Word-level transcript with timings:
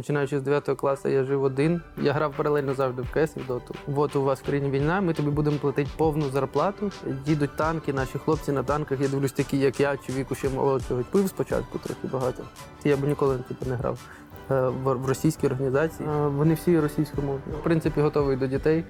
Починаючи 0.00 0.38
з 0.38 0.42
9 0.42 0.64
класу, 0.64 1.08
я 1.08 1.24
жив 1.24 1.42
один. 1.42 1.80
Я 1.98 2.12
грав 2.12 2.34
паралельно 2.36 2.74
завжди 2.74 3.02
в 3.02 3.10
КС 3.12 3.36
в 3.36 3.46
доту. 3.46 3.74
От 3.96 4.16
у 4.16 4.22
вас 4.22 4.40
в 4.40 4.46
країні 4.46 4.70
війна, 4.70 5.00
ми 5.00 5.14
тобі 5.14 5.30
будемо 5.30 5.56
платити 5.56 5.90
повну 5.96 6.30
зарплату. 6.30 6.90
Їдуть 7.26 7.56
танки, 7.56 7.92
наші 7.92 8.18
хлопці 8.18 8.52
на 8.52 8.62
танках. 8.62 9.00
Я 9.00 9.08
дивлюсь, 9.08 9.32
такі, 9.32 9.58
як 9.58 9.80
я, 9.80 9.96
чи 9.96 10.12
віку 10.12 10.34
ще 10.34 10.48
молодшого. 10.48 11.02
Пив 11.10 11.28
спочатку 11.28 11.78
трохи 11.78 12.08
багато. 12.12 12.42
Я 12.84 12.96
б 12.96 13.04
ніколи 13.04 13.38
типу, 13.48 13.66
не 13.66 13.74
грав 13.74 13.98
е, 14.50 14.68
в, 14.68 15.06
російській 15.06 15.46
організації. 15.46 16.08
Е, 16.08 16.26
Вони 16.28 16.54
всі 16.54 16.80
російськомовні. 16.80 17.52
В 17.60 17.62
принципі, 17.62 18.00
готовий 18.00 18.36
до 18.36 18.46
дітей. 18.46 18.84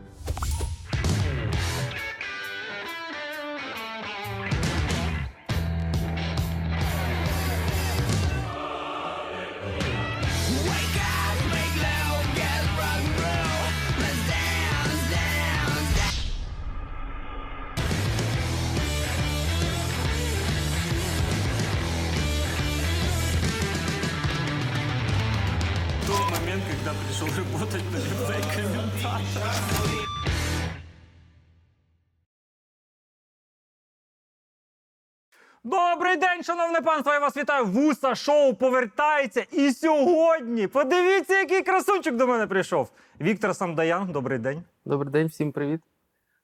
Добрий 35.64 36.16
день, 36.16 36.42
шановне 36.42 36.80
панство! 36.80 37.12
Я 37.12 37.18
вас 37.18 37.36
вітаю. 37.36 37.66
Вуса 37.66 38.14
шоу 38.14 38.54
повертається. 38.54 39.46
І 39.52 39.72
сьогодні 39.72 40.66
подивіться, 40.66 41.38
який 41.38 41.62
красунчик 41.62 42.16
до 42.16 42.26
мене 42.26 42.46
прийшов. 42.46 42.90
Віктор 43.20 43.56
Самдаян, 43.56 44.12
добрий 44.12 44.38
день. 44.38 44.62
Добрий 44.84 45.12
день, 45.12 45.26
всім 45.26 45.52
привіт. 45.52 45.80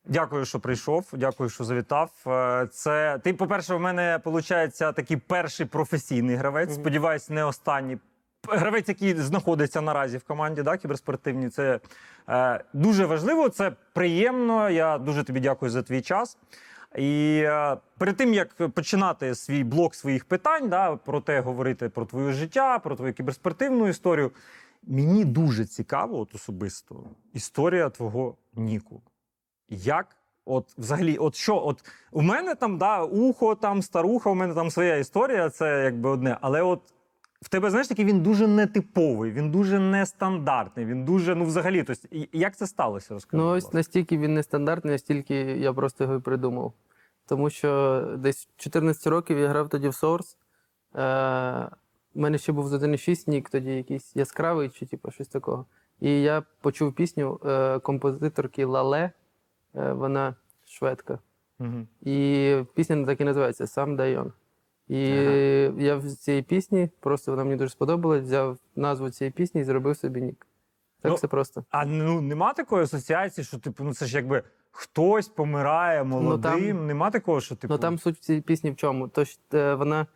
Дякую, 0.05 0.45
що 0.45 0.61
прийшов. 0.61 1.07
Дякую, 1.13 1.51
що 1.51 1.65
завітав. 1.65 2.11
Е, 2.27 2.67
Це 2.73 3.21
ти, 3.25 3.35
по-перше, 3.35 3.75
в 3.75 3.81
мене 3.81 4.21
виходить 4.25 4.79
такий 4.79 5.17
перший 5.17 5.67
професійний 5.67 6.37
гравець. 6.37 6.75
Сподіваюсь, 6.75 7.31
не 7.31 7.45
останній. 7.45 7.99
Гравець, 8.49 8.89
який 8.89 9.15
знаходиться 9.15 9.81
наразі 9.81 10.19
в 10.19 10.25
команді, 10.25 10.63
да, 10.63 10.77
кіберспортивній. 10.77 11.51
Це 11.51 11.81
е, 12.29 12.61
дуже 12.73 13.07
важливо, 13.07 13.49
це 13.49 13.73
приємно. 13.93 14.71
Я 14.71 14.99
дуже 14.99 15.25
тобі 15.25 15.41
дякую 15.41 15.71
за 15.71 15.83
твій 15.83 16.01
час. 16.01 16.39
І 16.97 17.43
е, 17.45 17.77
перед 17.99 18.17
тим 18.17 18.35
як 18.35 18.55
починати 18.55 19.35
свій 19.35 19.65
блок 19.65 19.95
своїх 19.95 20.25
питань, 20.25 20.69
да, 20.69 20.97
про 20.97 21.21
те 21.21 21.41
говорити 21.41 21.89
про 21.89 22.05
твоє 22.05 22.33
життя, 22.33 22.79
про 22.79 22.97
твою 22.97 23.13
кіберспортивну 23.13 23.89
історію. 23.89 24.31
Мені 24.83 25.25
дуже 25.25 25.65
цікаво, 25.65 26.19
от 26.21 26.35
особисто, 26.35 27.05
історія 27.35 27.91
твого 27.91 28.37
Ніку. 28.55 29.03
Як, 29.69 30.17
от 30.45 30.79
взагалі, 30.79 31.17
от 31.17 31.35
що, 31.35 31.63
от 31.65 31.85
у 32.13 32.23
мене 32.23 32.55
там 32.55 32.79
да, 32.79 33.03
ухо, 33.03 33.55
там 33.55 33.83
старуха, 33.83 34.31
у 34.31 34.35
мене 34.35 34.55
там 34.55 34.71
своя 34.71 34.97
історія, 34.97 35.51
це 35.51 35.85
якби 35.85 36.11
одне. 36.11 36.39
Але 36.41 36.63
от 36.63 36.81
в 37.43 37.49
тебе, 37.49 37.71
знаєш, 37.71 37.89
такий 37.89 38.05
він 38.05 38.21
дуже 38.21 38.49
нетиповий, 38.49 39.33
він 39.33 39.51
дуже 39.51 39.79
нестандартний, 39.79 40.87
він 40.87 41.05
дуже, 41.05 41.35
ну 41.35 41.45
взагалі, 41.45 41.83
тобто, 41.83 42.09
як 42.33 42.57
це 42.57 42.67
сталося? 42.67 43.15
Розкажи. 43.15 43.43
Ну, 43.43 43.51
ось 43.51 43.73
настільки 43.73 44.19
він 44.19 44.35
нестандартний, 44.35 44.95
настільки 44.95 45.35
я 45.35 45.73
просто 45.73 46.05
його 46.05 46.17
і 46.17 46.21
придумав. 46.21 46.73
Тому 47.27 47.51
що 47.51 48.01
десь 48.19 48.49
14 48.57 49.07
років 49.07 49.39
я 49.39 49.49
грав 49.49 49.69
тоді 49.69 49.89
в 49.89 49.91
Source. 49.91 50.37
Е, 50.95 51.77
у 52.15 52.21
мене 52.21 52.39
ще 52.39 52.53
був 52.53 52.69
з 52.69 52.73
1.6 52.73 53.31
нік, 53.31 53.51
тоді 53.51 53.71
якийсь 53.71 54.17
яскравий 54.17 54.69
чи 54.69 54.87
типу, 54.87 55.11
щось 55.11 55.29
такого. 55.29 55.67
І 56.01 56.23
я 56.23 56.43
почув 56.61 56.93
пісню 56.93 57.41
е, 57.45 57.79
композиторки 57.79 58.65
Лале, 58.65 59.11
е, 59.75 59.93
вона 59.93 60.35
шведка. 60.65 61.19
Мгм. 61.59 61.89
І 62.03 62.57
пісня 62.75 63.07
так 63.07 63.21
і 63.21 63.25
називається 63.25 63.67
Сам 63.67 63.97
Дайон. 63.97 64.33
І 64.89 65.01
я 65.79 66.01
з 66.01 66.17
цієї 66.17 66.43
пісні, 66.43 66.91
просто 67.01 67.33
вона 67.33 67.45
мені 67.45 67.57
дуже 67.57 67.71
сподобалась, 67.71 68.23
взяв 68.23 68.59
назву 68.77 69.11
цієї 69.11 69.33
пісні 69.33 69.61
і 69.61 69.65
зробив 69.65 69.97
собі 69.97 70.23
нік. 70.23 70.47
Так 71.01 71.11
Ну, 71.11 71.17
все 71.17 71.29
просто. 71.29 71.65
А 71.71 71.85
ну 71.85 72.21
нема 72.21 72.53
такої 72.53 72.83
асоціації, 72.85 73.45
що 73.45 73.59
типу, 73.59 73.85
ну 73.85 73.95
це 73.95 74.07
ж 74.07 74.17
якби 74.17 74.43
хтось 74.77 75.29
помирає 75.29 76.05
молодим. 76.05 76.87
нема 76.87 77.11
такого, 77.11 77.41
що 77.41 77.57
типу. 77.57 77.75
Ну 77.75 77.79
там 77.79 77.99
суть 77.99 78.19
цієї 78.19 78.43
пісні 78.43 78.71
в 78.71 78.77
чому? 78.77 79.09
Тож 79.09 79.39
е, 79.55 79.75
вона 79.75 80.07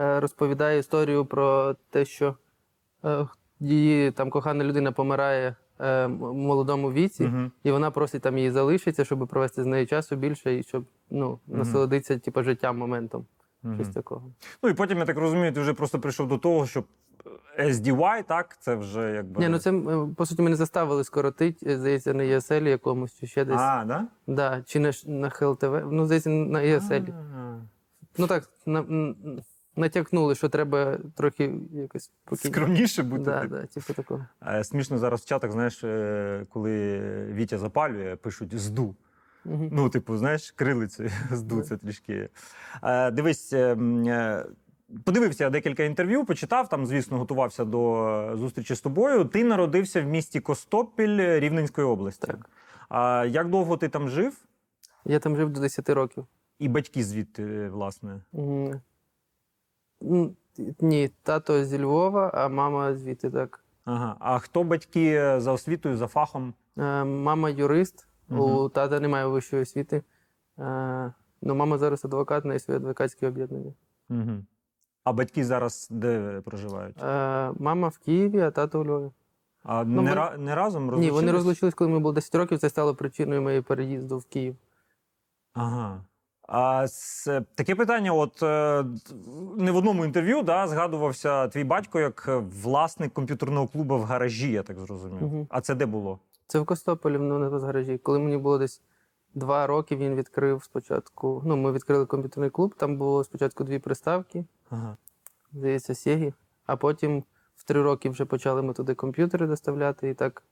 е, 0.00 0.20
розповідає 0.20 0.78
історію 0.78 1.24
про 1.24 1.74
те, 1.90 2.04
що 2.04 2.34
е, 3.04 3.26
її 3.60 4.10
там 4.10 4.30
кохана 4.30 4.64
людина 4.64 4.92
помирає 4.92 5.54
молодому 6.18 6.92
віці, 6.92 7.24
Мгм. 7.24 7.52
і 7.64 7.70
вона 7.70 7.90
просить 7.90 8.22
там 8.22 8.38
її 8.38 8.50
залишитися, 8.50 9.04
щоб 9.04 9.28
провести 9.28 9.62
з 9.62 9.66
нею 9.66 9.86
часу 9.86 10.16
більше 10.16 10.58
і 10.58 10.62
щоб 10.62 10.84
ну, 11.10 11.38
насолодитися 11.46 12.18
типу, 12.18 12.42
життям, 12.42 12.78
моментом. 12.78 13.26
Щось 13.74 13.88
такого. 13.88 14.32
Ну 14.62 14.70
і 14.70 14.74
потім, 14.74 14.98
я 14.98 15.04
так 15.04 15.18
розумію, 15.18 15.52
ти 15.52 15.60
вже 15.60 15.74
просто 15.74 16.00
прийшов 16.00 16.28
до 16.28 16.38
того, 16.38 16.66
що 16.66 16.84
SDY, 17.58 18.24
так, 18.28 18.56
це 18.60 18.74
вже 18.74 19.12
якби. 19.12 19.40
Ні, 19.40 19.48
ну 19.48 19.58
це 19.58 19.72
е, 19.72 20.08
по 20.16 20.26
суті 20.26 20.42
мене 20.42 20.56
заставили 20.56 21.04
скоротити, 21.04 21.70
е, 21.70 21.78
здається, 21.78 22.14
на 22.14 22.22
ESL 22.22 22.68
якомусь 22.68 23.18
чи 23.20 23.26
ще 23.26 23.44
десь. 23.44 23.60
А, 23.60 23.84
да? 23.84 24.06
Да, 24.26 24.62
чи 24.66 24.80
на, 24.80 24.92
на 25.06 25.30
ХЛТВ. 25.30 25.92
Ну, 25.92 26.06
здається, 26.06 26.30
на 26.30 26.58
ESL. 26.58 27.14
Ну 28.18 28.26
так, 28.26 28.48
на, 28.66 28.84
натякнули, 29.76 30.34
що 30.34 30.48
треба 30.48 30.98
трохи 31.16 31.54
якось 31.72 32.10
спокійно. 32.26 32.54
Скромніше 32.54 33.02
бути. 33.02 33.22
Да, 33.24 33.40
типу. 33.40 33.54
да, 33.54 33.66
типу 33.66 33.92
такого. 33.94 34.26
Е, 34.46 34.64
Смішно 34.64 34.98
зараз 34.98 35.20
в 35.20 35.24
чатах, 35.24 35.52
знаєш, 35.52 35.84
е, 35.84 36.46
коли 36.50 37.00
Вітя 37.32 37.58
запалює, 37.58 38.16
пишуть 38.16 38.58
зду. 38.58 38.94
Мгм. 39.44 39.68
Ну, 39.72 39.88
типу, 39.88 40.16
знаєш, 40.16 40.50
крилиці 40.50 41.10
зду 41.30 41.62
це 41.62 41.76
трішки. 41.76 42.28
Е, 42.82 43.10
Дивись, 43.10 43.52
е, 43.52 43.72
м, 43.72 44.04
е, 44.08 44.46
подивився 45.04 45.44
я 45.44 45.50
декілька 45.50 45.82
інтерв'ю, 45.82 46.24
почитав, 46.24 46.68
там, 46.68 46.86
звісно, 46.86 47.18
готувався 47.18 47.64
до 47.64 48.08
е, 48.08 48.36
зустрічі 48.36 48.74
з 48.74 48.80
тобою. 48.80 49.24
Ти 49.24 49.44
народився 49.44 50.02
в 50.02 50.04
місті 50.06 50.40
Костопіль 50.40 51.40
Рівненської 51.40 51.86
області. 51.86 52.26
Так. 52.26 52.50
А 52.88 53.24
як 53.28 53.48
довго 53.48 53.76
ти 53.76 53.88
там 53.88 54.08
жив? 54.08 54.44
Я 55.04 55.18
там 55.18 55.36
жив 55.36 55.50
до 55.50 55.60
10 55.60 55.88
років. 55.90 56.26
І 56.58 56.68
батьки 56.68 57.04
звідти, 57.04 57.68
власне. 57.68 58.20
М. 58.34 58.80
М, 60.02 60.36
Ні, 60.80 61.10
тато 61.22 61.64
зі 61.64 61.82
Львова, 61.82 62.30
а 62.34 62.48
мама 62.48 62.94
звідти 62.94 63.30
так. 63.30 63.64
Ага. 63.84 64.16
А 64.20 64.38
хто 64.38 64.64
батьки 64.64 65.40
за 65.40 65.52
освітою, 65.52 65.96
за 65.96 66.06
фахом? 66.06 66.54
Е, 66.78 67.04
Мама 67.04 67.50
юрист, 67.50 68.08
у 68.28 68.68
тата 68.68 69.00
немає 69.00 69.26
вищої 69.26 69.62
освіти. 69.62 70.02
Е, 70.58 71.12
Ну, 71.42 71.54
мама 71.54 71.78
зараз 71.78 72.04
адвокат, 72.04 72.44
на 72.44 72.58
своє 72.58 72.78
адвокатське 72.78 73.28
об'єднання. 73.28 73.72
Угу. 74.10 74.44
А 75.10 75.12
батьки 75.12 75.44
зараз 75.44 75.88
де 75.90 76.40
проживають? 76.44 77.02
Е, 77.02 77.52
Мама 77.58 77.88
в 77.88 77.98
Києві, 77.98 78.40
а 78.40 78.50
тато 78.50 78.80
у 78.80 78.84
Львові. 78.84 79.10
А 79.62 79.84
ну, 79.84 80.02
не, 80.02 80.14
ра- 80.14 80.36
не 80.38 80.54
разом 80.54 81.00
Ні, 81.00 81.10
вони 81.10 81.32
розлучились, 81.32 81.74
коли 81.74 81.90
мені 81.90 82.02
було 82.02 82.12
10 82.12 82.34
років. 82.34 82.58
Це 82.58 82.68
стало 82.68 82.94
причиною 82.94 83.42
моєї 83.42 83.62
переїзду 83.62 84.18
в 84.18 84.24
Київ. 84.24 84.56
Ага. 85.52 86.00
А 86.48 86.84
с, 86.88 87.40
таке 87.54 87.74
питання: 87.74 88.12
от 88.12 88.42
е, 88.42 88.84
не 89.56 89.70
в 89.72 89.76
одному 89.76 90.04
інтерв'ю 90.04 90.42
да, 90.42 90.68
згадувався 90.68 91.48
твій 91.48 91.64
батько 91.64 92.00
як 92.00 92.28
власник 92.62 93.12
комп'ютерного 93.12 93.66
клубу 93.66 93.98
в 93.98 94.02
гаражі, 94.02 94.52
я 94.52 94.62
так 94.62 94.78
зрозумів. 94.80 95.22
Мгм. 95.22 95.46
А 95.50 95.60
це 95.60 95.74
де 95.74 95.86
було? 95.86 96.18
Це 96.46 96.60
в 96.60 96.64
Костополі, 96.64 97.18
ну, 97.18 97.38
на 97.38 97.58
гаражі. 97.58 97.98
Коли 97.98 98.18
мені 98.18 98.36
було 98.36 98.58
десь 98.58 98.82
два 99.34 99.66
роки, 99.66 99.96
він 99.96 100.14
відкрив 100.14 100.64
спочатку. 100.64 101.42
Ну, 101.44 101.56
ми 101.56 101.72
відкрили 101.72 102.06
комп'ютерний 102.06 102.50
клуб, 102.50 102.74
там 102.74 102.96
було 102.96 103.24
спочатку 103.24 103.64
дві 103.64 103.78
приставки, 103.78 104.44
Ага. 104.70 104.96
здається, 105.52 105.94
Сегі, 105.94 106.34
а 106.66 106.76
потім 106.76 107.24
в 107.56 107.64
три 107.64 107.82
роки 107.82 108.10
вже 108.10 108.24
почали 108.24 108.62
ми 108.62 108.72
туди 108.72 108.94
комп'ютери 108.94 109.46
доставляти. 109.46 110.08
І 110.08 110.14
так 110.14 110.42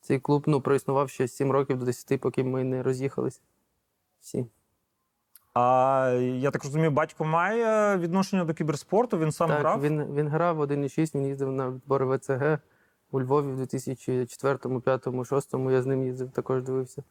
цей 0.00 0.20
клуб 0.20 0.44
ну, 0.46 0.60
проіснував 0.60 1.10
ще 1.10 1.28
сім 1.28 1.52
років 1.52 1.78
до 1.78 1.84
10, 1.84 2.20
поки 2.20 2.44
ми 2.44 2.64
не 2.64 2.82
роз'їхались. 2.82 3.42
Всі. 4.20 4.46
А 5.54 6.08
я 6.20 6.50
так 6.50 6.64
розумію, 6.64 6.90
батько 6.90 7.24
має 7.24 7.96
відношення 7.98 8.44
до 8.44 8.54
кіберспорту, 8.54 9.18
він 9.18 9.32
сам 9.32 9.48
так, 9.48 9.60
грав? 9.60 9.80
він, 9.82 10.14
він 10.14 10.28
грав 10.28 10.56
в 10.56 10.60
1.6, 10.60 11.14
він 11.14 11.26
їздив 11.26 11.52
на 11.52 11.70
відбори 11.70 12.16
ВЦГ 12.16 12.58
у 13.10 13.20
Львові 13.20 13.46
в 13.46 13.56
2004, 13.56 14.54
2005, 14.54 15.00
2006 15.04 15.54
я 15.54 15.82
з 15.82 15.86
ним 15.86 16.02
їздив, 16.02 16.30
також 16.30 16.62
дивився. 16.62 17.02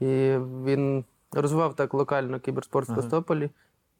І 0.00 0.38
він 0.64 1.04
розвивав 1.32 1.74
так 1.74 1.94
локально 1.94 2.40
кіберспорт 2.40 2.88
в. 2.88 2.94
Костополі 2.94 3.50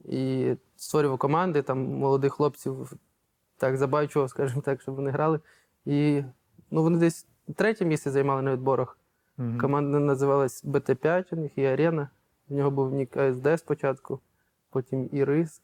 і 0.04 0.54
створював 0.76 1.18
команди, 1.18 1.62
там 1.62 1.84
молодих 1.84 2.32
хлопців 2.32 2.92
так 3.56 3.76
забачував, 3.76 4.30
скажімо 4.30 4.60
так, 4.60 4.82
щоб 4.82 4.94
вони 4.94 5.10
грали. 5.10 5.40
І 5.84 6.22
ну, 6.70 6.82
вони 6.82 6.98
десь 6.98 7.26
третє 7.56 7.84
місце 7.84 8.10
займали 8.10 8.42
на 8.42 8.52
відборах. 8.52 8.98
Команда 9.60 9.98
називалась 9.98 10.64
БТ5 10.64 11.24
у 11.30 11.36
них 11.36 11.58
і 11.58 11.64
Арена. 11.64 12.08
В 12.48 12.54
нього 12.54 12.70
був 12.70 12.92
нік 12.92 13.16
АСД 13.16 13.48
спочатку, 13.58 14.20
потім 14.70 15.08
Ірис. 15.12 15.62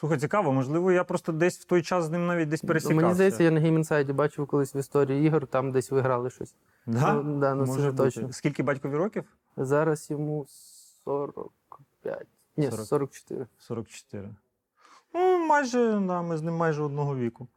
Слухай, 0.00 0.18
цікаво, 0.18 0.52
можливо, 0.52 0.92
я 0.92 1.04
просто 1.04 1.32
десь 1.32 1.58
в 1.58 1.64
той 1.64 1.82
час 1.82 2.04
з 2.04 2.10
ним 2.10 2.26
навіть 2.26 2.48
десь 2.48 2.60
пересікався. 2.60 2.96
Мені 3.02 3.14
здається, 3.14 3.42
я 3.42 3.50
на 3.50 3.60
геймінсайді 3.60 4.12
бачив 4.12 4.46
колись 4.46 4.74
в 4.74 4.76
історії 4.76 5.26
ігор, 5.26 5.46
там 5.46 5.72
десь 5.72 5.90
виграли 5.90 6.30
щось. 6.30 6.54
да? 6.86 7.12
Ну, 7.14 7.40
да, 7.40 7.54
ну, 7.54 7.64
Може 7.64 7.90
бути. 7.90 8.02
точно. 8.02 8.32
Скільки 8.32 8.62
батькові 8.62 8.96
років? 8.96 9.24
Зараз 9.56 10.10
йому 10.10 10.46
45. 11.04 12.26
Ні, 12.56 12.70
40. 12.70 12.86
44. 12.86 13.46
44. 13.58 14.34
Ну, 15.14 15.46
майже, 15.46 16.00
да, 16.06 16.22
ми 16.22 16.36
з 16.36 16.42
ним 16.42 16.54
майже 16.54 16.82
одного 16.82 17.16
віку. 17.16 17.48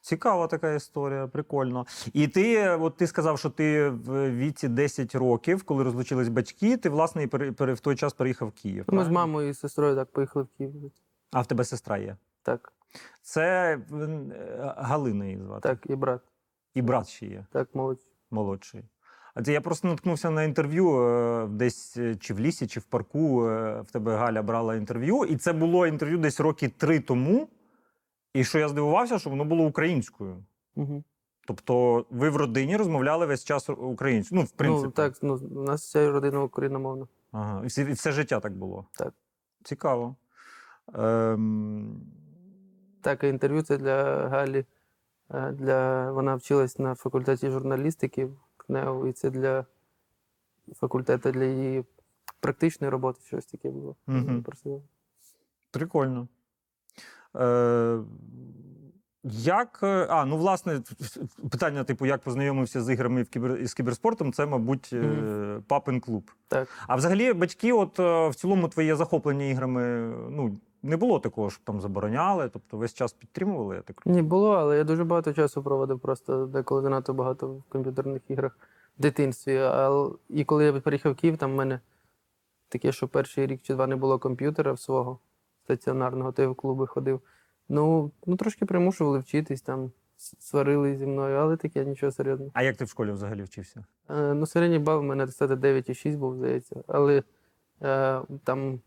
Цікава 0.00 0.46
така 0.46 0.72
історія, 0.72 1.26
прикольно. 1.26 1.86
І 2.12 2.28
ти, 2.28 2.68
от 2.70 2.96
ти 2.96 3.06
сказав, 3.06 3.38
що 3.38 3.50
ти 3.50 3.88
в 3.88 4.30
віці 4.30 4.68
10 4.68 5.14
років, 5.14 5.62
коли 5.62 5.84
розлучились 5.84 6.28
батьки, 6.28 6.76
ти, 6.76 6.88
власне, 6.88 7.22
і 7.22 7.26
в 7.72 7.80
той 7.80 7.96
час 7.96 8.12
переїхав 8.12 8.48
в 8.48 8.52
Київ. 8.52 8.84
Ну, 8.88 8.98
Ми 8.98 9.04
з 9.04 9.08
мамою 9.08 9.48
і 9.48 9.54
сестрою 9.54 9.96
так 9.96 10.12
поїхали 10.12 10.44
в 10.44 10.58
Київ. 10.58 10.92
А 11.34 11.40
в 11.40 11.46
тебе 11.46 11.64
сестра 11.64 11.98
є. 11.98 12.16
Так, 12.42 12.72
Це 13.22 13.78
е, 13.92 14.74
Галина 14.76 15.24
її 15.24 15.38
звати. 15.38 15.68
так, 15.68 15.78
і 15.90 15.96
брат, 15.96 16.20
І 16.74 16.82
брат 16.82 17.08
ще 17.08 17.26
є, 17.26 17.46
так, 17.52 17.74
молодший. 17.74 18.12
молодший. 18.30 18.84
А 19.34 19.42
це 19.42 19.52
я 19.52 19.60
просто 19.60 19.88
наткнувся 19.88 20.30
на 20.30 20.42
інтерв'ю 20.42 20.98
е, 21.00 21.46
десь 21.46 21.96
е, 21.96 22.16
чи 22.16 22.34
в 22.34 22.40
лісі, 22.40 22.66
чи 22.66 22.80
в 22.80 22.84
парку. 22.84 23.38
В 23.38 23.86
тебе 23.92 24.16
Галя 24.16 24.42
брала 24.42 24.74
інтерв'ю, 24.74 25.24
і 25.24 25.36
це 25.36 25.52
було 25.52 25.86
інтерв'ю 25.86 26.18
десь 26.18 26.40
роки 26.40 26.68
три 26.68 27.00
тому. 27.00 27.48
І 28.34 28.44
що 28.44 28.58
я 28.58 28.68
здивувався, 28.68 29.18
що 29.18 29.30
воно 29.30 29.44
було 29.44 29.64
українською. 29.64 30.44
Угу. 30.76 31.04
Тобто 31.46 32.06
ви 32.10 32.30
в 32.30 32.36
родині 32.36 32.76
розмовляли 32.76 33.26
весь 33.26 33.44
час 33.44 33.68
українською. 33.68 34.40
Ну, 34.40 34.46
в 34.46 34.50
принципі. 34.50 34.84
Ну, 34.86 34.90
так, 34.90 35.14
ну, 35.22 35.34
у 35.34 35.62
нас 35.62 35.82
вся 35.82 36.12
родина 36.12 36.42
україномовна. 36.42 37.06
Ага. 37.32 37.64
І, 37.64 37.66
все, 37.66 37.82
і 37.82 37.92
все 37.92 38.12
життя 38.12 38.40
так 38.40 38.56
було. 38.56 38.86
Так. 38.92 39.14
Цікаво. 39.64 40.16
Ем... 40.94 42.00
Так, 43.00 43.24
інтерв'ю 43.24 43.62
це 43.62 43.78
для 43.78 44.28
Галі. 44.28 44.64
е, 45.34 45.52
Для... 45.52 46.10
Вона 46.12 46.34
вчилась 46.34 46.78
на 46.78 46.94
факультеті 46.94 47.50
журналістики 47.50 48.24
в 48.24 48.36
КНЕУ, 48.56 49.06
і 49.06 49.12
це 49.12 49.30
для 49.30 49.64
факультету 50.76 51.30
для 51.30 51.44
її 51.44 51.84
практичної 52.40 52.90
роботи 52.90 53.20
щось 53.26 53.46
таке 53.46 53.70
було. 53.70 53.96
Просила. 54.44 54.80
Прикольно. 55.70 56.28
Е, 57.36 57.98
як. 59.24 59.80
е, 59.82 60.06
А, 60.10 60.24
ну, 60.24 60.36
власне, 60.36 60.82
питання, 61.50 61.84
типу, 61.84 62.06
як 62.06 62.20
познайомився 62.22 62.82
з 62.82 62.92
іграми 62.92 63.22
в 63.22 63.28
кібер... 63.28 63.66
з 63.66 63.74
кіберспортом, 63.74 64.32
це, 64.32 64.46
мабуть, 64.46 64.92
Мгм. 64.92 65.62
папин 65.68 66.00
клуб. 66.00 66.30
Так. 66.48 66.68
А 66.86 66.96
взагалі, 66.96 67.32
батьки, 67.32 67.72
от 67.72 67.98
в 67.98 68.34
цілому, 68.34 68.68
твоє 68.68 68.96
захоплення 68.96 69.44
іграми, 69.44 69.82
ну, 70.30 70.56
не 70.84 70.96
було 70.96 71.20
такого, 71.20 71.50
щоб 71.50 71.64
там 71.64 71.80
забороняли, 71.80 72.48
тобто 72.48 72.76
весь 72.76 72.94
час 72.94 73.12
підтримували, 73.12 73.76
я 73.76 73.82
так 73.82 74.06
Ні, 74.06 74.22
було, 74.22 74.50
але 74.50 74.76
я 74.76 74.84
дуже 74.84 75.04
багато 75.04 75.32
часу 75.32 75.62
проводив 75.62 76.00
просто 76.00 76.46
деколи 76.46 76.82
занадто 76.82 77.14
багато 77.14 77.48
в 77.48 77.62
комп'ютерних 77.68 78.22
іграх 78.28 78.58
в 78.98 79.02
дитинстві. 79.02 79.56
А, 79.56 80.08
і 80.28 80.44
коли 80.44 80.64
я 80.64 80.72
переїхав 80.72 81.12
в 81.12 81.16
Київ, 81.16 81.36
там 81.36 81.52
в 81.52 81.54
мене 81.54 81.80
таке, 82.68 82.92
що 82.92 83.08
перший 83.08 83.46
рік 83.46 83.62
чи 83.62 83.74
два 83.74 83.86
не 83.86 83.96
було 83.96 84.18
комп'ютера 84.18 84.72
в 84.72 84.80
свого 84.80 85.18
стаціонарного, 85.64 86.32
то 86.32 86.42
я 86.42 86.48
в 86.48 86.54
клуби 86.54 86.86
ходив. 86.86 87.20
Ну, 87.68 88.10
ну 88.26 88.36
трошки 88.36 88.66
примушували 88.66 89.18
вчитись, 89.18 89.62
там 89.62 89.92
сварили 90.38 90.96
зі 90.96 91.06
мною, 91.06 91.36
але 91.36 91.56
таке 91.56 91.84
нічого 91.84 92.12
серйозного. 92.12 92.50
А 92.54 92.62
як 92.62 92.76
ти 92.76 92.84
в 92.84 92.88
школі 92.88 93.12
взагалі 93.12 93.42
вчився? 93.42 93.84
Е, 94.10 94.34
ну, 94.34 94.46
середній 94.46 94.78
бал 94.78 94.98
у 94.98 95.02
мене 95.02 95.26
десяти 95.26 95.54
9,6 95.54 96.16
був, 96.16 96.36
здається. 96.36 96.84
Але 96.86 97.22
е, 97.82 98.20
там, 98.44 98.80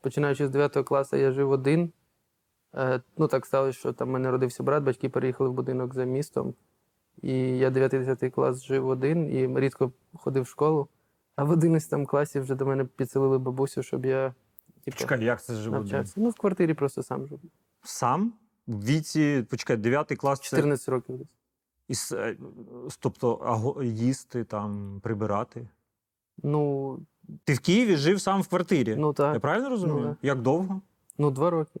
починаючи 0.00 0.46
з 0.46 0.50
9 0.50 0.72
класу, 0.72 1.16
я 1.16 1.32
жив 1.32 1.50
один. 1.50 1.92
Е, 2.74 3.00
ну, 3.18 3.28
так 3.28 3.46
сталося, 3.46 3.78
що 3.78 3.92
там 3.92 4.08
в 4.08 4.10
мене 4.10 4.30
родився 4.30 4.62
брат, 4.62 4.82
батьки 4.82 5.08
переїхали 5.08 5.50
в 5.50 5.52
будинок 5.52 5.94
за 5.94 6.04
містом. 6.04 6.54
І 7.22 7.38
я 7.38 7.70
9-10 7.70 8.30
клас 8.30 8.64
жив 8.64 8.88
один 8.88 9.30
і 9.32 9.60
рідко 9.60 9.92
ходив 10.14 10.42
в 10.42 10.46
школу. 10.46 10.88
А 11.36 11.44
в 11.44 11.50
11 11.50 12.08
класі 12.08 12.40
вже 12.40 12.54
до 12.54 12.66
мене 12.66 12.84
підселили 12.84 13.38
бабусю, 13.38 13.82
щоб 13.82 14.06
я 14.06 14.34
типу, 14.84 14.96
Чекай, 14.96 15.24
як 15.24 15.42
це 15.42 15.54
живе? 15.54 15.78
навчався. 15.78 16.14
Ну, 16.16 16.30
в 16.30 16.34
квартирі 16.34 16.74
просто 16.74 17.02
сам 17.02 17.26
жив. 17.26 17.40
Сам? 17.82 18.32
В 18.66 18.84
віці, 18.84 19.46
почекай, 19.50 19.76
9 19.76 20.16
клас. 20.16 20.40
Це... 20.40 20.56
14 20.56 20.88
років 20.88 21.18
десь. 21.18 21.28
І, 22.12 22.14
е, 22.14 22.36
тобто, 22.98 23.38
а 23.78 23.84
їсти, 23.84 24.44
там, 24.44 25.00
прибирати. 25.02 25.68
Ну, 26.42 26.98
Ти 27.44 27.54
в 27.54 27.60
Києві 27.60 27.96
жив 27.96 28.20
сам 28.20 28.42
в 28.42 28.48
квартирі. 28.48 28.96
ну 28.98 29.06
Я 29.06 29.12
так. 29.12 29.40
правильно 29.40 29.68
розумію? 29.70 30.02
да. 30.02 30.16
Як 30.28 30.42
довго? 30.42 30.80
Ну, 31.18 31.30
два 31.30 31.50
роки. 31.50 31.80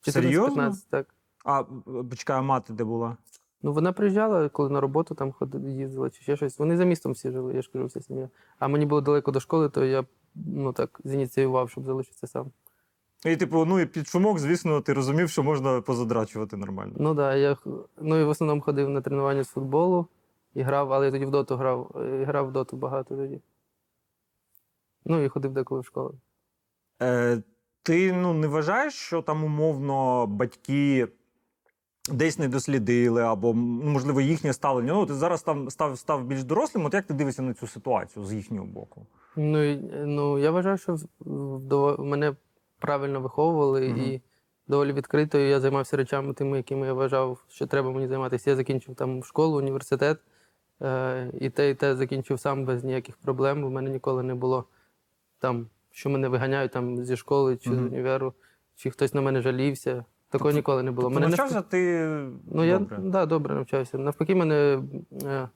Серйозно? 0.00 0.62
14-15, 0.62 0.86
так. 0.90 1.06
А 1.44 1.64
почекай, 2.10 2.38
а 2.38 2.42
мати 2.42 2.72
де 2.72 2.84
була? 2.84 3.16
Ну, 3.62 3.72
вона 3.72 3.92
приїжджала, 3.92 4.48
коли 4.48 4.70
на 4.70 4.80
роботу 4.80 5.14
там 5.14 5.32
ходила, 5.32 5.68
їздила 5.68 6.10
чи 6.10 6.22
ще 6.22 6.36
щось. 6.36 6.58
Вони 6.58 6.76
за 6.76 6.84
містом 6.84 7.12
всі 7.12 7.30
жили, 7.30 7.54
я 7.54 7.62
ж 7.62 7.70
кажу, 7.72 7.86
вся 7.86 8.00
сім'я. 8.00 8.28
А 8.58 8.68
мені 8.68 8.86
було 8.86 9.00
далеко 9.00 9.30
до 9.30 9.40
школи, 9.40 9.68
то 9.68 9.84
я 9.84 10.04
ну 10.34 10.72
так 10.72 11.00
зініціював, 11.04 11.70
щоб 11.70 11.84
залишитися 11.84 12.26
сам. 12.26 12.50
І, 13.26 13.36
типу, 13.36 13.64
ну 13.64 13.80
і 13.80 13.86
під 13.86 14.08
шумок, 14.08 14.38
звісно, 14.38 14.80
ти 14.80 14.92
розумів, 14.92 15.30
що 15.30 15.42
можна 15.42 15.80
позадрачувати 15.80 16.56
нормально. 16.56 16.92
Ну 16.96 17.08
так, 17.08 17.16
да, 17.16 17.34
я 17.34 17.56
ну 18.00 18.16
і 18.20 18.24
в 18.24 18.28
основному 18.28 18.60
ходив 18.60 18.88
на 18.88 19.00
тренування 19.00 19.44
з 19.44 19.48
футболу 19.48 20.06
і 20.54 20.62
грав, 20.62 20.92
але 20.92 21.06
я 21.06 21.12
тоді 21.12 21.24
в 21.26 21.30
доту 21.30 21.56
грав. 21.56 21.90
е, 21.96 22.24
Грав 22.24 22.48
в 22.48 22.52
доту 22.52 22.76
багато 22.76 23.16
тоді. 23.16 23.40
Ну 25.04 25.22
і 25.22 25.28
ходив 25.28 25.52
деколи 25.52 25.80
в 25.80 25.84
школу. 25.84 26.14
Е, 27.02 27.42
ти 27.82 28.12
ну, 28.12 28.34
не 28.34 28.46
вважаєш, 28.46 28.94
що 28.94 29.22
там 29.22 29.44
умовно 29.44 30.26
батьки 30.26 31.08
десь 32.10 32.38
не 32.38 32.48
дослідили, 32.48 33.22
або, 33.22 33.54
ну, 33.54 33.90
можливо, 33.90 34.20
їхнє 34.20 34.52
ставлення. 34.52 34.92
Ну, 34.92 35.06
ти 35.06 35.14
зараз 35.14 35.42
там 35.42 35.70
став, 35.70 35.98
став 35.98 36.24
більш 36.24 36.44
дорослим. 36.44 36.84
От 36.84 36.94
як 36.94 37.04
ти 37.04 37.14
дивишся 37.14 37.42
на 37.42 37.54
цю 37.54 37.66
ситуацію 37.66 38.24
з 38.24 38.32
їхнього 38.32 38.66
боку? 38.66 39.06
Ну, 39.36 39.76
ну 40.06 40.38
я 40.38 40.50
вважаю, 40.50 40.78
що 40.78 40.96
мене 41.98 42.34
правильно 42.78 43.20
виховували 43.20 43.88
Мгм. 43.88 44.00
і 44.00 44.20
доволі 44.66 44.92
відкрито. 44.92 45.38
Я 45.38 45.60
займався 45.60 45.96
речами 45.96 46.34
тими, 46.34 46.56
якими 46.56 46.86
я 46.86 46.92
вважав, 46.92 47.44
що 47.48 47.66
треба 47.66 47.90
мені 47.90 48.08
займатися. 48.08 48.50
Я 48.50 48.56
закінчив 48.56 48.94
там 48.94 49.24
школу, 49.24 49.58
університет, 49.58 50.18
е, 50.82 51.30
і 51.40 51.50
те, 51.50 51.70
і 51.70 51.74
те 51.74 51.96
закінчив 51.96 52.40
сам 52.40 52.64
без 52.64 52.84
ніяких 52.84 53.16
проблем. 53.16 53.64
У 53.64 53.70
мене 53.70 53.90
ніколи 53.90 54.22
не 54.22 54.34
було 54.34 54.64
там, 55.42 55.66
що 55.90 56.10
мене 56.10 56.28
виганяють 56.28 56.72
там 56.72 57.04
зі 57.04 57.16
школи 57.16 57.56
чи 57.56 57.70
з 57.70 57.72
Мгм. 57.72 57.86
універу, 57.86 58.34
чи 58.76 58.90
хтось 58.90 59.14
на 59.14 59.20
мене 59.20 59.42
жалівся. 59.42 60.04
Такого 60.28 60.50
Тобто- 60.50 60.56
ніколи 60.56 60.82
не 60.82 60.90
було. 60.90 61.02
Тобто 61.08 61.14
мене 61.20 61.26
не 61.26 61.36
навчався 61.36 61.62
ти 61.62 62.06
Ну, 62.46 62.64
я 62.64 62.78
добре? 62.78 62.98
Да, 63.02 63.26
добре 63.26 63.54
навчався. 63.54 63.98
Навпаки, 63.98 64.34
мене 64.34 64.82
е, 65.22 65.48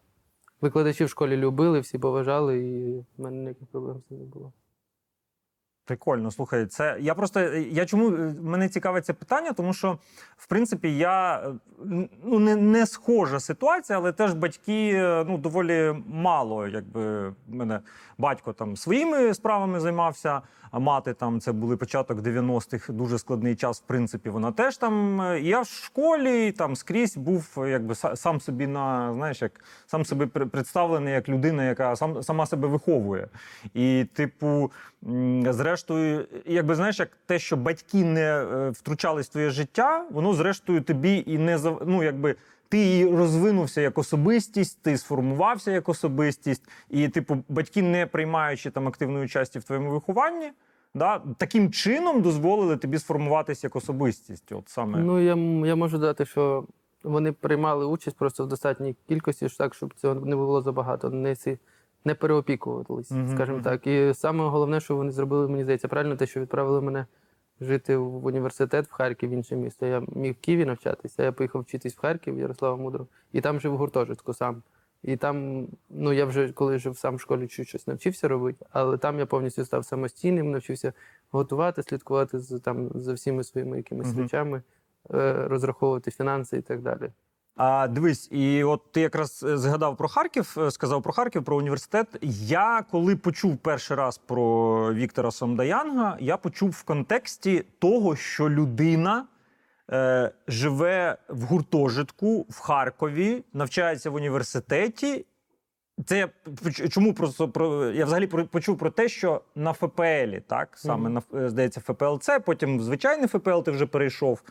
викладачі 0.61 1.05
в 1.05 1.09
школі 1.09 1.37
любили, 1.37 1.81
всі 1.81 1.99
поважали, 1.99 2.59
і 2.59 2.99
в 2.99 3.05
мене 3.23 3.37
ніяких 3.37 3.69
проблем 3.69 4.01
з 4.01 4.09
цим 4.09 4.19
не 4.19 4.25
було. 4.25 4.53
Прикольно, 5.87 6.31
слухай, 6.31 6.67
це 6.67 6.97
я 7.01 7.15
просто 7.15 7.41
я 7.55 7.87
чому 7.87 8.11
е, 8.11 8.35
мене 8.43 8.69
цікавить 8.69 9.07
це 9.07 9.13
питання, 9.13 9.53
тому 9.53 9.73
що 9.73 9.99
в 10.37 10.47
принципі 10.47 10.97
я 10.97 11.37
е, 11.39 12.09
ну 12.25 12.39
не, 12.39 12.57
не 12.57 12.87
схожа 12.87 13.41
ситуація, 13.41 13.99
але 13.99 14.13
теж 14.13 14.33
батьки 14.35 14.93
е, 14.95 15.25
ну 15.29 15.39
доволі 15.39 15.95
мало, 16.07 16.67
якби 16.67 17.33
мене 17.49 17.81
батько 18.19 18.53
там 18.53 18.77
своїми 18.77 19.35
справами 19.35 19.81
займався, 19.81 20.43
мати 20.73 21.15
там 21.15 21.41
це 21.41 21.53
були 21.53 21.77
початок 21.77 22.19
90-х, 22.19 22.93
дуже 22.93 23.19
складний 23.19 23.57
час. 23.57 23.79
В 23.81 23.87
принципі, 23.87 24.31
вона 24.31 24.53
теж 24.53 24.77
там. 24.77 25.21
е, 25.21 25.41
Я 25.41 25.61
в 25.61 25.67
школі 25.67 26.53
там 26.53 26.77
скрізь 26.77 27.17
був 27.17 27.49
якби 27.57 27.95
са- 27.95 28.17
сам 28.17 28.41
собі 28.41 28.67
на 28.67 29.15
знаєш, 29.15 29.43
як 29.43 29.65
сам 29.87 30.03
пр- 30.03 30.47
представлений 30.49 31.15
як 31.15 31.29
людина, 31.29 31.65
яка 31.65 31.97
сам 31.97 32.23
сама 32.23 32.47
себе 32.47 32.69
виховує. 32.69 33.29
І, 33.75 34.07
типу, 34.13 34.73
зрештою, 35.51 36.27
якби 36.47 36.75
знаєш, 36.75 36.99
як 36.99 37.09
те, 37.27 37.39
що 37.39 37.57
батьки 37.57 38.05
не 38.05 38.21
е, 38.23 38.71
втручались 38.71 39.27
в 39.29 39.33
твоє 39.33 39.51
життя, 39.51 40.05
воно 40.11 40.35
зрештою 40.35 40.81
тобі 40.81 41.25
і 41.27 41.39
не 41.39 41.59
ну, 41.87 42.03
якби. 42.03 42.37
Ти 42.69 43.11
розвинувся 43.17 43.81
як 43.81 43.99
особистість, 43.99 44.83
ти 44.83 44.99
сформувався 44.99 45.71
як 45.71 45.89
особистість, 45.89 46.69
і, 46.91 47.09
типу, 47.09 47.45
батьки, 47.49 47.83
не 47.83 48.07
приймаючи 48.07 48.71
там 48.71 48.89
активної 48.89 49.25
участі 49.25 49.59
в 49.59 49.65
твоєму 49.65 49.91
вихованні, 49.91 50.53
да, 50.95 51.23
таким 51.39 51.73
чином 51.73 52.23
дозволили 52.23 52.77
тобі 52.77 52.99
сформуватися 52.99 53.67
як 53.67 53.77
особистість. 53.77 54.53
От 54.53 54.69
саме 54.69 54.99
Ну, 54.99 55.21
я, 55.21 55.37
я 55.69 55.77
можу 55.77 55.99
дати, 55.99 56.25
що 56.25 56.65
вони 57.03 57.33
приймали 57.33 57.87
участь 57.87 58.17
просто 58.17 58.45
в 58.45 58.49
достатній 58.49 58.97
кількості, 59.09 59.49
так, 59.49 59.75
щоб 59.75 59.95
цього 59.95 60.15
не 60.15 60.37
було 60.37 60.63
забагато, 60.63 61.11
не, 61.11 61.35
ці, 61.35 61.59
не 62.05 62.15
переопікувались, 62.15 63.11
Мгм, 63.11 63.29
скажімо 63.29 63.61
так. 63.65 63.87
І 63.87 64.15
саме 64.15 64.45
головне, 64.45 64.81
що 64.81 64.97
вони 64.97 65.11
зробили, 65.11 65.49
мені 65.49 65.63
здається, 65.63 65.89
правильно, 65.89 66.17
те, 66.17 66.27
що 66.27 66.41
відправили 66.41 66.81
мене 66.81 67.07
жити 67.61 67.97
в 67.97 68.27
університет 68.27 68.87
в 68.87 68.93
Харків, 68.93 69.31
в 69.31 69.33
інше 69.33 69.57
місто. 69.57 69.87
Я 69.87 70.03
міг 70.09 70.33
в 70.33 70.37
Києві 70.41 70.65
навчатися, 70.65 71.23
я 71.23 71.33
поїхав 71.33 71.63
вчитись 71.63 71.95
в 71.95 72.01
Харків, 72.01 72.39
Ярослава 72.39 72.77
Мудрого, 72.77 73.09
і 73.33 73.41
там 73.41 73.61
жив 73.61 73.73
в 73.73 73.77
гуртожитку 73.77 74.35
сам. 74.35 74.63
І 75.03 75.17
там, 75.17 75.67
ну 75.91 76.13
я 76.13 76.25
вже 76.25 76.49
коли 76.53 76.79
жив 76.79 76.99
сам 76.99 77.17
в 77.17 77.21
школі 77.21 77.49
щось 77.49 77.87
навчився 77.87 78.29
робити, 78.29 78.67
але 78.71 78.99
там 78.99 79.19
я 79.19 79.27
повністю 79.27 79.65
став 79.65 79.85
самостійним, 79.85 80.51
навчився 80.51 80.93
готувати, 81.31 81.83
слідкувати 81.83 82.39
за 82.39 82.59
там 82.59 82.91
за 82.95 83.13
всіми 83.13 83.45
своїми 83.45 83.77
якимись 83.77 84.17
речами, 84.17 84.63
е, 85.15 85.49
розраховувати 85.49 86.11
фінанси 86.11 86.57
і 86.57 86.63
так 86.63 86.81
далі. 86.83 87.11
А 87.57 87.89
дивись, 87.89 88.29
і 88.33 88.65
от 88.65 88.93
ти 88.93 89.01
якраз 89.01 89.45
е, 89.49 89.57
згадав 89.59 89.97
про 89.97 90.09
Харків, 90.09 90.57
е, 90.59 90.71
сказав 90.71 91.03
про 91.03 91.13
Харків, 91.13 91.45
про 91.45 91.57
університет. 91.57 92.07
Я 92.23 92.85
коли 92.91 93.17
почув 93.17 93.57
перший 93.57 93.97
раз 93.97 94.19
про 94.19 94.95
Віктора 94.95 95.31
Сомдаянга, 95.31 96.17
я 96.21 96.37
почув 96.37 96.71
в 96.71 96.83
контексті 96.83 97.65
того, 97.79 98.17
що 98.17 98.51
людина 98.51 99.27
е, 99.91 100.31
живе 100.49 101.17
в 101.29 101.43
гуртожитку 101.43 102.47
в 102.51 102.61
Харкові, 102.61 103.45
навчається 103.53 104.11
в 104.11 104.15
університеті. 104.15 105.27
Це 106.07 106.19
я 106.19 106.29
чому 106.89 107.15
просто 107.15 107.49
про 107.49 107.85
я 107.85 108.05
взагалі 108.05 108.27
почув 108.27 108.79
про 108.79 108.91
те, 108.91 109.09
що 109.09 109.41
на 109.55 109.73
ФПЛі, 109.73 110.43
так 110.47 110.69
саме 110.75 111.11
Мгм. 111.11 111.23
на 111.33 111.41
е, 111.41 111.51
здається, 111.51 111.81
ФПЛЦ, 111.81 112.31
потім 112.45 112.81
звичайний 112.83 113.29
ФПЛ 113.29 113.61
ти 113.61 113.71
вже 113.71 113.87
перейшов. 113.87 114.43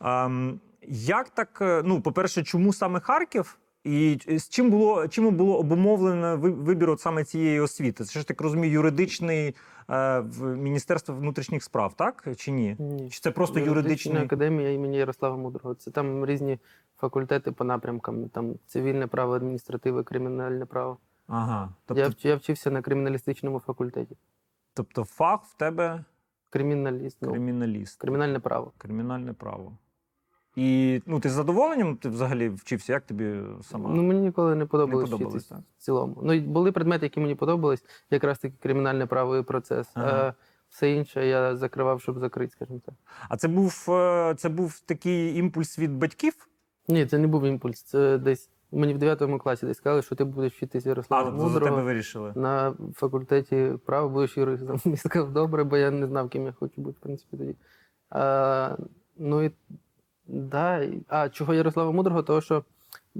Ем, 0.00 0.60
як 0.88 1.28
так, 1.28 1.58
е, 1.62 1.82
ну, 1.84 2.00
по-перше, 2.00 2.42
чому 2.42 2.72
саме 2.72 3.00
Харків? 3.00 3.58
І 3.84 4.18
з 4.38 4.48
чим 4.48 4.70
було 4.70 5.08
чим 5.08 5.36
було 5.36 5.58
обумовлено 5.58 6.36
вибір 6.36 6.90
от 6.90 7.00
саме 7.00 7.24
цієї 7.24 7.60
освіти? 7.60 8.04
Це 8.04 8.20
ж 8.20 8.28
так 8.28 8.40
розумію, 8.40 8.72
юридичний 8.72 9.54
е, 9.90 10.20
в 10.20 10.56
Міністерство 10.56 11.14
внутрішніх 11.14 11.62
справ, 11.62 11.94
так 11.96 12.28
чи 12.36 12.50
ні? 12.50 12.76
Ні. 12.78 13.10
Чи 13.10 13.20
це 13.20 13.30
просто 13.30 13.60
Юридична 13.60 14.22
академія 14.22 14.72
імені 14.72 14.96
Ярослава 14.96 15.36
Мудрого. 15.36 15.74
Це 15.74 15.90
там 15.90 16.26
різні 16.26 16.58
факультети 16.96 17.52
по 17.52 17.64
напрямкам, 17.64 18.28
там 18.28 18.54
цивільне 18.66 19.06
право, 19.06 19.32
адміністративне, 19.34 20.02
кримінальне 20.02 20.66
право. 20.66 20.98
Ага. 21.26 21.62
Я, 21.62 21.74
Тобто, 21.86 22.02
вч- 22.04 22.26
я 22.26 22.36
вчився 22.36 22.70
на 22.70 22.82
криміналістичному 22.82 23.60
факультеті. 23.60 24.16
тобто 24.74 25.04
фах 25.04 25.44
в 25.44 25.54
тебе 25.54 26.04
Криміналіст, 26.50 27.18
ну, 27.20 27.30
криміналіст, 27.30 28.00
кримінальне 28.00 28.38
право. 28.40 28.72
кримінальне 28.78 29.32
право. 29.32 29.72
І 30.56 31.00
ну, 31.06 31.20
ти 31.20 31.28
з 31.28 31.32
задоволенням 31.32 31.96
ти 31.96 32.08
взагалі 32.08 32.48
вчився? 32.48 32.92
Як 32.92 33.02
тобі 33.02 33.34
сама? 33.62 33.90
Ну, 33.90 34.02
мені 34.02 34.20
ніколи 34.20 34.54
не 34.54 34.66
подобалось 34.66 35.10
Не 35.10 35.16
подобалось, 35.16 35.44
вчитись 35.44 35.64
в 35.78 35.82
цілому. 35.82 36.16
Ну, 36.22 36.40
були 36.40 36.72
предмети, 36.72 37.06
які 37.06 37.20
мені 37.20 37.34
подобались, 37.34 37.84
якраз 38.10 38.38
таки 38.38 38.54
кримінальне 38.60 39.06
право 39.06 39.36
і 39.36 39.42
процес. 39.42 39.90
Ага. 39.94 40.10
А 40.10 40.34
все 40.68 40.92
інше 40.92 41.26
я 41.26 41.56
закривав, 41.56 42.00
щоб 42.00 42.18
закрити, 42.18 42.52
скажімо 42.52 42.80
так. 42.86 42.94
А 43.28 43.36
це 43.36 43.48
був, 43.48 43.86
е, 43.88 44.34
це 44.38 44.48
був 44.48 44.80
такий 44.80 45.36
імпульс 45.36 45.78
від 45.78 45.92
батьків? 45.92 46.48
Ні, 46.88 47.06
це 47.06 47.18
не 47.18 47.26
був 47.26 47.44
імпульс. 47.44 47.82
Це 47.82 48.18
десь 48.18 48.50
мені 48.72 48.94
в 48.94 48.98
9 48.98 49.38
класі 49.38 49.66
десь 49.66 49.76
сказали, 49.76 50.02
що 50.02 50.14
ти 50.14 50.24
будеш 50.24 50.52
вчитися 50.52 50.88
Ярослава 50.88 51.30
за 51.30 51.36
тебе 51.36 51.48
Мудрого. 51.48 51.82
вирішили. 51.82 52.32
На 52.36 52.74
факультеті 52.94 53.72
права 53.86 54.08
будеш 54.08 54.36
юристом. 54.36 54.80
Я 54.92 54.96
сказав, 54.96 55.32
добре, 55.32 55.64
бо 55.64 55.76
я 55.76 55.90
не 55.90 56.06
знав, 56.06 56.28
ким 56.28 56.46
я 56.46 56.52
хочу 56.52 56.80
бути, 56.80 56.96
в 57.00 57.02
принципі, 57.02 57.36
тоді. 57.36 57.56
А, 58.10 58.76
ну 59.16 59.42
і 59.42 59.50
да. 60.30 60.88
А 61.08 61.28
чого 61.28 61.54
Ярослава 61.54 61.92
Мудрого? 61.92 62.22
Того, 62.22 62.40
що 62.40 62.64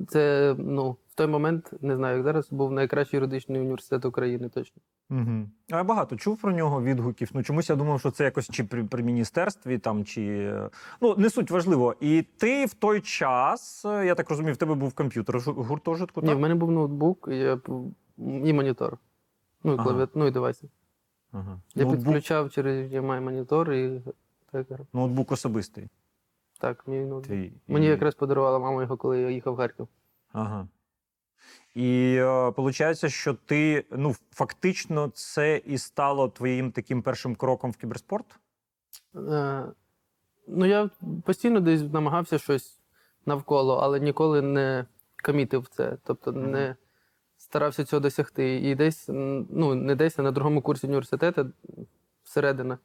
це 0.08 0.54
ну, 0.58 0.90
в 0.90 1.14
той 1.14 1.26
момент, 1.26 1.72
не 1.80 1.96
знаю, 1.96 2.16
як 2.16 2.24
зараз, 2.24 2.50
був 2.50 2.72
найкращий 2.72 3.16
юридичний 3.16 3.60
університет 3.60 4.04
України 4.04 4.48
точно. 4.48 4.82
Угу. 5.10 5.48
А 5.70 5.76
я 5.76 5.84
багато 5.84 6.16
чув 6.16 6.40
про 6.40 6.52
нього 6.52 6.82
відгуків. 6.82 7.30
Ну 7.34 7.42
чомусь 7.42 7.70
я 7.70 7.76
думав, 7.76 8.00
що 8.00 8.10
це 8.10 8.24
якось 8.24 8.50
чи 8.50 8.64
при, 8.64 8.84
при 8.84 9.02
міністерстві 9.02 9.78
там, 9.78 10.04
чи 10.04 10.54
ну 11.00 11.14
не 11.16 11.30
суть 11.30 11.50
важливо. 11.50 11.94
І 12.00 12.22
ти 12.36 12.66
в 12.66 12.74
той 12.74 13.00
час, 13.00 13.84
я 13.84 14.14
так 14.14 14.30
розумію, 14.30 14.54
в 14.54 14.56
тебе 14.56 14.74
був 14.74 14.92
комп'ютер 14.92 15.38
в 15.38 15.42
гу- 15.42 15.64
гуртожитку, 15.64 16.22
Ні, 16.22 16.34
в 16.34 16.40
мене 16.40 16.54
був 16.54 16.70
ноутбук 16.70 17.28
і, 17.30 17.36
я, 17.36 17.60
і 18.18 18.52
монітор. 18.52 18.98
Ну, 19.64 19.72
і 19.72 19.74
Ага. 19.74 19.84
клавіат, 19.84 20.10
ну 20.14 20.26
і 20.26 20.30
девайси. 20.30 20.68
Ага. 21.32 21.60
Я 21.74 21.84
Ноутбук, 21.84 22.04
підключав 22.04 22.50
через 22.50 22.92
HDMI 22.92 23.20
монітор 23.20 23.72
і 23.72 24.02
так. 24.52 24.66
ноутбук 24.92 25.32
особистий. 25.32 25.88
Так, 26.60 26.88
мій 26.88 26.98
ноутбук. 27.00 27.26
Твій. 27.26 27.52
Мені 27.68 27.86
І- 27.86 27.88
якраз 27.88 28.14
подарувала 28.14 28.58
мама 28.58 28.82
його, 28.82 28.96
коли 28.96 29.20
я 29.20 29.30
їхав 29.30 29.54
в 29.54 29.56
Харків. 29.56 29.88
Ага. 30.32 30.68
І 31.74 32.14
е, 32.18 32.52
виходить, 32.56 33.06
що 33.10 33.34
ти 33.34 33.84
ну 33.90 34.14
фактично 34.30 35.08
це 35.14 35.56
і 35.56 35.78
стало 35.78 36.28
твоїм 36.28 36.72
таким 36.72 37.02
першим 37.02 37.34
кроком 37.36 37.70
в 37.70 37.76
кіберспорт? 37.76 38.26
Е, 39.16 39.64
ну, 40.48 40.66
я 40.66 40.90
постійно 41.24 41.60
десь 41.60 41.92
намагався 41.92 42.38
щось 42.38 42.80
навколо, 43.26 43.76
але 43.76 44.00
ніколи 44.00 44.42
не 44.42 44.86
комітив 45.24 45.68
це. 45.68 45.96
Тобто 46.04 46.32
Мгм. 46.32 46.50
не 46.50 46.76
старався 47.36 47.84
цього 47.84 48.00
досягти. 48.00 48.56
І 48.56 48.74
десь, 48.74 49.08
м, 49.08 49.46
ну, 49.50 49.74
не 49.74 49.94
десь, 49.94 50.18
а 50.18 50.22
на 50.22 50.30
другому 50.32 50.62
курсі 50.62 50.86
університету, 50.86 51.50
всередина, 52.22 52.78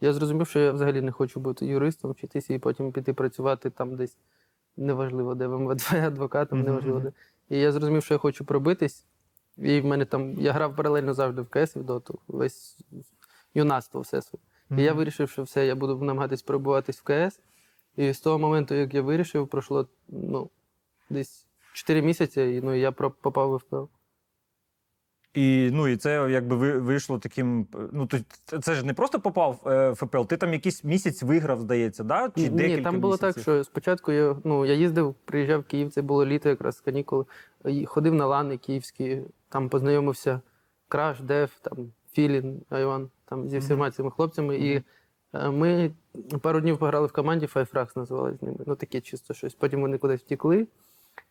я 0.00 0.12
зрозумів, 0.12 0.46
що 0.46 0.60
я 0.60 0.72
взагалі 0.72 1.00
не 1.00 1.12
хочу 1.12 1.40
бути 1.40 1.66
юристом, 1.66 2.10
вчитися 2.10 2.54
і 2.54 2.58
потім 2.58 2.92
піти 2.92 3.12
працювати 3.12 3.70
там 3.70 3.96
десь. 3.96 4.16
Неважливо, 4.76 5.34
де 5.34 5.46
в 5.46 5.58
МВД, 5.58 5.92
адвокатом, 5.92 6.62
неважливо 6.62 7.00
де. 7.00 7.12
І 7.48 7.58
я 7.58 7.72
зрозумів, 7.72 8.04
що 8.04 8.14
я 8.14 8.18
хочу 8.18 8.44
пробитись. 8.44 9.06
І 9.56 9.80
в 9.80 9.84
мене 9.84 10.04
там 10.04 10.34
я 10.38 10.52
грав 10.52 10.76
паралельно 10.76 11.14
завжди 11.14 11.42
в 11.42 11.48
КС 11.48 11.76
в 11.76 11.82
доту, 11.82 12.18
весь 12.28 12.78
юнацтво 13.54 14.00
все 14.00 14.22
своє. 14.22 14.42
І 14.70 14.82
я 14.82 14.92
вирішив, 14.92 15.30
що 15.30 15.42
все, 15.42 15.66
я 15.66 15.74
буду 15.74 15.98
намагатись 15.98 16.42
пробуватись 16.42 17.00
в 17.00 17.02
КС. 17.02 17.40
І 17.96 18.12
з 18.12 18.20
того 18.20 18.38
моменту, 18.38 18.74
як 18.74 18.94
я 18.94 19.02
вирішив, 19.02 19.48
пройшло 19.48 19.88
ну, 20.08 20.50
десь 21.10 21.46
4 21.72 22.02
місяці, 22.02 22.40
і 22.40 22.60
ну, 22.60 22.74
я 22.74 22.92
попав 22.92 23.54
в 23.54 23.58
ФПЛ. 23.58 23.84
І 25.34 25.70
ну 25.72 25.88
і 25.88 25.96
це 25.96 26.28
якби 26.30 26.78
вийшло 26.78 27.18
таким. 27.18 27.66
Ну 27.92 28.06
то 28.06 28.18
це- 28.60 28.74
ж 28.74 28.86
не 28.86 28.94
просто 28.94 29.20
попав 29.20 29.60
е, 29.66 29.90
в 29.90 29.94
ФПЛ. 29.94 30.22
Ти 30.22 30.36
там 30.36 30.52
якийсь 30.52 30.84
місяць 30.84 31.22
виграв, 31.22 31.60
здається, 31.60 32.04
да? 32.04 32.28
Чи 32.36 32.42
Ні, 32.42 32.48
декілька 32.48 32.82
там 32.82 33.00
було 33.00 33.14
місяців? 33.14 33.34
так, 33.34 33.42
що 33.42 33.64
спочатку 33.64 34.12
я, 34.12 34.36
ну, 34.44 34.66
я 34.66 34.74
їздив, 34.74 35.14
приїжджав 35.24 35.60
в 35.60 35.64
Київ, 35.64 35.90
це 35.90 36.02
було 36.02 36.26
літо, 36.26 36.48
якраз 36.48 36.80
канікули. 36.80 37.24
і 37.64 37.86
Ходив 37.86 38.14
на 38.14 38.26
лани 38.26 38.56
київські, 38.58 39.20
там 39.48 39.68
познайомився 39.68 40.40
Краш, 40.88 41.20
Дев, 41.20 41.50
там 41.62 41.92
Філін, 42.12 42.62
Айван, 42.70 43.10
там 43.24 43.48
зі 43.48 43.58
всіма 43.58 43.90
цими 43.90 44.10
хлопцями. 44.10 44.56
І 44.56 44.82
е, 45.32 45.50
ми 45.50 45.90
пару 46.40 46.60
днів 46.60 46.78
пограли 46.78 47.06
в 47.06 47.12
команді 47.12 47.46
Five 47.46 47.72
Racks 47.72 47.92
називали 47.96 48.34
з 48.34 48.42
ними. 48.42 48.58
Ну 48.66 48.76
таке 48.76 49.00
чисто 49.00 49.34
щось. 49.34 49.54
Потім 49.54 49.80
вони 49.80 49.98
кудись 49.98 50.20
втікли. 50.20 50.66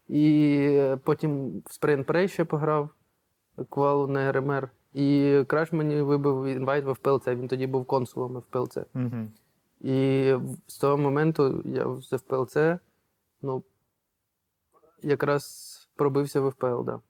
І 0.10 0.56
е, 0.70 0.98
потім 1.04 1.50
в 1.66 1.86
Pray 1.86 2.27
ще 2.27 2.46
пограв 2.46 2.89
квалу 3.70 4.08
на 4.08 4.32
РМР. 4.32 4.70
І 4.94 5.44
Краш 5.48 5.72
мені 5.72 6.02
вибив 6.02 6.46
інвайт 6.46 6.86
в 6.86 6.94
ФПЛЦ. 6.94 7.28
Він 7.28 7.48
тоді 7.48 7.68
був 7.68 7.86
консулом 7.86 8.42
ФПЛЦ. 8.42 8.78
Мгм. 8.94 9.32
І 9.82 10.34
з 10.68 10.78
того 10.78 10.98
моменту 10.98 11.62
я 11.66 12.02
з 12.02 12.18
ФПЛЦ, 12.18 12.58
ну, 13.42 13.64
якраз 15.04 15.74
пробився 15.96 16.42
в 16.42 16.52
ФПЛ, 16.52 16.84
да. 16.84 17.02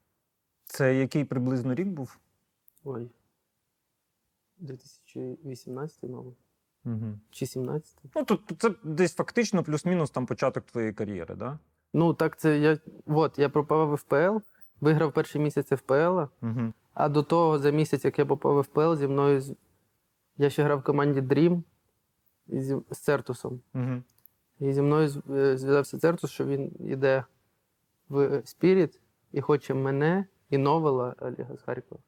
Це 0.66 0.96
який 0.96 1.26
приблизно 1.26 1.76
рік 1.76 1.88
був? 1.88 2.18
Ой. 2.84 3.10
2018, 4.60 6.04
мабуть. 6.04 6.38
Угу. 6.86 7.20
Чи 7.32 7.46
17. 7.46 7.98
Ну 8.16 8.26
то 8.26 8.36
то 8.36 8.56
це 8.56 8.76
десь 8.84 9.16
фактично 9.16 9.64
плюс-мінус 9.64 10.12
там 10.12 10.26
початок 10.26 10.64
твоєї 10.64 10.94
кар'єри, 10.94 11.36
да? 11.36 11.60
Ну, 11.94 12.14
так 12.14 12.38
це 12.40 12.60
я. 12.60 12.78
От, 13.06 13.40
я 13.40 13.50
попав 13.50 13.94
в 13.94 13.98
FPL, 13.98 14.38
виграв 14.82 15.14
перший 15.14 15.42
місяць 15.42 15.68
FPL, 15.70 16.20
Угу. 16.42 16.74
а 16.94 17.10
до 17.10 17.24
того, 17.24 17.60
за 17.60 17.72
місяць, 17.72 18.06
як 18.06 18.20
я 18.20 18.26
попав 18.26 18.60
в 18.60 18.64
FPL, 18.64 18.96
зі 18.96 19.08
мною 19.08 19.42
я 20.38 20.50
ще 20.50 20.64
грав 20.64 20.80
в 20.80 20.84
команді 20.84 21.22
Dream 21.22 21.64
з, 22.48 22.82
з 22.92 22.98
Цертусом. 22.98 23.62
Угу. 23.74 24.04
І 24.60 24.74
зі 24.74 24.82
мною 24.82 25.06
е, 25.30 25.58
зв'язався 25.58 26.00
Цертус, 26.00 26.32
що 26.32 26.46
він 26.46 26.72
йде 26.80 27.24
в 28.10 28.42
Spirit 28.46 29.00
і 29.32 29.42
хоче 29.42 29.74
мене 29.74 30.26
і 30.50 30.58
Новела 30.58 31.16
Олега 31.20 31.58
з 31.58 31.62
Харкова 31.62 32.02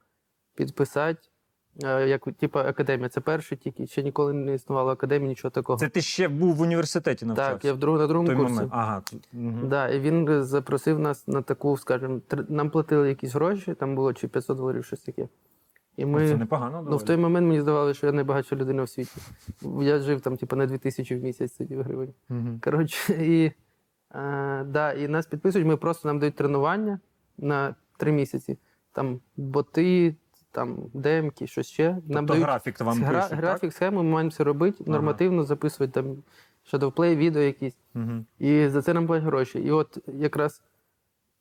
підписати 0.55 1.28
як 1.87 2.27
типу, 2.39 2.59
академія. 2.59 3.09
Це 3.09 3.21
перший 3.21 3.57
тільки, 3.57 3.87
ще 3.87 4.03
ніколи 4.03 4.33
не 4.33 4.53
існувало 4.53 4.91
академії, 4.91 5.29
нічого 5.29 5.49
такого. 5.51 5.79
Це 5.79 5.89
ти 5.89 6.01
ще 6.01 6.27
був 6.27 6.55
в 6.55 6.61
університеті 6.61 7.25
навчався? 7.25 7.53
так, 7.53 7.65
я 7.65 7.73
в 7.73 7.77
друг, 7.77 7.97
на 7.97 8.07
другому 8.07 8.27
той 8.27 8.37
курсі. 8.37 8.53
момент. 8.53 8.71
Ага. 8.75 9.01
Угу. 9.33 9.67
Да, 9.67 9.89
і 9.89 9.99
він 9.99 10.43
запросив 10.43 10.99
нас 10.99 11.27
на 11.27 11.41
таку, 11.41 11.77
скажімо, 11.77 12.19
нам 12.49 12.69
платили 12.69 13.09
якісь 13.09 13.33
гроші, 13.33 13.73
там 13.73 13.95
було 13.95 14.13
чи 14.13 14.27
500 14.27 14.57
доларів, 14.57 14.85
щось 14.85 15.01
таке. 15.01 15.27
І 15.97 16.05
ми... 16.05 16.27
Це 16.27 16.37
непогано. 16.37 16.87
Ну, 16.89 16.97
в 16.97 17.03
той 17.03 17.17
момент 17.17 17.47
мені 17.47 17.61
здавалося, 17.61 17.97
що 17.97 18.07
я 18.07 18.13
найбагатша 18.13 18.55
людина 18.55 18.83
в 18.83 18.89
світі. 18.89 19.11
Я 19.81 19.99
жив 19.99 20.21
там, 20.21 20.37
типу, 20.37 20.55
на 20.55 20.65
2000 20.65 21.15
в 21.15 21.23
місяць 21.23 21.51
тоді 21.51 21.75
гривень. 21.75 22.13
Угу. 22.29 22.59
Коротше, 22.63 23.13
і, 23.13 23.51
е, 24.15 24.63
да, 24.63 24.93
і 24.93 25.07
нас 25.07 25.25
підписують, 25.25 25.67
ми 25.67 25.77
просто 25.77 26.07
нам 26.07 26.19
дають 26.19 26.35
тренування 26.35 26.99
на 27.37 27.75
три 27.97 28.11
місяці. 28.11 28.57
Там 28.91 29.19
боти, 29.37 30.15
там 30.51 30.77
демки, 30.93 31.47
щось 31.47 31.67
ще. 31.67 31.89
Нам 31.89 32.01
Тобто 32.07 32.25
дають 32.25 32.43
графік 32.43 32.79
вам 32.81 33.03
гра- 33.03 33.21
пишуть, 33.21 33.37
графік, 33.37 33.73
схему, 33.73 34.03
ми 34.03 34.09
маємо 34.09 34.29
все 34.29 34.43
робити, 34.43 34.77
Ага. 34.81 34.91
нормативно 34.91 35.43
записувати 35.43 35.91
там 35.93 36.23
shadowplay, 36.73 37.15
відео 37.15 37.41
якісь. 37.41 37.77
Угу. 37.95 38.25
І 38.39 38.67
за 38.67 38.81
це 38.81 38.93
нам 38.93 39.07
платять 39.07 39.25
гроші. 39.25 39.59
І 39.59 39.71
от 39.71 39.97
якраз 40.07 40.61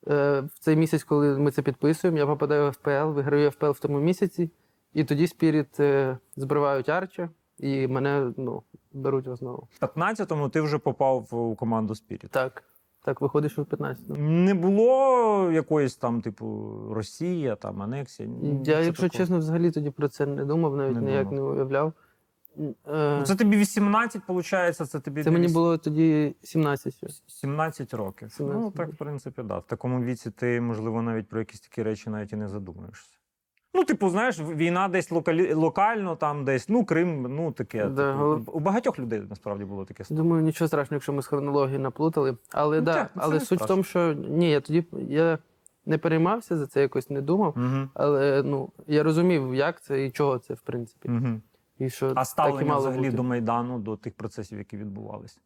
Е, 0.08 0.40
В 0.40 0.58
цей 0.58 0.76
місяць, 0.76 1.04
коли 1.04 1.38
ми 1.38 1.50
це 1.50 1.62
підписуємо, 1.62 2.18
я 2.18 2.26
попадаю 2.26 2.70
в 2.70 2.72
ФПЛ, 2.72 3.10
виграю 3.10 3.50
ФПЛ 3.50 3.70
в 3.70 3.78
тому 3.78 4.00
місяці, 4.00 4.50
і 4.94 5.04
тоді 5.04 5.26
Спіріт 5.26 5.80
е, 5.80 6.18
збривають 6.36 6.88
Арча, 6.88 7.30
і 7.58 7.86
мене 7.86 8.32
ну, 8.36 8.62
беруть 8.92 9.26
в 9.26 9.30
основу. 9.30 9.68
В 9.80 9.84
15-му 9.84 10.48
ти 10.48 10.60
вже 10.60 10.78
попав 10.78 11.34
у 11.34 11.54
команду 11.54 11.94
Spirit. 11.94 12.28
Так, 12.28 12.64
так, 13.08 13.20
виходиш 13.20 13.52
що 13.52 13.62
в 13.62 13.64
15-му. 13.64 14.16
Не 14.18 14.54
було 14.54 15.50
якоїсь 15.52 15.96
там, 15.96 16.20
типу, 16.20 16.72
Росія, 16.90 17.56
там, 17.56 17.82
анексія. 17.82 18.28
Я, 18.64 18.80
якщо 18.80 18.92
такого? 18.92 19.08
чесно, 19.08 19.38
взагалі 19.38 19.70
тоді 19.70 19.90
про 19.90 20.08
це 20.08 20.26
не 20.26 20.44
думав, 20.44 20.76
навіть 20.76 20.94
Не 20.94 21.00
ніяк 21.00 21.28
думав. 21.28 21.44
не 21.44 21.50
уявляв. 21.50 21.92
Е, 22.58 22.72
Ну, 23.18 23.22
Це 23.24 23.34
тобі 23.34 23.56
18, 23.56 24.22
виходить, 24.28 24.76
це 24.76 25.00
тобі 25.00 25.22
Це 25.22 25.30
мені 25.30 25.48
було 25.48 25.78
тоді 25.78 26.34
17 26.42 27.22
17 27.26 27.94
років. 27.94 28.32
17 28.32 28.62
ну, 28.62 28.70
так, 28.70 28.92
в 28.92 28.96
принципі, 28.96 29.42
да. 29.42 29.58
В 29.58 29.66
такому 29.66 30.04
віці 30.04 30.30
ти, 30.30 30.60
можливо, 30.60 31.02
навіть 31.02 31.28
про 31.28 31.38
якісь 31.38 31.60
такі 31.60 31.82
речі 31.82 32.10
навіть 32.10 32.32
і 32.32 32.36
не 32.36 32.48
задумуєшся. 32.48 33.17
Ну, 33.74 33.84
типу, 33.84 34.10
знаєш, 34.10 34.40
війна 34.40 34.88
десь 34.88 35.10
локалі... 35.10 35.54
локально, 35.54 36.16
там 36.16 36.44
десь, 36.44 36.68
ну, 36.68 36.84
Крим, 36.84 37.22
ну 37.22 37.52
таке. 37.52 37.84
Да, 37.88 38.12
типу, 38.12 38.24
але- 38.24 38.40
У 38.46 38.60
багатьох 38.60 38.98
людей 38.98 39.22
насправді 39.30 39.64
було 39.64 39.84
таке. 39.84 40.04
Думаю, 40.10 40.42
нічого 40.42 40.68
страшного, 40.68 40.96
якщо 40.96 41.12
ми 41.12 41.22
з 41.22 41.26
хронологією 41.26 41.80
наплутали. 41.80 42.36
Але 42.52 42.76
Ну, 42.76 42.82
да, 42.84 42.94
так, 42.94 43.10
але 43.14 43.40
суть 43.40 43.60
в 43.60 43.66
тому, 43.66 43.82
що 43.82 44.12
ні, 44.12 44.50
я 44.50 44.60
тоді 44.60 44.84
я 44.92 45.38
не 45.86 45.98
переймався 45.98 46.56
за 46.56 46.66
це, 46.66 46.80
якось 46.80 47.10
не 47.10 47.20
думав. 47.20 47.54
Угу. 47.56 47.88
Але 47.94 48.42
ну 48.42 48.70
я 48.86 49.02
розумів, 49.02 49.54
як 49.54 49.80
це 49.80 50.04
і 50.04 50.10
чого 50.10 50.38
це, 50.38 50.54
в 50.54 50.60
принципі. 50.60 51.08
Угу. 51.08 51.40
І 51.78 51.90
що 51.90 52.12
А 52.16 52.24
так 52.24 52.62
і 52.62 52.64
мало 52.64 52.80
взагалі 52.80 53.04
бути. 53.04 53.16
до 53.16 53.22
Майдану, 53.22 53.78
до 53.78 53.96
тих 53.96 54.14
процесів, 54.14 54.58
які 54.58 54.76
відбувалися. 54.76 55.40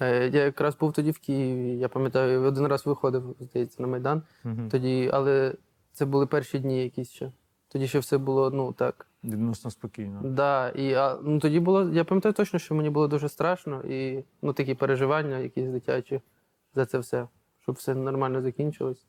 Е, 0.00 0.28
Я 0.28 0.44
якраз 0.44 0.76
був 0.78 0.92
тоді 0.92 1.10
в 1.10 1.18
Києві. 1.18 1.78
Я 1.78 1.88
пам'ятаю, 1.88 2.42
один 2.42 2.66
раз 2.66 2.86
виходив, 2.86 3.36
здається, 3.40 3.82
на 3.82 3.88
Майдан. 3.88 4.22
Угу. 4.44 4.68
Тоді, 4.70 5.10
але 5.12 5.54
це 5.92 6.04
були 6.04 6.26
перші 6.26 6.58
дні 6.58 6.82
якісь 6.82 7.10
ще. 7.10 7.32
Тоді 7.72 7.88
ще 7.88 7.98
все 7.98 8.18
було, 8.18 8.50
ну 8.50 8.72
так. 8.72 9.06
Відносно 9.24 9.70
спокійно. 9.70 10.20
Да, 10.24 10.68
і 10.68 10.94
а, 10.94 11.18
ну, 11.22 11.38
тоді 11.38 11.60
було, 11.60 11.90
я 11.90 12.04
пам'ятаю 12.04 12.32
точно, 12.32 12.58
що 12.58 12.74
мені 12.74 12.90
було 12.90 13.08
дуже 13.08 13.28
страшно, 13.28 13.82
і 13.82 14.24
ну, 14.42 14.52
такі 14.52 14.74
переживання, 14.74 15.38
якісь 15.38 15.68
дитячі 15.68 16.20
за 16.74 16.86
це 16.86 16.98
все, 16.98 17.26
щоб 17.62 17.74
все 17.74 17.94
нормально 17.94 18.42
закінчилось. 18.42 19.06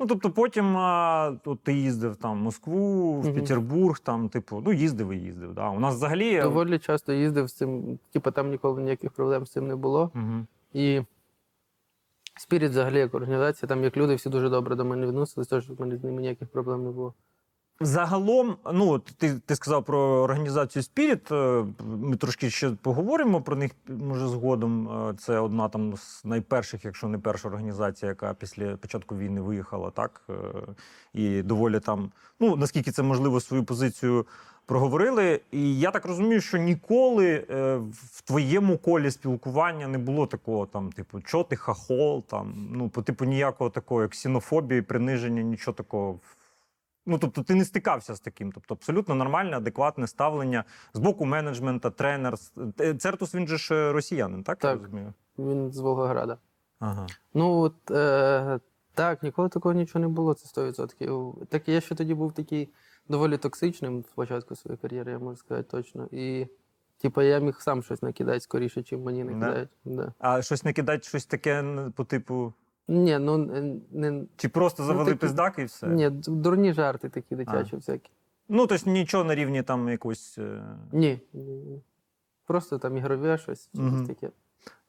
Ну, 0.00 0.06
тобто 0.06 0.30
потім 0.30 0.76
а, 0.76 1.32
от 1.44 1.60
ти 1.62 1.74
їздив 1.74 2.16
там 2.16 2.38
в 2.38 2.42
Москву, 2.42 3.20
в 3.20 3.24
Мгм. 3.24 3.34
Петербург, 3.34 3.98
там, 3.98 4.28
типу, 4.28 4.62
ну, 4.64 4.72
їздив 4.72 5.10
і 5.10 5.18
їздив. 5.18 5.54
Да. 5.54 5.70
У 5.70 5.80
нас 5.80 5.94
взагалі. 5.94 6.40
Доволі 6.40 6.78
часто 6.78 7.12
їздив 7.12 7.48
з 7.48 7.52
цим, 7.52 7.98
типу, 8.12 8.30
там 8.30 8.50
ніколи 8.50 8.82
ніяких 8.82 9.10
проблем 9.10 9.46
з 9.46 9.52
цим 9.52 9.68
не 9.68 9.76
було. 9.76 10.10
Угу. 10.14 10.46
І 10.72 11.02
Спіріт, 12.38 12.70
взагалі, 12.70 12.98
як 12.98 13.14
організація, 13.14 13.68
там 13.68 13.84
як 13.84 13.96
люди 13.96 14.14
всі 14.14 14.28
дуже 14.28 14.48
добре 14.48 14.76
до 14.76 14.84
мене 14.84 15.06
відносились, 15.06 15.48
тож 15.48 15.70
в 15.70 15.80
мене 15.80 15.96
з 15.96 16.04
ними 16.04 16.20
ніяких 16.20 16.48
проблем 16.48 16.84
не 16.84 16.90
було. 16.90 17.14
Загалом, 17.82 18.56
ну 18.72 18.98
ти, 18.98 19.34
ти 19.46 19.56
сказав 19.56 19.84
про 19.84 19.98
організацію 19.98 20.82
Spirit. 20.82 21.34
е, 21.34 21.66
Ми 21.84 22.16
трошки 22.16 22.50
ще 22.50 22.70
поговоримо 22.70 23.42
про 23.42 23.56
них, 23.56 23.70
може, 23.88 24.28
згодом. 24.28 24.88
Е, 24.88 25.14
Це 25.18 25.38
одна 25.38 25.68
там 25.68 25.96
з 25.96 26.24
найперших, 26.24 26.84
якщо 26.84 27.08
не 27.08 27.18
перша 27.18 27.48
організація, 27.48 28.08
яка 28.08 28.34
після 28.34 28.76
початку 28.76 29.16
війни 29.16 29.40
виїхала, 29.40 29.90
так 29.90 30.22
е, 30.30 30.34
і 31.14 31.42
доволі 31.42 31.80
там, 31.80 32.12
ну 32.40 32.56
наскільки 32.56 32.90
це 32.90 33.02
можливо, 33.02 33.40
свою 33.40 33.64
позицію 33.64 34.26
проговорили. 34.66 35.40
І 35.50 35.78
я 35.78 35.90
так 35.90 36.06
розумію, 36.06 36.40
що 36.40 36.58
ніколи 36.58 37.44
в 37.92 38.20
твоєму 38.24 38.78
колі 38.78 39.10
спілкування 39.10 39.88
не 39.88 39.98
було 39.98 40.26
такого, 40.26 40.66
там, 40.66 40.92
типу, 40.92 41.20
чо 41.20 41.44
ти 41.44 41.56
хахол, 41.56 42.24
там, 42.24 42.68
ну, 42.70 42.88
по 42.88 43.02
типу 43.02 43.24
ніякого 43.24 43.70
такого, 43.70 44.02
як 44.02 44.10
ксенофобії, 44.10 44.82
приниження, 44.82 45.42
нічого 45.42 45.74
такого. 45.74 46.18
Ну, 47.10 47.18
тобто, 47.18 47.42
ти 47.42 47.54
не 47.54 47.64
стикався 47.64 48.14
з 48.14 48.20
таким. 48.20 48.52
Тобто, 48.52 48.74
абсолютно 48.74 49.14
нормальне, 49.14 49.56
адекватне 49.56 50.06
ставлення 50.06 50.64
з 50.94 50.98
боку 50.98 51.24
менеджмента, 51.24 51.90
тренер. 51.90 52.34
Е, 52.80 52.94
Цертус, 52.94 53.34
він 53.34 53.46
же 53.46 53.58
ж 53.58 53.74
е, 53.74 53.92
росіянин, 53.92 54.42
так? 54.42 54.58
Так. 54.58 54.80
розумію? 54.82 55.12
Він 55.38 55.72
з 55.72 55.78
Волгограда. 55.78 56.38
Ага. 56.78 57.06
Ну 57.34 57.60
от 57.60 57.90
е, 57.90 58.60
так, 58.94 59.22
ніколи 59.22 59.48
такого 59.48 59.72
нічого 59.74 60.00
не 60.00 60.08
було, 60.08 60.34
це 60.34 60.60
100%. 60.60 61.46
Так 61.46 61.68
я 61.68 61.80
ще 61.80 61.94
тоді 61.94 62.14
був 62.14 62.32
такий 62.32 62.68
доволі 63.08 63.36
токсичним 63.36 64.04
спочатку 64.04 64.56
своєї 64.56 64.78
кар'єри, 64.78 65.12
я 65.12 65.18
можу 65.18 65.36
сказати 65.36 65.68
точно. 65.70 66.08
І 66.10 66.46
типу, 66.98 67.22
я 67.22 67.38
міг 67.38 67.60
сам 67.60 67.82
щось 67.82 68.02
накидати 68.02 68.40
скоріше, 68.40 68.82
чим 68.82 69.02
мені 69.02 69.24
накидають. 69.24 69.68
Да. 69.84 70.12
А 70.18 70.42
щось 70.42 70.64
не 70.64 70.72
кидати, 70.72 71.02
щось 71.02 71.26
таке 71.26 71.64
по 71.96 72.04
типу. 72.04 72.52
Ні, 72.90 73.18
ну 73.18 73.38
не, 73.92 74.22
Чи 74.36 74.48
просто 74.48 74.82
Ну, 74.82 74.86
завели 74.86 75.10
такі- 75.10 75.18
пиздак 75.20 75.58
і 75.58 75.64
все? 75.64 75.86
ні, 75.86 76.10
дурні 76.10 76.72
жарти 76.72 77.08
такі 77.08 77.36
дитячі 77.36 77.76
всякі. 77.76 78.10
Ну, 78.48 78.66
тобто 78.66 78.90
нічого 78.90 79.24
на 79.24 79.34
рівні 79.34 79.62
там 79.62 79.88
якось. 79.88 80.38
е, 80.38 80.62
Ні. 80.92 81.20
Просто 82.46 82.78
там 82.78 82.96
ігрове 82.96 83.38
щось, 83.38 83.68
чи 83.74 83.80
угу. 83.82 83.96
щось 83.96 84.08
таке. 84.08 84.30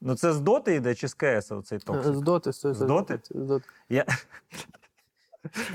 Ну, 0.02 0.16
це 0.16 0.34
з 0.34 0.40
доти 0.40 0.76
йде 0.76 0.96
чи 0.96 1.08
з 1.08 1.14
КС 1.14 1.52
оцей 1.52 1.80
токсик? 1.80 2.16
З 2.16 2.22
доти, 2.22 2.54
з 2.54 2.74
З 2.74 2.80
доти? 2.80 3.20
З 3.30 3.48
доти. 3.48 3.66
Я... 3.90 4.06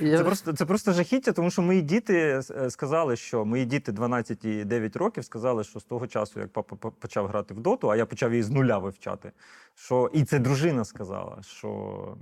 Це 0.00 0.24
просто 0.24 0.52
це 0.52 0.66
просто 0.66 0.92
жахіття, 0.92 1.32
тому 1.32 1.50
що 1.50 1.62
мої 1.62 1.82
діти 1.82 2.42
е, 2.50 2.70
сказали, 2.70 3.16
що 3.16 3.44
мої 3.44 3.64
діти 3.64 3.92
12 3.92 4.44
і 4.44 4.64
9 4.64 4.96
років 4.96 5.24
сказали, 5.24 5.64
що 5.64 5.80
з 5.80 5.84
того 5.84 6.06
часу, 6.06 6.40
як 6.40 6.52
папа 6.52 6.90
почав 6.90 7.26
грати 7.26 7.54
в 7.54 7.60
доту, 7.60 7.90
а 7.90 7.96
я 7.96 8.06
почав 8.06 8.30
її 8.30 8.42
з 8.42 8.50
нуля 8.50 8.78
вивчати. 8.78 9.32
Що 9.74 10.10
і 10.12 10.24
це 10.24 10.38
дружина 10.38 10.84
сказала, 10.84 11.42
що 11.42 12.16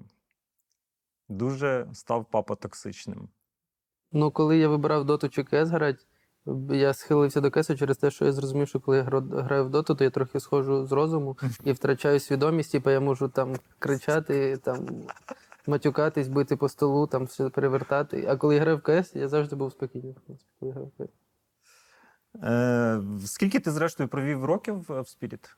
дуже 1.28 1.87
став 1.92 2.26
папа 2.30 2.54
токсичним. 2.54 3.28
Ну, 4.12 4.30
коли 4.30 4.59
я 4.59 4.68
вибирав 4.68 5.04
доту 5.04 5.28
чи 5.28 5.44
КС 5.44 5.68
грати, 5.68 6.04
я 6.70 6.94
схилився 6.94 7.40
до 7.40 7.50
КСу 7.50 7.76
через 7.76 7.96
те, 7.96 8.11
що 8.11 8.24
я 8.24 8.33
зрозумів, 8.33 8.68
що 8.68 8.80
коли 8.80 8.96
я 8.96 9.02
граю 9.02 9.64
в 9.64 9.70
доту, 9.70 9.94
то 9.94 10.04
я 10.04 10.11
трохи 10.11 10.40
схожу 10.40 10.87
з 10.87 10.92
розуму 10.92 11.38
і 11.64 11.72
втрачаю 11.72 12.20
свідомість, 12.20 12.72
типу 12.72 12.90
я 12.90 13.00
можу 13.00 13.28
там 13.28 13.57
кричати, 13.78 14.57
там 14.57 14.87
матюкатись, 15.66 16.29
бити 16.29 16.57
по 16.57 16.68
столу, 16.68 17.07
там 17.07 17.24
все 17.24 17.48
перевертати. 17.48 18.27
А 18.29 18.37
коли 18.37 18.55
я 18.55 18.61
граю 18.61 18.77
в 18.77 18.83
КС, 18.83 19.14
я 19.16 19.29
завжди 19.29 19.57
був 19.57 19.72
спокійний. 19.72 20.12
в 20.12 20.20
принципі, 20.20 20.50
коли 20.61 20.72
грав 20.72 20.90
в 20.98 21.05
КС. 21.05 21.11
Е, 22.42 23.00
скільки 23.27 23.61
ти, 23.61 23.70
зрештою, 23.70 24.09
провів 24.09 24.44
років 24.44 24.85
в 24.88 25.05
Спіріт? 25.09 25.57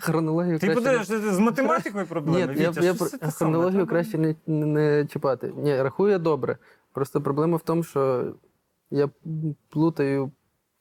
Хронологію 0.00 0.58
Ти 0.58 0.66
краще 0.66 0.80
не- 0.82 0.86
подивишся 0.98 1.34
з 1.34 1.38
математикою 1.38 2.06
проблеми? 2.06 2.46
Ні, 2.46 2.52
Вітя, 2.52 2.80
я 2.80 2.94
що 2.94 2.98
про- 2.98 3.08
це 3.08 3.18
саме? 3.18 3.32
хронологію 3.32 3.72
Треба- 3.86 3.90
краще 3.90 4.18
не, 4.18 4.34
не 4.46 5.06
чіпати. 5.06 5.52
Ні, 5.56 5.82
рахую 5.82 6.10
я 6.12 6.18
добре. 6.18 6.58
Просто 6.92 7.20
проблема 7.20 7.56
в 7.56 7.60
тому, 7.62 7.82
що 7.82 8.32
я 8.90 9.08
плутаю, 9.68 10.32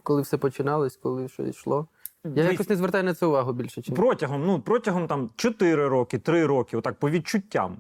коли 0.04 0.22
все 0.22 0.38
починалось, 0.38 0.98
коли 0.98 1.28
що 1.30 1.44
йшло. 1.44 1.88
Я 2.25 2.32
Дивись, 2.32 2.51
якось 2.51 2.69
не 2.69 2.75
звертаю 2.75 3.03
на 3.03 3.13
це 3.13 3.25
увагу 3.25 3.53
більше. 3.53 3.82
Чим... 3.82 3.95
Протягом, 3.95 4.45
ну, 4.45 4.60
протягом 4.60 5.08
там 5.08 5.30
4 5.36 5.88
роки, 5.88 6.19
3 6.19 6.45
роки, 6.45 6.77
отак, 6.77 6.99
по 6.99 7.10
відчуттям. 7.10 7.77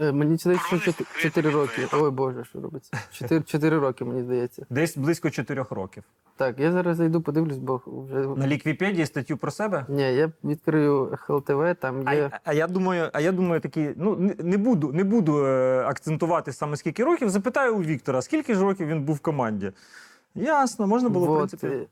Е, 0.00 0.12
Мені 0.12 0.36
здається, 0.36 0.78
що 0.78 0.92
4 1.18 1.50
роки. 1.50 1.88
Ой 1.92 2.10
Боже, 2.10 2.44
що 2.44 2.60
робиться? 2.60 2.92
4, 3.12 3.42
4 3.42 3.78
роки, 3.78 4.04
мені 4.04 4.22
здається. 4.22 4.66
Десь 4.70 4.96
близько 4.96 5.30
4 5.30 5.64
років. 5.70 6.02
Так, 6.36 6.60
я 6.60 6.72
зараз 6.72 6.96
зайду, 6.96 7.20
подивлюсь, 7.20 7.58
бо 7.58 7.80
вже. 7.86 8.26
На 8.26 8.46
ліквіпедії 8.46 9.06
статтю 9.06 9.36
про 9.36 9.50
себе. 9.50 9.86
Ні, 9.88 10.02
я 10.14 10.32
відкрию 10.44 11.18
ХЛТВ, 11.20 11.74
там 11.80 12.02
А, 12.04 12.14
є. 12.14 12.30
а 12.44 12.52
я 12.52 12.66
думаю, 12.66 13.10
а 13.12 13.20
я 13.20 13.32
думаю, 13.32 13.60
такі, 13.60 13.94
ну 13.96 14.16
не, 14.16 14.34
не 14.38 14.56
буду, 14.56 14.92
не 14.92 15.04
буду 15.04 15.44
е, 15.46 15.82
акцентувати 15.86 16.52
саме 16.52 16.76
скільки 16.76 17.04
років. 17.04 17.28
Запитаю 17.30 17.76
у 17.76 17.82
Віктора, 17.82 18.22
скільки 18.22 18.54
ж 18.54 18.60
років 18.60 18.86
він 18.86 19.02
був 19.04 19.16
в 19.16 19.20
команді. 19.20 19.72
Ясно, 20.34 20.86
можна 20.86 21.08
було, 21.08 21.34
в 21.34 21.36
принципі, 21.36 21.88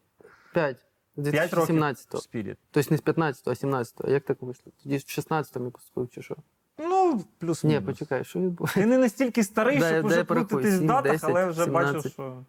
5. 0.55 0.77
З 1.17 1.31
5 1.31 1.53
2017-го. 1.55 2.21
Спіріт. 2.21 2.59
Тобто 2.71 2.91
не 2.91 2.97
з 2.97 3.03
15-го, 3.03 3.43
а 3.47 3.51
17-го. 3.51 4.11
Як 4.11 4.25
так 4.25 4.43
вийшло? 4.43 4.73
Тоді 4.83 4.99
з 4.99 5.05
16-го 5.05 5.65
я 5.65 5.71
поступив 5.71 6.09
чи 6.11 6.23
що? 6.23 6.37
Ну, 6.79 7.25
плюс 7.39 7.65
Ні, 7.65 7.81
почекай, 7.81 8.25
що 8.25 8.39
відбувається? 8.39 8.81
Ти 8.81 8.87
не 8.87 8.99
настільки 8.99 9.45
старий, 9.45 9.79
Дай- 9.79 9.93
щоб 9.93 10.09
дай 10.09 10.15
уже 10.17 10.25
порахуй. 10.25 10.49
крутитись 10.49 10.75
в 10.75 10.79
Сім, 10.79 10.87
датах, 10.87 11.13
10, 11.13 11.31
але 11.31 11.47
вже 11.47 11.67
бачу, 11.67 11.89
17. 11.89 12.13
що. 12.13 12.45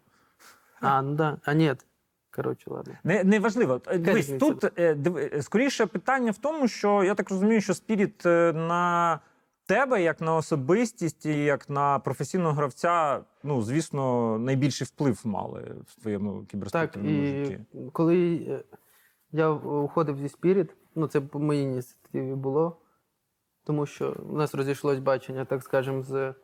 А, 0.80 1.02
ну 1.02 1.14
да. 1.14 1.36
А 1.44 1.52
ні. 1.54 1.74
Коротше, 2.30 2.70
ладно. 2.70 2.94
Не, 3.04 3.24
не 3.24 3.38
важливо. 3.38 3.80
Е, 3.86 3.98
Дивись, 3.98 4.16
різниця? 4.26 4.46
тут 4.46 4.64
е, 4.78 4.96
е, 5.32 5.42
скоріше 5.42 5.86
питання 5.86 6.30
в 6.30 6.38
тому, 6.38 6.68
що 6.68 7.04
я 7.04 7.14
так 7.14 7.30
розумію, 7.30 7.60
що 7.60 7.74
Спіріт 7.74 8.26
е, 8.26 8.52
на 8.52 9.20
тебе, 9.66 10.02
як 10.02 10.20
на 10.20 10.36
особистість 10.36 11.26
і 11.26 11.44
як 11.44 11.70
на 11.70 11.98
професійного 11.98 12.52
гравця, 12.52 13.24
ну, 13.42 13.62
звісно, 13.62 14.38
найбільший 14.38 14.86
вплив 14.86 15.20
мали 15.24 15.76
в 15.86 15.94
твоєму 15.94 16.46
Так, 16.72 16.96
і 17.04 17.34
житті. 17.44 17.60
коли 17.92 18.34
е, 18.48 18.64
я 19.32 19.50
уходив 19.50 20.18
зі 20.18 20.26
Spirit, 20.26 20.68
ну 20.94 21.06
це 21.06 21.20
по 21.20 21.38
моїй 21.38 21.62
ініціативі 21.62 22.34
було, 22.34 22.76
тому 23.64 23.86
що 23.86 24.16
у 24.28 24.36
нас 24.36 24.54
розійшлось 24.54 24.98
бачення, 24.98 25.44
так 25.44 25.62
скажемо, 25.62 26.02
з 26.02 26.34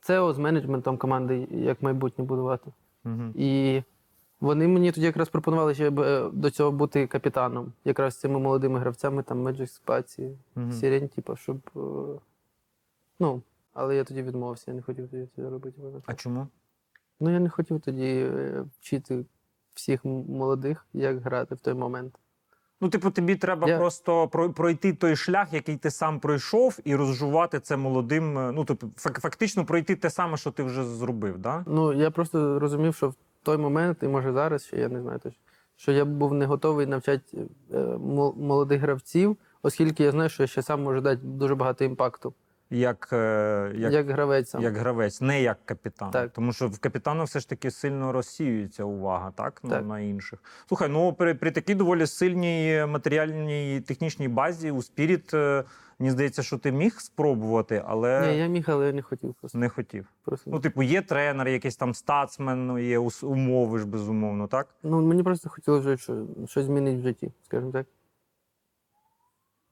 ЦЕО, 0.00 0.32
з 0.32 0.38
менеджментом 0.38 0.98
команди, 0.98 1.48
як 1.50 1.82
майбутнє 1.82 2.24
будувати. 2.24 2.72
Угу. 3.04 3.32
І 3.34 3.82
вони 4.40 4.68
мені 4.68 4.92
тоді 4.92 5.06
якраз 5.06 5.28
пропонували 5.28 5.74
ще 5.74 5.90
до 6.32 6.50
цього 6.50 6.72
бути 6.72 7.06
капітаном, 7.06 7.72
якраз 7.84 8.14
з 8.14 8.18
цими 8.20 8.38
молодими 8.38 8.78
гравцями, 8.78 9.22
там 9.22 9.48
Magic 9.48 9.80
Spaці, 9.82 10.36
Мгм. 10.54 10.72
Сірень, 10.72 11.08
типу, 11.08 11.36
щоб 11.36 11.56
е, 11.76 11.80
Ну, 13.20 13.42
але 13.74 13.96
я 13.96 14.04
тоді 14.04 14.22
відмовився, 14.22 14.64
я 14.70 14.74
не 14.74 14.82
хотів 14.82 15.08
тоді 15.08 15.28
це 15.36 15.50
робити. 15.50 15.82
А 16.06 16.14
чому? 16.14 16.48
Ну, 17.20 17.30
я 17.30 17.40
не 17.40 17.48
хотів 17.48 17.80
тоді 17.80 18.06
е, 18.36 18.64
вчити 18.80 19.24
всіх 19.74 20.04
молодих, 20.04 20.86
як 20.92 21.22
грати 21.22 21.54
в 21.54 21.58
той 21.58 21.74
момент. 21.74 22.14
Ну, 22.80 22.88
типу, 22.88 23.10
тобі 23.10 23.36
треба 23.36 23.68
Я- 23.68 23.78
просто 23.78 24.28
пройти 24.28 24.92
той 24.92 25.16
шлях, 25.16 25.52
який 25.52 25.76
ти 25.76 25.90
сам 25.90 26.20
пройшов, 26.20 26.78
і 26.84 26.96
розжувати 26.96 27.60
це 27.60 27.76
молодим. 27.76 28.38
е, 28.38 28.52
Ну, 28.52 28.64
тобто, 28.64 28.90
фактично 28.96 29.64
пройти 29.64 29.96
те 29.96 30.10
саме, 30.10 30.36
що 30.36 30.50
ти 30.50 30.62
вже 30.62 30.84
зробив, 30.84 31.38
да? 31.38 31.64
Ну, 31.66 31.92
я 31.92 32.10
просто 32.10 32.58
розумів, 32.58 32.94
що 32.94 33.08
в 33.08 33.14
той 33.46 33.56
момент, 33.56 33.98
і 34.02 34.08
може 34.08 34.32
зараз, 34.32 34.64
ще 34.66 34.76
я 34.76 34.88
не 34.88 35.00
знаю 35.00 35.18
точно, 35.18 35.38
що 35.76 35.92
я 35.92 36.04
був 36.04 36.34
не 36.34 36.46
готовий 36.46 36.86
навчати 36.86 37.22
е, 37.74 37.78
молодих 38.36 38.80
гравців, 38.80 39.36
оскільки 39.62 40.04
я 40.04 40.10
знаю, 40.10 40.28
що 40.28 40.42
я 40.42 40.46
ще 40.46 40.62
сам 40.62 40.82
можу 40.82 41.00
дати 41.00 41.20
дуже 41.24 41.54
багато 41.54 41.84
імпакту, 41.84 42.34
Як, 42.70 43.08
е, 43.12 43.72
як, 43.74 43.92
як, 43.92 44.10
гравець 44.10 44.50
сам. 44.50 44.62
як 44.62 44.76
гравець, 44.76 45.20
не 45.20 45.42
як 45.42 45.58
капітан. 45.64 46.10
Так. 46.10 46.32
Тому 46.32 46.52
що 46.52 46.68
в 46.68 46.78
капітана 46.78 47.24
все 47.24 47.40
ж 47.40 47.48
таки 47.48 47.70
сильно 47.70 48.12
розсіюється 48.12 48.84
увага, 48.84 49.32
так? 49.36 49.64
На, 49.64 49.70
Так. 49.70 49.86
на 49.86 50.00
інших. 50.00 50.38
Слухай, 50.68 50.88
ну 50.88 51.12
при, 51.12 51.34
при 51.34 51.50
такій 51.50 51.74
доволі 51.74 52.06
сильній 52.06 52.84
матеріальній 52.88 53.80
технічній 53.80 54.28
базі 54.28 54.70
у 54.70 54.82
Спіріт, 54.82 55.32
мені 55.98 56.10
здається, 56.10 56.42
що 56.42 56.58
ти 56.58 56.72
міг 56.72 57.00
спробувати, 57.00 57.82
але 57.86 58.32
Ні, 58.32 58.38
я 58.38 58.46
міг, 58.46 58.64
але 58.68 58.86
я 58.86 58.92
не 58.92 59.02
хотів 59.02 59.34
просто. 59.34 59.58
не 59.58 59.68
хотів. 59.68 60.06
просто. 60.24 60.50
Ну, 60.50 60.60
типу, 60.60 60.82
є 60.82 61.02
тренер, 61.02 61.48
якийсь 61.48 61.76
там 61.76 61.94
стацмен, 61.94 62.66
ну, 62.66 62.78
є 62.78 62.98
ус- 62.98 63.22
умови 63.24 63.78
ж 63.78 63.86
безумовно, 63.86 64.46
так? 64.46 64.74
Ну, 64.82 65.00
мені 65.02 65.22
просто 65.22 65.48
хотілося 65.50 65.96
що- 65.96 66.26
щось 66.46 66.64
змінити 66.66 66.96
в 66.98 67.02
житті, 67.02 67.32
скажімо 67.44 67.72
так. 67.72 67.86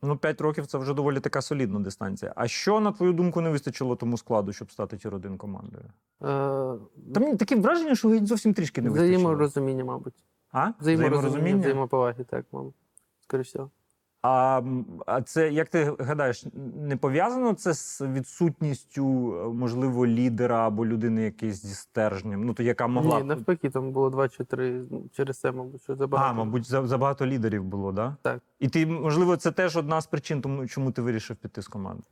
Ну, 0.03 0.17
5 0.17 0.41
років 0.41 0.67
це 0.67 0.79
вже 0.79 0.95
доволі 0.95 1.21
така 1.21 1.43
солідна 1.43 1.81
дистанція. 1.81 2.33
А 2.37 2.49
що, 2.49 2.81
на 2.81 2.93
твою 2.93 3.13
думку, 3.13 3.41
не 3.41 3.51
вистачило 3.51 3.97
тому 3.97 4.19
складу, 4.19 4.53
щоб 4.53 4.71
стати 4.73 4.97
tier 4.97 5.15
1 5.15 5.39
командою? 5.39 5.85
Е, 6.23 7.21
мені 7.21 7.37
таке 7.37 7.57
враження, 7.57 7.95
що 7.95 8.09
геть 8.09 8.27
зовсім 8.27 8.55
трішки 8.55 8.83
не 8.83 8.91
вистачило. 8.91 9.17
взаєморозуміння, 9.17 9.85
мабуть. 9.85 10.15
А? 10.53 10.71
Взаєморозуміння, 10.81 11.61
взаємоповаги, 11.61 12.25
так, 12.25 12.47
мабуть. 12.53 12.75
Скоріше 13.21 13.49
всього. 13.49 13.71
А, 14.27 14.63
а 15.07 15.23
це, 15.23 15.53
як 15.53 15.69
ти 15.69 15.97
гадаєш, 15.99 16.45
не 16.77 16.97
пов'язано 16.97 17.53
це 17.53 17.75
з 17.75 18.01
відсутністю, 18.01 19.35
е, 19.37 19.49
можливо, 19.49 20.07
лідера 20.07 20.67
або 20.67 20.87
людини 20.87 21.23
якоїсь 21.23 21.63
зі 21.63 21.75
стержнем? 21.75 22.45
Ну, 22.45 22.55
то 22.55 22.63
яка 22.63 22.87
могла. 22.87 23.21
Ні, 23.21 23.27
навпаки, 23.27 23.71
там 23.71 23.93
було 23.93 24.11
два 24.11 24.29
чи 24.29 24.45
три 24.45 24.83
через 25.13 25.41
це, 25.41 25.53
мабуть, 25.53 25.83
що 25.83 25.97
забагато. 25.97 26.31
А, 26.31 26.33
мабуть, 26.45 26.67
за- 26.67 26.87
забагато 26.87 27.27
лідерів 27.27 27.65
було, 27.65 27.93
да? 27.93 28.17
Так. 28.23 28.41
І 28.61 28.69
ти, 28.69 28.87
можливо, 28.87 29.37
це 29.37 29.51
теж 29.53 29.77
одна 29.77 30.01
з 30.01 30.07
причин, 30.07 30.41
тому 30.41 30.67
чому 30.69 30.91
ти 30.93 31.03
вирішив 31.03 31.37
піти 31.37 31.63
з 31.63 31.69
команди. 31.69 32.03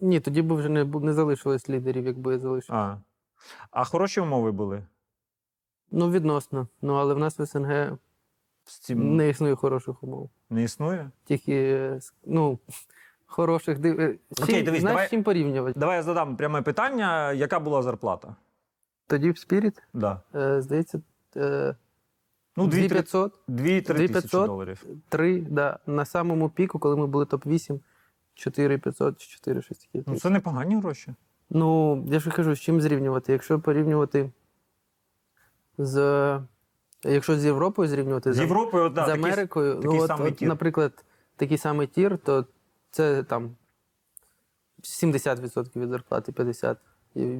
Ні, 0.00 0.20
тоді 0.20 0.42
б 0.42 0.52
вже 0.52 0.68
не, 0.68 0.84
не 0.84 1.12
залишилось 1.12 1.68
лідерів, 1.70 2.06
якби 2.06 2.32
я 2.32 2.38
залишив. 2.38 2.74
А. 2.76 2.98
А 3.70 3.84
хороші 3.84 4.20
умови 4.20 4.52
були 4.52 4.82
Ну, 5.90 6.10
відносно. 6.10 6.66
Ну, 6.82 6.94
але 6.94 7.14
в 7.14 7.18
нас 7.18 7.38
в 7.38 7.46
СНГ 7.46 7.98
з 8.70 8.78
цим 8.78 9.16
не 9.16 9.28
існує 9.28 9.54
хороших 9.54 10.02
умов. 10.04 10.30
не 10.50 10.62
існує? 10.62 11.10
Тільки, 11.24 11.90
ну, 12.26 12.58
хороших 13.26 13.78
див... 13.78 14.00
е, 14.00 14.14
Окей, 14.42 14.54
чим- 14.54 14.64
дивись, 14.64 14.80
знаєш, 14.80 14.94
давай- 14.96 15.08
чим 15.10 15.22
порівнювати? 15.22 15.80
Давай 15.80 15.96
я 15.96 16.02
задам 16.02 16.36
пряме 16.36 16.62
питання: 16.62 17.32
яка 17.32 17.60
була 17.60 17.82
зарплата? 17.82 18.36
Тоді 19.06 19.30
в 19.30 19.34
Spirit, 19.34 19.78
Да. 19.94 20.20
е, 20.34 20.62
здається, 20.62 21.00
е, 21.36 21.74
Ну, 22.56 22.66
2500, 22.66 23.32
2-3 23.48 24.08
тисячі 24.08 24.28
доларів. 24.46 24.84
3, 25.08 25.40
да. 25.40 25.78
На 25.86 26.04
самому 26.04 26.48
піку, 26.48 26.78
коли 26.78 26.96
ми 26.96 27.06
були 27.06 27.24
топ-8, 27.24 27.80
4500 28.34 29.18
чи 29.20 29.28
4, 29.28 29.62
щось 29.62 29.78
таке. 29.78 30.04
Ну, 30.06 30.16
це 30.16 30.30
непогані 30.30 30.76
гроші. 30.76 31.14
Ну, 31.50 32.04
я 32.08 32.20
ж 32.20 32.30
кажу, 32.30 32.54
з 32.54 32.60
чим 32.60 32.80
зрівнювати? 32.80 33.32
Якщо 33.32 33.60
порівнювати 33.60 34.30
з. 35.78 35.96
Якщо 37.04 37.38
з 37.38 37.44
Європою 37.44 37.88
зрівнювати, 37.88 38.32
З 38.32 38.38
Європою, 38.40 38.84
от, 38.84 38.92
да, 38.92 39.04
з 39.04 39.06
такий- 39.08 39.24
Америкою, 39.24 39.74
такий 39.74 39.90
ну, 39.90 40.00
от, 40.02 40.06
самий 40.08 40.32
от, 40.32 40.36
tier. 40.38 40.48
наприклад, 40.48 41.04
такий 41.36 41.58
самий 41.58 41.86
tier, 41.86 42.18
то 42.18 42.44
це 42.90 43.22
там 43.22 43.56
70% 44.82 45.76
від 45.80 45.88
зарплати, 45.88 46.32
50%, 46.32 46.76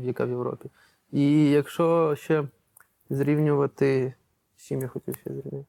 яка 0.03 0.25
в 0.25 0.29
Європі. 0.29 0.71
І 1.13 1.51
якщо 1.51 2.15
ще 2.17 2.45
зрівнювати, 3.11 4.15
з 4.57 4.65
чим 4.67 4.81
я 4.83 4.89
хотів 4.89 5.15
ще 5.17 5.31
зрівняти? 5.31 5.65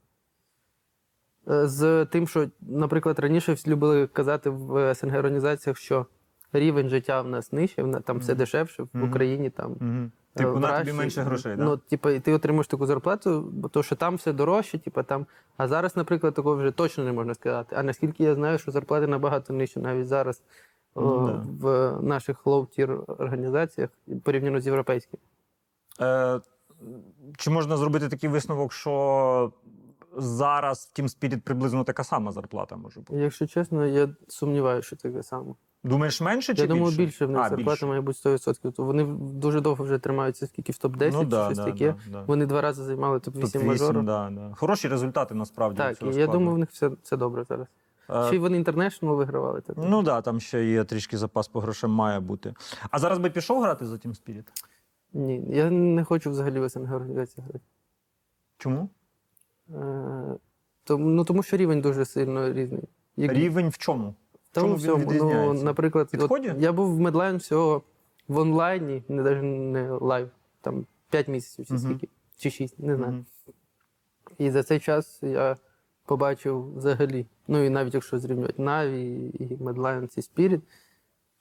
Е, 1.49 1.67
З 1.67 2.05
тим, 2.05 2.27
що, 2.27 2.49
наприклад, 2.61 3.19
раніше 3.19 3.53
всі 3.53 3.69
любили 3.69 4.07
казати 4.07 4.49
в 4.49 4.95
СНГ 4.95 5.15
організаціях, 5.17 5.77
що 5.77 6.05
рівень 6.53 6.89
життя 6.89 7.21
в 7.21 7.27
нас 7.27 7.51
нижче, 7.51 7.83
в 7.83 7.87
на- 7.87 7.99
там 7.99 8.19
все 8.19 8.31
Мгм. 8.31 8.37
дешевше, 8.39 8.83
в 8.93 9.03
Україні 9.09 9.49
там 9.49 9.71
Угу. 9.71 10.11
Е, 10.35 10.39
Типу, 10.39 10.53
в 10.53 10.59
на 10.59 10.79
тобі 10.79 10.93
менше 10.93 11.21
грошей, 11.21 11.55
так? 11.55 11.65
Ну, 11.65 11.77
типу, 11.77 12.19
ти 12.19 12.33
отримуєш 12.33 12.67
таку 12.67 12.85
зарплату, 12.85 13.49
бо 13.51 13.67
то, 13.67 13.83
що 13.83 13.95
там 13.95 14.15
все 14.15 14.33
дорожче, 14.33 14.77
типу, 14.77 15.03
там. 15.03 15.25
А 15.57 15.67
зараз, 15.67 15.97
наприклад, 15.97 16.33
такого 16.33 16.55
вже 16.55 16.71
точно 16.71 17.03
не 17.03 17.11
можна 17.11 17.33
сказати. 17.33 17.75
А 17.79 17.83
наскільки 17.83 18.23
я 18.23 18.35
знаю, 18.35 18.57
що 18.57 18.71
зарплати 18.71 19.07
набагато 19.07 19.53
нижче 19.53 19.79
навіть 19.79 20.07
зараз 20.07 20.41
о, 20.95 21.01
Ну, 21.01 21.27
да. 21.27 21.67
в 21.67 22.03
наших 22.03 22.45
low-tier 22.45 23.03
організаціях 23.21 23.89
порівняно 24.23 24.61
з 24.61 24.65
європейськими. 24.65 25.21
Е, 26.01 26.39
чи 27.37 27.49
можна 27.49 27.77
зробити 27.77 28.09
такий 28.09 28.29
висновок, 28.29 28.73
що 28.73 29.51
зараз 30.17 30.91
в 30.93 31.01
Team 31.01 31.05
Spirit 31.05 31.41
приблизно 31.41 31.83
така 31.83 32.03
сама 32.03 32.31
зарплата 32.31 32.75
може 32.75 32.99
бути? 32.99 33.15
Якщо 33.21 33.47
чесно, 33.47 33.85
я 33.85 34.09
сумніваюся, 34.27 34.87
що 34.87 34.95
таке 34.95 35.23
саме. 35.23 35.53
Думаєш, 35.83 36.21
менше 36.21 36.55
чи 36.55 36.61
я 36.61 36.67
думаю, 36.67 36.85
більше? 36.85 37.05
більше 37.05 37.25
в 37.25 37.29
них 37.29 37.41
А, 37.41 37.49
зарплата 37.49 37.71
більше. 37.71 37.85
має 37.85 38.01
бути 38.01 38.29
100%. 38.29 38.71
То 38.71 38.83
вони 38.83 39.03
дуже 39.19 39.61
довго 39.61 39.83
вже 39.83 39.97
тримаються, 39.97 40.47
скільки 40.47 40.71
в 40.71 40.75
топ-10 40.75 41.11
ну, 41.13 41.19
чи 41.19 41.25
да, 41.25 41.45
щось 41.45 41.57
да, 41.57 41.65
таке. 41.65 41.95
Да. 42.11 42.23
Вони 42.27 42.45
два 42.45 42.61
рази 42.61 42.83
займали 42.83 43.17
топ-8 43.17 43.41
Топ-8, 43.41 43.63
мажору. 43.63 44.01
да, 44.01 44.29
да. 44.29 44.51
Хороші 44.55 44.87
результати 44.87 45.35
насправді. 45.35 45.77
Так, 45.77 45.97
цього 45.97 46.11
я 46.11 46.23
складу. 46.23 46.31
думаю, 46.31 46.55
в 46.55 46.59
них 46.59 46.69
все, 46.71 46.91
все 47.03 47.17
добре 47.17 47.43
зараз. 47.43 47.67
Е, 48.09 48.23
Ще 48.27 48.35
й 48.35 48.39
вони 48.39 48.57
International 48.57 49.15
вигравали. 49.15 49.61
Так. 49.61 49.75
Ну 49.79 49.95
так, 49.97 50.05
да, 50.05 50.21
там 50.21 50.39
ще 50.39 50.65
є 50.65 50.83
трішки 50.83 51.17
запас 51.17 51.47
по 51.47 51.59
грошам 51.59 51.91
має 51.91 52.19
бути. 52.19 52.53
А 52.91 52.99
зараз 52.99 53.19
би 53.19 53.29
пішов 53.29 53.61
грати 53.61 53.85
за 53.85 53.95
Team 53.95 54.09
Spirit? 54.09 54.43
Ні, 55.13 55.43
я 55.49 55.69
не 55.71 56.03
хочу 56.03 56.31
взагалі 56.31 56.59
в 56.59 56.69
СНГ 56.69 56.95
організації 56.95 57.43
грати. 57.43 57.65
Чому? 58.57 58.89
Е, 59.75 60.35
тому, 60.83 61.09
ну, 61.09 61.23
тому 61.23 61.43
що 61.43 61.57
рівень 61.57 61.81
дуже 61.81 62.05
сильно 62.05 62.53
різний. 62.53 62.83
Як, 63.17 63.31
Рівень 63.33 63.69
в 63.69 63.77
чому? 63.77 64.15
Тому 64.51 64.79
чому 64.79 64.97
він 64.97 65.15
всьому, 65.15 65.53
ну, 65.53 65.63
наприклад, 65.63 66.09
от, 66.19 66.31
я 66.59 66.73
був 66.73 66.95
в 66.95 67.01
Medline 67.01 67.37
всього 67.37 67.81
в 68.27 68.37
онлайні, 68.37 69.03
не 69.09 69.23
навіть 69.23 69.43
не 69.43 69.91
лайв, 69.91 70.29
там 70.61 70.85
5 71.09 71.27
місяців 71.27 71.65
чи 71.67 71.77
скільки, 71.77 72.09
чи 72.37 72.49
6, 72.49 72.79
не 72.79 72.95
знаю. 72.95 73.25
І 74.37 74.49
за 74.49 74.63
цей 74.63 74.79
час 74.79 75.19
я 75.23 75.57
побачив 76.05 76.77
взагалі, 76.77 77.25
ну 77.47 77.63
і 77.63 77.69
навіть 77.69 77.93
якщо 77.93 78.19
зрівнювати 78.19 78.63
Na'Vi 78.63 79.31
і 79.39 79.55
Medline 79.55 80.17
і 80.17 80.21
Spirit, 80.21 80.61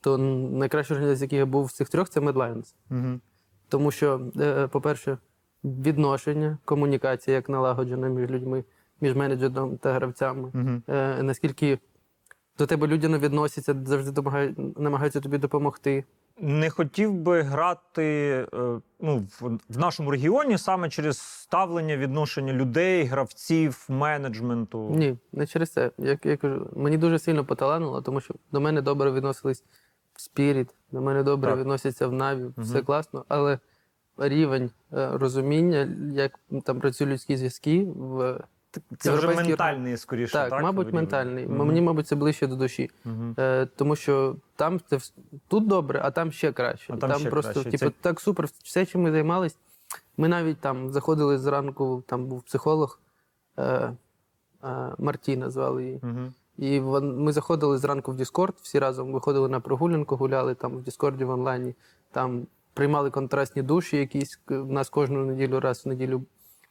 то 0.01 0.18
найкраща 0.18 0.94
організація, 0.94 1.27
якій 1.27 1.37
я 1.37 1.47
був 1.47 1.71
з 1.71 1.75
цих 1.75 1.88
трьох, 1.88 2.09
це 2.09 2.21
Medlines. 2.21 2.75
Мгм. 2.90 3.21
Тому 3.68 3.90
що, 3.90 4.33
е, 4.40 4.66
по-перше, 4.68 5.18
відношення, 5.64 6.59
комунікація 6.64 7.37
як 7.37 7.49
налагоджена 7.49 8.09
між 8.09 8.31
людьми, 8.31 8.64
між 9.01 9.16
менеджером 9.16 9.77
та 9.77 9.92
гравцями. 9.92 10.53
Е, 10.88 11.23
Наскільки 11.23 11.79
до 12.59 12.66
тебе 12.66 12.87
людяно 12.87 13.18
відносяться, 13.18 13.77
завжди 13.85 14.23
намагаються 14.77 15.21
тобі 15.21 15.38
допомогти. 15.38 16.05
Не 16.40 16.71
хотів 16.71 17.14
би 17.14 17.42
грати 17.42 18.05
е, 18.55 18.81
ну, 19.01 19.27
в, 19.40 19.79
нашому 19.79 20.11
регіоні 20.11 20.59
саме 20.59 20.88
через 20.88 21.18
ставлення 21.18 21.97
відношення 21.97 22.53
людей, 22.53 23.05
гравців, 23.05 23.85
менеджменту. 23.88 24.90
Ні, 24.90 25.16
не 25.33 25.47
через 25.47 25.71
це. 25.71 25.90
Як 25.99 26.27
я 26.27 26.37
кажу, 26.37 26.71
мені 26.77 26.99
дуже 26.99 27.18
сильно 27.18 27.44
поталанило, 27.44 28.03
тому 28.03 28.21
що 28.21 28.35
до 28.53 28.61
мене 28.61 28.83
добре 28.83 29.12
відносились 29.12 29.64
в 30.14 30.21
Spirit, 30.21 30.68
до 30.92 31.01
мене 31.01 31.23
добре 31.23 31.51
Так. 31.51 31.61
відносяться 31.61 32.07
в 32.07 32.12
Na'Vi, 32.12 32.53
все 32.59 32.75
Мгм. 32.77 32.85
класно, 32.85 33.25
але 33.29 33.59
рівень 34.18 34.71
е, 34.92 35.11
розуміння, 35.12 35.88
як 36.12 36.40
там 36.64 36.81
працюють 36.81 37.12
людські 37.12 37.37
зв'язки 37.37 37.85
в 37.97 38.40
Це 38.99 39.11
вже 39.11 39.27
ментальний, 39.27 39.97
скоріше. 39.97 40.33
Так, 40.33 40.51
Так, 40.51 40.62
мабуть, 40.62 40.93
ментальний. 40.93 41.47
Мгм. 41.47 41.67
Мені, 41.67 41.81
мабуть, 41.81 42.07
це 42.07 42.17
ближче 42.17 42.47
до 42.47 42.57
душі. 42.57 42.91
Мгм. 43.05 43.35
Е, 43.38 43.67
тому 43.77 43.97
що 43.97 44.37
там 44.57 44.81
це 44.91 44.99
тут 45.49 45.67
добре, 45.67 46.01
а 46.05 46.11
там 46.11 46.33
ще 46.33 46.53
краще. 46.53 46.93
А 46.93 46.97
там 46.97 47.19
ще 47.19 47.31
просто, 47.31 47.53
краще. 47.53 47.71
типу, 47.71 47.91
Це- 47.91 47.97
так 48.01 48.21
супер. 48.21 48.49
Все, 48.64 48.87
чим 48.87 49.03
ми 49.03 49.11
займались. 49.11 49.57
Ми 50.17 50.29
навіть 50.29 50.59
там 50.59 50.91
заходили 50.91 51.38
зранку, 51.38 52.03
там 52.07 52.27
був 52.27 52.43
психолог 52.43 53.01
е, 53.59 53.62
е, 53.62 53.95
Мартіна 54.99 55.51
звали 55.51 55.85
її. 55.85 56.01
Мгм. 56.03 56.35
І 56.59 56.81
вон, 56.81 57.23
ми 57.23 57.33
заходили 57.33 57.79
зранку 57.79 58.12
в 58.12 58.21
Discord, 58.21 58.53
всі 58.62 58.79
разом 58.79 59.12
виходили 59.12 59.49
на 59.49 59.61
прогулянку, 59.61 60.17
гуляли 60.17 60.55
там 60.55 60.73
в 60.73 60.81
Discord 60.81 61.25
в 61.25 61.31
онлайні, 61.31 61.75
там 62.12 62.47
приймали 62.75 63.11
контрастні 63.11 63.62
душі 63.62 63.97
якісь. 63.97 64.41
В 64.49 64.73
нас 64.73 64.88
кожну 64.88 65.25
неділю, 65.25 65.61
раз 65.61 65.83
в 65.85 65.88
неділю. 65.88 66.23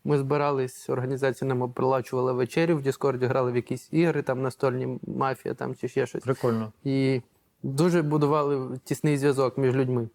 Ми 0.07 0.17
збирались, 0.17 0.89
організація 0.89 1.47
нам 1.47 1.61
оплачувала 1.61 2.33
вечерю 2.33 2.77
в 2.77 2.81
Discord, 2.81 3.27
грали 3.27 3.51
в 3.51 3.55
якісь 3.55 3.87
ігри, 3.91 4.21
там 4.21 4.41
настольні 4.41 4.99
мафія 5.07 5.53
там 5.55 5.75
чи 5.75 5.87
ще 5.87 6.05
щось. 6.05 6.23
Прикольно. 6.23 6.71
І 6.83 7.21
дуже 7.63 8.01
будували 8.01 8.79
тісний 8.83 9.17
зв'язок 9.17 9.57
між 9.57 9.75
людьми. 9.75 10.09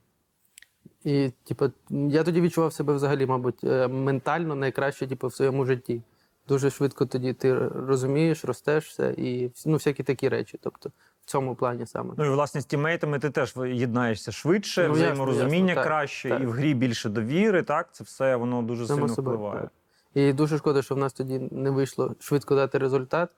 І, 1.05 1.31
типу, 1.45 1.71
я 1.91 2.25
тоді 2.25 2.41
відчував 2.41 2.73
себе 2.73 2.93
взагалі, 2.93 3.27
мабуть, 3.27 3.65
е, 3.65 3.89
ментально 3.89 4.55
найкраще 4.55 5.07
типу, 5.07 5.27
в 5.27 5.35
своєму 5.35 5.65
житті. 5.65 6.03
Дуже 6.49 6.71
швидко 6.71 7.07
тоді 7.07 7.33
ти 7.33 7.59
розумієш, 7.69 8.45
ростеш 8.45 8.89
все 8.89 9.15
і 9.19 9.51
ну, 9.67 9.75
всякі 9.75 10.03
такі 10.03 10.29
речі. 10.29 10.59
Тобто, 10.63 10.91
в 11.21 11.25
цьому 11.31 11.55
плані 11.55 11.87
саме. 11.87 12.15
Ну 12.17 12.25
і 12.25 12.29
власне 12.29 12.61
з 12.61 12.65
тімейтами 12.65 13.19
ти 13.19 13.31
теж 13.31 13.55
єднаєшся 13.57 14.33
швидше, 14.33 14.89
Ну, 14.89 14.95
взаєморозуміння 14.95 15.69
ясно, 15.69 15.75
так, 15.75 15.85
краще, 15.85 16.29
так. 16.29 16.43
і 16.43 16.47
в 16.47 16.51
грі 16.51 16.75
більше 16.75 17.09
довіри. 17.09 17.63
Так, 17.63 17.89
це 17.95 18.05
все 18.05 18.37
воно 18.37 18.63
дуже 18.63 18.87
Само 18.87 19.09
сильно 19.09 19.23
впливає. 19.23 19.61
так. 19.61 19.71
І 20.15 20.33
дуже 20.33 20.59
шкода, 20.59 20.83
що 20.83 20.95
в 20.95 20.99
нас 20.99 21.13
тоді 21.13 21.49
не 21.51 21.71
вийшло 21.71 22.15
швидко 22.19 22.55
дати 22.55 22.79
результат. 22.79 23.31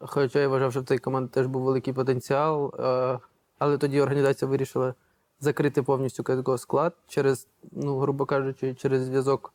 Хоча 0.00 0.38
я 0.38 0.48
вважав, 0.48 0.70
що 0.70 0.80
в 0.80 0.84
цій 0.84 0.98
команді 0.98 1.30
теж 1.32 1.46
був 1.46 1.62
великий 1.62 1.94
потенціал. 1.94 2.74
е, 2.78 3.18
Але 3.58 3.78
тоді 3.78 4.00
організація 4.00 4.48
вирішила 4.48 4.94
закрити 5.40 5.82
повністю 5.82 6.22
CSGO 6.22 6.58
склад 6.58 6.94
через, 7.08 7.46
ну, 7.72 7.98
грубо 7.98 8.26
кажучи, 8.26 8.74
через 8.74 9.02
зв'язок, 9.02 9.52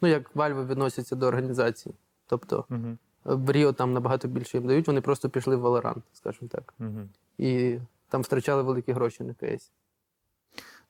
ну, 0.00 0.08
як 0.08 0.36
Valve 0.36 0.66
відносяться 0.66 1.16
до 1.16 1.26
організації. 1.26 1.94
Тобто 2.26 2.64
Угу. 2.70 2.96
в 3.24 3.52
Ріо 3.52 3.72
там 3.72 3.92
набагато 3.92 4.28
більше 4.28 4.58
їм 4.58 4.66
дають, 4.66 4.86
вони 4.86 5.00
просто 5.00 5.28
пішли 5.28 5.56
в 5.56 5.66
Valorant, 5.66 6.02
скажімо 6.12 6.48
так. 6.52 6.74
Угу. 6.80 7.00
І 7.38 7.78
там 8.08 8.22
втрачали 8.22 8.62
великі 8.62 8.92
гроші 8.92 9.24
на 9.24 9.34
КС. 9.34 9.70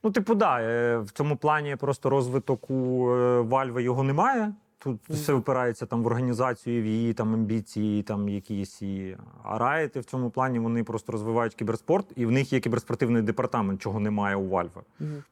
Ну, 0.03 0.11
типу, 0.11 0.35
да, 0.35 0.61
е, 0.63 0.99
в 0.99 1.11
цьому 1.11 1.37
плані 1.37 1.77
просто 1.77 2.11
розвиток 2.11 2.71
у 2.71 3.09
е, 3.11 3.41
Valve 3.41 3.81
його 3.81 4.03
немає. 4.03 4.55
Тут 4.85 5.01
все 5.09 5.33
впирається 5.33 5.87
там 5.87 6.03
в 6.03 6.07
організацію, 6.07 6.83
в 6.83 6.87
її 6.87 7.13
там 7.15 7.35
амбіції, 7.35 8.03
там 8.03 8.29
якісь 8.29 8.83
і 8.83 9.17
а 9.43 9.59
Riot 9.59 10.01
в 10.01 10.05
цьому 10.05 10.31
плані 10.31 10.59
вони 10.59 10.85
просто 10.85 11.13
розвивають 11.13 11.55
кіберспорт, 11.55 12.07
і 12.17 12.27
в 12.27 12.31
них 12.31 12.53
є 12.53 12.61
кіберспортивний 12.61 13.23
департамент, 13.23 13.83
чого 13.83 14.01
немає 14.01 14.37
у 14.37 14.49
Valve. 14.51 14.83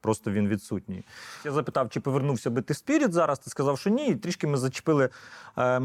Просто 0.00 0.30
він 0.30 0.48
відсутній. 0.48 1.04
Я 1.44 1.52
запитав, 1.52 1.90
чи 1.90 2.00
повернувся 2.00 2.50
би 2.50 2.62
ти 2.62 2.74
Spirit 2.74 3.10
зараз. 3.10 3.38
Ти 3.38 3.50
сказав, 3.50 3.78
що 3.78 3.90
ні. 3.90 4.08
І 4.08 4.14
трішки 4.14 4.46
ми 4.46 4.56
зачепили 4.56 5.08
е, 5.58 5.80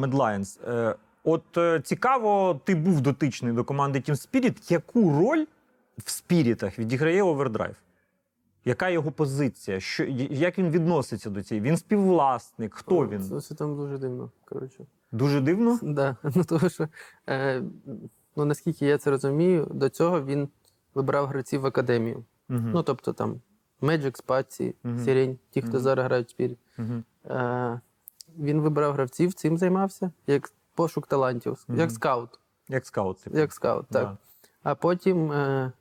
Е, 0.67 0.95
от 1.23 1.57
е, 1.57 1.79
цікаво, 1.79 2.61
ти 2.63 2.75
був 2.75 3.01
дотичний 3.01 3.53
до 3.53 3.63
команди 3.63 3.99
Team 3.99 4.29
Spirit. 4.29 4.71
Яку 4.71 5.19
роль 5.19 5.45
в 5.97 6.09
спірітах 6.09 6.79
відіграє 6.79 7.23
Overdrive? 7.23 7.75
Яка 8.65 8.89
його 8.89 9.11
позиція? 9.11 9.79
Що, 9.79 10.03
як 10.29 10.57
він 10.57 10.69
відноситься 10.69 11.29
до 11.29 11.43
цієї? 11.43 11.67
Він 11.67 11.77
співвласник? 11.77 12.73
Хто 12.73 13.07
він? 13.07 13.23
Це, 13.23 13.41
це 13.41 13.55
там 13.55 13.75
дуже 13.75 13.97
дивно. 13.97 14.31
Коротше. 14.45 14.85
Дуже 15.11 15.41
дивно. 15.41 15.79
Да, 15.83 16.15
ну 16.35 16.43
тому 16.43 16.69
що, 16.69 16.87
е, 17.29 17.61
ну 18.35 18.45
наскільки 18.45 18.85
я 18.85 18.97
це 18.97 19.11
розумію, 19.11 19.67
до 19.71 19.89
цього 19.89 20.23
він 20.23 20.49
вибрав 20.95 21.27
гравців 21.27 21.61
в 21.61 21.65
академію. 21.65 22.23
Угу. 22.49 22.59
Ну, 22.73 22.83
тобто 22.83 23.13
там 23.13 23.41
Magic, 23.81 24.17
Спаці, 24.17 24.75
Мгм. 24.83 24.99
Сірень, 24.99 25.37
ті, 25.49 25.61
хто 25.61 25.71
Мгм. 25.71 25.79
зараз 25.79 26.05
грають 26.05 26.35
в 26.39 26.41
Spirit. 26.41 26.57
угу. 26.79 27.03
Е, 27.35 27.79
він 28.37 28.61
вибрав 28.61 28.93
гравців, 28.93 29.33
цим 29.33 29.57
займався, 29.57 30.11
як 30.27 30.51
пошук 30.75 31.07
талантів, 31.07 31.65
Мгм. 31.67 31.79
як 31.79 31.91
скаут. 31.91 32.39
Як 32.69 32.85
скаут. 32.85 33.19
Типу. 33.21 33.37
Як 33.37 33.53
скаут, 33.53 33.85
так. 33.87 34.03
Да. 34.03 34.17
А 34.63 34.75
потім 34.75 35.31
е, 35.31 35.71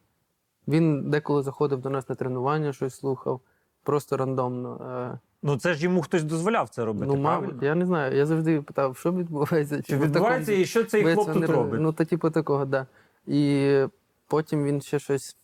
він 0.68 1.10
деколи 1.10 1.42
заходив 1.42 1.80
до 1.80 1.90
нас 1.90 2.08
на 2.08 2.14
тренування, 2.14 2.72
щось 2.72 2.94
слухав, 2.94 3.40
просто 3.82 4.16
рандомно. 4.16 4.80
Е, 5.14 5.18
Ну 5.46 5.56
це 5.58 5.74
ж 5.74 5.84
йому 5.84 6.02
хтось 6.02 6.24
дозволяв 6.24 6.68
це 6.68 6.84
робити. 6.84 7.06
ну, 7.06 7.16
мабуть, 7.16 7.62
я 7.62 7.74
не 7.74 7.86
знаю. 7.86 8.16
Я 8.16 8.26
завжди 8.26 8.62
питав, 8.62 8.96
що 8.96 9.12
відбувається. 9.12 9.76
Чи 9.76 9.82
такому 9.82 10.04
відбувається 10.04 10.52
і 10.52 10.64
що 10.64 10.84
цей 10.84 11.04
хлоп 11.04 11.32
тут 11.32 11.36
не 11.36 11.46
робить? 11.46 11.80
Ну, 11.80 11.92
та 11.92 12.04
типу 12.04 12.30
такого, 12.30 12.64
да. 12.64 12.86
І 13.26 13.80
потім 14.26 14.64
він 14.64 14.80
ще 14.80 14.98
щось. 14.98 15.36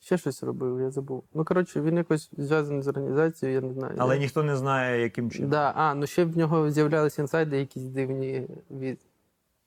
Ще 0.00 0.18
щось 0.18 0.42
робив, 0.42 0.80
я 0.80 0.90
забув. 0.90 1.24
Ну, 1.34 1.44
коротше, 1.44 1.80
він 1.80 1.96
якось 1.96 2.30
зв'язаний 2.36 2.82
з 2.82 2.88
організацією, 2.88 3.60
я 3.60 3.68
не 3.68 3.74
знаю. 3.74 3.94
Але 3.98 4.14
я... 4.14 4.20
ніхто 4.20 4.42
не 4.42 4.56
знає, 4.56 5.02
яким 5.02 5.30
чином. 5.30 5.50
да. 5.50 5.72
А, 5.76 5.94
ну 5.94 6.06
ще 6.06 6.24
в 6.24 6.36
нього 6.36 6.70
з'являлися 6.70 7.22
інсайди 7.22 7.58
якісь 7.58 7.82
дивні 7.82 8.46
від, 8.70 8.98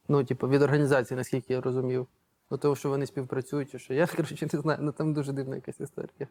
ну, 0.07 0.23
типу, 0.23 0.47
від 0.47 0.61
організації, 0.61 1.17
наскільки 1.17 1.53
я 1.53 1.61
розумів. 1.61 2.07
Ну, 2.51 2.57
тому 2.57 2.75
що 2.75 2.89
вони 2.89 3.05
співпрацюють, 3.05 3.71
чи 3.71 3.79
що. 3.79 3.93
Я, 3.93 4.07
коротше, 4.15 4.47
не 4.53 4.59
знаю. 4.59 4.79
Ну 4.81 4.91
там 4.91 5.13
дуже 5.13 5.33
дивна 5.33 5.55
якась 5.55 5.79
історія. 5.79 6.27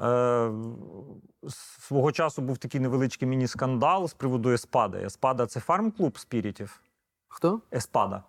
Е, 0.00 0.52
свого 1.78 2.12
часу 2.12 2.42
був 2.42 2.58
такий 2.58 2.80
невеличкий 2.80 3.28
міні-скандал 3.28 4.08
з 4.08 4.14
приводу 4.14 4.50
Еспада. 4.50 4.98
Еспада 4.98 5.46
це 5.46 5.60
фарм-клуб 5.60 6.18
спірітів. 6.18 6.80
Хто? 7.28 7.60
Еспада. 7.72 8.22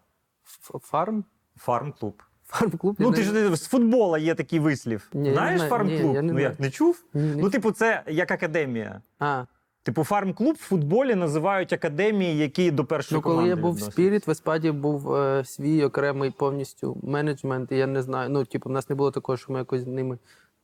Фарм? 0.82 1.24
Фарм-клуб. 1.58 2.24
Фарм-клуб? 2.48 2.96
Ну 3.00 3.12
ти 3.12 3.18
не- 3.18 3.24
ж 3.24 3.56
з 3.56 3.68
футбола 3.68 4.18
є 4.18 4.36
такий 4.36 4.60
вислів. 4.60 5.10
Ні, 5.14 5.34
Знаєш 5.34 5.62
фарм-клуб? 5.62 6.10
Ні, 6.10 6.14
я 6.14 6.22
не 6.22 6.34
ну 6.34 6.40
як 6.40 6.60
не 6.60 6.70
чув? 6.70 7.04
Ні. 7.14 7.42
Ну, 7.42 7.50
типу, 7.50 7.72
це 7.72 8.04
як 8.08 8.32
академія. 8.32 9.02
А, 9.20 9.46
Типу, 9.84 10.04
фарм-клуб 10.04 10.56
в 10.56 10.64
футболі 10.64 11.16
називають 11.16 11.74
академії, 11.74 12.38
які 12.38 12.72
до 12.72 12.86
першої 12.86 13.18
Ну, 13.18 13.22
коли 13.22 13.36
команди 13.36 13.50
я 13.50 13.56
був 13.56 13.76
в. 13.76 13.80
Spirit, 13.80 14.28
в 14.28 14.32
Еспаді 14.32 14.72
був 14.72 15.16
е, 15.16 15.44
свій 15.46 15.84
окремий 15.84 16.32
повністю 16.32 16.98
менеджмент, 17.04 17.72
і 17.72 17.78
я 17.78 17.88
не 17.88 18.02
знаю. 18.02 18.30
Ну, 18.30 18.46
типу, 18.46 18.70
в 18.70 18.72
нас 18.72 18.90
не 18.90 18.96
було 18.96 19.12
такого, 19.12 19.38
що 19.38 19.54
ми 19.54 19.60
якось 19.60 19.82
з 19.82 19.88
ними 19.88 20.18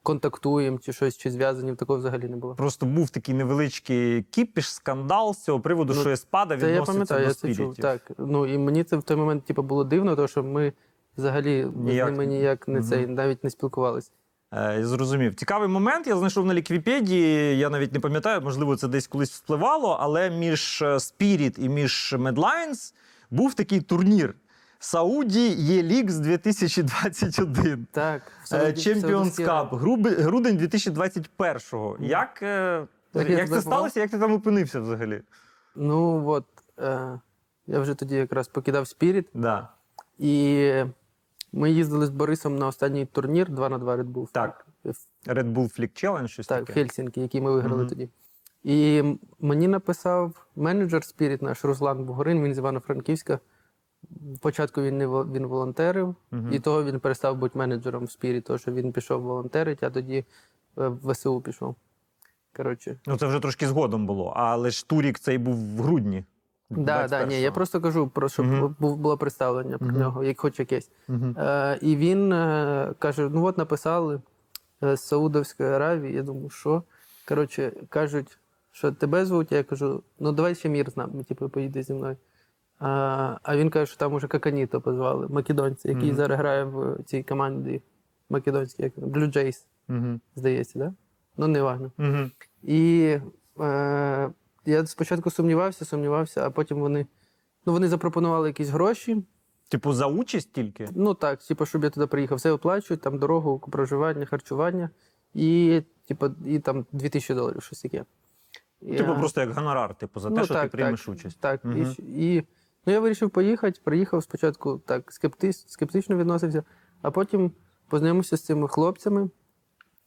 контактуємо 0.03 0.77
чи 0.77 0.93
щось, 0.93 1.17
чи 1.17 1.31
зв'язані, 1.31 1.75
такого 1.75 1.99
взагалі 1.99 2.27
не 2.27 2.37
було. 2.37 2.55
Просто 2.55 2.85
був 2.85 3.09
такий 3.09 3.35
невеличкий 3.35 4.23
кіпіш, 4.23 4.69
скандал 4.73 5.33
з 5.33 5.43
цього 5.43 5.59
приводу, 5.59 5.93
Ну, 5.95 6.01
що 6.01 6.09
Еспада 6.09 6.57
Це 6.57 6.71
я 6.71 6.83
пам'ятаю, 6.83 7.21
до 7.21 7.27
я 7.27 7.33
це 7.33 7.55
чув. 7.55 7.75
Так. 7.75 8.11
Ну 8.17 8.45
і 8.45 8.57
мені 8.57 8.83
це 8.83 8.97
в 8.97 9.03
той 9.03 9.17
момент 9.17 9.45
типу, 9.45 9.63
було 9.63 9.83
дивно, 9.83 10.15
тому 10.15 10.27
що 10.27 10.43
ми 10.43 10.73
взагалі 11.17 11.65
Ніяк- 11.65 12.07
з 12.07 12.11
ними 12.11 12.25
ніяк 12.25 12.67
не 12.67 12.79
Мгм. 12.79 12.89
цей, 12.89 13.07
навіть 13.07 13.43
не 13.43 13.49
спілкувалися. 13.49 14.11
Е, 14.51 14.77
я 14.79 14.85
зрозумів. 14.85 15.35
Цікавий 15.35 15.67
момент. 15.69 16.07
Я 16.07 16.17
знайшов 16.17 16.45
на 16.45 16.53
Ліквіпедії. 16.53 17.57
Я 17.57 17.69
навіть 17.69 17.93
не 17.93 17.99
пам'ятаю, 17.99 18.41
можливо, 18.41 18.75
це 18.75 18.87
десь 18.87 19.07
колись 19.07 19.31
впливало, 19.31 19.97
але 19.99 20.29
між 20.29 20.81
е, 20.81 20.85
Spirit 20.85 21.59
і 21.59 21.69
між 21.69 22.15
Medlines 22.19 22.93
був 23.31 23.53
такий 23.53 23.81
турнір. 23.81 24.33
Saudi 24.79 25.47
eLeague 25.49 26.13
2021. 26.15 27.87
Так, 27.91 28.21
в 28.51 28.55
Е, 28.55 28.65
Champions 28.71 29.45
Cup, 29.45 29.77
грудень 30.23 30.57
2021-го. 30.57 31.97
Як, 31.99 32.33
Так, 33.13 33.29
як 33.29 33.49
це 33.49 33.61
сталося? 33.61 33.99
Як 33.99 34.11
ти 34.11 34.19
там 34.19 34.33
опинився 34.33 34.79
взагалі? 34.79 35.21
Ну 35.75 36.29
от 36.29 36.45
е, 36.79 37.19
я 37.67 37.79
вже 37.79 37.93
тоді 37.93 38.15
якраз 38.15 38.47
покидав 38.47 38.83
Spirit, 38.83 39.25
Да. 39.33 39.67
і 40.19 40.73
ми 41.51 41.71
їздили 41.71 42.05
з 42.05 42.09
Борисом 42.09 42.55
на 42.55 42.67
останній 42.67 43.05
турнір 43.05 43.49
2 43.49 43.69
на 43.69 43.77
2 43.77 43.97
Red 43.97 44.11
Bull. 44.11 44.27
Так. 44.31 44.65
Red 45.25 45.53
Bull 45.53 45.79
Flick 45.79 46.05
Challenge, 46.05 46.27
щось 46.27 46.47
Так, 46.47 46.59
таке. 46.59 46.73
Хельсінки, 46.73 47.21
який 47.21 47.41
ми 47.41 47.51
виграли 47.51 47.77
Мгм. 47.81 47.89
тоді. 47.89 48.09
І 48.63 49.03
мені 49.39 49.67
написав 49.67 50.45
менеджер 50.55 51.01
Spirit 51.01 51.43
наш 51.43 51.65
Руслан 51.65 52.05
Бугорин, 52.05 52.43
він 52.43 52.53
з 52.53 52.57
Івано-Франківська. 52.57 53.39
Спочатку 54.35 54.81
він 54.81 54.97
не 54.97 55.07
він 55.07 55.45
волонтерив, 55.45 56.15
Мгм. 56.31 56.53
і 56.53 56.59
того 56.59 56.83
він 56.83 56.99
перестав 56.99 57.37
бути 57.37 57.59
менеджером 57.59 58.03
в 58.05 58.07
Spirit, 58.07 58.41
тому 58.41 58.59
що 58.59 58.71
він 58.71 58.91
пішов 58.91 59.21
волонтерити, 59.21 59.85
а 59.85 59.89
тоді 59.89 60.17
е, 60.17 60.25
в 60.87 61.11
ВСУ 61.11 61.41
пішов. 61.41 61.75
Коротше. 62.57 62.97
Ну, 63.07 63.17
це 63.17 63.27
вже 63.27 63.39
трошки 63.39 63.67
згодом 63.67 64.05
було, 64.07 64.33
але 64.35 64.69
ж 64.69 64.87
турік 64.87 65.19
цей 65.19 65.37
був 65.37 65.55
в 65.55 65.81
грудні. 65.81 66.23
Да, 66.69 67.07
да, 67.07 67.25
ні, 67.25 67.41
я 67.41 67.51
просто 67.51 67.81
кажу, 67.81 68.07
про 68.07 68.29
щоб 68.29 68.45
Мгм. 68.45 68.75
був- 68.79 68.97
було 68.97 69.17
представлення 69.17 69.77
про 69.77 69.87
Мгм. 69.87 69.97
нього, 69.99 70.23
як 70.23 70.39
хоч 70.39 70.59
якесь. 70.59 70.91
Мгм. 71.07 71.35
Е, 71.39 71.79
і 71.81 71.95
він 71.95 72.33
е, 72.33 72.93
каже: 72.99 73.29
ну 73.29 73.45
от 73.45 73.57
написали 73.57 74.21
е, 74.83 74.97
з 74.97 75.01
Саудовської 75.01 75.69
Аравії. 75.69 76.13
Я 76.15 76.23
думаю, 76.23 76.49
що? 76.49 76.83
Коротше, 77.27 77.71
кажуть, 77.89 78.37
що 78.71 78.91
тебе 78.91 79.25
звуть. 79.25 79.51
Я 79.51 79.63
кажу, 79.63 80.03
ну 80.19 80.31
давай 80.31 80.55
ще 80.55 80.69
мір 80.69 80.91
з 80.91 80.97
нами, 80.97 81.23
типу, 81.23 81.49
поїди 81.49 81.83
зі 81.83 81.93
мною. 81.93 82.17
А, 82.79 83.37
а 83.43 83.57
він 83.57 83.69
каже, 83.69 83.85
що 83.85 83.97
там 83.97 84.13
уже 84.13 84.27
Каканіто 84.27 84.81
позвали, 84.81 85.27
македонці, 85.27 85.87
який 85.87 86.07
Мгм. 86.07 86.15
зараз 86.15 86.37
грає 86.39 86.63
в 86.63 86.97
цій 87.05 87.23
команді 87.23 87.81
македонській, 88.29 88.83
як 88.83 88.95
Blue 88.97 89.37
Jays, 89.37 89.65
Мгм. 89.87 90.21
здається, 90.35 90.79
да? 90.79 90.93
Ну, 91.37 91.47
не 91.47 91.61
важно. 91.61 91.91
Мгм. 91.97 92.31
І 92.63 93.17
е, 93.59 94.29
я 94.69 94.85
спочатку 94.85 95.29
сумнівався, 95.31 95.85
сумнівався, 95.85 96.45
а 96.45 96.49
потім 96.49 96.79
вони. 96.79 97.05
Ну, 97.65 97.73
вони 97.73 97.87
запропонували 97.87 98.47
якісь 98.47 98.69
гроші. 98.69 99.23
Типу, 99.69 99.93
за 99.93 100.07
участь 100.07 100.53
тільки? 100.53 100.89
Ну 100.95 101.13
так, 101.13 101.43
типу, 101.43 101.65
щоб 101.65 101.83
я 101.83 101.89
туди 101.89 102.07
приїхав, 102.07 102.37
все 102.37 102.51
оплачують, 102.51 103.01
там 103.01 103.19
дорогу, 103.19 103.59
проживання, 103.59 104.25
харчування, 104.25 104.89
і, 105.33 105.81
типу, 106.07 106.27
і 106.45 106.59
там 106.59 106.85
2000 106.91 107.33
доларів, 107.33 107.63
щось 107.63 107.81
таке. 107.81 108.05
Типу, 108.81 108.93
Я- 109.11 109.13
просто 109.15 109.41
як 109.41 109.51
гонорар, 109.53 109.95
типу, 109.95 110.19
за 110.19 110.29
те, 110.29 110.35
Ну, 110.35 110.45
що 110.45 110.53
ти 110.61 110.67
приймеш 110.67 111.05
так, 111.05 111.15
участь. 111.15 111.37
Так, 111.39 111.65
Мгм. 111.65 111.95
і, 111.97 112.35
і 112.35 112.43
ну, 112.85 112.93
я 112.93 112.99
вирішив 112.99 113.29
поїхати. 113.29 113.79
Приїхав 113.83 114.23
спочатку 114.23 114.81
так 114.85 115.11
скепти, 115.11 115.53
скептично 115.53 116.17
відносився, 116.17 116.63
а 117.01 117.11
потім 117.11 117.51
познайомився 117.87 118.37
з 118.37 118.41
цими 118.45 118.67
хлопцями. 118.67 119.29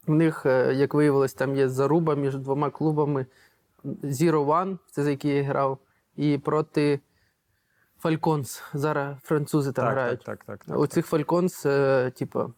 В 0.06 0.14
них, 0.14 0.46
е, 0.46 0.74
як 0.74 0.94
виявилось, 0.94 1.34
там 1.34 1.56
є 1.56 1.68
заруба 1.68 2.14
між 2.14 2.36
двома 2.36 2.70
клубами 2.70 3.26
Zero 3.84 4.46
One, 4.46 4.78
це 4.90 5.02
за 5.02 5.10
який 5.10 5.34
я 5.34 5.42
грав, 5.42 5.78
і 6.16 6.38
проти 6.38 7.00
Фальконс. 7.98 8.62
Зараз 8.74 9.16
французи 9.22 9.72
там 9.72 9.84
так, 9.84 9.94
грають. 9.94 10.24
так, 10.24 10.44
так, 10.44 10.58
так, 10.58 10.64
так. 10.66 10.78
У 10.78 10.86
цих 10.86 11.06
Фальконс, 11.06 11.66
е, 11.66 12.10
типу, 12.10 12.52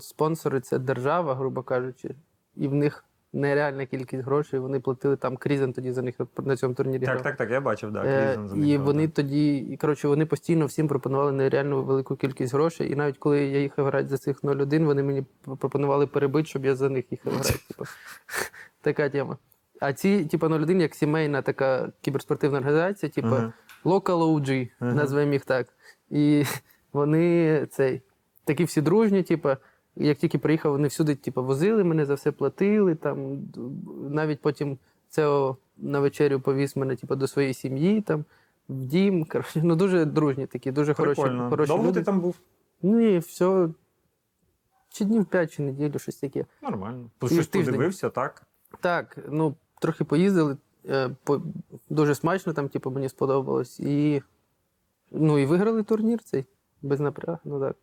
спонсори 0.00 0.60
це 0.60 0.78
держава, 0.78 1.34
грубо 1.34 1.62
кажучи, 1.62 2.14
і 2.56 2.68
в 2.68 2.74
них 2.74 3.04
нереальна 3.32 3.86
кількість 3.86 4.24
грошей. 4.24 4.60
Вони 4.60 4.80
платили 4.80 5.16
там 5.16 5.36
Крізен 5.36 5.72
тоді 5.72 5.92
за 5.92 6.02
них 6.02 6.14
на 6.36 6.56
цьому 6.56 6.74
турнірі. 6.74 7.00
Так, 7.00 7.10
грав. 7.10 7.22
так, 7.22 7.36
так, 7.36 7.50
я 7.50 7.60
бачив, 7.60 7.92
так. 7.92 8.06
Е, 8.06 8.36
Да, 8.36 8.66
і 8.66 8.78
вони 8.78 9.08
тоді, 9.08 9.56
і 9.56 9.76
коротше, 9.76 10.08
вони 10.08 10.26
постійно 10.26 10.66
всім 10.66 10.88
пропонували 10.88 11.32
нереально 11.32 11.82
велику 11.82 12.16
кількість 12.16 12.54
грошей. 12.54 12.92
І 12.92 12.96
навіть 12.96 13.18
коли 13.18 13.44
я 13.44 13.60
їхав 13.60 13.86
грати 13.86 14.08
за 14.08 14.18
цих 14.18 14.44
0-1, 14.44 14.84
вони 14.84 15.02
мені 15.02 15.24
пропонували 15.58 16.06
перебити, 16.06 16.48
щоб 16.48 16.64
я 16.64 16.74
за 16.76 16.88
них 16.88 17.04
їхав 17.10 17.32
грати. 17.32 17.58
Типу. 17.68 17.84
Така 18.80 19.08
тема. 19.08 19.36
А 19.80 19.92
ці, 19.92 20.24
типу, 20.24 20.46
0-1 20.46 20.80
як 20.80 20.94
сімейна 20.94 21.42
така 21.42 21.92
кіберспортивна 22.00 22.58
організація, 22.58 23.10
типу 23.10 23.28
Ага. 23.28 23.52
Local 23.84 24.02
OG, 24.34 24.68
Ага. 24.80 24.94
назвемо 24.94 25.32
їх 25.32 25.44
так. 25.44 25.66
І 26.10 26.44
вони 26.92 27.66
цей, 27.70 28.02
такі 28.44 28.64
всі 28.64 28.80
дружні, 28.82 29.22
типу, 29.22 29.48
як 29.96 30.18
тільки 30.18 30.38
приїхав, 30.38 30.72
вони 30.72 30.88
всюди 30.88 31.14
типу, 31.14 31.44
возили 31.44 31.84
мене, 31.84 32.04
за 32.04 32.14
все 32.14 32.32
платили. 32.32 32.94
Там, 32.94 33.38
навіть 34.10 34.40
потім 34.40 34.78
це 35.08 35.52
на 35.76 36.00
вечерю 36.00 36.40
повіз 36.40 36.76
мене 36.76 36.96
типу, 36.96 37.16
до 37.16 37.26
своєї 37.28 37.54
сім'ї, 37.54 38.00
там, 38.00 38.24
в 38.68 38.84
дім. 38.84 39.24
Коротше, 39.32 39.60
ну, 39.64 39.76
дуже 39.76 40.04
дружні 40.04 40.46
такі, 40.46 40.72
дуже 40.72 40.94
хороші, 40.94 41.20
Прикольно. 41.20 41.50
хороші 41.50 41.68
Довго 41.68 41.86
люди. 41.88 42.00
ти 42.00 42.04
там 42.04 42.20
був? 42.20 42.36
Ні, 42.82 43.18
все. 43.18 43.68
Чи 44.92 45.04
днів 45.04 45.24
5, 45.26 45.52
чи 45.52 45.62
неділю, 45.62 45.98
щось 45.98 46.16
таке. 46.16 46.44
Нормально. 46.62 47.10
І 47.22 47.26
Щось 47.26 47.46
тиждень. 47.46 47.74
подивився, 47.74 48.10
так? 48.10 48.42
Так, 48.80 49.18
ну, 49.28 49.54
трохи 49.80 50.04
поїздили, 50.04 50.56
е, 50.88 51.10
по, 51.24 51.42
дуже 51.90 52.14
смачно 52.14 52.52
там, 52.52 52.68
типу, 52.68 52.90
мені 52.90 53.08
сподобалось. 53.08 53.80
І, 53.80 54.22
ну, 55.10 55.38
і 55.38 55.46
виграли 55.46 55.82
турнір 55.82 56.18
цей 56.24 56.44
без 56.82 57.00
напрягу, 57.00 57.38
ну 57.44 57.60
так. 57.60 57.76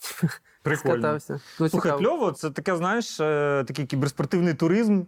Прикольно. 0.62 0.94
Скатався. 0.94 1.40
Ну, 1.60 1.68
Слухай, 1.68 1.98
кльово, 1.98 2.32
це 2.32 2.50
таке, 2.50 2.76
знаєш, 2.76 3.20
е, 3.20 3.64
такий 3.66 3.86
кіберспортивний 3.86 4.54
туризм. 4.54 5.02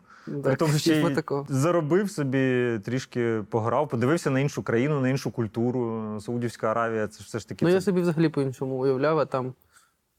Так, 0.45 0.59
тому, 0.59 0.73
що 0.73 0.95
типу 0.95 1.09
й 1.09 1.45
заробив 1.49 2.11
собі, 2.11 2.79
трішки 2.85 3.45
пограв, 3.51 3.89
подивився 3.89 4.31
на 4.31 4.41
іншу 4.41 4.63
країну, 4.63 5.01
на 5.01 5.09
іншу 5.09 5.31
культуру. 5.31 6.17
Саудівська 6.21 6.71
Аравія, 6.71 7.09
це 7.09 7.19
ж 7.19 7.25
все 7.25 7.39
ж 7.39 7.49
таки. 7.49 7.65
Ну, 7.65 7.71
це- 7.71 7.75
я 7.75 7.81
собі 7.81 8.01
взагалі 8.01 8.29
по-іншому 8.29 8.75
уявляв, 8.75 9.19
а 9.19 9.25
там, 9.27 9.55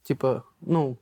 типу, 0.03 0.41
ну, 0.61 0.97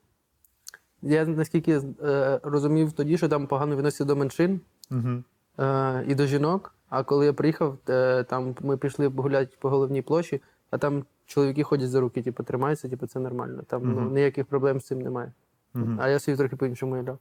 я 1.01 1.25
наскільки 1.25 1.81
е, 2.03 2.39
розумів 2.43 2.91
тоді, 2.91 3.17
що 3.17 3.29
там 3.29 3.47
погано 3.47 3.75
відносяться 3.75 4.05
до 4.05 4.15
меншин 4.15 4.61
Мгм. 4.91 5.23
е, 5.59 6.05
і 6.07 6.15
до 6.15 6.25
жінок. 6.25 6.73
А 6.89 7.03
коли 7.03 7.25
я 7.25 7.33
приїхав, 7.33 7.77
е, 7.89 8.23
там 8.23 8.55
ми 8.61 8.77
пішли 8.77 9.07
гуляти 9.07 9.57
по 9.59 9.69
головній 9.69 10.01
площі, 10.01 10.41
а 10.69 10.77
там 10.77 11.05
чоловіки 11.25 11.63
ходять 11.63 11.89
за 11.89 11.99
руки, 11.99 12.21
типу, 12.21 12.43
тримаються, 12.43 12.89
типу, 12.89 13.07
це 13.07 13.19
нормально. 13.19 13.63
Там 13.67 13.81
ну, 13.83 14.09
ніяких 14.09 14.45
проблем 14.45 14.79
з 14.79 14.85
цим 14.85 15.01
немає. 15.01 15.31
Мгм. 15.73 15.97
А 16.01 16.09
я 16.09 16.19
собі 16.19 16.37
трохи 16.37 16.55
по-іншому 16.55 16.93
уявляв. 16.93 17.19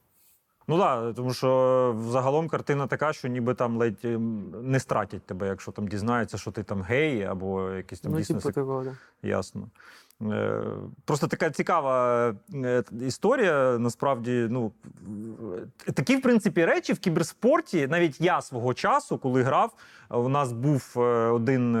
Ну 0.67 0.77
так, 0.77 1.03
да, 1.03 1.13
тому 1.13 1.33
що 1.33 1.95
взагалом 2.07 2.47
картина 2.47 2.87
така, 2.87 3.13
що 3.13 3.27
ніби 3.27 3.53
там 3.53 3.77
ледь 3.77 3.99
ем, 4.03 4.53
не 4.61 4.79
стратять 4.79 5.23
тебе, 5.23 5.47
якщо 5.47 5.71
там 5.71 5.87
дізнаються, 5.87 6.37
що 6.37 6.51
ти 6.51 6.63
там 6.63 6.81
гей 6.81 7.23
або 7.23 7.69
якийсь 7.69 8.01
там 8.01 8.11
ну, 8.11 8.17
дійсно 8.17 8.35
типу, 8.35 8.51
такого, 8.51 8.83
да. 8.83 8.93
Ясно. 9.23 9.67
Е, 10.21 10.61
Просто 11.05 11.27
така 11.27 11.49
цікава 11.49 12.33
е, 12.55 12.83
історія. 13.01 13.77
Насправді, 13.79 14.47
ну 14.49 14.71
е, 15.87 15.91
такі, 15.91 16.15
в 16.15 16.21
принципі, 16.21 16.65
речі 16.65 16.93
в 16.93 16.99
кіберспорті. 16.99 17.87
Навіть 17.87 18.21
я 18.21 18.41
свого 18.41 18.73
часу, 18.73 19.17
коли 19.17 19.43
грав, 19.43 19.73
у 20.09 20.29
нас 20.29 20.51
був 20.51 20.93
один 21.31 21.77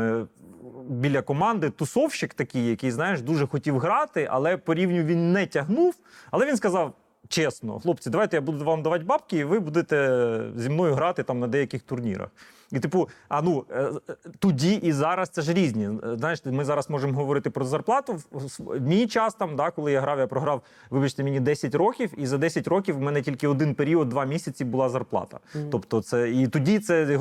біля 0.89 1.21
команди 1.21 1.69
тусовщик 1.69 2.33
такий, 2.33 2.67
який, 2.67 2.91
знаєш, 2.91 3.21
дуже 3.21 3.47
хотів 3.47 3.79
грати, 3.79 4.27
але 4.31 4.57
по 4.57 4.73
рівню 4.73 5.03
він 5.03 5.31
не 5.31 5.45
тягнув. 5.45 5.95
Але 6.31 6.45
він 6.45 6.57
сказав. 6.57 6.93
Чесно, 7.27 7.79
хлопці, 7.79 8.09
давайте 8.09 8.37
я 8.37 8.41
буду 8.41 8.65
вам 8.65 8.83
давати 8.83 9.03
бабки, 9.03 9.37
і 9.37 9.43
ви 9.43 9.59
будете 9.59 10.39
зі 10.55 10.69
мною 10.69 10.93
грати 10.93 11.23
там 11.23 11.39
на 11.39 11.47
деяких 11.47 11.81
турнірах. 11.81 12.29
І, 12.71 12.79
типу, 12.79 13.09
а 13.29 13.41
ну 13.41 13.65
е, 13.69 13.81
е, 14.09 14.15
тоді 14.39 14.73
і 14.73 14.91
зараз 14.91 15.29
це 15.29 15.41
ж 15.41 15.53
різні. 15.53 15.85
Е, 15.85 16.17
Знаєш, 16.17 16.41
ми 16.45 16.65
зараз 16.65 16.89
можемо 16.89 17.13
говорити 17.13 17.49
про 17.49 17.65
зарплату. 17.65 18.19
В- 18.31 18.79
мій 18.79 19.07
час 19.07 19.33
там, 19.33 19.55
да, 19.55 19.71
коли 19.71 19.91
я 19.91 20.01
грав, 20.01 20.19
я 20.19 20.27
програв, 20.27 20.61
вибачте, 20.89 21.23
мені 21.23 21.39
10 21.39 21.75
років, 21.75 22.13
і 22.17 22.27
за 22.27 22.37
10 22.37 22.67
років 22.67 22.97
в 22.97 23.01
мене 23.01 23.21
тільки 23.21 23.47
один 23.47 23.75
період, 23.75 24.09
два 24.09 24.25
місяці 24.25 24.65
була 24.65 24.89
зарплата. 24.89 25.39
Мгм. 25.55 25.67
Тобто, 25.71 26.01
це 26.01 26.31
і 26.31 26.47
тоді 26.47 26.79
це 26.79 27.19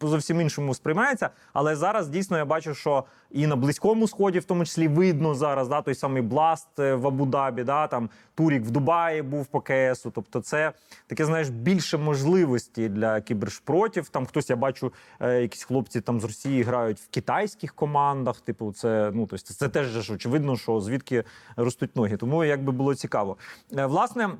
зовсім 0.00 0.40
іншому 0.40 0.74
сприймається. 0.74 1.30
Але 1.52 1.76
зараз 1.76 2.08
дійсно 2.08 2.36
я 2.36 2.44
бачу, 2.44 2.74
що 2.74 3.04
і 3.30 3.46
на 3.46 3.56
близькому 3.56 4.08
сході, 4.08 4.38
в 4.38 4.44
тому 4.44 4.64
числі, 4.64 4.88
видно 4.88 5.34
зараз, 5.34 5.68
да, 5.68 5.82
той 5.82 5.94
самий 5.94 6.22
Бласт 6.22 6.68
в 6.78 7.06
Абу-Дабі, 7.06 7.64
да, 7.64 7.86
там 7.86 8.10
Турік 8.34 8.64
в 8.64 8.70
Дубаї 8.70 9.22
був 9.22 9.46
по 9.46 9.60
КСу. 9.60 10.12
Тобто, 10.14 10.40
це 10.40 10.72
таке, 11.06 11.24
знаєш, 11.24 11.48
більше 11.48 11.98
можливості 11.98 12.88
для 12.88 13.20
кібершпротів. 13.20 14.08
Там 14.08 14.26
хтось, 14.26 14.50
я 14.50 14.56
бачу, 14.56 14.92
е, 15.20 15.42
якісь 15.42 15.64
хлопці 15.64 16.00
там 16.00 16.20
з 16.20 16.24
Росії 16.24 16.62
грають 16.62 16.98
в 16.98 17.08
китайських 17.10 17.74
командах. 17.74 18.40
Типу, 18.40 18.72
це 18.72 19.10
ну 19.14 19.26
тобто, 19.26 19.54
це 19.54 19.68
теж 19.68 19.86
ж 19.86 20.14
очевидно, 20.14 20.56
що 20.56 20.80
звідки 20.80 21.24
ростуть 21.56 21.96
ноги. 21.96 22.16
Тому 22.16 22.44
якби 22.44 22.72
було 22.72 22.94
цікаво. 22.94 23.36
Е, 23.78 23.86
Власне. 23.86 24.30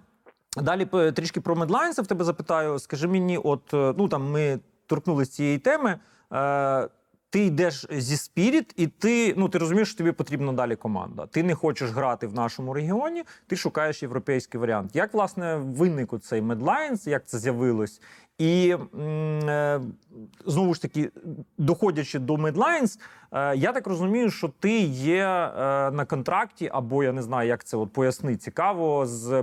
Далі 0.57 0.87
трішки 1.13 1.41
про 1.41 1.57
медлайнси 1.57 2.03
в 2.03 2.07
тебе 2.07 2.25
запитаю. 2.25 2.79
Скажи 2.79 3.09
мені, 3.09 3.39
от 3.39 3.75
е, 3.75 3.95
ну 3.99 4.09
там 4.09 4.31
ми 4.31 4.61
торкнулися 4.87 5.33
цієї 5.33 5.59
теми. 5.59 5.99
Е, 6.33 6.89
ти 7.33 7.45
йдеш 7.45 7.87
зі 7.91 8.15
Spirit, 8.15 8.73
і 8.77 8.87
ти 8.87 9.35
ну 9.37 9.49
ти 9.49 9.59
розумієш, 9.59 9.89
що 9.89 9.99
тобі 9.99 10.13
потрібна 10.13 10.53
далі 10.53 10.77
команда. 10.77 11.27
Ти 11.27 11.43
не 11.43 11.55
хочеш 11.55 11.91
грати 11.91 12.27
в 12.27 12.35
нашому 12.35 12.75
регіоні, 12.75 13.23
ти 13.47 13.57
шукаєш 13.57 14.03
європейський 14.03 14.61
варіант. 14.61 14.91
Як 14.97 15.15
власне 15.15 15.57
виник 15.57 16.13
цей 16.19 16.43
медлайнс, 16.43 17.07
як 17.07 17.27
це 17.27 17.39
з'явилось? 17.39 18.01
І 18.39 18.77
е, 19.01 19.81
знову 20.47 20.75
ж 20.75 20.83
таки, 20.83 21.11
доходячи 21.59 22.19
до 22.19 22.37
е, 23.33 23.57
я 23.57 23.73
так 23.73 23.87
розумію, 23.87 24.31
що 24.31 24.53
ти 24.61 24.79
є 24.81 25.25
е, 25.25 25.51
на 25.91 26.05
контракті, 26.05 26.71
або 26.73 27.05
я 27.05 27.13
не 27.13 27.23
знаю, 27.23 27.49
як 27.49 27.65
це 27.65 27.77
от 27.77 27.93
поясни 27.93 28.37
цікаво 28.37 29.07
з 29.07 29.43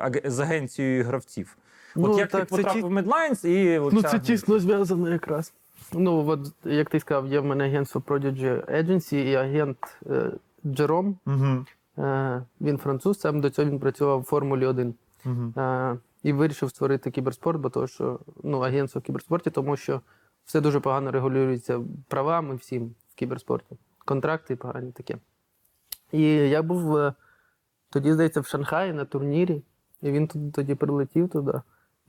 аг- 0.00 0.30
з 0.30 0.40
агенцією 0.40 1.04
гравців. 1.04 1.56
От 1.96 2.02
Ну, 2.02 2.18
як 2.18 2.28
так, 2.28 2.40
ти 2.40 2.46
потрапив 2.56 2.86
в 2.86 2.92
Medlines 2.92 3.46
і 3.46 3.90
Ну, 3.92 4.02
це 4.02 4.18
тісно 4.18 4.58
зв'язано 4.58 5.10
якраз. 5.10 5.52
Ну, 5.94 6.28
от, 6.28 6.40
як 6.64 6.90
ти 6.90 7.00
сказав, 7.00 7.26
є 7.26 7.40
в 7.40 7.44
мене 7.44 7.64
агентство 7.64 8.00
Prodigy 8.06 8.72
Agency 8.72 9.16
і 9.16 9.34
агент 9.34 9.78
е, 10.10 10.32
Джером. 10.66 11.18
Мгм, 11.26 11.66
Е, 11.98 12.42
він 12.60 12.78
француз, 12.78 13.20
сам 13.20 13.40
до 13.40 13.50
цього 13.50 13.70
він 13.70 13.78
працював 13.78 14.20
в 14.20 14.24
Формулі 14.24 14.66
1. 14.66 14.94
мгм. 15.24 15.54
Е, 15.58 15.98
і 16.22 16.32
вирішив 16.32 16.70
створити 16.70 17.10
кіберспорт, 17.10 17.60
бо 17.60 17.70
то, 17.70 17.86
що 17.86 18.20
ну, 18.42 18.60
агентство 18.60 19.00
в 19.00 19.04
кіберспорті, 19.04 19.50
тому 19.50 19.76
що 19.76 20.00
все 20.44 20.60
дуже 20.60 20.80
погано 20.80 21.10
регулюється 21.10 21.80
правами 22.08 22.54
всім 22.54 22.94
в 23.10 23.14
кіберспорті. 23.14 23.76
Контракти 24.04 24.56
погані 24.56 24.92
таке. 24.92 25.16
І 26.12 26.22
я 26.32 26.62
був 26.62 26.96
е, 26.96 27.14
тоді, 27.90 28.12
здається, 28.12 28.40
в 28.40 28.46
Шанхаї 28.46 28.92
на 28.92 29.04
турнірі, 29.04 29.62
і 30.02 30.10
він 30.10 30.28
тоді 30.54 30.74
прилетів 30.74 31.28
туди. 31.28 31.60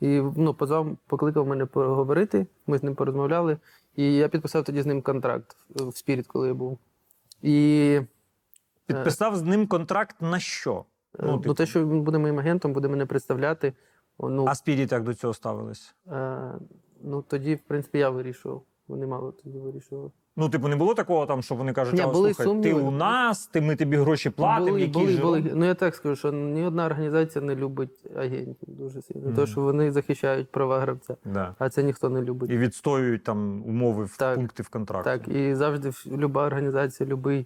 І 0.04 0.22
ну, 0.36 0.54
позвав, 0.54 0.98
покликав 1.08 1.48
мене 1.48 1.66
поговорити, 1.66 2.48
ми 2.68 2.78
з 2.78 2.84
ним 2.84 2.96
порозмовляли. 2.96 3.58
І 3.96 4.16
я 4.16 4.28
підписав 4.28 4.64
тоді 4.64 4.82
з 4.82 4.86
ним 4.86 5.02
контракт 5.02 5.58
в 5.70 5.90
в 5.90 5.96
Спіріт, 5.96 6.28
коли 6.28 6.48
я 6.48 6.54
був. 6.54 6.78
І 7.42 8.00
Підписав 8.86 9.36
з 9.36 9.42
ним 9.42 9.68
контракт 9.68 10.22
на 10.22 10.40
що? 10.40 10.86
ну, 11.20 11.26
Ну, 11.26 11.32
ну, 11.32 11.40
типу. 11.40 11.54
те, 11.54 11.66
що 11.66 11.80
він 11.88 12.02
буде 12.02 12.18
моїм 12.18 12.40
агентом, 12.40 12.74
буде 12.74 12.88
мене 12.88 13.06
представляти. 13.06 13.74
Ну, 14.20 14.46
А 14.46 14.50
Spirit 14.50 14.92
як 14.92 15.04
до 15.04 15.14
цього 15.14 15.34
ставились? 15.34 15.96
Е, 16.08 16.52
ну, 17.02 17.22
тоді, 17.22 17.56
в 17.56 17.62
принципі, 17.62 17.98
я 17.98 18.10
вирішував. 18.10 18.64
Вони 18.88 19.08
мало 19.08 19.32
тоді 19.32 19.60
вирішували. 19.60 20.12
Ну, 20.36 20.50
типу, 20.50 20.68
не 20.68 20.76
було 20.76 20.94
такого, 20.94 21.26
там, 21.26 21.42
що 21.42 21.56
вони 21.56 21.74
кажуть, 21.74 21.96
Ні, 21.96 22.02
а, 22.02 22.08
були 22.08 22.34
слухай, 22.34 22.62
ти 22.62 22.74
у 22.74 22.92
нас, 22.92 23.48
ти, 23.48 23.62
ми 23.62 23.76
тобі 23.76 23.98
гроші 23.98 24.30
платимо, 24.30 24.68
були, 24.68 24.82
які 24.82 24.92
були, 25.00 25.18
були, 25.18 25.52
ну 25.56 25.66
я 25.66 25.74
так 25.74 25.96
скажу, 25.96 26.16
що 26.16 26.32
ні 26.32 26.64
одна 26.66 26.86
організація 26.86 27.46
не 27.46 27.56
любить 27.56 28.06
агентів 28.16 28.56
дуже 28.68 29.02
сильно. 29.02 29.22
Мгм. 29.26 29.36
Тому 29.36 29.48
що 29.48 29.62
вони 29.62 29.92
захищають 29.92 30.52
права 30.52 30.80
гравця, 30.80 31.16
Да. 31.26 31.56
а 31.60 31.70
це 31.70 31.84
ніхто 31.84 32.10
не 32.10 32.22
любить. 32.22 32.50
І 32.50 32.58
відстоюють 32.58 33.24
там 33.24 33.64
умови 33.66 34.06
в 34.06 34.18
Так. 34.18 34.36
пункти 34.36 34.64
в 34.64 34.70
контракті. 34.70 35.10
Так, 35.10 35.28
і 35.36 35.56
завжди 35.56 35.92
люба 36.12 36.46
організація, 36.46 37.10
любий 37.10 37.46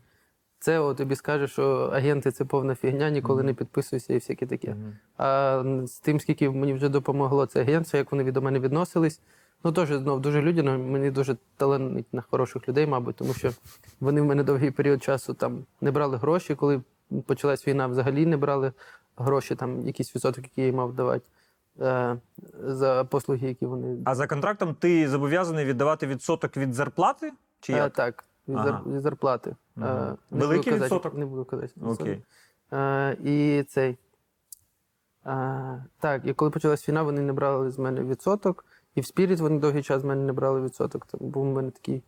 ЦЕО 0.59 0.93
тобі 0.93 1.15
скаже, 1.15 1.47
що 1.47 1.89
агенти 1.93 2.31
це 2.31 2.45
повна 2.45 2.75
фігня, 2.75 3.09
ніколи 3.09 3.37
Мгм. 3.39 3.45
не 3.47 3.53
підписуйся 3.53 4.13
і 4.13 4.17
всяке 4.17 4.45
таке. 4.45 4.69
Мгм. 4.69 4.93
А 5.17 5.63
з 5.85 5.99
тим, 5.99 6.19
скільки 6.19 6.49
мені 6.49 6.73
вже 6.73 6.89
допомогло 6.89 7.45
це 7.45 7.61
агентство, 7.61 7.97
як 7.97 8.11
вони 8.11 8.31
до 8.31 8.41
мене 8.41 8.59
відносились. 8.59 9.21
Ну, 9.63 9.71
теж 9.71 9.89
знов 9.91 10.21
дуже 10.21 10.41
людяно, 10.41 10.77
мені 10.79 11.11
дуже 11.11 11.37
таланить 11.57 12.13
на 12.13 12.21
хороших 12.21 12.69
людей, 12.69 12.87
мабуть, 12.87 13.15
тому 13.15 13.33
що 13.33 13.51
вони 13.99 14.21
в 14.21 14.25
мене 14.25 14.43
довгий 14.43 14.71
період 14.71 15.03
часу 15.03 15.33
там 15.33 15.65
не 15.81 15.91
брали 15.91 16.17
гроші. 16.17 16.55
Коли 16.55 16.81
почалась 17.25 17.67
війна, 17.67 17.87
взагалі 17.87 18.25
не 18.25 18.37
брали 18.37 18.71
гроші, 19.17 19.55
там 19.55 19.87
якийсь 19.87 20.15
відсоток, 20.15 20.43
який 20.43 20.65
я 20.65 20.73
мав 20.73 20.93
давати 20.93 21.25
е, 21.81 22.17
за 22.63 23.03
послуги, 23.03 23.47
які 23.47 23.65
вони. 23.65 23.97
А 24.05 24.15
за 24.15 24.27
контрактом 24.27 24.75
ти 24.75 25.09
зобов'язаний 25.09 25.65
віддавати 25.65 26.07
відсоток 26.07 26.57
від 26.57 26.73
зарплати? 26.73 27.33
Чи 27.59 27.73
Е, 27.73 27.75
як? 27.77 27.93
так. 27.93 28.23
від, 28.47 28.57
Ага. 28.57 28.67
зар- 28.85 28.93
від 28.95 29.01
зарплати. 29.01 29.55
Мгм. 29.75 29.87
Е, 29.87 30.15
не 30.31 30.39
Великий 30.39 30.57
буду 30.73 30.79
казати, 30.81 30.95
відсоток? 30.95 31.13
Не 31.19 31.25
буду 31.25 31.45
казати. 31.45 31.73
Окей. 31.85 32.21
Е, 32.73 33.17
і 33.23 33.63
цей. 33.69 33.97
Е, 35.25 35.83
так, 35.99 36.21
і 36.25 36.33
коли 36.33 36.51
почалась 36.51 36.89
війна, 36.89 37.03
вони 37.03 37.21
не 37.21 37.33
брали 37.33 37.71
з 37.71 37.79
мене 37.79 38.01
відсоток. 38.03 38.65
І 38.97 39.01
в 39.01 39.03
Spirit 39.03 39.37
вони 39.37 39.59
довгий 39.59 39.83
час 39.83 40.01
з 40.01 40.05
мене 40.05 40.23
не 40.23 40.33
брали 40.33 40.61
відсоток. 40.61 41.07
Це 41.11 41.17
був 41.21 41.43
у 41.43 41.53
мене 41.53 41.71
такий 41.71 42.03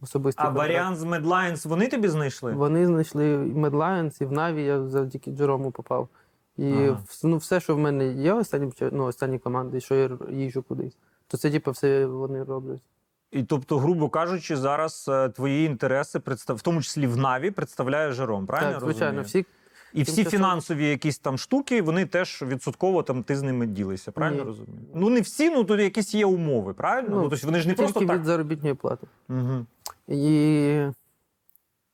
особистий 0.00 0.44
А 0.44 0.48
контракт. 0.48 0.68
варіант 0.68 0.96
з 0.98 1.04
Medlines 1.04 1.68
вони 1.68 1.88
тобі 1.88 2.08
знайшли? 2.08 2.52
Вони 2.52 2.86
знайшли 2.86 3.32
і 3.32 3.36
Medlines, 3.36 4.22
і 4.22 4.24
в 4.24 4.32
Наві 4.32 4.62
я 4.64 4.82
завдяки 4.88 5.30
Джерому 5.30 5.70
попав. 5.70 6.08
І 6.56 6.72
Ага. 6.72 6.98
ну, 7.24 7.36
все, 7.36 7.60
що 7.60 7.74
в 7.74 7.78
мене 7.78 8.06
є 8.06 8.32
останні, 8.32 8.72
ну, 8.92 9.04
останні 9.04 9.38
команди, 9.38 9.80
що 9.80 9.94
я 9.94 10.10
їжджу 10.30 10.62
кудись, 10.68 10.96
то 11.26 11.36
це 11.36 11.50
типу, 11.50 11.70
все 11.70 12.06
вони 12.06 12.44
роблять. 12.44 12.80
І 13.30 13.42
тобто, 13.42 13.78
грубо 13.78 14.08
кажучи, 14.08 14.56
зараз 14.56 15.06
е, 15.08 15.28
твої 15.28 15.66
інтереси, 15.66 16.20
в 16.48 16.62
тому 16.62 16.82
числі 16.82 17.06
в 17.06 17.16
Наві, 17.16 17.50
представляє 17.50 18.12
Жером, 18.12 18.46
правильно? 18.46 18.72
так, 18.72 18.80
звичайно, 18.80 19.22
розумію? 19.22 19.44
всі 19.44 19.46
І 19.94 20.02
всі 20.02 20.24
фінансові 20.24 20.88
якісь 20.88 21.18
там 21.18 21.38
штуки, 21.38 21.82
вони 21.82 22.06
теж 22.06 22.42
відсотково 22.42 23.02
там 23.02 23.22
ти 23.22 23.36
з 23.36 23.42
ними 23.42 23.66
ділишся, 23.66 24.12
правильно 24.12 24.38
Ні. 24.42 24.46
розумію? 24.48 24.78
Ну 24.94 25.10
не 25.10 25.20
всі, 25.20 25.50
ну 25.50 25.64
тут 25.64 25.80
якісь 25.80 26.14
є 26.14 26.26
умови, 26.26 26.74
правильно? 26.74 27.08
Ну, 27.16 27.22
Ну, 27.22 27.28
тобто 27.28 27.46
вони 27.46 27.60
ж 27.60 27.68
не 27.68 27.74
просто 27.74 28.00
так. 28.00 28.18
від 28.18 28.24
заробітної 28.24 28.74
плати. 28.74 29.06
Угу. 29.28 29.66
І 30.08 30.86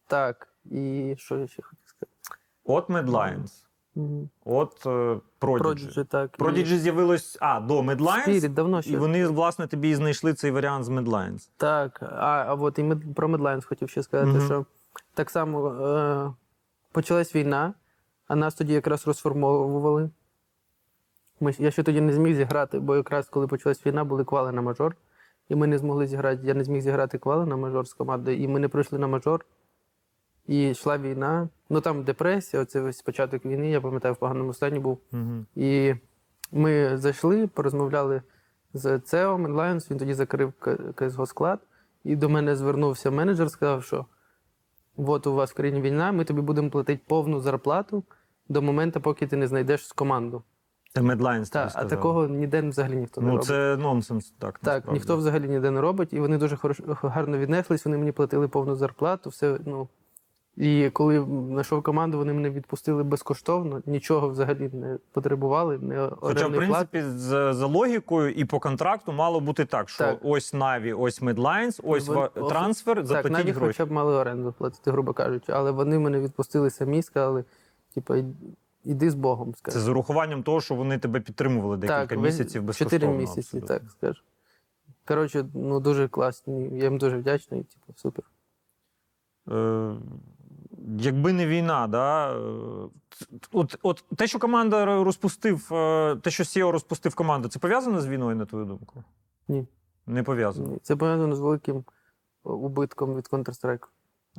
так, 0.07 0.49
і 0.71 1.15
що 1.19 1.37
я 1.39 1.47
ще 1.47 1.63
хотів 1.63 1.85
сказати? 1.87 2.41
От 2.65 2.91
Medlines, 2.91 3.65
Мгм. 3.95 4.29
от 4.45 4.87
е, 4.87 5.21
Prodigy. 5.41 6.29
Prodigy, 6.39 6.73
і 6.75 6.79
з'явилось 6.79 7.39
а, 7.41 7.61
до 7.61 7.81
Medlines, 7.81 8.49
давно 8.49 8.83
ще. 8.83 8.91
і 8.93 8.97
вони, 8.97 9.27
власне, 9.27 9.67
тобі 9.67 9.91
і 9.91 9.95
знайшли 9.95 10.35
цей 10.35 10.51
варіант 10.51 10.85
з 10.85 10.89
Medlines. 10.89 11.49
Так, 11.57 12.03
а, 12.03 12.45
а 12.49 12.55
от 12.55 12.79
і 12.79 12.85
про 13.15 13.29
Медлайнс 13.29 13.65
хотів 13.65 13.91
ще 13.91 14.03
сказати, 14.03 14.31
Мгм. 14.39 14.47
що 14.47 14.65
так 15.15 15.31
само 15.31 15.69
е, 15.71 16.33
почалась 16.93 17.35
війна, 17.35 17.75
а 18.29 18.37
нас 18.37 18.55
тоді 18.55 18.73
якраз 18.73 19.07
розформовували. 19.07 20.11
Ми, 21.41 21.55
я 21.59 21.71
ще 21.71 21.83
тоді 21.83 22.01
не 22.01 22.13
зміг 22.13 22.37
зіграти, 22.37 22.79
бо 22.79 22.97
якраз 22.97 23.29
коли 23.29 23.47
почалась 23.47 23.87
війна, 23.87 24.05
були 24.05 24.25
квали 24.25 24.53
на 24.53 24.63
мажор, 24.63 24.97
і 25.49 25.55
ми 25.55 25.67
не 25.67 25.79
змогли 25.79 26.07
зіграти. 26.07 26.47
Я 26.47 26.55
не 26.55 26.65
зміг 26.65 26.81
зіграти 26.83 27.19
квали 27.19 27.47
на 27.47 27.57
мажор 27.57 27.89
з 27.89 27.93
командою, 27.93 28.39
і 28.39 28.49
ми 28.49 28.61
не 28.61 28.69
пройшли 28.69 28.99
на 28.99 29.07
мажор. 29.07 29.45
І 30.47 30.69
йшла 30.69 30.99
війна. 30.99 31.49
Ну 31.71 31.81
там 31.81 32.05
депресія, 32.05 32.63
оце 32.63 32.81
весь 32.81 33.03
початок 33.03 33.45
війни, 33.45 33.71
я 33.71 33.81
пам'ятаю, 33.81 34.15
в 34.15 34.17
поганому 34.17 34.55
стані 34.55 34.79
був. 34.79 35.01
Угу. 35.13 35.45
І 35.57 35.95
ми 36.53 36.99
зайшли, 36.99 37.47
порозмовляли 37.47 38.23
з 38.75 38.99
ЦЕО 38.99 39.39
Медлайнс, 39.39 39.91
він 39.91 39.99
тоді 39.99 40.15
закрив 40.15 40.53
КСГО 40.95 41.27
склад, 41.27 41.61
і 42.05 42.17
до 42.17 42.29
мене 42.29 42.57
звернувся 42.57 43.11
менеджер, 43.11 43.51
сказав, 43.51 43.85
що 43.85 44.07
от 44.97 45.27
у 45.27 45.35
вас 45.35 45.51
в 45.51 45.55
країні 45.55 45.81
війна, 45.81 46.13
ми 46.13 46.25
тобі 46.25 46.41
будемо 46.41 46.71
платити 46.71 47.01
повну 47.07 47.41
зарплату 47.41 48.05
до 48.49 48.63
моменту, 48.63 49.01
поки 49.01 49.27
ти 49.27 49.37
не 49.37 49.47
знайдеш 49.47 49.93
команду. 49.93 50.43
Це 50.95 51.01
тобі 51.01 51.45
Так, 51.51 51.73
а 51.75 51.85
такого 51.85 52.29
ніде 52.29 52.63
взагалі 52.63 52.97
ніхто 52.97 53.21
не 53.21 53.27
Ну, 53.27 53.33
робить. 53.33 53.47
це 53.47 53.77
нонсенс, 53.77 54.31
так. 54.31 54.59
Так, 54.59 54.75
насправді. 54.75 54.93
ніхто 54.93 55.17
взагалі 55.17 55.49
ніде 55.49 55.71
не 55.71 55.81
робить, 55.81 56.13
і 56.13 56.21
вони 56.21 56.39
дуже 56.39 56.57
хорош, 56.57 56.81
гарно 57.03 57.39
віднеслись, 57.39 57.85
вони 57.85 57.99
мені 57.99 58.13
платили 58.13 58.49
повну 58.49 58.77
зарплату, 58.77 59.31
все, 59.31 59.59
ну. 59.67 59.89
І 60.57 60.91
коли 60.93 61.27
знайшов 61.49 61.83
команду, 61.83 62.19
вони 62.19 62.33
мене 62.33 62.51
відпустили 62.51 63.03
безкоштовно, 63.03 63.83
нічого 63.87 64.29
взагалі 64.29 64.71
не 64.73 64.99
потребували, 65.13 65.79
не 65.79 66.11
Хоча, 66.21 66.47
в 66.49 66.53
принципі, 66.53 67.03
за, 67.03 67.53
за 67.55 67.67
логікою 67.67 68.31
і 68.33 68.45
по 68.45 68.59
контракту 68.61 69.13
мало 69.13 69.41
бути 69.41 69.65
так, 69.65 69.89
що 69.89 70.05
Так. 70.05 70.19
ось 70.23 70.55
Наві, 70.55 70.93
ось 70.93 71.23
Medlines, 71.23 71.81
ось 71.85 72.09
Вон- 72.09 72.29
трансфер, 72.49 72.97
Так, 72.97 73.07
заплатіть 73.07 73.55
гроші. 73.55 73.67
хоча 73.67 73.85
б 73.87 73.93
мали 73.93 74.15
оренду 74.15 74.55
платити, 74.59 74.91
грубо 74.91 75.13
кажучи. 75.13 75.53
Але 75.53 75.71
вони 75.71 75.99
мене 75.99 76.21
відпустили 76.21 76.71
самі, 76.71 77.03
сказали, 77.03 77.45
типу, 78.01 78.35
іди 78.85 79.11
з 79.11 79.15
Богом, 79.15 79.55
Це 79.63 79.81
з 79.81 79.89
урахуванням 79.89 80.43
того, 80.43 80.61
що 80.61 80.75
вони 80.75 80.99
тебе 80.99 81.21
підтримували 81.21 81.77
декілька 81.77 82.07
так, 82.07 82.19
місяців 82.19 82.63
безкоштовно. 82.63 83.07
Чотири 83.07 83.19
місяці, 83.19 83.41
абсолютно. 83.41 83.69
так 83.69 83.83
скажу. 83.91 84.23
Коротше, 85.05 85.47
ну 85.55 85.81
дуже 85.81 86.09
класні. 86.09 86.79
Я 86.79 86.85
їм 86.85 86.99
дуже 86.99 87.19
вдячний, 87.19 87.63
типу, 87.63 87.93
супер. 87.97 88.25
Е, 89.51 89.95
якби 90.99 91.33
не 91.33 91.47
війна, 91.47 91.87
да, 91.87 92.33
е, 92.33 92.89
от, 93.53 93.79
от 93.83 94.05
те, 94.17 94.27
що 94.27 94.39
команда 94.39 94.85
розпустив, 95.05 95.69
е, 95.73 96.17
те, 96.17 96.31
що 96.31 96.45
Сіо 96.45 96.73
розпустив 96.73 97.15
команду, 97.15 97.49
це 97.49 97.59
пов'язано 97.59 98.01
з 98.01 98.09
війною, 98.09 98.37
на 98.37 98.47
твою 98.47 98.65
думку? 98.65 99.05
Ні. 99.49 99.67
Не 100.07 100.23
пов'язано. 100.23 100.69
Ні, 100.69 100.79
Це 100.83 100.97
пов'язано 100.97 101.37
з 101.37 101.41
великим 101.41 101.85
убитком 102.43 103.17
від 103.17 103.25
Counter-Strike. 103.25 103.87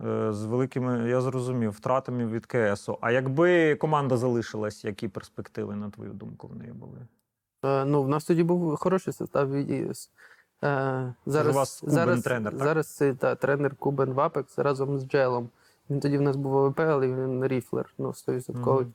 Е, 0.05 0.33
З 0.33 0.45
великими, 0.45 1.09
я 1.09 1.21
зрозумів, 1.21 1.71
втратами 1.71 2.25
від 2.27 2.45
КСу. 2.45 2.97
А 3.01 3.11
якби 3.11 3.75
команда 3.75 4.17
залишилась, 4.17 4.85
які 4.85 5.07
перспективи, 5.07 5.75
на 5.75 5.89
твою 5.89 6.13
думку, 6.13 6.47
в 6.47 6.55
неї 6.55 6.71
були? 6.71 6.97
Е, 7.65 7.85
ну, 7.85 8.03
в 8.03 8.09
нас 8.09 8.25
тоді 8.25 8.43
був 8.43 8.75
хороший 8.75 9.13
состав. 9.13 9.51
І, 9.51 9.89
с- 9.89 10.09
е, 10.63 11.13
зараз, 11.25 11.55
у 11.55 11.57
вас 11.59 11.79
Кубен 11.79 11.95
зараз, 11.95 12.21
тренер, 12.21 12.53
так? 12.53 12.63
зараз 12.63 12.95
це 12.95 13.13
та, 13.13 13.35
тренер 13.35 13.75
Кубен 13.75 14.13
в 14.13 14.19
Apex 14.19 14.63
разом 14.63 14.99
з 14.99 15.07
Джелом. 15.07 15.49
Він 15.89 15.99
тоді 15.99 16.17
в 16.17 16.21
нас 16.21 16.35
був 16.35 16.53
ОВП, 16.55 16.79
але 16.79 17.07
він 17.07 17.47
ріфлер, 17.47 17.93
ну, 17.97 18.13
100%. 18.13 18.81
Мгм. 18.81 18.93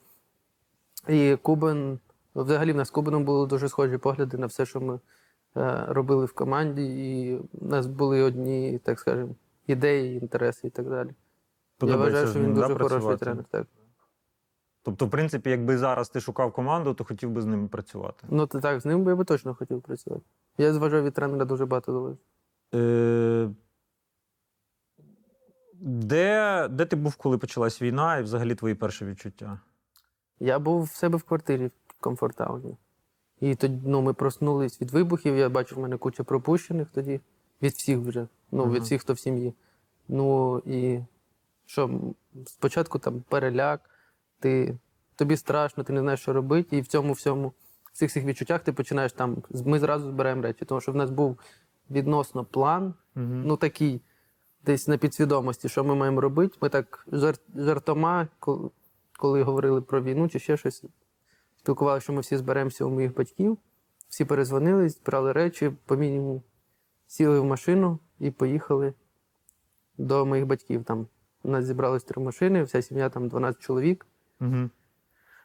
І 1.08 1.36
Кубен, 1.42 1.98
взагалі 2.34 2.72
в 2.72 2.76
нас 2.76 2.88
з 2.88 2.90
Кубеном 2.90 3.24
були 3.24 3.46
дуже 3.46 3.68
схожі 3.68 3.98
погляди 3.98 4.36
на 4.38 4.46
все, 4.46 4.66
що 4.66 4.80
ми 4.80 4.98
е, 5.56 5.84
робили 5.88 6.24
в 6.24 6.32
команді, 6.32 6.82
і 6.84 7.36
в 7.52 7.68
нас 7.68 7.86
були 7.86 8.22
одні, 8.22 8.78
так 8.84 9.00
скажемо, 9.00 9.34
ідеї, 9.66 10.18
інтереси 10.18 10.66
і 10.66 10.70
так 10.70 10.88
далі. 10.88 11.10
Я 11.82 11.96
вважаю, 11.96 12.26
що 12.26 12.40
він 12.40 12.54
дуже 12.54 12.74
хороший 12.74 13.16
тренер. 13.16 13.44
Так. 13.50 13.66
Тобто, 14.82 15.06
в 15.06 15.10
принципі, 15.10 15.50
якби 15.50 15.78
зараз 15.78 16.08
ти 16.08 16.20
шукав 16.20 16.52
команду, 16.52 16.94
то 16.94 17.04
хотів 17.04 17.30
би 17.30 17.40
з 17.40 17.46
ними 17.46 17.68
працювати. 17.68 18.26
Ну, 18.30 18.46
то 18.46 18.60
так, 18.60 18.80
з 18.80 18.84
ним 18.84 19.04
би 19.04 19.10
я 19.10 19.16
би 19.16 19.24
точно 19.24 19.54
хотів 19.54 19.82
працювати. 19.82 20.22
Я 20.58 20.72
зважаю 20.72 21.02
від 21.02 21.14
тренера 21.14 21.44
дуже 21.44 21.66
багато 21.66 21.92
залежить. 21.92 22.20
Е, 22.74 23.50
де, 25.80 26.68
де 26.70 26.86
ти 26.86 26.96
був, 26.96 27.16
коли 27.16 27.38
почалась 27.38 27.82
війна, 27.82 28.18
і 28.18 28.22
взагалі 28.22 28.54
твої 28.54 28.74
перші 28.74 29.04
відчуття? 29.04 29.60
Я 30.40 30.58
був 30.58 30.82
в 30.82 30.94
себе 30.94 31.18
в 31.18 31.22
квартирі 31.22 31.66
в 31.66 32.00
комфортауні. 32.00 32.76
І 33.40 33.54
тоді 33.54 33.80
ну, 33.86 34.02
ми 34.02 34.14
проснулись 34.14 34.80
від 34.80 34.90
вибухів. 34.90 35.36
Я 35.36 35.48
бачив, 35.48 35.78
в 35.78 35.80
мене 35.80 35.96
куча 35.96 36.24
пропущених 36.24 36.88
тоді. 36.94 37.20
Від 37.62 37.72
всіх 37.72 37.98
вже. 37.98 38.28
Ну, 38.54 38.70
від 38.70 38.82
всіх, 38.82 39.00
хто 39.00 39.12
в 39.12 39.18
сім'ї. 39.18 39.54
Ну 40.08 40.58
і 40.66 41.00
що, 41.66 41.90
спочатку 42.46 42.98
там 42.98 43.24
переляк, 43.28 43.90
ти, 44.40 44.78
тобі 45.16 45.36
страшно, 45.36 45.84
ти 45.84 45.92
не 45.92 46.00
знаєш, 46.00 46.20
що 46.20 46.32
робити, 46.32 46.76
і 46.76 46.80
в 46.80 46.86
цьому 46.86 47.12
всьому, 47.12 47.52
в 47.92 47.96
цих 47.96 48.10
всіх 48.10 48.24
відчуттях 48.24 48.62
ти 48.62 48.72
починаєш 48.72 49.12
там. 49.12 49.42
Ми 49.64 49.78
зразу 49.78 50.08
збираємо 50.08 50.42
речі, 50.42 50.64
тому 50.64 50.80
що 50.80 50.92
в 50.92 50.96
нас 50.96 51.10
був 51.10 51.38
відносно 51.90 52.44
план, 52.44 52.94
ну 53.14 53.56
такий, 53.56 54.00
десь 54.64 54.88
на 54.88 54.96
підсвідомості, 54.96 55.68
що 55.68 55.84
ми 55.84 55.94
маємо 55.94 56.20
робити. 56.20 56.58
Ми 56.60 56.68
так 56.68 57.06
жар, 57.12 57.34
жартома, 57.56 58.28
коли, 58.38 58.70
коли 59.18 59.42
говорили 59.42 59.82
про 59.82 60.02
війну 60.02 60.28
чи 60.28 60.38
ще 60.38 60.56
щось, 60.56 60.84
спілкувалися, 61.58 62.04
що 62.04 62.12
ми 62.12 62.20
всі 62.20 62.36
зберемося 62.36 62.84
у 62.84 62.90
моїх 62.90 63.16
батьків, 63.16 63.58
всі 64.08 64.24
перезвонили, 64.24 64.88
збирали 64.88 65.32
речі, 65.32 65.72
по 65.86 65.96
мінімуму 65.96 66.42
сіли 67.06 67.40
в 67.40 67.44
машину 67.44 67.98
і 68.20 68.30
поїхали 68.30 68.94
до 69.98 70.26
моїх 70.26 70.46
батьків. 70.46 70.84
Там 70.84 71.06
у 71.42 71.50
нас 71.50 71.64
зібралось 71.64 72.04
три 72.04 72.22
машини, 72.22 72.62
вся 72.62 72.82
сім'я 72.82 73.08
там 73.08 73.28
12 73.28 73.62
чоловік. 73.62 74.06
Угу. 74.40 74.70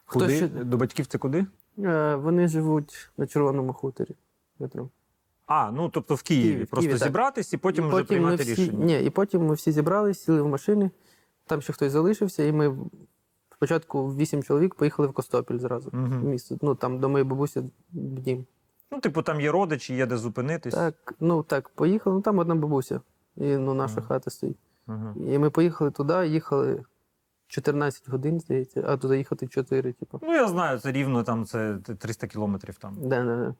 Хто 0.05 0.19
Куди? 0.19 0.35
ще- 0.35 0.47
До 0.47 0.77
батьків 0.77 1.05
це 1.05 1.17
куди? 1.17 1.45
Е, 1.79 2.15
Вони 2.15 2.47
живуть 2.47 3.09
на 3.17 3.27
Червоному 3.27 3.73
хуторі. 3.73 4.15
Метро. 4.59 4.89
А, 5.45 5.71
ну 5.71 5.89
тобто 5.89 6.15
в 6.15 6.23
Києві. 6.23 6.43
Києві, 6.43 6.65
Просто 6.65 6.81
Києві, 6.81 6.99
так. 6.99 7.07
зібратись 7.07 7.53
і 7.53 7.57
потім 7.57 7.85
І 7.85 7.87
вже 7.89 8.03
приймати 8.03 8.43
всі, 8.43 8.51
рішення. 8.55 8.85
Ні, 8.85 9.03
і 9.03 9.09
потім 9.09 9.45
ми 9.45 9.53
всі 9.53 9.71
зібрались, 9.71 10.23
сіли 10.23 10.41
в 10.41 10.47
машини, 10.47 10.91
там 11.45 11.61
ще 11.61 11.73
хтось 11.73 11.91
залишився, 11.91 12.43
і 12.43 12.51
ми 12.51 12.77
спочатку 13.55 14.15
вісім 14.15 14.43
чоловік 14.43 14.75
поїхали 14.75 15.07
в 15.07 15.13
Костопіль 15.13 15.57
зразу. 15.57 15.89
В 15.93 15.95
Угу. 16.03 16.29
місто. 16.29 16.57
Ну 16.61 16.75
там 16.75 16.99
до 16.99 17.09
моєї 17.09 17.29
бабусі 17.29 17.59
в 17.59 18.19
дім. 18.19 18.45
Ну, 18.91 18.99
типу, 18.99 19.21
там 19.21 19.41
є 19.41 19.51
родичі, 19.51 19.95
є 19.95 20.05
де 20.05 20.17
зупинитись. 20.17 20.73
Так, 20.73 21.13
ну 21.19 21.43
так, 21.43 21.69
поїхали. 21.69 22.15
Ну 22.15 22.21
там 22.21 22.39
одна 22.39 22.55
бабуся. 22.55 23.01
І 23.35 23.57
ну, 23.57 23.73
наша 23.73 23.95
Ага. 23.97 24.07
хата 24.07 24.31
стоїть. 24.31 24.57
Угу. 24.87 25.25
І 25.25 25.37
ми 25.39 25.49
поїхали 25.49 25.91
туди, 25.91 26.27
їхали 26.27 26.83
14 27.47 28.09
годин, 28.09 28.39
здається, 28.39 28.83
а 28.87 28.97
туди 28.97 29.17
їхати 29.17 29.47
4, 29.47 29.93
типу. 29.93 30.19
Ну, 30.23 30.33
я 30.33 30.47
знаю, 30.47 30.79
це 30.79 30.91
рівно 30.91 31.23
там 31.23 31.45
це 31.45 31.77
300 31.99 32.27
кілометрів 32.27 32.77
там. 32.77 32.97
Да, 33.01 33.23
да, 33.23 33.35
да. 33.35 33.55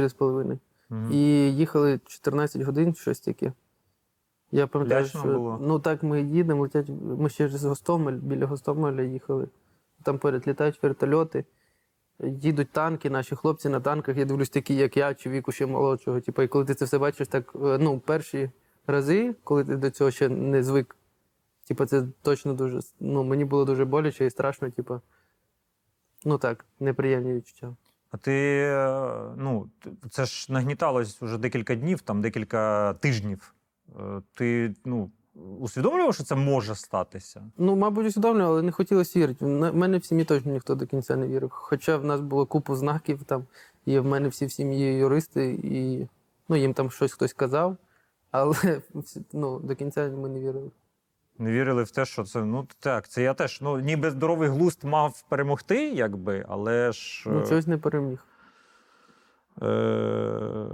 4,5. 0.00 0.58
Угу. 0.90 1.00
І 1.10 1.18
їхали 1.54 2.00
14 2.06 2.62
годин, 2.62 2.94
щось 2.94 3.20
таке. 3.20 3.52
Я 4.52 4.66
пам'ятаю, 4.66 5.04
Лячно 5.04 5.20
що 5.20 5.32
було? 5.32 5.58
ну 5.62 5.78
так 5.78 6.02
ми 6.02 6.22
їдемо, 6.22 6.62
летять. 6.62 6.90
Ми 7.18 7.28
ще 7.28 7.48
з 7.48 7.64
Гостомель, 7.64 8.12
біля 8.12 8.46
Гостомеля 8.46 9.02
їхали. 9.02 9.48
Там 10.02 10.18
поряд 10.18 10.48
літають 10.48 10.82
вертольоти, 10.82 11.44
їдуть 12.22 12.70
танки, 12.70 13.10
наші 13.10 13.36
хлопці 13.36 13.68
на 13.68 13.80
танках. 13.80 14.16
Я 14.16 14.24
дивлюсь, 14.24 14.50
такі, 14.50 14.74
як 14.74 14.96
я, 14.96 15.14
чи 15.14 15.30
віку 15.30 15.52
ще 15.52 15.66
молодшого. 15.66 16.20
Типу, 16.20 16.42
і 16.42 16.48
коли 16.48 16.64
ти 16.64 16.74
це 16.74 16.84
все 16.84 16.98
бачиш, 16.98 17.28
так 17.28 17.52
е, 17.54 17.78
ну, 17.80 18.00
перші 18.00 18.50
рази, 18.86 19.34
коли 19.44 19.64
ти 19.64 19.76
до 19.76 19.90
цього 19.90 20.10
ще 20.10 20.28
не 20.28 20.62
звик, 20.62 20.96
Типу, 21.70 21.86
це 21.86 22.04
точно 22.22 22.54
дуже. 22.54 22.80
Ну, 23.00 23.24
мені 23.24 23.44
було 23.44 23.64
дуже 23.64 23.84
боляче 23.84 24.26
і 24.26 24.30
страшно, 24.30 24.70
типу. 24.70 25.00
Ну 26.24 26.38
так, 26.38 26.66
неприємні 26.80 27.34
відчуття. 27.34 27.76
А 28.10 28.16
ти, 28.16 28.32
е, 28.62 29.34
ну, 29.36 29.70
це 30.10 30.24
ж 30.24 30.52
нагніталось 30.52 31.22
вже 31.22 31.38
декілька 31.38 31.74
днів, 31.74 32.00
там 32.00 32.20
декілька 32.20 32.94
тижнів. 32.94 33.54
Е, 34.00 34.22
Ти 34.34 34.74
ну, 34.84 35.10
усвідомлював, 35.58 36.14
що 36.14 36.24
це 36.24 36.34
може 36.34 36.74
статися? 36.74 37.42
Ну, 37.58 37.76
мабуть, 37.76 38.06
усвідомлював, 38.06 38.52
але 38.52 38.62
не 38.62 38.72
хотілося 38.72 39.18
вірити. 39.18 39.44
В 39.44 39.76
мене 39.76 39.98
в 39.98 40.04
сім'ї 40.04 40.24
точно 40.24 40.52
ніхто 40.52 40.74
до 40.74 40.86
кінця 40.86 41.16
не 41.16 41.26
вірив. 41.26 41.50
Хоча 41.50 41.96
в 41.96 42.04
нас 42.04 42.20
було 42.20 42.46
купу 42.46 42.76
знаків 42.76 43.22
там, 43.22 43.44
і 43.86 43.98
в 43.98 44.04
мене 44.04 44.28
всі 44.28 44.46
в 44.46 44.52
сім'ї 44.52 44.94
юристи, 44.94 45.58
і 45.62 46.06
ну, 46.48 46.56
їм 46.56 46.74
там 46.74 46.90
щось 46.90 47.12
хтось 47.12 47.32
казав, 47.32 47.76
але 48.30 48.80
ну, 49.32 49.58
до 49.58 49.74
кінця 49.74 50.08
ми 50.08 50.28
не 50.28 50.40
вірили. 50.40 50.70
Не 51.38 51.52
вірили 51.52 51.82
в 51.82 51.90
те, 51.90 52.04
що 52.04 52.24
це 52.24 52.44
ну 52.44 52.66
так, 52.80 53.08
це 53.08 53.22
я 53.22 53.34
теж. 53.34 53.60
Ну 53.60 53.80
ніби 53.80 54.10
здоровий 54.10 54.48
глузд 54.48 54.84
мав 54.84 55.22
перемогти, 55.28 55.90
якби, 55.90 56.46
але 56.48 56.92
ж. 56.92 57.24
Ну, 57.30 57.40
е, 57.40 57.46
чогось 57.46 57.66
не 57.66 57.78
переміг. 57.78 58.24
Е, 59.62 60.66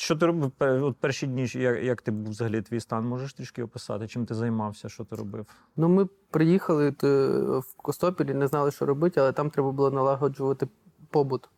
Що 0.00 0.16
ти 0.16 0.26
робив 0.26 0.52
от 0.60 0.96
перші 0.96 1.26
дні? 1.26 1.46
Як, 1.54 1.84
як 1.84 2.02
ти 2.02 2.10
був 2.10 2.30
взагалі 2.30 2.62
твій 2.62 2.80
стан? 2.80 3.08
Можеш 3.08 3.34
трішки 3.34 3.62
описати? 3.62 4.08
Чим 4.08 4.26
ти 4.26 4.34
займався? 4.34 4.88
Що 4.88 5.04
ти 5.04 5.16
робив? 5.16 5.46
Ну, 5.76 5.88
ми 5.88 6.06
приїхали 6.30 6.90
в 7.58 7.76
Костопіль 7.76 8.24
і 8.24 8.34
не 8.34 8.46
знали, 8.46 8.70
що 8.70 8.86
робити, 8.86 9.20
але 9.20 9.32
там 9.32 9.50
треба 9.50 9.72
було 9.72 9.90
налагоджувати 9.90 10.68
побут. 11.10 11.48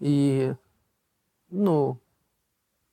І, 0.00 0.48
ну, 1.50 1.98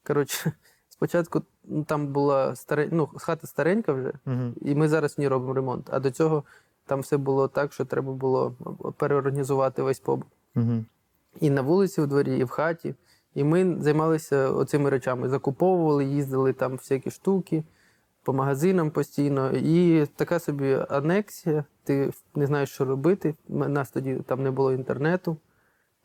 коротше, 0.04 0.52
спочатку 0.90 1.42
ну, 1.64 1.84
там 1.84 2.08
була 2.08 2.56
старе... 2.56 2.90
ну, 2.92 3.10
хата 3.16 3.48
старенька 3.48 3.94
вже, 3.94 4.14
Угу. 4.26 4.54
і 4.62 4.76
ми 4.76 4.90
зараз 4.90 5.18
в 5.18 5.22
ній 5.22 5.28
робимо 5.28 5.54
ремонт. 5.54 5.90
А 5.92 6.00
до 6.00 6.12
цього 6.12 6.44
там 6.86 7.00
все 7.00 7.18
було 7.18 7.48
так, 7.48 7.74
що 7.74 7.86
треба 7.86 8.14
було 8.14 8.56
переорганізувати 8.98 9.84
весь 9.84 10.00
побут. 10.00 10.28
Угу. 10.56 10.86
І 11.40 11.50
на 11.50 11.62
вулиці 11.62 12.02
у 12.02 12.08
дворі, 12.08 12.38
і 12.38 12.44
в 12.44 12.50
хаті. 12.50 12.96
І 13.38 13.44
ми 13.44 13.82
займалися 13.82 14.50
оцими 14.52 14.90
речами. 14.90 15.30
Закуповували, 15.30 16.06
їздили 16.06 16.54
там 16.54 16.72
всякі 16.72 17.12
штуки 17.12 17.64
по 18.24 18.34
магазинам 18.34 18.92
постійно. 18.92 19.52
І 19.52 20.06
така 20.06 20.40
собі 20.40 20.78
анексія. 20.90 21.64
Ти 21.84 22.12
не 22.36 22.46
знаєш, 22.48 22.70
що 22.70 22.86
робити. 22.86 23.36
У 23.50 23.58
нас 23.58 23.92
тоді 23.92 24.16
там 24.16 24.44
не 24.44 24.52
було 24.52 24.74
інтернету. 24.74 25.38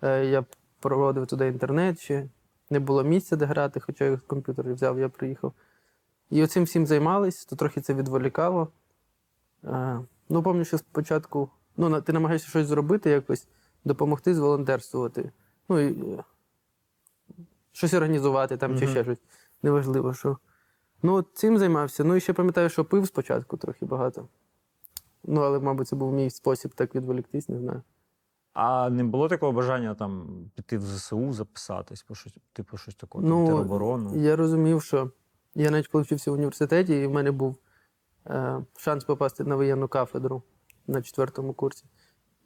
Е, 0.03 0.25
Я 0.25 0.45
проводив 0.81 1.27
туди 1.27 1.47
інтернет 1.49 2.01
ще. 2.01 2.29
Не 2.71 2.81
було 2.81 3.05
місця, 3.05 3.37
де 3.37 3.45
грати, 3.45 3.81
хоча 3.81 4.05
я 4.05 4.21
комп'ютер 4.27 4.73
взяв, 4.73 4.99
я 4.99 5.09
приїхав. 5.09 5.53
І 6.31 6.43
оцим 6.43 6.65
всім 6.65 6.87
займались, 6.87 7.45
то 7.45 7.57
трохи 7.57 7.81
це 7.81 7.95
відволікало. 7.95 8.69
Е, 9.65 10.01
Ну, 10.29 10.43
пам'ятаю, 10.43 10.65
що 10.65 10.79
спочатку 10.79 11.51
ну, 11.77 12.01
ти 12.01 12.13
намагаєшся 12.13 12.49
щось 12.49 12.67
зробити, 12.67 13.11
якось 13.11 13.47
допомогти 13.85 14.35
зволонтерствувати. 14.35 15.31
Ну, 15.69 15.79
е, 15.79 15.95
щось 17.73 17.95
організувати 17.95 18.57
там 18.57 18.79
чи 18.79 18.87
ще 18.87 19.05
щось. 19.05 19.19
Неважливо, 19.63 20.15
що. 20.15 20.39
Ну, 21.03 21.15
от 21.15 21.27
цим 21.35 21.59
займався. 21.59 22.05
Ну, 22.05 22.17
і 22.17 22.21
ще 22.21 22.33
пам'ятаю, 22.33 22.69
що 22.69 22.85
пив 22.85 23.07
спочатку 23.07 23.57
трохи 23.57 23.87
багато. 23.87 24.29
Ну, 25.25 25.41
але, 25.41 25.61
мабуть, 25.61 25.89
це 25.89 25.97
був 25.97 26.13
мій 26.13 26.31
спосіб 26.31 26.75
так 26.75 26.95
відволіктись, 26.95 27.49
не 27.49 27.59
знаю. 27.59 27.83
А 28.53 28.91
не 28.91 29.05
було 29.05 29.29
такого 29.29 29.53
бажання 29.53 29.95
там 29.95 30.27
піти 30.55 30.79
в 30.79 30.83
ЗСУ, 30.83 31.33
записатись, 31.33 32.03
по 32.03 32.15
щось, 32.15 32.35
типу 32.53 32.77
щось 32.77 32.95
такого, 32.95 33.25
Ну, 33.25 33.41
ну, 33.41 33.47
тероборону? 33.47 34.17
Я 34.17 34.37
розумів, 34.37 34.83
що 34.83 35.11
я 35.55 35.71
навіть 35.71 35.89
коли 35.89 36.05
вчився 36.05 36.31
в 36.31 36.35
університеті, 36.35 37.01
і 37.01 37.07
в 37.07 37.13
мене 37.13 37.31
був 37.31 37.57
е, 38.27 38.65
шанс 38.77 39.05
попасти 39.05 39.45
на 39.45 39.57
воєнну 39.57 39.89
кафедру 39.89 40.43
на 40.87 41.03
четвертому 41.03 41.53
курсі. 41.53 41.85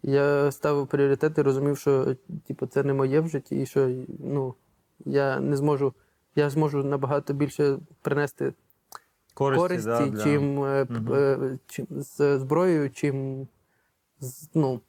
Я 0.03 0.53
ставив 0.53 0.87
пріоритети, 0.87 1.43
розумів, 1.43 1.79
що 1.79 2.17
типу, 2.47 2.67
це 2.67 2.83
не 2.83 2.95
моє 2.95 3.21
в 3.21 3.29
житті, 3.29 3.63
і 3.63 3.67
що 3.67 3.91
ну, 4.19 4.55
я 5.05 5.41
не 5.41 5.57
зможу, 5.57 5.95
я 6.35 6.51
зможу 6.51 6.85
набагато 6.85 7.33
більше 7.33 7.79
принести 8.03 8.53
користі, 9.35 9.63
да, 9.85 10.07
для- 10.07 10.25
чим, 10.25 10.65
е, 10.65 10.87
е, 11.11 11.59
чим 11.67 11.87
з 11.91 12.39
зброєю, 12.39 12.91
чим 12.91 13.49
з, 14.21 14.49
ну, 14.55 14.81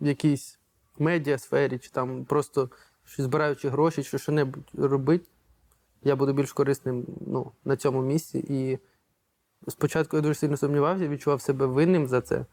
в 0.00 0.06
якійсь 0.06 0.58
медіасфері, 0.98 1.78
чи 1.78 1.90
там 1.90 2.24
просто 2.24 2.70
збираючи 3.18 3.68
гроші, 3.68 4.02
чи 4.02 4.18
що-небудь 4.18 4.70
робити, 4.74 5.26
я 6.02 6.16
буду 6.16 6.32
більш 6.32 6.52
корисним 6.52 7.06
ну, 7.26 7.52
на 7.64 7.76
цьому 7.76 8.02
місці. 8.02 8.44
І 8.48 8.78
спочатку 9.70 10.16
я 10.16 10.22
дуже 10.22 10.34
сильно 10.34 10.56
сумнівався, 10.56 11.08
відчував 11.08 11.40
себе 11.40 11.66
винним 11.66 12.06
за 12.06 12.20
це 12.20 12.44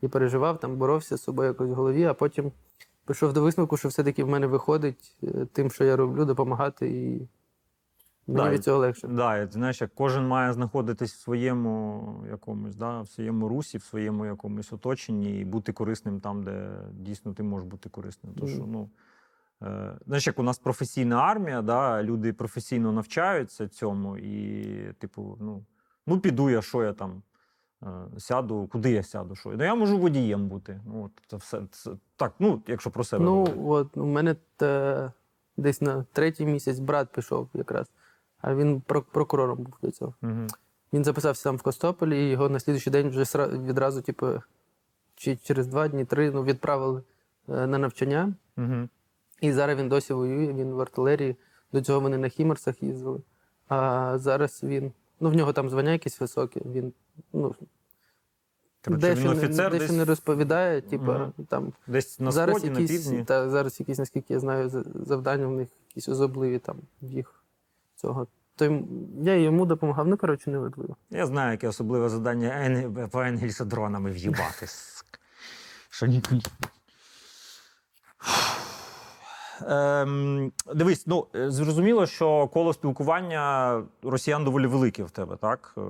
і 0.00 0.08
переживав, 0.08 0.60
там 0.60 0.76
боровся 0.76 1.16
з 1.16 1.22
собою 1.22 1.48
якось 1.48 1.68
в 1.68 1.74
голові, 1.74 2.04
а 2.04 2.14
потім 2.14 2.52
прийшов 3.04 3.32
до 3.32 3.42
висновку, 3.42 3.76
що 3.76 3.88
все-таки 3.88 4.24
в 4.24 4.28
мене 4.28 4.46
виходить 4.46 5.16
е, 5.22 5.46
тим, 5.52 5.70
що 5.70 5.84
я 5.84 5.96
роблю, 5.96 6.24
допомагати, 6.24 6.88
і 6.88 7.28
мені 8.26 8.40
Да, 8.40 8.50
від 8.50 8.64
цього 8.64 8.78
легше. 8.78 9.08
Да, 9.08 9.38
і 9.38 9.50
знаєш, 9.50 9.80
як 9.80 9.94
кожен 9.94 10.28
має 10.28 10.52
знаходитись 10.52 11.14
в 11.14 11.20
своєму 11.20 12.24
якомусь, 12.30 12.76
да, 12.76 13.00
в 13.00 13.08
своєму 13.08 13.48
русі, 13.48 13.78
в 13.78 13.82
своєму 13.82 14.26
якомусь 14.26 14.72
оточенні 14.72 15.40
і 15.40 15.44
бути 15.44 15.72
корисним 15.72 16.20
там, 16.20 16.42
де 16.42 16.70
дійсно 16.92 17.34
ти 17.34 17.42
можеш 17.42 17.68
бути 17.68 17.88
корисним. 17.88 18.34
То, 18.34 18.46
що, 18.46 18.66
ну, 18.66 18.90
е, 19.62 19.98
знаєш, 20.06 20.26
як 20.26 20.38
у 20.38 20.42
нас 20.42 20.58
професійна 20.58 21.16
армія, 21.16 21.62
да, 21.62 22.02
люди 22.02 22.32
професійно 22.32 22.92
навчаються 22.92 23.68
цьому, 23.68 24.16
і, 24.16 24.74
типу, 24.98 25.36
ну, 25.40 25.64
ну 26.06 26.20
піду 26.20 26.50
я, 26.50 26.62
що 26.62 26.82
я 26.82 26.92
там. 26.92 27.22
Е, 27.84 28.20
Сяду, 28.20 28.68
куди 28.72 28.90
я 28.90 29.02
сяду? 29.02 29.36
Що? 29.36 29.50
Ну, 29.50 29.64
я 29.64 29.74
можу 29.74 29.98
водієм 29.98 30.48
бути. 30.48 30.80
Ну, 30.86 31.04
от, 31.04 31.10
це 31.26 31.36
все, 31.36 31.62
це, 31.70 31.90
так, 32.16 32.32
ну, 32.38 32.62
якщо 32.66 32.90
про 32.90 33.04
себе. 33.04 33.24
Ну, 33.24 33.36
говорити. 33.36 33.60
от 33.64 33.96
у 33.96 34.06
мене 34.06 34.36
те, 34.56 35.10
десь 35.56 35.80
на 35.80 36.04
третій 36.12 36.46
місяць 36.46 36.78
брат 36.78 37.12
пішов 37.12 37.48
якраз, 37.54 37.86
а 38.40 38.54
він 38.54 38.80
прокурором 39.12 39.58
був 39.58 39.74
до 39.82 39.90
цього. 39.90 40.14
Мгм. 40.20 40.46
Він 40.92 41.04
записався 41.04 41.44
там 41.44 41.56
в 41.56 41.62
Костополі, 41.62 42.26
і 42.26 42.30
його 42.30 42.48
на 42.48 42.60
слідуючий 42.60 42.92
день 42.92 43.08
вже 43.08 43.46
відразу, 43.46 44.02
типу, 44.02 44.26
чи 45.14 45.36
через 45.36 45.66
два 45.66 45.88
дні, 45.88 46.04
три 46.04 46.30
ну, 46.30 46.44
відправили 46.44 47.02
е, 47.48 47.66
на 47.66 47.78
навчання. 47.78 48.34
Мгм. 48.56 48.88
І 49.40 49.52
зараз 49.52 49.78
він 49.78 49.88
досі 49.88 50.12
воює, 50.12 50.52
він 50.52 50.72
в 50.72 50.80
артилерії. 50.80 51.36
До 51.72 51.80
цього 51.80 52.00
вони 52.00 52.18
на 52.18 52.28
Хімерсах 52.28 52.82
їздили. 52.82 53.20
А 53.68 54.18
зараз 54.18 54.62
він. 54.62 54.92
Ну, 55.20 55.30
в 55.30 55.34
нього 55.34 55.52
там 55.52 55.70
звання 55.70 55.92
якісь 55.92 56.20
високі. 56.20 56.62
Він 56.66 56.92
ну, 57.32 57.54
Коротше, 58.84 59.08
дещо, 59.08 59.30
він 59.30 59.38
не- 59.38 59.46
офіцер 59.46 59.78
десь, 59.78 59.90
не 59.92 60.04
розповідає, 60.04 60.80
типу, 60.80 61.12
угу. 61.12 61.32
там 61.48 61.72
десь 61.86 62.20
на 62.20 62.30
зараз 62.30 62.56
сході, 62.56 62.80
якісь, 62.80 62.90
на 62.90 62.96
півдні. 62.96 63.24
Та, 63.24 63.50
зараз 63.50 63.80
якісь, 63.80 63.98
наскільки 63.98 64.34
я 64.34 64.40
знаю, 64.40 64.84
завдання 64.94 65.46
в 65.46 65.52
них 65.52 65.68
якісь 65.88 66.08
особливі 66.08 66.58
там 66.58 66.76
в 67.02 67.10
їх 67.10 67.44
цього. 67.96 68.26
То 68.56 68.82
я 69.22 69.36
йому 69.36 69.66
допомагав, 69.66 70.06
ну 70.08 70.16
коротше, 70.16 70.50
неважливо. 70.50 70.96
Я 71.10 71.26
знаю, 71.26 71.52
яке 71.52 71.68
особливе 71.68 72.08
завдання 72.08 73.08
по 73.10 73.22
Енгельсу 73.22 73.64
дронами 73.64 74.10
в'їбати. 74.10 74.66
Що 75.90 76.06
ні. 76.06 76.22
Ем, 79.68 80.52
дивись, 80.74 81.06
ну 81.06 81.26
е, 81.36 81.50
зрозуміло, 81.50 82.06
що 82.06 82.46
коло 82.46 82.72
спілкування 82.72 83.82
росіян 84.02 84.44
доволі 84.44 84.66
велике 84.66 85.02
в 85.04 85.10
тебе, 85.10 85.36
так? 85.36 85.74
Е, 85.78 85.80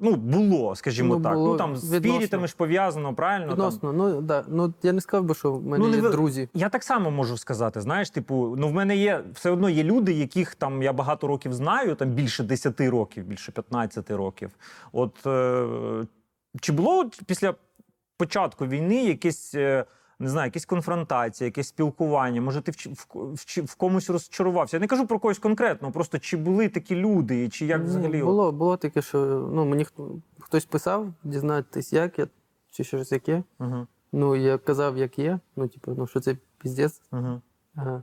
ну, 0.00 0.14
було, 0.16 0.76
скажімо 0.76 1.16
Ну, 1.16 1.22
так. 1.24 1.34
було 1.34 1.52
ну 1.52 1.56
там 1.58 1.76
з 1.76 1.92
відносно. 1.94 2.16
спірітами 2.16 2.46
ж 2.46 2.56
пов'язано, 2.56 3.14
правильно? 3.14 3.56
Там, 3.56 3.94
ну 3.96 4.20
да. 4.20 4.44
Ну 4.48 4.74
я 4.82 4.92
не 4.92 5.00
сказав 5.00 5.24
би, 5.24 5.34
що 5.34 5.52
в 5.52 5.62
мене 5.66 5.84
Ну, 5.84 5.90
не 5.90 5.96
є 5.96 6.02
ви- 6.02 6.08
друзі. 6.10 6.48
Я 6.54 6.68
так 6.68 6.82
само 6.82 7.10
можу 7.10 7.36
сказати. 7.38 7.80
Знаєш, 7.80 8.10
типу, 8.10 8.54
ну 8.58 8.68
в 8.68 8.72
мене 8.72 8.96
є 8.96 9.24
все 9.34 9.50
одно 9.50 9.68
є 9.70 9.84
люди, 9.84 10.12
яких 10.12 10.54
там 10.54 10.82
я 10.82 10.92
багато 10.92 11.26
років 11.26 11.54
знаю, 11.54 11.94
там 11.94 12.08
більше 12.08 12.44
10 12.44 12.80
років, 12.80 13.24
більше 13.24 13.52
15 13.52 14.10
років. 14.10 14.50
От 14.92 15.26
е, 15.26 15.66
чи 16.60 16.72
було 16.72 16.98
от 16.98 17.20
після 17.26 17.54
початку 18.18 18.66
війни 18.66 19.04
якесь. 19.04 19.54
е, 19.54 19.84
Не 20.18 20.28
знаю, 20.28 20.46
якісь 20.46 20.64
конфронтації, 20.66 21.46
якесь 21.46 21.68
спілкування. 21.68 22.40
Може, 22.40 22.60
ти 22.60 22.72
в, 22.72 22.74
в, 23.14 23.34
в, 23.34 23.64
в 23.64 23.74
комусь 23.74 24.10
розчарувався. 24.10 24.76
Я 24.76 24.80
не 24.80 24.86
кажу 24.86 25.06
про 25.06 25.18
когось 25.18 25.38
конкретно, 25.38 25.92
просто 25.92 26.18
чи 26.18 26.36
були 26.36 26.68
такі 26.68 26.96
люди, 26.96 27.44
і 27.44 27.48
чи 27.48 27.66
як 27.66 27.80
Ні, 27.82 27.86
взагалі. 27.86 28.22
було, 28.22 28.52
було 28.52 28.76
таке, 28.76 29.02
що 29.02 29.48
ну, 29.54 29.64
мені 29.64 29.84
хто- 29.84 30.20
хтось 30.38 30.64
писав, 30.64 31.12
дізнатись, 31.24 31.92
як 31.92 32.18
я, 32.18 32.28
чи 32.70 32.84
щось 32.84 33.12
яке. 33.12 33.42
Угу, 33.58 33.86
Ну, 34.12 34.36
я 34.36 34.58
казав, 34.58 34.96
як 34.98 35.18
є. 35.18 35.38
Ну, 35.56 35.68
типу, 35.68 35.94
ну, 35.98 36.06
що 36.06 36.20
це 36.20 36.36
піздець. 36.58 37.02
угу. 37.12 37.40
Ага. 37.74 38.02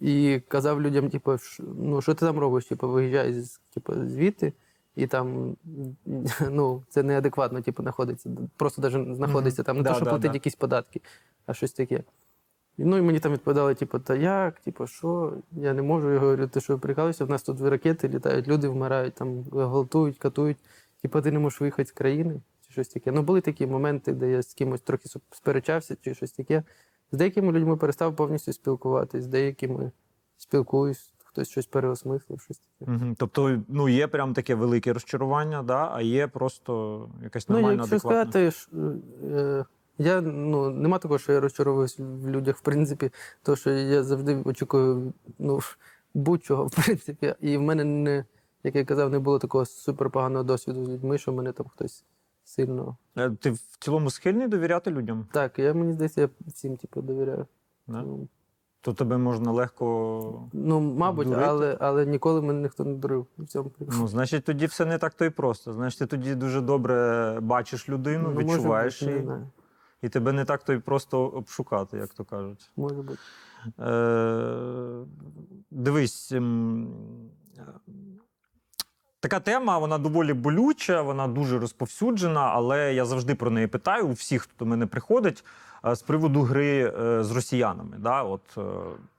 І 0.00 0.40
казав 0.48 0.82
людям, 0.82 1.10
типу, 1.10 1.36
ну, 1.58 2.02
що 2.02 2.14
ти 2.14 2.26
там 2.26 2.38
робиш? 2.38 2.64
Типу, 2.66 2.88
виїжджай 2.88 3.32
з, 3.42 3.60
типу, 3.74 3.94
звідти, 3.94 4.52
і 4.96 5.06
там 5.06 5.56
ну, 6.50 6.82
це 6.88 7.02
неадекватно, 7.02 7.60
типу, 7.60 7.82
знаходиться. 7.82 8.30
Просто 8.56 8.82
навіть 8.82 9.16
знаходиться 9.16 9.62
там, 9.62 9.76
не 9.76 9.82
Да, 9.82 9.88
то, 9.88 9.96
що 9.96 10.04
да, 10.04 10.10
платить 10.10 10.30
да. 10.30 10.36
якісь 10.36 10.54
податки, 10.54 11.00
а 11.46 11.54
щось 11.54 11.72
таке. 11.72 12.04
Ну 12.78 12.96
і 12.96 13.02
мені 13.02 13.20
там 13.20 13.32
відповідали, 13.32 13.74
типу, 13.74 13.98
та 13.98 14.14
як, 14.14 14.60
типу, 14.60 14.86
що? 14.86 15.32
Я 15.52 15.74
не 15.74 15.82
можу. 15.82 16.12
Я 16.12 16.18
говорю, 16.18 16.46
ти 16.46 16.60
що 16.60 16.78
прикалуєшся, 16.78 17.24
в 17.24 17.30
нас 17.30 17.42
тут 17.42 17.60
ракети 17.60 18.08
літають, 18.08 18.48
люди 18.48 18.68
вмирають, 18.68 19.14
там 19.14 19.42
гвалтують, 19.42 20.18
катують. 20.18 20.58
типу, 21.02 21.20
ти 21.20 21.32
не 21.32 21.38
можеш 21.38 21.60
виїхати 21.60 21.88
з 21.88 21.92
країни 21.92 22.40
чи 22.66 22.72
щось 22.72 22.88
таке. 22.88 23.12
Ну, 23.12 23.22
були 23.22 23.40
такі 23.40 23.66
моменти, 23.66 24.12
де 24.12 24.30
я 24.30 24.42
з 24.42 24.54
кимось 24.54 24.80
трохи 24.80 25.08
сперечався 25.30 25.96
чи 26.00 26.14
щось 26.14 26.32
таке. 26.32 26.62
З 27.12 27.18
деякими 27.18 27.52
людьми 27.52 27.76
перестав 27.76 28.16
повністю 28.16 28.52
спілкуватись, 28.52 29.24
з 29.24 29.26
деякими 29.26 29.92
спілкуюсь, 30.36 31.12
хтось 31.30 31.48
щось 31.48 31.66
переосмислив, 31.66 32.40
щось 32.40 32.60
таке. 32.78 32.92
Угу. 32.92 33.14
Тобто, 33.18 33.62
ну 33.68 33.88
є 33.88 34.06
прям 34.06 34.34
таке 34.34 34.54
велике 34.54 34.92
розчарування, 34.92 35.62
да? 35.62 35.90
а 35.92 36.02
є 36.02 36.26
просто 36.26 37.08
якась 37.22 37.48
Ну, 37.48 37.54
нормальна 37.54 37.82
якщо 37.82 38.08
адекватна. 38.08 38.50
сказати, 38.50 38.72
е, 39.24 39.64
я 39.98 40.20
ну, 40.20 40.70
нема 40.70 40.98
такого, 40.98 41.18
що 41.18 41.32
я 41.32 41.40
розчаровуюсь 41.40 41.98
в 41.98 42.28
людях, 42.28 42.56
в 42.56 42.60
принципі, 42.60 43.10
тому 43.42 43.56
що 43.56 43.70
я 43.70 44.02
завжди 44.02 44.42
очікую 44.44 45.12
ну, 45.38 45.60
будь-чого, 46.14 46.66
в 46.72 46.84
принципі. 46.84 47.34
І 47.40 47.56
в 47.56 47.62
мене 47.62 47.84
не, 47.84 48.24
як 48.64 48.74
я 48.74 48.84
казав, 48.84 49.10
не 49.10 49.18
було 49.18 49.38
такого 49.38 49.66
суперпоганого 49.66 50.44
досвіду 50.44 50.84
з 50.84 50.88
людьми, 50.88 51.18
що 51.18 51.32
мене 51.32 51.52
там 51.52 51.66
хтось 51.66 52.04
сильно. 52.44 52.96
Е, 53.16 53.30
Ти 53.30 53.50
в 53.50 53.58
цілому 53.78 54.10
схильний 54.10 54.48
довіряти 54.48 54.90
людям? 54.90 55.26
Так, 55.32 55.58
я 55.58 55.74
мені 55.74 55.92
здається, 55.92 56.20
я 56.20 56.28
всім 56.46 56.76
типу, 56.76 57.02
довіряю. 57.02 57.46
Да? 57.86 58.04
То 58.82 58.92
тебе 58.92 59.18
можна 59.18 59.52
легко. 59.52 60.48
Ну, 60.52 60.80
мабуть, 60.80 61.28
Дурити? 61.28 61.46
але, 61.48 61.76
але 61.80 62.06
ніколи 62.06 62.42
мене 62.42 62.60
ніхто 62.62 62.84
не 62.84 62.94
дурив 62.94 63.26
в 63.38 63.46
цьому. 63.46 63.70
Ну, 63.78 64.08
значить, 64.08 64.44
тоді 64.44 64.66
все 64.66 64.84
не 64.84 64.98
так 64.98 65.14
то 65.14 65.24
і 65.24 65.30
просто. 65.30 65.72
Значить, 65.72 65.98
ти 65.98 66.06
тоді 66.06 66.34
дуже 66.34 66.60
добре 66.60 67.38
бачиш 67.42 67.88
людину, 67.88 68.30
Ну, 68.34 68.40
відчуваєш 68.40 69.02
її, 69.02 69.28
і 70.02 70.08
тебе 70.08 70.32
не 70.32 70.44
так 70.44 70.62
то 70.62 70.72
й 70.72 70.78
просто 70.78 71.22
обшукати, 71.22 71.98
як 71.98 72.08
то 72.08 72.24
кажуть. 72.24 72.70
Може 72.76 73.02
бути. 73.02 73.18
Е, 73.78 75.04
дивись. 75.70 76.32
Така 79.20 79.40
тема, 79.40 79.78
вона 79.78 79.98
доволі 79.98 80.32
болюча, 80.32 81.02
вона 81.02 81.28
дуже 81.28 81.58
розповсюджена, 81.58 82.40
але 82.40 82.94
я 82.94 83.04
завжди 83.04 83.34
про 83.34 83.50
неї 83.50 83.66
питаю 83.66 84.08
у 84.08 84.12
всіх, 84.12 84.42
хто 84.42 84.52
до 84.58 84.66
мене 84.66 84.86
приходить, 84.86 85.44
е, 85.86 85.94
з 85.94 86.02
приводу 86.02 86.42
гри 86.42 86.94
е, 87.00 87.24
з 87.24 87.30
росіянами. 87.30 87.96
Да? 87.98 88.22
От, 88.22 88.40
е, 88.58 88.62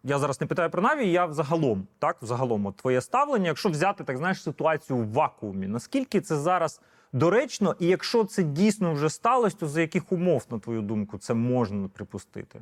я 0.03 0.19
зараз 0.19 0.41
не 0.41 0.47
питаю 0.47 0.69
про 0.69 0.81
Наві, 0.81 1.11
я 1.11 1.25
взагалом, 1.25 1.87
так, 1.99 2.17
взагалом, 2.21 2.65
от 2.65 2.75
твоє 2.75 3.01
ставлення, 3.01 3.47
якщо 3.47 3.69
взяти 3.69 4.03
так, 4.03 4.17
знаєш, 4.17 4.43
ситуацію 4.43 4.99
в 4.99 5.11
вакуумі, 5.11 5.67
наскільки 5.67 6.21
це 6.21 6.35
зараз 6.35 6.81
доречно, 7.13 7.75
і 7.79 7.87
якщо 7.87 8.23
це 8.23 8.43
дійсно 8.43 8.93
вже 8.93 9.09
сталося, 9.09 9.57
то 9.59 9.67
за 9.67 9.81
яких 9.81 10.11
умов, 10.11 10.45
на 10.51 10.59
твою 10.59 10.81
думку, 10.81 11.17
це 11.17 11.33
можна 11.33 11.87
припустити? 11.87 12.61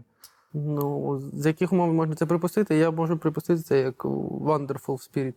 Ну, 0.54 1.22
з 1.34 1.46
яких 1.46 1.74
умов 1.74 1.94
можна 1.94 2.16
це 2.16 2.26
припустити? 2.26 2.76
Я 2.76 2.92
можу 2.92 3.18
припустити 3.18 3.62
це 3.62 3.80
як 3.80 4.06
Wonderful 4.06 5.10
Spirit. 5.10 5.34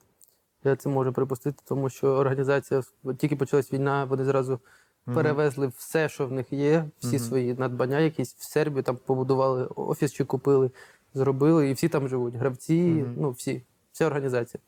Я 0.64 0.76
це 0.76 0.88
можу 0.88 1.12
припустити, 1.12 1.62
тому 1.64 1.90
що 1.90 2.08
організація 2.08 2.82
тільки 3.18 3.36
почалась 3.36 3.72
війна, 3.72 4.04
вони 4.04 4.24
зразу 4.24 4.60
перевезли 5.04 5.66
все, 5.66 6.08
що 6.08 6.26
в 6.26 6.32
них 6.32 6.52
є, 6.52 6.84
всі 6.98 7.16
Мгм. 7.16 7.18
свої 7.18 7.54
надбання, 7.54 7.98
якісь 8.00 8.34
в 8.34 8.42
Сербію 8.42 8.82
там 8.82 8.96
побудували 9.06 9.66
офіс 9.66 10.12
чи 10.12 10.24
купили, 10.24 10.70
зробили, 11.14 11.70
і 11.70 11.72
всі 11.72 11.88
там 11.88 12.08
живуть. 12.08 12.34
Гравці, 12.34 12.82
Мгм. 12.82 13.14
ну 13.16 13.30
всі, 13.30 13.62
вся 13.92 14.06
організація. 14.06 14.60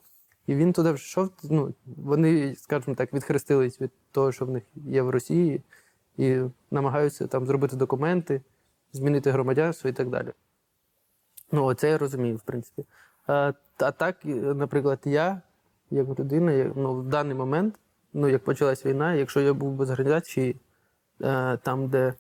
І 0.47 0.55
він 0.55 0.73
туди 0.73 0.91
йшов, 0.91 1.31
ну, 1.45 1.75
вони, 1.87 2.55
скажімо 2.57 2.95
так, 2.97 3.13
відхрестились 3.13 3.81
від 3.81 3.91
того, 4.13 4.33
що 4.33 4.47
в 4.47 4.51
них 4.51 4.63
є 4.75 5.03
в 5.03 5.11
Росії, 5.11 5.63
і 6.17 6.41
намагаються 6.71 7.27
там 7.27 7.47
зробити 7.47 7.77
документи, 7.77 8.41
змінити 8.93 9.31
громадянство 9.31 9.91
і 9.91 9.93
так 9.93 10.09
далі. 10.09 10.33
Ну, 11.53 11.65
оце 11.65 11.89
я 11.91 11.99
розумію, 11.99 12.37
в 12.37 12.41
принципі. 12.41 12.85
А, 13.27 13.53
а 13.79 13.91
так, 13.91 14.17
наприклад, 14.25 14.99
я, 15.05 15.43
як 15.91 16.19
людина, 16.19 16.53
я, 16.53 16.73
ну, 16.77 16.95
в 16.95 17.05
даний 17.05 17.35
момент, 17.35 17.75
ну, 18.13 18.29
як 18.29 18.45
почалась 18.45 18.87
війна, 18.87 19.15
якщо 19.15 19.41
я 19.41 19.55
був 19.55 19.73
без 19.73 19.91
організації, 19.91 20.57
е, 21.23 21.57
там, 21.57 21.89
де 21.89 22.15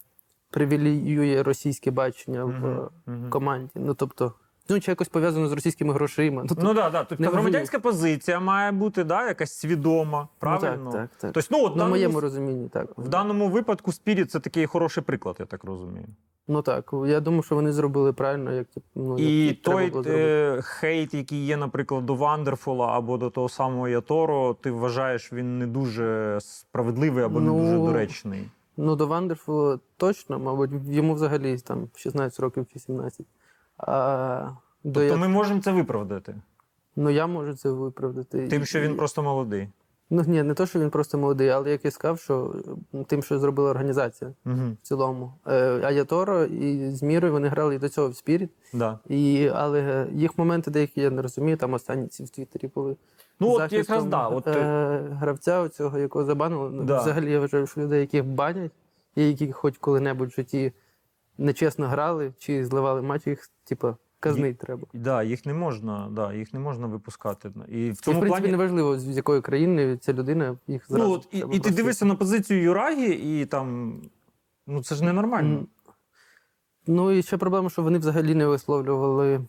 привілеює 0.50 1.42
російське 1.42 1.90
бачення 1.90 2.44
в 2.44 2.90
мгм. 3.06 3.30
команді, 3.30 3.70
ну 3.74 3.94
тобто, 3.94 4.32
ну, 4.68 4.80
чи 4.80 4.90
якось 4.90 5.08
пов'язано 5.08 5.48
з 5.48 5.52
російськими 5.52 5.94
грошима. 5.94 6.44
Ну, 6.50 6.56
Ну 6.58 6.74
так, 6.74 6.92
да, 6.92 7.04
тобто 7.04 7.30
громадянська 7.30 7.78
позиція 7.78 8.40
має 8.40 8.72
бути 8.72 9.04
да, 9.04 9.28
якась 9.28 9.52
свідома, 9.58 10.28
правильно? 10.38 10.84
Ну, 10.84 10.92
так, 10.92 11.00
так, 11.00 11.20
так. 11.20 11.32
Тобто, 11.32 11.48
ну, 11.50 11.64
от 11.64 11.70
На 11.70 11.76
даному, 11.76 11.90
моєму 11.90 12.20
розумінні, 12.20 12.68
так. 12.68 12.98
в 12.98 13.08
даному 13.08 13.48
випадку 13.48 13.92
Спіріт 13.92 14.30
це 14.30 14.40
такий 14.40 14.66
хороший 14.66 15.02
приклад, 15.04 15.36
я 15.38 15.46
так 15.46 15.64
розумію. 15.64 16.06
Ну 16.48 16.62
так, 16.62 16.90
я 17.06 17.20
думаю, 17.20 17.42
що 17.42 17.54
вони 17.54 17.72
зробили 17.72 18.12
правильно, 18.12 18.52
як 18.52 18.66
ну, 18.94 19.18
І 19.18 19.46
як 19.46 19.62
треба 19.62 19.80
той 19.80 19.90
було 19.90 20.04
е, 20.06 20.60
хейт, 20.62 21.14
який 21.14 21.46
є, 21.46 21.56
наприклад, 21.56 22.06
до 22.06 22.14
Вандерфула 22.14 22.86
або 22.86 23.16
до 23.18 23.30
того 23.30 23.48
самого 23.48 23.88
Яторо, 23.88 24.54
ти 24.54 24.70
вважаєш, 24.70 25.32
він 25.32 25.58
не 25.58 25.66
дуже 25.66 26.38
справедливий 26.40 27.24
або 27.24 27.40
Ну, 27.40 27.54
не 27.54 27.62
дуже 27.62 27.76
доречний. 27.76 28.50
Ну, 28.76 28.96
до 28.96 29.06
Вандерфула 29.06 29.78
точно, 29.96 30.38
мабуть, 30.38 30.70
йому 30.88 31.14
взагалі 31.14 31.58
там 31.58 31.88
16 31.94 32.40
років 32.40 32.66
чи 32.72 32.78
17. 32.78 33.26
А, 33.78 34.50
Тобто 34.82 35.02
я... 35.02 35.16
ми 35.16 35.28
можемо 35.28 35.60
це 35.60 35.72
виправдати, 35.72 36.34
Ну, 36.96 37.10
я 37.10 37.26
можу 37.26 37.54
це 37.54 37.70
виправдати. 37.70 38.48
тим, 38.48 38.64
що 38.64 38.80
він 38.80 38.92
І- 38.92 38.94
просто 38.94 39.22
молодий. 39.22 39.68
Ну, 40.10 40.24
ні, 40.26 40.42
не 40.42 40.54
то, 40.54 40.66
що 40.66 40.80
він 40.80 40.90
просто 40.90 41.18
молодий, 41.18 41.48
але 41.48 41.70
як 41.70 41.84
я 41.84 41.90
сказав, 41.90 42.20
що 42.20 42.54
тим, 43.06 43.22
що 43.22 43.38
зробила 43.38 43.70
організація 43.70 44.32
Угу. 44.46 44.56
в 44.82 44.86
цілому. 44.86 45.32
Е, 45.46 45.80
Аяторо 45.84 46.44
і 46.44 46.90
з 46.90 47.02
Мірою 47.02 47.32
вони 47.32 47.48
грали 47.48 47.74
і 47.74 47.78
до 47.78 47.88
цього 47.88 48.08
в 48.08 48.16
Спіріт. 48.16 48.50
Да. 48.72 48.98
І, 49.08 49.50
але 49.54 50.06
їх 50.12 50.38
моменти 50.38 50.70
деякі 50.70 51.00
я 51.00 51.10
не 51.10 51.22
розумію, 51.22 51.56
там 51.56 51.72
останні 51.74 52.06
ці 52.08 52.24
в 52.24 52.30
Твіттері 52.30 52.70
були. 52.74 52.96
Ну, 53.40 53.48
от 53.50 53.58
захистом, 53.58 53.78
якраз 53.78 54.04
да. 54.04 54.28
От, 54.28 54.46
е, 54.46 54.50
е, 54.50 55.08
гравця, 55.10 55.60
оцього, 55.60 55.98
якого 55.98 56.24
забанили. 56.24 56.70
Ну, 56.70 56.84
Да. 56.84 57.00
Взагалі, 57.00 57.32
я 57.32 57.40
вважаю, 57.40 57.66
що 57.66 57.80
людей, 57.80 58.00
яких 58.00 58.24
банять, 58.24 58.72
і 59.16 59.28
які 59.28 59.52
хоч 59.52 59.78
коли-небудь 59.78 60.28
в 60.28 60.34
житті 60.34 60.72
нечесно 61.38 61.86
грали 61.86 62.32
чи 62.38 62.64
зливали 62.66 63.02
матч, 63.02 63.26
їх, 63.26 63.50
типу, 63.64 63.96
казнить 64.24 64.58
треба. 64.58 64.86
да, 64.92 65.22
їх 65.22 65.46
не 65.46 65.54
можна, 65.54 66.08
да, 66.10 66.32
їх 66.32 66.54
не 66.54 66.60
можна 66.60 66.86
випускати. 66.86 67.52
І 67.68 67.72
в 67.72 67.74
І, 67.76 67.90
в 67.90 68.00
принципі, 68.00 68.28
плані 68.28 68.48
неважливо, 68.48 68.98
з 68.98 69.16
якої 69.16 69.40
країни 69.40 69.96
ця 69.96 70.12
людина, 70.12 70.56
їх 70.66 70.88
зразу. 70.88 71.04
Ну, 71.04 71.12
от, 71.12 71.28
і, 71.32 71.56
і 71.56 71.60
ти 71.60 71.70
дивишся 71.70 72.04
на 72.04 72.14
позицію 72.14 72.62
Юрагі, 72.62 73.40
і 73.40 73.46
там. 73.46 73.98
Ну, 74.66 74.82
це 74.82 74.94
ж 74.94 75.04
ненормально. 75.04 75.66
Ну 76.86 77.10
і 77.10 77.22
ще 77.22 77.36
проблема, 77.36 77.70
що 77.70 77.82
вони 77.82 77.98
взагалі 77.98 78.34
не 78.34 78.46
висловлювали 78.46 79.40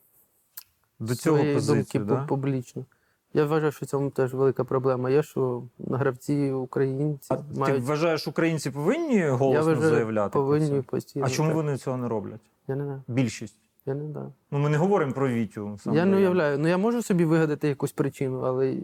До 1.00 1.16
цього 1.16 1.38
своєї 1.38 1.62
думки 1.62 2.00
да? 2.00 2.26
публічно. 2.26 2.86
Я 3.34 3.46
вважаю, 3.46 3.72
що 3.72 3.86
в 3.86 3.90
цьому 3.90 4.10
теж 4.10 4.34
велика 4.34 4.64
проблема 4.64 5.10
є, 5.10 5.24
що 5.24 5.64
гравці 5.90 6.52
українці 6.52 7.28
А 7.30 7.36
ти 7.36 7.60
мають 7.60 7.84
вважаєш, 7.84 8.28
українці 8.28 8.72
повинні 8.72 9.16
я 9.16 9.32
голосно 9.32 9.74
вважаю, 9.74 9.94
заявляти? 9.94 10.34
повинні 10.34 10.82
постійно. 10.82 11.26
А 11.26 11.30
чому 11.30 11.50
так. 11.50 11.56
вони 11.56 11.78
цього 11.78 11.98
не 11.98 12.08
роблять? 12.08 12.42
Я 12.68 12.76
не 12.76 12.84
знаю. 12.84 13.04
Більшість. 13.08 13.56
Я 13.86 13.94
не 13.94 14.08
знаю. 14.12 14.34
Ну, 14.52 14.60
ми 14.60 14.70
не 14.70 14.78
говоримо 14.78 15.12
про 15.12 15.30
Вітю. 15.30 15.78
сам 15.80 15.94
я 15.96 16.06
не 16.06 16.18
уявляю. 16.18 16.58
Ну 16.60 16.68
я 16.68 16.78
можу 16.78 17.02
собі 17.02 17.26
вигадати 17.26 17.68
якусь 17.68 17.92
причину, 17.92 18.40
але 18.42 18.76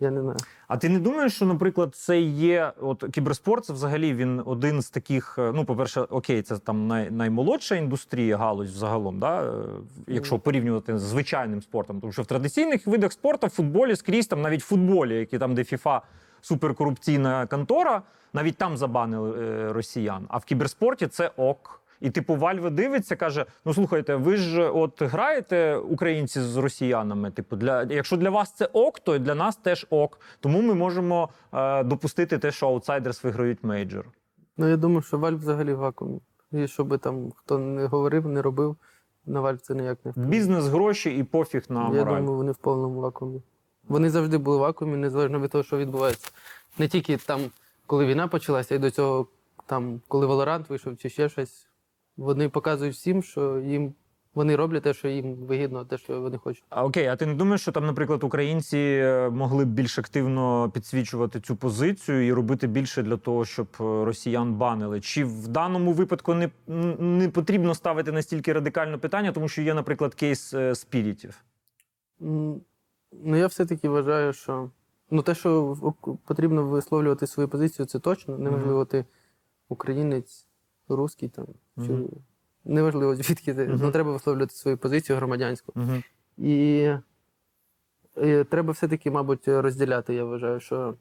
я 0.00 0.10
не 0.10 0.20
знаю. 0.20 0.36
А 0.68 0.76
ти 0.76 0.88
не 0.88 0.98
думаєш, 0.98 1.34
що, 1.36 1.46
наприклад, 1.46 1.94
це 1.94 2.20
є 2.20 2.72
от 2.80 3.04
кіберспорт, 3.12 3.64
це 3.64 3.72
взагалі 3.72 4.14
він 4.14 4.42
один 4.46 4.82
з 4.82 4.90
таких. 4.90 5.38
е, 5.38 5.52
Ну, 5.54 5.64
по-перше, 5.64 6.00
окей, 6.00 6.42
це 6.42 6.58
там 6.58 6.86
най, 6.86 7.10
наймолодша 7.10 7.74
індустрія, 7.76 8.36
галузь 8.36 8.70
взагалом, 8.70 9.18
да? 9.18 9.42
е, 9.44 9.64
якщо 10.06 10.38
порівнювати 10.38 10.98
з 10.98 11.02
звичайним 11.02 11.62
спортом. 11.62 12.00
Тому 12.00 12.12
що 12.12 12.22
в 12.22 12.26
традиційних 12.26 12.86
видах 12.86 13.12
спорту, 13.12 13.46
в 13.46 13.50
футболі 13.50 13.96
скрізь 13.96 14.26
там 14.26 14.42
навіть 14.42 14.62
в 14.62 14.66
футболі, 14.66 15.14
які 15.18 15.38
там, 15.38 15.54
де 15.54 15.64
ФІФА 15.64 16.02
суперкорупційна 16.40 17.46
контора, 17.46 18.02
навіть 18.32 18.56
там 18.56 18.76
забанили 18.76 19.38
е, 19.40 19.72
росіян. 19.72 20.26
А 20.28 20.38
в 20.38 20.44
кіберспорті 20.44 21.06
це 21.06 21.30
ок. 21.36 21.80
І 22.04 22.10
типу 22.10 22.36
Вальве 22.36 22.70
дивиться, 22.70 23.16
каже: 23.16 23.46
ну 23.64 23.74
слухайте, 23.74 24.16
ви 24.16 24.36
ж 24.36 24.70
от 24.70 25.02
граєте 25.02 25.76
українці 25.76 26.40
з 26.40 26.56
росіянами. 26.56 27.30
Типу, 27.30 27.56
для 27.56 27.82
якщо 27.82 28.16
для 28.16 28.30
вас 28.30 28.52
це 28.52 28.68
ок, 28.72 29.00
то 29.00 29.18
для 29.18 29.34
нас 29.34 29.56
теж 29.56 29.86
ок. 29.90 30.20
Тому 30.40 30.62
ми 30.62 30.74
можемо 30.74 31.28
е, 31.52 31.84
допустити 31.84 32.38
те, 32.38 32.50
що 32.50 32.68
аутсайдерс 32.68 33.24
виграють 33.24 33.64
мейджор. 33.64 34.06
Ну 34.56 34.68
я 34.68 34.76
думаю, 34.76 35.02
що 35.02 35.18
Вальв 35.18 35.38
взагалі 35.38 35.74
в 35.74 35.76
вакуумі. 35.76 36.20
І 36.52 36.68
що 36.68 36.84
би 36.84 36.98
там 36.98 37.32
хто 37.36 37.58
не 37.58 37.86
говорив, 37.86 38.28
не 38.28 38.42
робив, 38.42 38.76
на 39.26 39.40
Вальв 39.40 39.60
це 39.60 39.74
ніяк 39.74 39.98
не 40.04 40.10
впливає. 40.10 40.30
Бізнес, 40.30 40.64
гроші 40.64 41.18
і 41.18 41.24
пофіг 41.24 41.64
на 41.68 41.90
Я 41.94 42.04
думаю, 42.04 42.24
вони 42.24 42.52
в 42.52 42.56
повному 42.56 43.00
вакуумі. 43.00 43.42
Вони 43.88 44.10
завжди 44.10 44.38
були 44.38 44.56
в 44.56 44.60
вакуумі, 44.60 44.96
незалежно 44.96 45.40
від 45.40 45.50
того, 45.50 45.64
що 45.64 45.76
відбувається. 45.76 46.30
Не 46.78 46.88
тільки 46.88 47.16
там, 47.16 47.40
коли 47.86 48.06
війна 48.06 48.28
почалася, 48.28 48.74
і 48.74 48.78
до 48.78 48.90
цього, 48.90 49.26
там, 49.66 50.00
коли 50.08 50.26
Valorant 50.26 50.68
вийшов 50.68 50.96
чи 50.96 51.10
ще 51.10 51.28
щось. 51.28 51.68
Вони 52.16 52.48
показують 52.48 52.94
всім, 52.94 53.22
що 53.22 53.58
їм 53.58 53.94
вони 54.34 54.56
роблять 54.56 54.82
те, 54.82 54.94
що 54.94 55.08
їм 55.08 55.34
вигідно, 55.34 55.84
те, 55.84 55.98
що 55.98 56.20
вони 56.20 56.38
хочуть. 56.38 56.64
А 56.68 56.84
окей, 56.84 57.06
а 57.06 57.16
ти 57.16 57.26
не 57.26 57.34
думаєш, 57.34 57.60
що 57.60 57.72
там, 57.72 57.86
наприклад, 57.86 58.24
українці 58.24 58.78
е, 58.78 59.30
могли 59.30 59.64
б 59.64 59.68
більш 59.68 59.98
активно 59.98 60.70
підсвічувати 60.74 61.40
цю 61.40 61.56
позицію 61.56 62.26
і 62.26 62.32
робити 62.32 62.66
більше 62.66 63.02
для 63.02 63.16
того, 63.16 63.44
щоб 63.44 63.66
е, 63.80 63.82
росіян 63.82 64.54
банили? 64.54 65.00
Чи 65.00 65.24
в 65.24 65.48
даному 65.48 65.92
випадку 65.92 66.34
не, 66.34 66.50
не 66.98 67.28
потрібно 67.28 67.74
ставити 67.74 68.12
настільки 68.12 68.52
радикальне 68.52 68.98
питання, 68.98 69.32
тому 69.32 69.48
що 69.48 69.62
є, 69.62 69.74
наприклад, 69.74 70.14
кейс 70.14 70.54
е, 70.54 70.74
спірітів? 70.74 71.44
Ну, 72.20 73.36
я 73.36 73.46
все-таки 73.46 73.88
вважаю, 73.88 74.32
що 74.32 74.70
Ну, 75.10 75.22
те, 75.22 75.34
що 75.34 75.76
потрібно 76.24 76.66
висловлювати 76.66 77.26
свою 77.26 77.48
позицію, 77.48 77.86
це 77.86 77.98
точно. 77.98 78.38
Неважливо, 78.38 78.84
ти 78.84 79.04
українець, 79.68 80.46
русський 80.88 81.28
там, 81.28 81.46
чи 81.76 81.92
Мгм. 81.92 82.08
неважливо, 82.64 83.16
звідки 83.16 83.54
ти. 83.54 83.64
Мгм. 83.64 83.78
Ну, 83.82 83.90
треба 83.90 84.12
висловлювати 84.12 84.54
свою 84.54 84.78
позицію 84.78 85.16
громадянську. 85.16 85.72
Угу. 85.76 86.02
І, 86.38 86.90
і 88.22 88.44
треба 88.44 88.72
все-таки, 88.72 89.10
мабуть, 89.10 89.48
розділяти, 89.48 90.14
я 90.14 90.24
вважаю, 90.24 90.60
що 90.60 90.94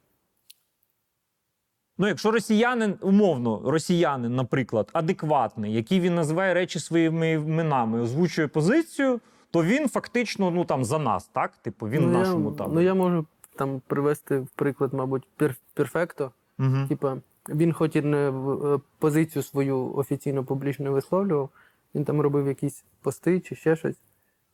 Ну, 1.97 2.07
якщо 2.07 2.31
росіянин, 2.31 2.95
умовно, 3.01 3.61
росіянин, 3.65 4.35
наприклад, 4.35 4.89
адекватний, 4.93 5.73
який 5.73 5.99
він 5.99 6.15
називає 6.15 6.53
речі 6.53 6.79
своїми 6.79 7.31
іменами, 7.31 8.01
озвучує 8.01 8.47
позицію, 8.47 9.19
то 9.51 9.63
він 9.63 9.89
фактично 9.89 10.51
ну 10.51 10.65
там 10.65 10.85
за 10.85 10.99
нас, 10.99 11.29
так? 11.33 11.51
Типу, 11.57 11.89
він 11.89 12.01
ну, 12.01 12.19
нашому 12.19 12.51
я, 12.51 12.55
там. 12.57 12.73
Ну, 12.73 12.81
я 12.81 12.93
можу 12.93 13.25
там 13.55 13.81
привести 13.87 14.39
в 14.39 14.47
приклад, 14.47 14.93
мабуть, 14.93 15.27
пер, 15.37 15.55
перфекто. 15.73 16.31
Угу. 16.59 16.87
Типа, 16.89 17.17
він 17.49 17.73
хоч 17.73 17.95
і 17.95 18.01
не 18.01 18.29
е, 18.29 18.79
позицію 18.99 19.43
свою 19.43 19.93
офіційно 19.93 20.43
публічно 20.43 20.91
висловлював, 20.91 21.49
він 21.95 22.05
там 22.05 22.21
робив 22.21 22.47
якісь 22.47 22.83
пости 23.01 23.39
чи 23.39 23.55
ще 23.55 23.75
щось. 23.75 23.97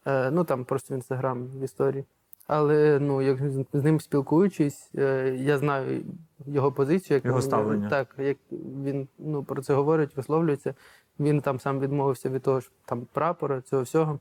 Е, 0.05 0.31
ну 0.31 0.43
там 0.43 0.65
просто 0.65 0.93
в 0.93 0.97
інстаграм 0.97 1.47
в 1.47 1.63
історії. 1.63 2.05
Але 2.47 2.99
ну, 3.01 3.21
як 3.21 3.37
з 3.73 3.83
ним 3.83 3.99
спілкуючись, 3.99 4.89
е, 4.97 5.35
я 5.39 5.57
знаю 5.57 6.01
його 6.47 6.71
позицію, 6.71 7.15
як 7.15 7.25
Його 7.25 7.37
він- 7.37 7.43
ставлення. 7.43 7.89
Так, 7.89 8.15
як 8.17 8.37
він 8.51 9.07
ну, 9.19 9.43
про 9.43 9.61
це 9.61 9.73
говорить, 9.73 10.17
висловлюється. 10.17 10.73
Він 11.19 11.41
там 11.41 11.59
сам 11.59 11.79
відмовився 11.79 12.29
від 12.29 12.41
того 12.41 12.59
ж 12.59 12.69
там 12.85 13.07
прапора, 13.13 13.61
цього 13.61 13.81
всього. 13.81 14.19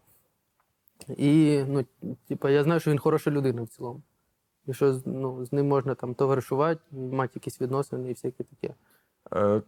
І 1.16 1.62
ну, 1.68 1.84
типа, 2.28 2.50
я 2.50 2.64
знаю, 2.64 2.80
що 2.80 2.90
він 2.90 2.98
хороша 2.98 3.30
людина 3.30 3.62
в 3.62 3.68
цілому. 3.68 4.00
І 4.68 4.74
що 4.74 5.00
ну, 5.06 5.44
з 5.44 5.52
ним 5.52 5.68
можна 5.68 5.94
там 5.94 6.14
товаришувати, 6.14 6.80
мати 6.92 7.32
якісь 7.34 7.60
відносини 7.60 8.10
і 8.10 8.12
всяке 8.12 8.44
таке. 8.44 8.74
Е, 9.34 9.62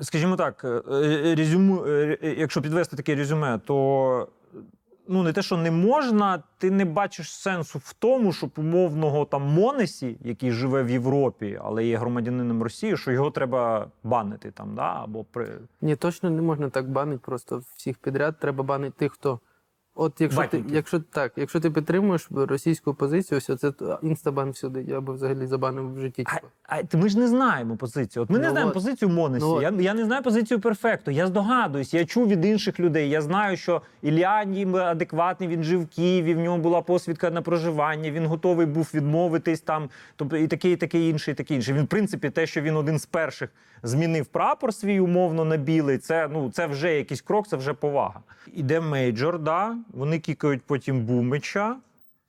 Скажімо 0.00 0.36
так, 0.36 0.64
е, 0.64 0.82
е, 0.92 1.34
резюму, 1.34 1.86
якщо 2.22 2.62
підвести 2.62 2.96
таке 2.96 3.14
резюме, 3.14 3.60
то 3.64 4.28
ну 5.08 5.22
не 5.22 5.32
те, 5.32 5.42
що 5.42 5.56
не 5.56 5.70
можна, 5.70 6.42
ти 6.58 6.70
не 6.70 6.84
бачиш 6.84 7.34
сенсу 7.34 7.78
в 7.78 7.92
тому, 7.92 8.32
щоб 8.32 8.50
умовного 8.56 9.24
там 9.24 9.42
Монесі, 9.42 10.18
який 10.20 10.52
живе 10.52 10.82
в 10.82 10.90
Європі, 10.90 11.60
але 11.64 11.86
є 11.86 11.96
громадянином 11.96 12.62
Росії, 12.62 12.96
що 12.96 13.12
його 13.12 13.30
треба 13.30 13.90
банити 14.04 14.50
там, 14.50 14.74
да? 14.74 15.02
або 15.02 15.24
при 15.24 15.48
Ні, 15.80 15.96
точно 15.96 16.30
не 16.30 16.42
можна 16.42 16.70
так 16.70 16.90
банити 16.90 17.20
просто 17.24 17.62
всіх 17.76 17.98
підряд. 17.98 18.38
Треба 18.38 18.64
банити 18.64 18.94
тих, 18.98 19.12
хто. 19.12 19.40
От 20.00 20.20
якщо 20.20 20.44
ти, 20.44 20.64
якщо 20.68 21.00
так, 21.00 21.32
якщо 21.36 21.60
ти 21.60 21.70
підтримуєш 21.70 22.28
російську 22.30 22.94
позицію, 22.94 23.38
все 23.38 23.56
це 23.56 23.72
інстабан 24.02 24.50
всюди. 24.50 24.84
Я 24.88 25.00
би 25.00 25.14
взагалі 25.14 25.46
забанив 25.46 25.94
в 25.94 26.00
житті. 26.00 26.24
А, 26.26 26.34
типу. 26.34 26.46
а 26.62 26.82
ти- 26.82 26.96
ми 26.96 27.08
ж 27.08 27.18
не 27.18 27.28
знаємо 27.28 27.76
позицію. 27.76 28.22
От 28.22 28.30
ми 28.30 28.38
не 28.38 28.44
Ну 28.44 28.50
знаємо 28.50 28.68
от. 28.68 28.74
позицію 28.74 29.08
Монесі. 29.08 29.46
Ну 29.46 29.52
от. 29.52 29.62
я, 29.62 29.72
я 29.78 29.94
не 29.94 30.04
знаю 30.04 30.22
позицію 30.22 30.60
перфекту. 30.60 31.10
Я 31.10 31.26
здогадуюсь, 31.26 31.94
я 31.94 32.04
чув 32.04 32.28
від 32.28 32.44
інших 32.44 32.80
людей. 32.80 33.10
Я 33.10 33.20
знаю, 33.22 33.56
що 33.56 33.82
Ілля 34.02 34.44
ніби 34.44 34.80
адекватний, 34.80 35.48
він 35.48 35.62
жив 35.62 35.82
в 35.82 35.86
Києві, 35.86 36.34
в 36.34 36.38
нього 36.38 36.58
була 36.58 36.80
посвідка 36.82 37.30
на 37.30 37.42
проживання, 37.42 38.10
він 38.10 38.26
готовий 38.26 38.66
був 38.66 38.90
відмовитись 38.94 39.60
там, 39.60 39.90
тобто 40.16 40.36
і 40.36 40.46
таке, 40.48 40.70
і 40.70 40.76
таке 40.76 41.08
інше, 41.08 41.30
і 41.30 41.34
таке 41.34 41.54
інше. 41.54 41.72
Він, 41.72 41.84
в 41.84 41.86
принципі, 41.86 42.30
те, 42.30 42.46
що 42.46 42.60
він 42.60 42.76
один 42.76 42.98
з 42.98 43.06
перших 43.06 43.50
змінив 43.82 44.26
прапор 44.26 44.74
свій 44.74 45.00
умовно 45.00 45.44
на 45.44 45.56
білий, 45.56 45.98
це, 45.98 46.28
ну, 46.32 46.50
це 46.50 46.66
вже 46.66 46.94
якийсь 46.94 47.20
крок, 47.20 47.48
це 47.48 47.56
вже 47.56 47.72
повага. 47.72 48.20
Іде 48.54 48.80
мейджор, 48.80 49.38
да? 49.38 49.76
Вони 49.92 50.18
кікають 50.18 50.62
потім 50.62 51.04
Бумича. 51.04 51.76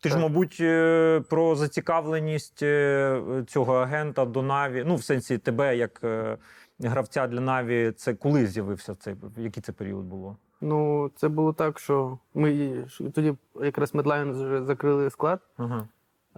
Ти 0.02 0.10
ж, 0.10 0.18
мабуть, 0.18 0.58
е, 0.62 1.22
про 1.30 1.56
зацікавленість 1.56 2.64
е, 2.64 3.22
цього 3.48 3.76
агента 3.76 4.26
до 4.26 4.42
Наві, 4.42 4.84
ну, 4.88 4.96
в 4.96 5.04
сенсі 5.04 5.38
тебе 5.38 5.78
як 5.78 6.02
е, 6.04 6.38
гравця 6.80 7.28
для 7.28 7.40
Наві, 7.40 7.92
це 7.92 8.14
коли 8.14 8.48
з'явився 8.48 8.96
цей, 8.96 9.16
який 9.38 9.64
це 9.64 9.72
період 9.72 10.06
було? 10.06 10.38
Ну, 10.62 11.12
це 11.16 11.28
було 11.28 11.54
так, 11.54 11.80
що 11.80 12.18
ми 12.34 12.74
тоді 13.16 13.34
якраз 13.62 13.96
Медлайн 13.96 14.32
вже 14.32 14.64
закрили 14.64 15.10
склад. 15.10 15.40
Ага. 15.58 15.88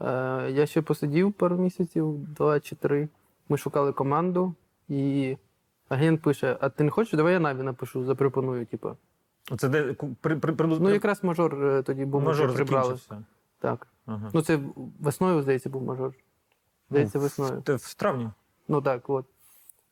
Е, 0.02 0.52
я 0.52 0.66
ще 0.66 0.82
посидів 0.82 1.34
пару 1.34 1.58
місяців, 1.58 2.18
два 2.18 2.60
чи 2.60 2.76
три. 2.76 3.10
Ми 3.50 3.58
шукали 3.58 3.94
команду, 3.94 4.56
і 4.90 5.38
агент 5.90 6.22
пише: 6.22 6.58
А 6.60 6.70
ти 6.70 6.84
не 6.84 6.90
хочеш? 6.90 7.14
Давай 7.14 7.34
я 7.34 7.40
Наві 7.40 7.64
напишу, 7.64 8.06
запропоную. 8.06 8.66
Типу. 8.66 8.98
Це 9.58 9.70
де 9.70 9.94
при, 10.22 10.36
при, 10.36 10.54
при, 10.54 10.68
Ну, 10.68 10.90
якраз 10.90 11.24
мажор 11.24 11.66
е, 11.66 11.84
тоді 11.84 12.06
був 12.06 12.22
мажор 12.22 12.54
прибрали. 12.54 12.98
Так. 13.60 13.88
Ага. 14.06 14.30
Ну, 14.34 14.42
це 14.42 14.60
весною, 15.00 15.42
здається, 15.42 15.70
був 15.70 15.84
мажор. 15.84 16.14
Здається, 16.90 17.18
Ну, 17.18 17.24
весною. 17.24 17.64
В, 17.68 17.76
в 17.76 17.94
травні. 17.94 18.30
Ну 18.68 18.82
так, 18.82 19.10
от. 19.10 19.26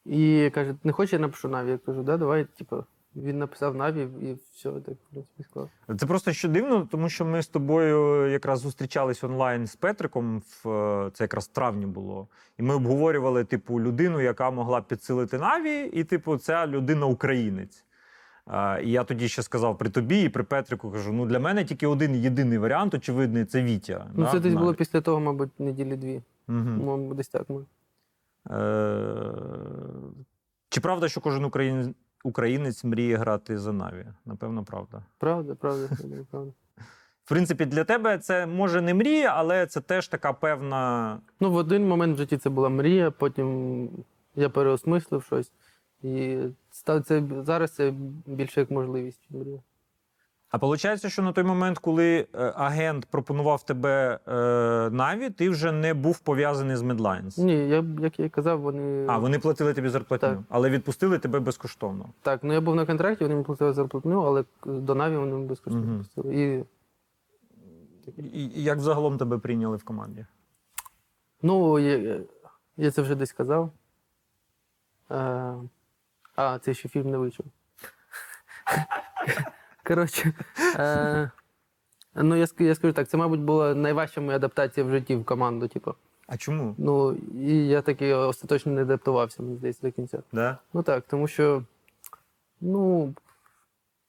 І 0.05 0.51
каже, 0.53 0.76
не 0.84 0.91
хочеш, 0.91 1.14
я 1.14 1.20
напишу 1.20 1.47
Наві. 1.49 1.70
Я 1.70 1.78
кажу, 1.78 2.03
да, 2.03 2.18
давай, 2.18 2.45
типу, 2.45 2.84
він 3.16 3.38
написав 3.39 3.76
Наві 3.76 4.01
і 4.01 4.38
все, 4.53 4.72
так, 4.72 4.95
в 4.95 5.12
принципі, 5.12 5.43
склав. 5.43 5.70
Це 5.97 6.05
просто 6.05 6.34
що 6.34 6.47
дивно, 6.47 6.88
тому 6.91 7.10
що 7.10 7.26
ми 7.26 7.41
з 7.43 7.47
тобою 7.47 8.28
якраз 8.32 8.60
зустрічались 8.60 9.24
онлайн 9.24 9.68
з 9.68 9.76
Петриком. 9.76 10.39
В 10.64 10.70
е, 10.70 11.12
це 11.14 11.24
якраз 11.24 11.45
в 11.45 11.51
травні 11.51 11.86
було. 11.86 12.28
І 12.57 12.64
ми 12.64 12.76
обговорювали 12.76 13.43
типу 13.43 13.82
людину, 13.82 14.22
яка 14.22 14.51
могла 14.51 14.82
підсилити 14.82 15.38
Наві, 15.38 15.89
і 15.93 16.03
типу, 16.03 16.38
ця 16.38 16.68
людина 16.68 17.05
українець. 17.05 17.86
А, 18.52 18.80
і 18.84 18.91
я 18.91 19.04
тоді 19.04 19.28
ще 19.28 19.43
сказав 19.43 19.78
при 19.78 19.89
тобі 19.89 20.22
і 20.22 20.30
при 20.30 20.43
Петрику 20.43 20.91
кажу: 20.91 21.14
ну 21.14 21.26
для 21.26 21.39
мене 21.39 21.66
тільки 21.66 21.88
один 21.88 22.16
єдиний 22.16 22.58
варіант, 22.58 22.93
очевидний, 22.93 23.45
це 23.45 23.64
Вітя. 23.64 24.08
Ну, 24.14 24.24
да, 24.24 24.32
це 24.32 24.39
десь 24.39 24.54
в 24.54 24.58
було 24.58 24.74
після 24.74 25.02
того, 25.02 25.20
мабуть, 25.20 25.60
неділі 25.60 25.95
дві. 25.95 26.22
Мгм. 26.47 26.86
Мабуть, 26.86 27.18
десь 27.18 27.28
так. 27.28 27.50
Ми. 27.50 27.66
Е, 28.52 29.32
Чи 30.70 30.82
правда, 30.82 31.08
що 31.10 31.22
кожен 31.22 31.45
українець, 31.45 31.95
українець 32.24 32.84
мріє 32.84 33.18
грати 33.18 33.58
за 33.58 33.74
Наві? 33.74 34.06
Напевно. 34.26 34.64
Правда, 34.64 35.04
правда, 35.18 35.56
правда, 35.58 35.88
правда. 36.32 36.52
В 37.26 37.30
принципі, 37.30 37.66
для 37.66 37.84
тебе 37.84 38.18
це 38.18 38.45
може 38.45 38.82
не 38.82 38.93
мрія, 38.93 39.34
але 39.36 39.66
це 39.66 39.82
теж 39.82 40.08
така 40.08 40.34
певна. 40.34 41.18
Ну, 41.39 41.52
в 41.52 41.56
один 41.56 41.88
момент 41.88 42.16
в 42.16 42.18
житті 42.18 42.38
це 42.38 42.50
була 42.50 42.70
мрія, 42.70 43.12
потім 43.12 43.89
я 44.36 44.50
переосмислив 44.50 45.24
щось. 45.24 45.52
І 46.04 46.38
став 46.72 47.04
це 47.04 47.24
зараз 47.45 47.72
це 47.72 47.93
більше 48.26 48.60
як 48.60 48.72
можливість. 48.72 49.28
А 50.52 50.58
виходить, 50.58 51.08
що 51.08 51.22
на 51.22 51.32
той 51.32 51.43
момент, 51.43 51.80
коли 51.80 52.28
е, 52.34 52.54
агент 52.56 53.06
пропонував 53.06 53.64
тебе 53.64 54.20
е, 54.28 54.32
Наві, 54.89 55.30
ти 55.30 55.50
вже 55.50 55.72
не 55.72 55.93
був 55.93 56.20
пов'язаний 56.20 56.76
з 56.76 56.82
Medlines. 56.82 57.39
Ні, 57.43 57.54
я, 57.70 57.86
як 58.02 58.20
я 58.20 58.26
і 58.26 58.30
казав, 58.30 58.62
вони. 58.62 59.06
А, 59.08 59.18
вони 59.18 59.39
платили 59.39 59.74
тобі 59.74 59.89
зарплатню, 59.89 60.30
Так. 60.30 60.39
але 60.50 60.70
відпустили 60.70 61.20
тебе 61.20 61.39
безкоштовно. 61.39 62.06
Так, 62.22 62.43
ну 62.43 62.54
я 62.54 62.62
був 62.62 62.76
на 62.76 62.86
контракті, 62.86 63.24
вони 63.24 63.36
мені 63.36 63.45
платили 63.45 63.74
зарплатню, 63.74 64.22
але 64.22 64.43
до 64.66 64.95
Наві 64.95 65.18
вони 65.18 65.38
безкоштовно 65.45 65.88
Мгм. 65.88 65.97
пустили. 65.97 66.36
І, 66.36 66.64
І, 68.18 68.45
і 68.45 68.64
як 68.64 68.80
загалом 68.80 69.18
тебе 69.18 69.38
прийняли 69.38 69.78
в 69.78 69.84
команді? 69.84 70.26
ну, 71.41 71.80
я, 71.80 72.20
я 72.78 72.91
це 72.91 73.02
вже 73.02 73.16
десь 73.16 73.32
казав. 73.32 73.72
Е, 75.12 75.54
а, 76.40 76.60
це 76.60 76.74
ще 76.74 76.90
фільм 76.90 77.10
не 77.12 77.18
вийшов. 77.18 77.46
Коротше, 79.84 80.34
е, 80.76 81.32
ну 82.16 82.36
я, 82.36 82.46
ск- 82.46 82.64
я 82.64 82.76
скажу 82.76 82.94
так, 82.94 83.08
це, 83.10 83.18
мабуть, 83.18 83.40
була 83.40 83.76
найважча 83.76 84.22
моя 84.22 84.36
адаптація 84.36 84.86
в 84.86 84.90
житті 84.90 85.16
в 85.16 85.26
команду. 85.26 85.68
Типу. 85.68 85.96
А 86.28 86.38
чому? 86.38 86.76
Ну, 86.78 87.14
і 87.42 87.68
я 87.68 87.82
таки 87.82 88.14
остаточно 88.14 88.72
не 88.72 88.82
адаптувався, 88.82 89.44
мені 89.44 89.56
здається, 89.58 89.82
до 89.88 89.92
кінця. 89.92 90.20
Да? 90.32 90.58
Ну 90.74 90.84
так, 90.84 91.04
тому 91.08 91.28
що, 91.28 91.64
ну, 92.62 93.14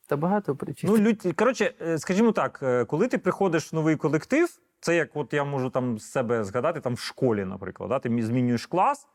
та 0.07 0.17
багато 0.17 0.57
причин. 0.57 0.91
Ну, 0.91 0.99
людь... 0.99 1.35
коротше, 1.37 1.75
е, 1.81 1.99
скажімо 1.99 2.33
так, 2.33 2.61
е, 2.63 2.85
коли 2.85 3.09
ти 3.09 3.19
приходиш 3.19 3.73
в 3.73 3.77
новий 3.77 3.97
колектив, 3.97 4.59
це 4.81 4.97
як 4.97 5.17
от 5.17 5.33
я 5.33 5.45
можу 5.45 5.71
там 5.71 5.99
з 5.99 6.11
себе 6.11 6.45
згадати 6.45 6.81
там 6.81 6.95
в 6.95 6.99
школі, 7.01 7.45
наприклад. 7.45 7.91
Да? 7.91 7.99
Ти 7.99 8.09
мі- 8.09 8.23
змінюєш 8.23 8.67
клас, 8.67 9.09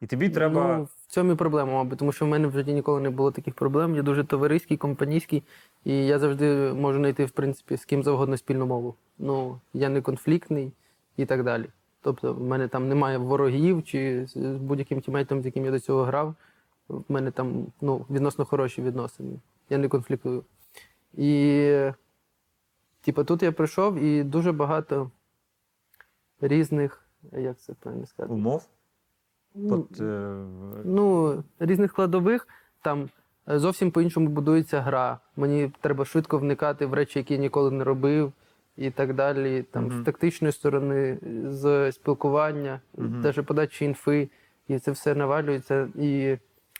і 0.00 0.06
тобі 0.06 0.28
треба. 0.28 0.76
Ну, 0.76 0.84
в 0.84 1.12
цьому 1.12 1.32
і 1.32 1.34
проблема, 1.34 1.72
мабуть, 1.72 1.98
тому 1.98 2.12
що 2.12 2.24
в 2.24 2.28
мене 2.28 2.48
в 2.48 2.52
житті 2.52 2.72
ніколи 2.72 3.00
не 3.00 3.10
було 3.10 3.30
таких 3.30 3.54
проблем. 3.54 3.96
Я 3.96 4.02
дуже 4.02 4.24
товариський, 4.24 4.76
компанійський, 4.76 5.42
і 5.84 6.06
я 6.06 6.18
завжди 6.18 6.72
можу 6.72 6.98
знайти, 6.98 7.24
в 7.24 7.30
принципі, 7.30 7.76
з 7.76 7.84
ким 7.84 8.02
завгодно 8.02 8.36
спільну 8.36 8.66
мову. 8.66 8.94
Ну, 9.18 9.60
я 9.74 9.88
не 9.88 10.00
конфліктний 10.00 10.72
і 11.16 11.26
так 11.26 11.44
далі. 11.44 11.66
Тобто, 12.00 12.34
в 12.34 12.40
мене 12.40 12.68
там 12.68 12.88
немає 12.88 13.18
ворогів 13.18 13.84
чи 13.84 14.26
з 14.26 14.36
будь-яким 14.36 15.00
тімейтом, 15.00 15.42
з 15.42 15.46
яким 15.46 15.64
я 15.64 15.70
до 15.70 15.80
цього 15.80 16.04
грав. 16.04 16.34
В 16.88 17.04
мене 17.08 17.30
там 17.30 17.66
ну, 17.80 18.06
відносно 18.10 18.44
хороші 18.44 18.82
відносини. 18.82 19.38
Я 19.70 19.78
не 19.78 19.88
конфліктую. 19.88 20.44
І, 21.14 21.90
типу, 23.00 23.24
тут 23.24 23.42
я 23.42 23.52
прийшов 23.52 23.98
і 23.98 24.22
дуже 24.22 24.52
багато 24.52 25.10
різних, 26.40 27.04
як 27.32 27.58
це 27.58 27.72
правильно 27.72 28.06
сказати? 28.06 28.34
Умов. 28.34 28.68
Ну, 29.56 29.74
От, 29.90 30.00
е, 30.00 30.36
ну, 30.84 31.34
різних 31.60 31.90
складових. 31.90 32.48
Там 32.82 33.08
е, 33.48 33.58
зовсім 33.58 33.90
по-іншому 33.90 34.28
будується 34.28 34.80
гра. 34.80 35.18
Мені 35.36 35.72
треба 35.80 36.04
швидко 36.04 36.38
вникати 36.38 36.86
в 36.86 36.94
речі, 36.94 37.18
які 37.18 37.34
я 37.34 37.40
ніколи 37.40 37.70
не 37.70 37.84
робив. 37.84 38.32
і 38.76 38.90
так 38.90 39.14
далі. 39.14 39.62
Там 39.62 39.84
Мгм. 39.86 40.02
з 40.02 40.04
тактичної 40.04 40.52
сторони, 40.52 41.18
з 41.48 41.92
спілкування, 41.92 42.80
Мгм. 42.96 43.20
навіть 43.20 43.46
подачі 43.46 43.84
інфи, 43.84 44.28
і 44.68 44.78
це 44.78 44.90
все 44.90 45.14
навалюється. 45.14 45.88
І 45.94 46.36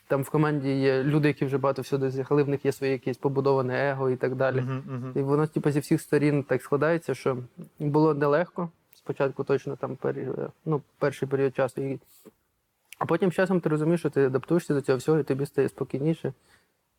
там 0.08 0.22
в 0.22 0.30
команді 0.30 0.68
є 0.80 1.02
люди, 1.02 1.28
які 1.28 1.44
вже 1.44 1.58
багато 1.58 1.82
всього 1.82 2.00
досягли, 2.00 2.42
в 2.42 2.48
них 2.48 2.64
є 2.64 2.72
своє 2.72 2.92
якесь 2.92 3.16
побудоване 3.16 3.90
его 3.90 4.10
і 4.10 4.16
так 4.16 4.34
далі. 4.34 4.60
Мгм, 4.60 4.82
мгм. 4.86 5.12
І 5.14 5.20
воно 5.22 5.46
типу, 5.46 5.70
зі 5.70 5.80
всіх 5.80 6.00
сторін 6.00 6.42
так 6.42 6.62
складається, 6.62 7.14
що 7.14 7.36
було 7.78 8.14
нелегко. 8.14 8.68
Спочатку 8.94 9.44
точно 9.44 9.76
там 9.76 9.98
ну, 10.64 10.82
перший 10.98 11.28
період 11.28 11.56
часу. 11.56 11.82
І... 11.82 11.98
А 12.98 13.06
потім 13.06 13.32
з 13.32 13.34
часом 13.34 13.60
ти 13.60 13.68
розумієш, 13.68 14.00
що 14.00 14.10
ти 14.10 14.26
адаптуєшся 14.26 14.74
до 14.74 14.80
цього 14.80 14.98
всього, 14.98 15.18
і 15.18 15.22
тобі 15.22 15.46
стає 15.46 15.68
спокійніше. 15.68 16.32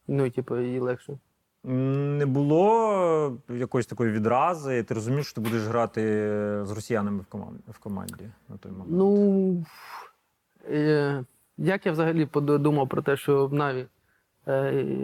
Ну 0.07 0.25
і 0.25 0.29
типу, 0.29 0.57
і 0.57 0.79
легше. 0.79 1.17
Не 1.63 2.25
було 2.25 3.37
якоїсь 3.49 3.87
такої 3.87 4.11
відрази. 4.11 4.83
Ти 4.83 4.93
розумів, 4.93 5.25
що 5.25 5.35
ти 5.35 5.41
будеш 5.41 5.63
грати 5.63 6.01
з 6.65 6.71
росіянами 6.71 7.19
в 7.19 7.25
команді, 7.25 7.63
в 7.67 7.79
команді 7.79 8.29
на 8.49 8.57
той 8.57 8.71
момент. 8.71 8.91
Ну 8.91 9.65
е, 10.69 11.23
як 11.57 11.85
я 11.85 11.91
взагалі 11.91 12.25
подумав 12.25 12.89
про 12.89 13.01
те, 13.01 13.17
що 13.17 13.47
в 13.47 13.53
Наві 13.53 13.85
е, 14.47 14.53
е, 14.53 14.95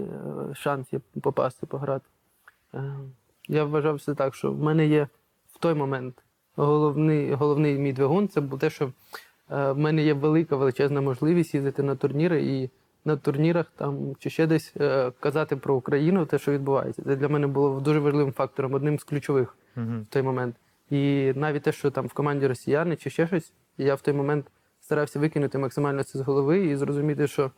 шанс 0.54 0.94
є 0.94 1.00
попасти 1.22 1.66
пограти. 1.66 2.06
Е, 2.74 2.96
я 3.48 3.64
вважав 3.64 3.96
все 3.96 4.16
так, 4.16 4.36
що 4.36 4.52
в 4.52 4.60
мене 4.60 4.88
є 4.88 5.08
в 5.54 5.58
той 5.60 5.74
момент 5.74 6.24
головний, 6.56 7.34
головний 7.34 7.80
мій 7.80 7.94
двигун 7.94 8.28
це 8.28 8.42
те, 8.42 8.70
що 8.70 8.92
в 9.50 9.74
мене 9.74 10.04
є 10.04 10.14
велика 10.14 10.56
величезна 10.56 11.02
можливість 11.02 11.54
їздити 11.54 11.84
на 11.84 11.96
турніри 11.96 12.44
і 12.44 12.70
на 13.06 13.18
турнірах 13.18 13.72
там 13.76 14.16
чи 14.20 14.30
ще 14.30 14.48
десь 14.48 14.74
е, 14.80 15.12
казати 15.20 15.56
про 15.56 15.76
Україну, 15.76 16.26
те, 16.26 16.40
що 16.40 16.52
відбувається. 16.52 17.04
Це 17.04 17.16
для 17.16 17.30
мене 17.30 17.48
було 17.48 17.80
дуже 17.80 18.00
важливим 18.00 18.34
фактором, 18.34 18.74
одним 18.74 19.00
з 19.00 19.04
ключових 19.04 19.58
в 19.76 20.06
той 20.10 20.22
момент. 20.22 20.56
І 20.90 21.34
навіть 21.36 21.64
те, 21.64 21.72
що 21.72 21.92
там 21.92 22.08
в 22.08 22.14
команді 22.14 22.48
росіяни 22.48 22.96
чи 22.96 23.10
ще 23.10 23.28
щось, 23.28 23.54
я 23.78 23.96
в 23.96 24.02
той 24.02 24.14
момент 24.14 24.46
старався 24.82 25.20
викинути 25.20 25.58
максимально 25.58 26.04
це 26.04 26.20
з 26.20 26.22
голови 26.22 26.66
і 26.66 26.76
зрозуміти, 26.76 27.28
що 27.28 27.52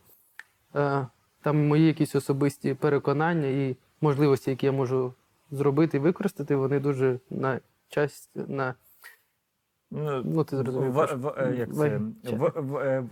е, 0.75 1.07
там 1.41 1.67
мої 1.67 1.88
якісь 1.88 2.15
особисті 2.15 2.73
переконання 2.73 3.47
і 3.47 3.75
можливості, 4.01 4.49
які 4.49 4.65
я 4.65 4.71
можу 4.71 5.13
зробити 5.51 5.97
і 5.97 5.99
використати, 5.99 6.55
вони 6.55 6.79
дуже 6.79 7.19
на 7.29 7.59
час 7.89 8.29
на 8.36 8.73
Ну, 9.91 10.43
ти 10.43 10.57
зрозумів, 10.57 10.91
В, 10.91 11.05
в, 11.15 11.27
е, 11.27 11.55
як 11.59 11.73
це? 11.73 11.75
Ваги- 11.75 12.11
В, 12.23 12.61
в, 12.61 12.77
е, 12.77 13.03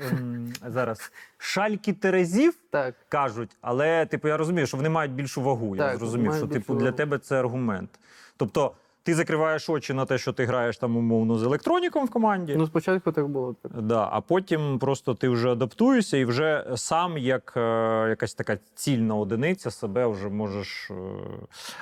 зараз. 0.68 1.12
Шальки 1.38 1.94
Терезів 1.94 2.54
так. 2.70 2.96
кажуть, 3.10 3.58
але 3.62 4.06
типу 4.06 4.28
я 4.28 4.38
розумію, 4.38 4.68
що 4.68 4.78
вони 4.78 4.90
мають 4.90 5.12
більшу 5.12 5.42
вагу. 5.42 5.76
я 5.76 5.82
Так, 5.90 5.98
зрозумів, 5.98 6.34
що 6.34 6.48
типу 6.48 6.74
для 6.76 6.84
вагу. 6.86 6.98
тебе 6.98 7.18
це 7.18 7.40
аргумент. 7.40 7.90
Тобто, 8.38 8.72
ти 9.04 9.14
закриваєш 9.16 9.70
очі 9.70 9.94
на 9.94 10.06
те, 10.06 10.18
що 10.18 10.34
ти 10.34 10.46
граєш 10.46 10.78
там 10.78 10.98
умовно 10.98 11.38
з 11.38 11.44
електроніком 11.44 12.06
в 12.06 12.10
команді. 12.10 12.56
Ну, 12.58 12.68
спочатку 12.68 13.12
так 13.12 13.28
було. 13.28 13.56
Так. 13.62 13.82
Да, 13.82 14.10
а 14.12 14.22
потім 14.22 14.80
просто 14.80 15.14
ти 15.14 15.30
вже 15.30 15.52
адаптуєшся 15.52 16.18
і 16.18 16.26
вже 16.26 16.66
сам, 16.76 17.18
як 17.18 17.54
е, 17.58 17.62
якась 18.10 18.34
така 18.34 18.58
цільна 18.76 19.16
одиниця, 19.16 19.72
себе 19.72 20.08
вже 20.08 20.30
можеш. 20.30 20.92
Е... 20.92 20.96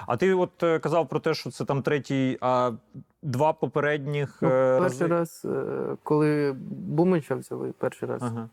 А 0.07 0.17
ти 0.17 0.33
от 0.33 0.63
е, 0.63 0.79
казав 0.79 1.07
про 1.09 1.19
те, 1.19 1.33
що 1.33 1.51
це 1.51 1.65
там 1.65 1.81
третій, 1.81 2.37
а 2.41 2.71
два 3.21 3.53
попередніх 3.53 4.37
Ну, 4.41 4.49
е, 4.49 4.79
перший 4.79 5.07
рази? 5.07 5.07
раз, 5.07 5.41
е, 5.45 5.95
коли 6.03 6.55
Бумича 6.69 7.35
взяли, 7.35 7.73
перший 7.77 8.09
раз, 8.09 8.21
Ага, 8.23 8.49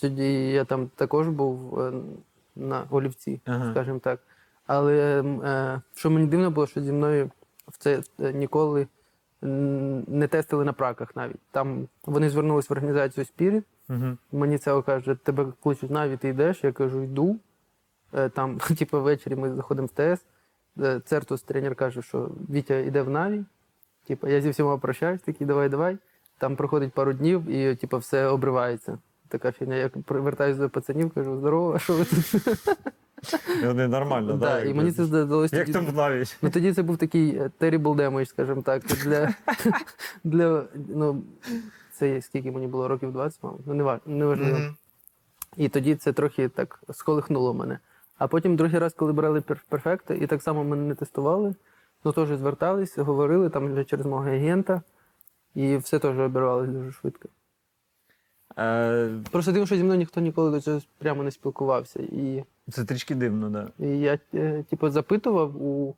тоді 0.00 0.50
я 0.50 0.64
там 0.64 0.90
також 0.96 1.28
був 1.28 1.80
е, 1.80 1.92
на 2.56 2.82
олівці. 2.90 3.40
ага. 3.44 3.70
скажімо 3.70 3.98
так. 3.98 4.20
Але 4.66 5.22
е, 5.44 5.80
що 5.94 6.10
мені 6.10 6.26
дивно 6.26 6.50
було, 6.50 6.66
що 6.66 6.80
зі 6.80 6.92
мною 6.92 7.30
це 7.78 8.02
е, 8.20 8.32
ніколи 8.32 8.86
не 9.42 10.28
тестили 10.30 10.64
на 10.64 10.72
праках 10.72 11.16
навіть. 11.16 11.40
Там 11.50 11.88
вони 12.04 12.30
звернулись 12.30 12.70
в 12.70 12.72
організацію 12.72 13.24
Spirit, 13.24 13.62
Угу. 13.88 14.16
мені 14.32 14.58
це 14.58 14.82
каже, 14.82 15.14
тебе 15.14 15.46
кличуть 15.62 15.90
навіть, 15.90 16.20
ти 16.20 16.28
йдеш. 16.28 16.64
Я 16.64 16.72
кажу, 16.72 17.02
йду. 17.02 17.36
Е, 18.14 18.28
Там, 18.28 18.58
типу, 18.78 19.02
ввечері 19.02 19.36
ми 19.36 19.54
заходимо 19.54 19.88
в 19.88 19.90
ТС. 20.16 20.24
Е, 20.80 21.00
Цертус 21.04 21.42
тренер 21.42 21.74
каже, 21.74 22.02
що 22.02 22.30
Вітя 22.50 22.78
йде 22.78 23.02
в 23.02 23.10
Наві. 23.10 23.44
Типу, 24.06 24.28
я 24.28 24.40
зі 24.40 24.50
всіма 24.50 24.78
прощаюсь, 24.78 25.20
такий, 25.20 25.46
давай, 25.46 25.68
давай. 25.68 25.98
Там 26.38 26.56
проходить 26.56 26.92
пару 26.92 27.12
днів 27.12 27.48
і 27.48 27.76
типу, 27.76 27.98
все 27.98 28.26
обривається. 28.26 28.98
Така 29.28 29.52
фігня. 29.52 29.76
Я 29.76 29.88
привертаюся 29.88 30.60
до 30.60 30.70
пацанів, 30.70 31.10
кажу, 31.10 31.36
здорово, 31.38 31.78
що 31.78 31.92
ви 31.94 32.04
тут? 32.04 32.34
Вони 33.64 33.88
нормально, 33.88 34.32
Да, 34.32 34.46
да, 34.46 34.64
і 34.64 34.74
мені 34.74 34.92
це 34.92 35.04
здалося. 35.04 35.56
Як 35.56 35.66
тоді- 35.66 35.78
там 35.86 35.94
навіть? 35.94 36.36
Ну 36.42 36.50
тоді 36.50 36.72
це 36.72 36.82
був 36.82 36.96
такий 36.96 37.36
е, 37.36 37.50
terrible 37.60 37.94
damage, 37.94 38.26
скажімо 38.26 38.62
так. 38.62 38.82
Для, 39.04 39.34
для 40.24 40.64
ну, 40.74 41.22
це 41.92 42.22
скільки 42.22 42.50
мені 42.50 42.66
було 42.66 42.88
років 42.88 43.12
20, 43.12 43.42
мабуть, 43.42 43.60
ну 43.66 43.74
не, 43.74 43.82
ва- 43.82 44.00
не 44.06 44.24
важливо. 44.24 44.58
І 45.56 45.68
тоді 45.68 45.94
це 45.94 46.12
трохи 46.12 46.48
так 46.48 46.80
сколихнуло 46.92 47.54
мене. 47.54 47.78
А 48.18 48.26
потім 48.28 48.56
другий 48.56 48.78
раз, 48.78 48.94
коли 48.94 49.12
брали 49.12 49.40
перфекти, 49.68 50.16
і 50.16 50.26
так 50.26 50.42
само 50.42 50.64
мене 50.64 50.82
не 50.82 50.94
тестували, 50.94 51.54
ну 52.04 52.12
теж 52.12 52.28
звертались, 52.28 52.98
говорили 52.98 53.50
там 53.50 53.72
вже 53.72 53.84
через 53.84 54.06
мого 54.06 54.28
агента, 54.28 54.82
і 55.54 55.76
все 55.76 55.98
теж 55.98 56.18
обірвалося 56.18 56.70
дуже 56.72 56.92
швидко. 56.92 57.28
Е, 58.58 59.10
Просто 59.30 59.52
дивно, 59.52 59.66
що 59.66 59.76
зі 59.76 59.84
мною 59.84 59.98
ніхто 59.98 60.20
ніколи 60.20 60.50
до 60.50 60.60
цього 60.60 60.80
прямо 60.98 61.22
не 61.22 61.30
спілкувався. 61.30 62.00
І 62.02 62.44
Це 62.70 62.84
трішки 62.84 63.14
дивно, 63.14 63.50
да. 63.50 63.68
І 63.78 63.98
я 64.00 64.18
е, 64.34 64.62
типу, 64.70 64.90
запитував 64.90 65.62
у 65.62 65.94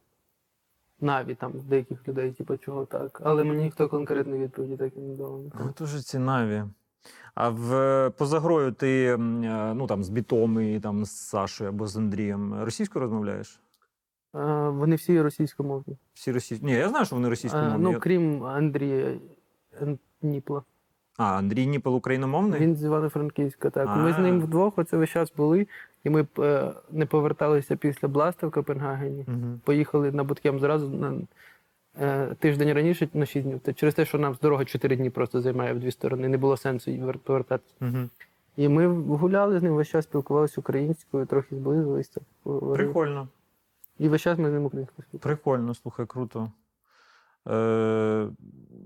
Наві 1.01 1.35
там 1.35 1.53
деяких 1.69 2.09
людей, 2.09 2.33
типу, 2.33 2.57
чого 2.57 2.85
так. 2.87 3.21
Але 3.25 3.45
мені 3.45 3.63
ніхто 3.63 3.89
конкретної 3.89 4.43
відповіді 4.43 4.77
так 4.77 4.97
і 4.97 5.01
не 5.01 5.15
дав. 5.17 5.41
Ну, 5.61 5.75
дуже 5.79 6.03
ці 6.03 6.19
наві. 6.19 6.65
А 7.35 7.49
в 7.49 8.11
поза 8.19 8.41
грою 8.41 8.73
ти 8.73 9.05
м, 9.07 9.43
е, 9.43 9.75
ну, 9.75 9.87
там, 9.87 10.05
з 10.05 10.09
Бітом 10.09 10.61
і 10.61 10.81
там, 10.81 11.05
з 11.05 11.11
Сашою 11.11 11.71
або 11.71 11.87
з 11.87 11.97
Андрієм 11.97 12.63
російською 12.65 13.01
розмовляєш? 13.03 13.61
А, 14.33 14.69
вони 14.71 14.97
всі 14.97 15.23
російськомовні. 15.23 15.97
Всі 16.15 16.33
російські. 16.33 16.67
Ні, 16.67 16.73
я 16.73 16.89
знаю, 16.89 17.05
що 17.05 17.17
вони 17.17 17.27
А, 17.27 17.31
російськомовні. 17.31 17.79
ну, 17.79 18.01
крім 18.01 18.45
Андрія 18.45 19.15
Ніпла. 20.23 20.63
А, 21.19 21.25
Андрій 21.25 21.66
Ніпел 21.66 21.97
україномовний? 21.97 22.61
Він 22.61 22.77
з 22.77 22.85
Івано-Франківська. 22.85 23.71
Так. 23.71 23.97
Ми 23.97 24.12
з 24.12 24.19
ним 24.19 24.41
вдвох 24.41 24.79
оце 24.79 24.97
весь 24.97 25.11
час 25.11 25.33
були, 25.37 25.66
і 26.05 26.11
ми 26.11 26.27
е, 26.39 26.73
не 26.91 27.07
поверталися 27.07 27.77
після 27.77 28.09
Бласта 28.09 28.47
в 28.47 28.51
Копенгагені. 28.51 29.25
Угу. 29.29 29.61
Поїхали 29.64 30.12
на 30.12 30.25
буткем 30.25 30.61
зразу 30.61 30.89
на 30.89 31.14
е, 32.01 32.35
тиждень 32.39 32.73
раніше 32.73 33.09
на 33.14 33.27
6 33.27 33.47
днів. 33.47 33.61
Через 33.75 33.95
те, 33.95 34.05
що 34.05 34.19
нам 34.19 34.35
з 34.35 34.41
дорога 34.41 34.64
4 34.64 34.97
дні 34.97 35.11
просто 35.11 35.41
займає 35.41 35.73
в 35.73 35.81
дві 35.81 35.91
сторони. 35.91 36.29
Не 36.29 36.39
було 36.39 36.57
сенсу 36.57 37.14
повертатися. 37.25 37.75
Угу. 37.81 38.09
І 38.57 38.69
ми 38.69 38.87
гуляли 39.16 39.61
з 39.61 39.62
ним 39.62 39.75
весь 39.75 39.89
час, 39.89 40.05
спілкувалися 40.05 40.61
українською, 40.61 41.27
трохи 41.27 41.57
зблизилися. 41.57 42.21
Прикольно. 42.75 43.29
І 43.99 44.09
весь 44.09 44.23
час 44.23 44.39
ми 44.39 44.51
з 44.51 44.53
ним 44.53 44.64
українською 44.64 45.07
спілкувалися. 45.09 45.37
Прикольно, 45.37 45.75
слухай, 45.75 46.07
круто. 46.07 46.51
Е, 47.49 48.29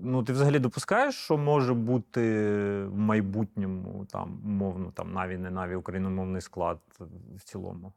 ну, 0.01 0.23
ти 0.23 0.33
взагалі 0.33 0.59
допускаєш, 0.59 1.15
що 1.15 1.37
може 1.37 1.73
бути 1.73 2.21
в 2.85 2.97
майбутньому, 2.97 4.05
там, 4.11 4.41
умовно, 4.45 4.91
там, 4.93 5.13
наві, 5.13 5.37
не 5.37 5.51
наві, 5.51 5.75
україномовний 5.75 6.41
склад 6.41 6.79
в 7.35 7.43
цілому? 7.43 7.93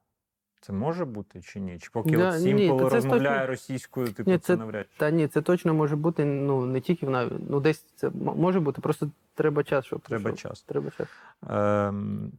Це 0.61 0.73
може 0.73 1.05
бути 1.05 1.41
чи 1.43 1.61
ні? 1.61 1.79
Чи 1.79 1.91
поки 1.93 2.17
Да, 2.17 2.29
от 2.29 2.41
Сімпл 2.41 2.79
розмовляє 2.79 3.39
точно- 3.39 3.47
російською, 3.47 4.13
типу, 4.13 4.31
Ні, 4.31 4.39
це, 4.39 4.47
це- 4.47 4.57
навряд 4.57 4.87
чи. 4.93 4.99
Та 4.99 5.11
ні, 5.11 5.29
це 5.29 5.43
точно 5.43 5.75
може 5.75 5.97
бути, 5.97 6.25
ну 6.25 6.67
не 6.67 6.81
тільки 6.81 7.07
в 7.07 7.11
Наві. 7.11 7.33
Ну 7.49 7.61
десь 7.61 7.79
це 7.97 8.11
може 8.15 8.61
бути, 8.61 8.81
просто 8.81 9.11
треба 9.35 9.65
час, 9.65 9.85
щоб 9.85 10.01
Треба 10.01 10.23
пройшов. 10.23 10.51
час. 10.51 10.63
Треба 10.63 10.91
час. 10.91 11.09
Ем, 11.49 12.33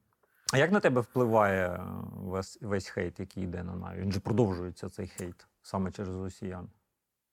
а 0.53 0.57
як 0.57 0.71
на 0.71 0.79
тебе 0.79 1.01
впливає 1.01 1.83
весь, 2.23 2.59
весь 2.61 2.87
хейт, 2.89 3.19
який 3.19 3.43
йде 3.43 3.63
на 3.63 3.75
Наві? 3.75 4.01
Він 4.01 4.11
же 4.11 4.19
продовжується 4.19 4.89
цей 4.89 5.07
хейт 5.07 5.47
саме 5.61 5.91
через 5.91 6.15
росіян. 6.15 6.67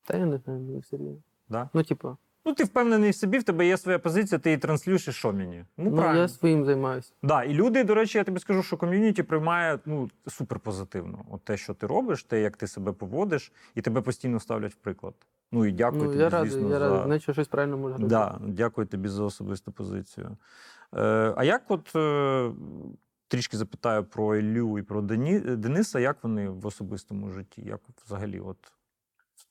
Та 0.05 0.17
я 0.17 0.27
не 0.27 0.39
знаю, 0.39 0.61
не 0.61 0.83
серйозно. 0.83 1.23
Да? 1.49 1.69
Ну, 1.75 1.83
типу, 1.83 2.17
Ну, 2.47 2.55
ти 2.55 2.65
впевнений 2.65 3.11
в 3.11 3.15
собі, 3.15 3.39
в 3.39 3.43
тебе 3.43 3.67
є 3.67 3.77
своя 3.77 3.99
позиція, 3.99 4.39
ти 4.39 4.51
її 4.51 4.59
транслюєш, 4.59 5.09
і 5.09 5.13
що 5.13 5.33
мені? 5.33 5.65
Ну, 5.77 5.91
ну, 5.91 5.97
правильно. 5.97 6.21
я 6.21 6.29
своїм 6.29 6.65
займаюся. 6.65 7.13
Да, 7.23 7.43
і 7.43 7.55
люди, 7.55 7.85
до 7.85 7.95
речі, 7.95 8.19
я 8.19 8.25
тобі 8.25 8.41
скажу, 8.41 8.63
що 8.63 8.77
ком'юніті 8.77 9.23
приймає 9.23 9.79
ну, 9.87 10.11
супер 10.27 10.61
позитивно. 10.61 11.25
От 11.31 11.45
те, 11.45 11.57
що 11.57 11.75
ти 11.75 11.87
робиш, 11.87 12.25
те, 12.25 12.41
як 12.41 12.57
ти 12.57 12.67
себе 12.67 12.93
поводиш, 12.93 13.53
і 13.75 13.81
тебе 13.81 14.01
постійно 14.01 14.41
ставлять 14.41 14.73
в 14.73 14.77
приклад. 14.77 15.15
Ну 15.53 15.67
і 15.67 15.73
дякую 15.73 16.03
ну, 16.03 16.09
тобі, 16.09 16.23
я 16.23 16.29
радий, 16.29 16.51
звісно, 16.51 16.69
я 16.69 16.79
за... 16.79 16.89
радий, 16.89 17.05
значить, 17.05 17.35
щось 17.35 17.49
правильно 17.49 17.77
можу 17.77 17.93
робити. 17.93 18.09
Да, 18.09 18.39
дякую 18.47 18.87
тобі 18.87 19.09
за 19.09 19.25
особисту 19.25 19.73
позицію. 19.73 20.37
Е, 20.95 21.35
а 21.37 21.45
як 21.45 21.63
от 21.69 21.97
е, 21.97 22.51
трішки 23.29 23.57
запитаю 23.57 24.05
про 24.05 24.37
Іллю 24.37 24.79
і 24.79 24.83
про 24.83 25.03
Дені, 25.03 25.39
Дениса, 25.41 26.01
як 26.01 26.17
вони 26.23 26.49
в 26.49 26.67
особистому 26.67 27.31
житті? 27.31 27.63
Як 27.63 27.81
взагалі 28.07 28.41
от 28.41 28.57
в 28.67 28.74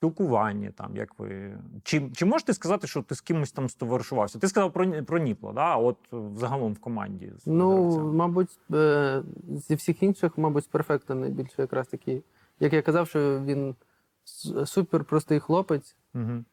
спілкуванні, 0.03 0.69
там, 0.69 0.95
як 0.95 1.19
ви. 1.19 1.57
Чи, 1.83 2.09
чи 2.15 2.25
можете 2.25 2.53
сказати, 2.53 2.87
що 2.87 3.01
ти 3.01 3.15
з 3.15 3.21
кимось 3.21 3.51
там 3.51 3.69
стоваришувався? 3.69 4.39
Ти 4.39 4.47
сказав 4.47 4.71
про, 4.71 5.03
про 5.03 5.17
Ніпла, 5.17 5.53
да? 5.53 5.61
а 5.61 5.77
от 5.77 5.97
взагалом 6.11 6.73
в 6.73 6.79
команді. 6.79 7.31
з 7.37 7.47
Ну, 7.47 7.81
гравцями? 7.81 8.13
мабуть, 8.13 8.59
е, 8.73 9.23
зі 9.49 9.75
всіх 9.75 10.03
інших, 10.03 10.37
мабуть, 10.37 10.69
перфекта 10.69 11.15
найбільше 11.15 11.61
якраз 11.61 11.87
таки. 11.87 12.21
Як 12.59 12.73
я 12.73 12.81
казав, 12.81 13.07
що 13.07 13.39
він 13.39 13.75
Супер 14.65 15.03
простий 15.03 15.39
хлопець. 15.39 15.95
Угу. 16.15 16.43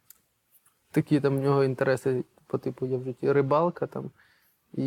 Такі 0.90 1.20
там 1.20 1.38
в 1.38 1.40
нього 1.40 1.64
інтереси 1.64 2.24
по 2.46 2.59
типу 2.59 2.86
є 2.86 2.96
в 2.96 3.05
житті 3.05 3.32
рибалка 3.32 3.86
там 3.86 4.11
і 4.74 4.84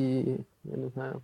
я 0.64 0.78
не 0.78 0.90
знаю. 0.90 1.22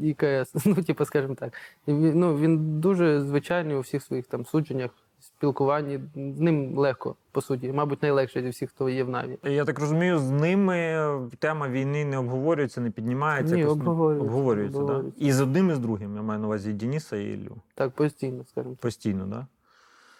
І 0.00 0.14
КС, 0.14 0.66
ну, 0.66 0.74
типу, 0.74 1.04
скажімо 1.04 1.34
так. 1.34 1.52
І 1.86 1.92
ну, 1.92 2.38
він 2.38 2.80
дуже 2.80 3.20
звичайний 3.20 3.76
у 3.76 3.80
всіх 3.80 4.02
своїх 4.02 4.26
там 4.26 4.46
судженнях, 4.46 4.90
спілкуванні. 5.20 6.00
З 6.14 6.40
ним 6.40 6.78
легко, 6.78 7.16
по 7.32 7.40
суті. 7.40 7.72
Мабуть, 7.72 8.02
найлегше 8.02 8.42
зі 8.42 8.48
всіх, 8.48 8.70
хто 8.70 8.88
є 8.88 9.04
в 9.04 9.08
Наві. 9.08 9.38
Я 9.44 9.64
так 9.64 9.78
розумію, 9.78 10.18
з 10.18 10.30
ними 10.30 11.08
тема 11.38 11.68
війни 11.68 12.04
не 12.04 12.18
обговорюється, 12.18 12.80
не 12.80 12.90
піднімається. 12.90 13.54
Ні, 13.54 13.60
якось, 13.60 13.76
обговорюється, 13.76 14.26
обговорюється, 14.26 14.78
обговорюється. 14.78 15.20
Да? 15.20 15.26
І 15.26 15.32
з 15.32 15.40
одним 15.40 15.70
і 15.70 15.74
з 15.74 15.78
другим. 15.78 16.16
Я 16.16 16.22
маю 16.22 16.40
на 16.40 16.46
увазі 16.46 16.70
і 16.70 16.74
Дениса 16.74 17.16
і 17.16 17.24
Іллю. 17.24 17.56
Так, 17.74 17.90
постійно, 17.90 18.44
скажімо. 18.44 18.76
Постійно, 18.80 19.20
так? 19.20 19.30
Да? 19.30 19.46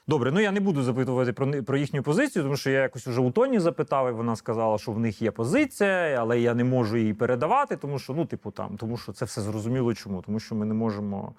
Добре, 0.08 0.32
ну 0.32 0.40
я 0.40 0.52
не 0.52 0.60
буду 0.60 0.82
запитувати 0.82 1.32
про, 1.32 1.62
про 1.62 1.76
їхню 1.76 2.02
позицію, 2.02 2.42
тому 2.42 2.56
що 2.56 2.70
я 2.70 2.82
якось 2.82 3.06
уже 3.06 3.20
у 3.20 3.30
Тоні 3.30 3.58
запитав, 3.58 4.08
і 4.08 4.12
вона 4.12 4.36
сказала, 4.36 4.78
що 4.78 4.92
в 4.92 4.98
них 4.98 5.22
є 5.22 5.30
позиція, 5.30 6.16
але 6.20 6.40
я 6.40 6.54
не 6.54 6.64
можу 6.64 6.96
її 6.96 7.14
передавати, 7.14 7.76
тому 7.76 7.98
що, 7.98 8.12
ну, 8.12 8.24
типу, 8.26 8.50
там, 8.50 8.76
тому 8.76 8.96
що 8.96 9.12
це 9.12 9.24
все 9.24 9.40
зрозуміло 9.40 9.94
чому. 9.94 10.22
Тому 10.22 10.40
що 10.40 10.54
ми 10.54 10.66
не 10.66 10.74
можемо. 10.74 11.32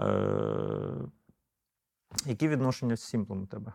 Е... 0.00 0.04
Які 2.26 2.48
відношення 2.48 2.96
з 2.96 3.02
Сімплом 3.02 3.42
у 3.42 3.46
тебе? 3.46 3.72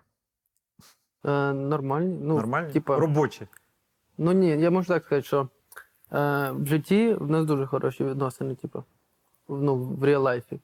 Е, 1.26 1.54
нормальні. 1.54 2.18
Ну, 2.22 2.36
Нормальні? 2.36 2.74
Типа, 2.74 3.00
Робочі. 3.00 3.48
ну 4.18 4.32
ні, 4.32 4.48
я 4.50 4.72
можу 4.72 4.88
так 4.88 5.04
сказати, 5.06 5.28
що 5.28 5.48
е, 6.14 6.52
в 6.52 6.66
житті 6.66 7.14
в 7.14 7.30
нас 7.30 7.46
дуже 7.46 7.66
хороші 7.66 8.04
відносини, 8.04 8.56
типу, 8.56 8.84
ну, 9.50 9.76
в 9.76 10.04
real-life 10.04 10.49
і. 10.49 10.60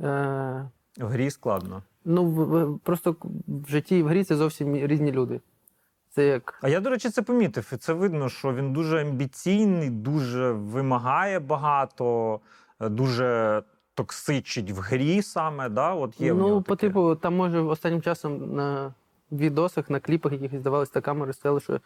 Е, 0.00 0.68
В 0.98 1.06
грі 1.06 1.30
складно. 1.30 1.82
Ну, 2.04 2.24
в, 2.24 2.44
в- 2.64 2.78
просто 2.78 3.16
в 3.46 3.68
житті 3.68 3.98
і 3.98 4.02
в 4.02 4.08
грі 4.08 4.24
це 4.24 4.36
зовсім 4.36 4.76
різні 4.76 5.12
люди. 5.12 5.40
Це 6.10 6.26
як. 6.26 6.58
А 6.62 6.68
я, 6.68 6.80
до 6.80 6.90
речі, 6.90 7.10
це 7.10 7.22
помітив. 7.22 7.70
І 7.72 7.76
це 7.76 7.92
видно, 7.92 8.28
що 8.28 8.54
він 8.54 8.72
дуже 8.72 9.00
амбіційний, 9.00 9.90
дуже 9.90 10.52
вимагає 10.52 11.38
багато, 11.40 12.40
е, 12.80 12.88
дуже 12.88 13.62
токсичить 14.02 14.70
в 14.70 14.78
грі 14.78 15.22
саме. 15.22 15.68
Да? 15.68 15.94
От 15.94 16.20
є 16.20 16.32
в 16.32 16.36
нього 16.36 16.48
ну, 16.48 16.62
по 16.62 16.76
таке. 16.76 16.86
типу, 16.86 17.14
там 17.14 17.36
може 17.36 17.60
останнім 17.60 18.02
часом 18.02 18.54
на 18.54 18.94
відосах, 19.32 19.90
на 19.90 20.00
кліпах, 20.00 20.32
якихось 20.32 20.60
здавалося, 20.60 20.92
та 20.92 21.00
камери 21.00 21.32
стояли, 21.32 21.60
що 21.60 21.80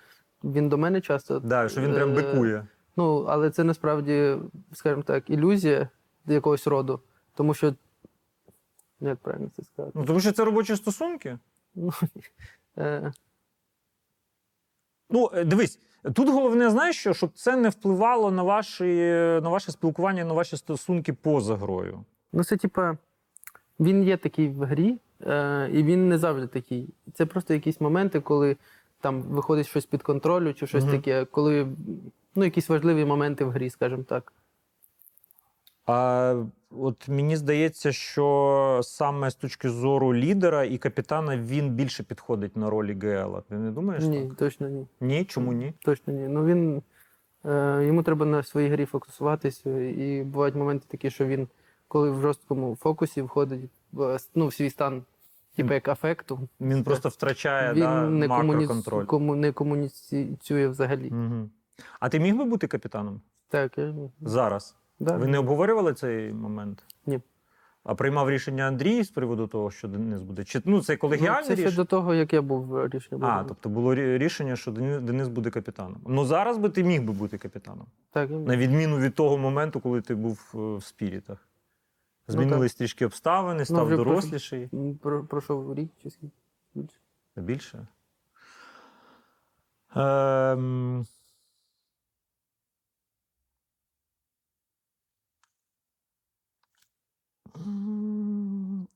він 0.45 0.69
до 0.69 0.79
мене 0.79 1.01
часто. 1.01 1.41
Да, 1.41 1.69
що 1.69 1.81
він 1.81 1.95
прям 1.95 2.11
Е, 2.11 2.15
бикує. 2.15 2.67
Ну, 2.97 3.27
але 3.29 3.51
це 3.51 3.65
насправді, 3.65 4.37
скажімо 4.73 5.03
так, 5.03 5.31
ілюзія 5.31 5.89
якогось 6.27 6.67
роду. 6.67 7.01
Тому 7.35 7.55
що. 7.55 7.75
Як 9.01 9.19
правильно 9.19 9.51
це 9.57 9.63
сказати? 9.63 9.93
Ну, 9.95 10.05
тому 10.05 10.21
що 10.21 10.33
це 10.33 10.45
робочі 10.45 10.77
стосунки. 10.77 11.39
Ну, 11.75 11.93
е, 12.79 13.13
Ну, 15.11 15.31
е, 15.35 15.45
дивись, 15.45 15.79
тут 16.15 16.29
головне, 16.29 16.71
знаєш 16.71 16.97
що, 16.97 17.15
щоб 17.15 17.31
це 17.35 17.57
не 17.57 17.69
впливало 17.69 18.31
на, 18.31 18.43
ваші, 18.43 18.85
на 19.43 19.49
ваше 19.49 19.73
спілкування, 19.73 20.25
на 20.25 20.33
ваші 20.33 20.57
стосунки 20.57 21.13
поза 21.13 21.57
грою. 21.57 22.05
Ну, 22.33 22.45
це 22.45 22.57
типа, 22.57 22.97
він 23.81 24.03
є 24.03 24.17
такий 24.17 24.49
в 24.49 24.65
грі, 24.65 24.99
е, 25.27 25.71
і 25.73 25.83
він 25.83 26.09
не 26.09 26.19
завжди 26.19 26.47
такий. 26.47 26.89
Це 27.15 27.27
просто 27.27 27.55
якісь 27.55 27.81
моменти, 27.81 28.21
коли 28.21 28.57
там 29.01 29.23
виходить 29.23 29.67
щось 29.67 29.87
під 29.87 30.03
контролю, 30.03 30.55
чи 30.55 30.67
щось 30.67 30.85
угу. 30.85 30.93
таке, 30.93 31.25
коли 31.25 31.69
ну, 32.35 32.45
якісь 32.45 32.69
важливі 32.69 33.05
моменти 33.05 33.45
в 33.45 33.51
грі, 33.51 33.71
скажімо 33.71 34.03
так. 34.03 34.33
А 35.87 36.35
от 36.71 37.09
мені 37.09 37.37
здається, 37.37 37.93
що 37.93 38.81
саме 38.83 39.31
з 39.31 39.35
точки 39.35 39.71
зору 39.71 40.15
лідера 40.15 40.65
і 40.65 40.79
капітана 40.79 41.37
він 41.37 41.71
більше 41.71 42.03
підходить 42.03 42.57
на 42.57 42.71
ролі 42.71 42.99
ГЛ. 43.03 43.41
Ти 43.49 43.55
не 43.55 43.71
думаєш? 43.71 44.05
ні, 44.05 44.27
так? 44.27 44.37
точно 44.37 44.69
ні. 44.69 44.87
Ні, 45.01 45.25
чому 45.25 45.53
ні? 45.53 45.73
Точно 45.85 46.13
ні. 46.13 46.29
Ну 46.29 46.45
він 46.45 46.83
е, 47.45 47.85
йому 47.87 48.03
треба 48.03 48.27
на 48.27 48.43
своїй 48.43 48.69
грі 48.69 48.85
фокусуватися. 48.85 49.81
І 49.81 50.23
бувають 50.23 50.55
моменти 50.55 50.87
такі, 50.89 51.11
що 51.11 51.27
він, 51.27 51.49
коли 51.89 52.11
в 52.11 52.21
жорсткому 52.21 52.77
фокусі 52.77 53.23
входить 53.23 53.71
в, 53.93 54.19
ну, 54.35 54.47
в 54.47 54.55
свій 54.55 54.71
стан, 54.71 55.03
типу 55.57 55.75
як 55.75 55.89
афекту, 55.89 56.49
Він 56.61 56.85
просто 56.85 57.09
втрачає 57.09 57.73
він 57.73 57.81
да, 57.81 58.07
не, 58.07 58.29
макроконтроль. 58.29 59.05
комуні... 59.05 59.07
кому... 59.07 59.37
не 59.37 59.53
комуніцює 59.53 60.69
взагалі. 60.69 61.09
Угу. 61.09 61.51
А 62.01 62.09
ти 62.09 62.21
міг 62.21 62.37
би 62.37 62.45
бути 62.45 62.67
капітаном 62.67 63.21
Так, 63.49 63.79
я... 63.79 63.95
зараз? 64.21 64.77
Да. 64.99 65.17
Ви 65.17 65.27
не 65.27 65.39
обговорювали 65.39 65.95
цей 65.95 66.33
момент? 66.33 66.85
Ні. 67.07 67.21
А 67.85 67.95
приймав 67.95 68.31
рішення 68.31 68.65
Андрій 68.65 69.03
з 69.03 69.11
приводу 69.11 69.47
того, 69.47 69.71
що 69.71 69.89
Денис 69.89 70.23
буде? 70.23 70.45
Чи 70.45 70.63
ну 70.65 70.81
це 70.83 70.97
колегіальне 70.97 71.41
Ну, 71.41 71.47
це 71.47 71.53
ще 71.57 71.63
рішення? 71.63 71.77
до 71.77 71.85
того, 71.85 72.15
як 72.15 72.33
я 72.33 72.43
був 72.43 72.77
е, 72.77 72.89
рішення. 72.89 73.27
А, 73.27 73.45
тобто 73.45 73.69
було 73.69 73.95
рішення, 73.95 74.57
що 74.57 74.73
Денис 74.73 75.29
буде 75.29 75.51
капітаном. 75.51 76.01
Ну 76.07 76.25
зараз 76.25 76.59
би 76.59 76.69
ти 76.69 76.85
міг 76.85 77.03
би 77.03 77.13
бути 77.13 77.39
капітаном. 77.39 77.87
так, 78.11 78.31
я... 78.31 78.37
На 78.39 78.57
відміну 78.57 78.99
від 78.99 79.15
того 79.15 79.39
моменту, 79.39 79.81
коли 79.81 80.01
ти 80.01 80.15
був 80.15 80.53
е, 80.55 80.59
в 80.77 80.83
спірітах. 80.83 81.49
Змінились 82.29 82.75
трішки 82.75 83.07
обставини, 83.07 83.65
став 83.65 83.77
Ну, 83.79 83.85
вже 83.85 83.97
доросліший. 83.97 84.69
М, 84.75 84.99
пройшов 85.29 85.75
рік 85.75 85.91
чи 86.03 86.11
скільки. 86.11 86.35
більше. 86.75 86.99
Більше. 87.37 87.87
Ем... 89.97 91.07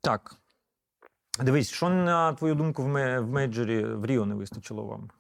Так. 0.01 0.37
Дивись, 1.41 1.71
що 1.71 1.89
на 1.91 2.33
твою 2.33 2.55
думку 2.55 2.83
в, 2.83 2.89
ме- 2.89 3.21
в 3.21 3.29
мейджорі 3.31 3.85
в 3.85 4.07
Ріо 4.07 4.27
не 4.27 4.35
вистачило 4.35 4.85
вам? 4.85 5.11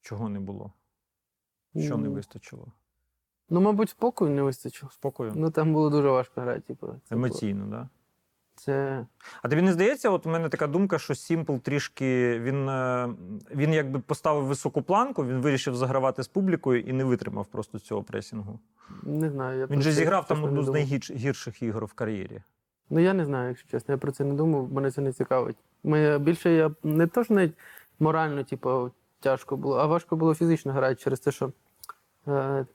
Чого 0.00 0.28
не 0.28 0.40
було? 0.40 0.72
Що 1.76 1.96
не 1.96 2.08
вистачило? 2.08 2.66
Ну, 3.50 3.60
мабуть, 3.60 3.90
спокою 3.90 4.30
не 4.30 4.42
вистачило. 4.42 4.92
Спокою? 4.92 5.32
Ну 5.36 5.50
там 5.50 5.72
було 5.72 5.90
дуже 5.90 6.08
важко 6.08 6.40
грати. 6.40 6.60
Типу. 6.60 6.86
Це 7.08 7.14
Емоційно, 7.14 7.60
так? 7.60 7.70
Да? 7.70 7.88
Це 8.54 9.06
А 9.42 9.48
тобі 9.48 9.62
не 9.62 9.72
здається, 9.72 10.10
от 10.10 10.26
у 10.26 10.30
мене 10.30 10.48
така 10.48 10.66
думка, 10.66 10.98
що 10.98 11.14
Сімпл 11.14 11.56
трішки 11.56 12.40
він, 12.40 12.68
е, 12.68 13.08
він 13.54 13.72
якби 13.72 13.98
поставив 13.98 14.44
високу 14.44 14.82
планку, 14.82 15.26
він 15.26 15.40
вирішив 15.40 15.76
загравати 15.76 16.22
з 16.22 16.28
публікою 16.28 16.80
і 16.80 16.92
не 16.92 17.04
витримав 17.04 17.46
просто 17.46 17.78
цього 17.78 18.02
пресінгу. 18.02 18.60
не 19.02 19.30
знаю. 19.30 19.58
Я 19.60 19.66
Він 19.66 19.82
же 19.82 19.92
зіграв 19.92 20.26
там 20.26 20.44
одну 20.44 20.62
з 20.62 20.68
найгірших 20.68 21.62
ігор 21.62 21.84
в 21.84 21.92
кар'єрі. 21.92 22.42
Ну 22.90 23.00
я 23.00 23.14
не 23.14 23.24
знаю, 23.24 23.48
якщо 23.48 23.68
чесно. 23.68 23.92
Я 23.92 23.98
про 23.98 24.12
це 24.12 24.24
не 24.24 24.34
думав, 24.34 24.72
мене 24.72 24.90
це 24.90 25.00
не 25.00 25.12
цікавить. 25.12 25.56
Ми 25.84 26.18
більше 26.18 26.52
я 26.52 26.70
не 26.82 27.06
то 27.06 27.22
ж 27.22 27.32
навіть 27.32 27.54
морально, 27.98 28.44
типу, 28.44 28.90
тяжко 29.20 29.56
було, 29.56 29.76
а 29.76 29.86
важко 29.86 30.16
було 30.16 30.34
фізично 30.34 30.72
грати 30.72 30.94
через 30.94 31.20
те, 31.20 31.32
що 31.32 31.52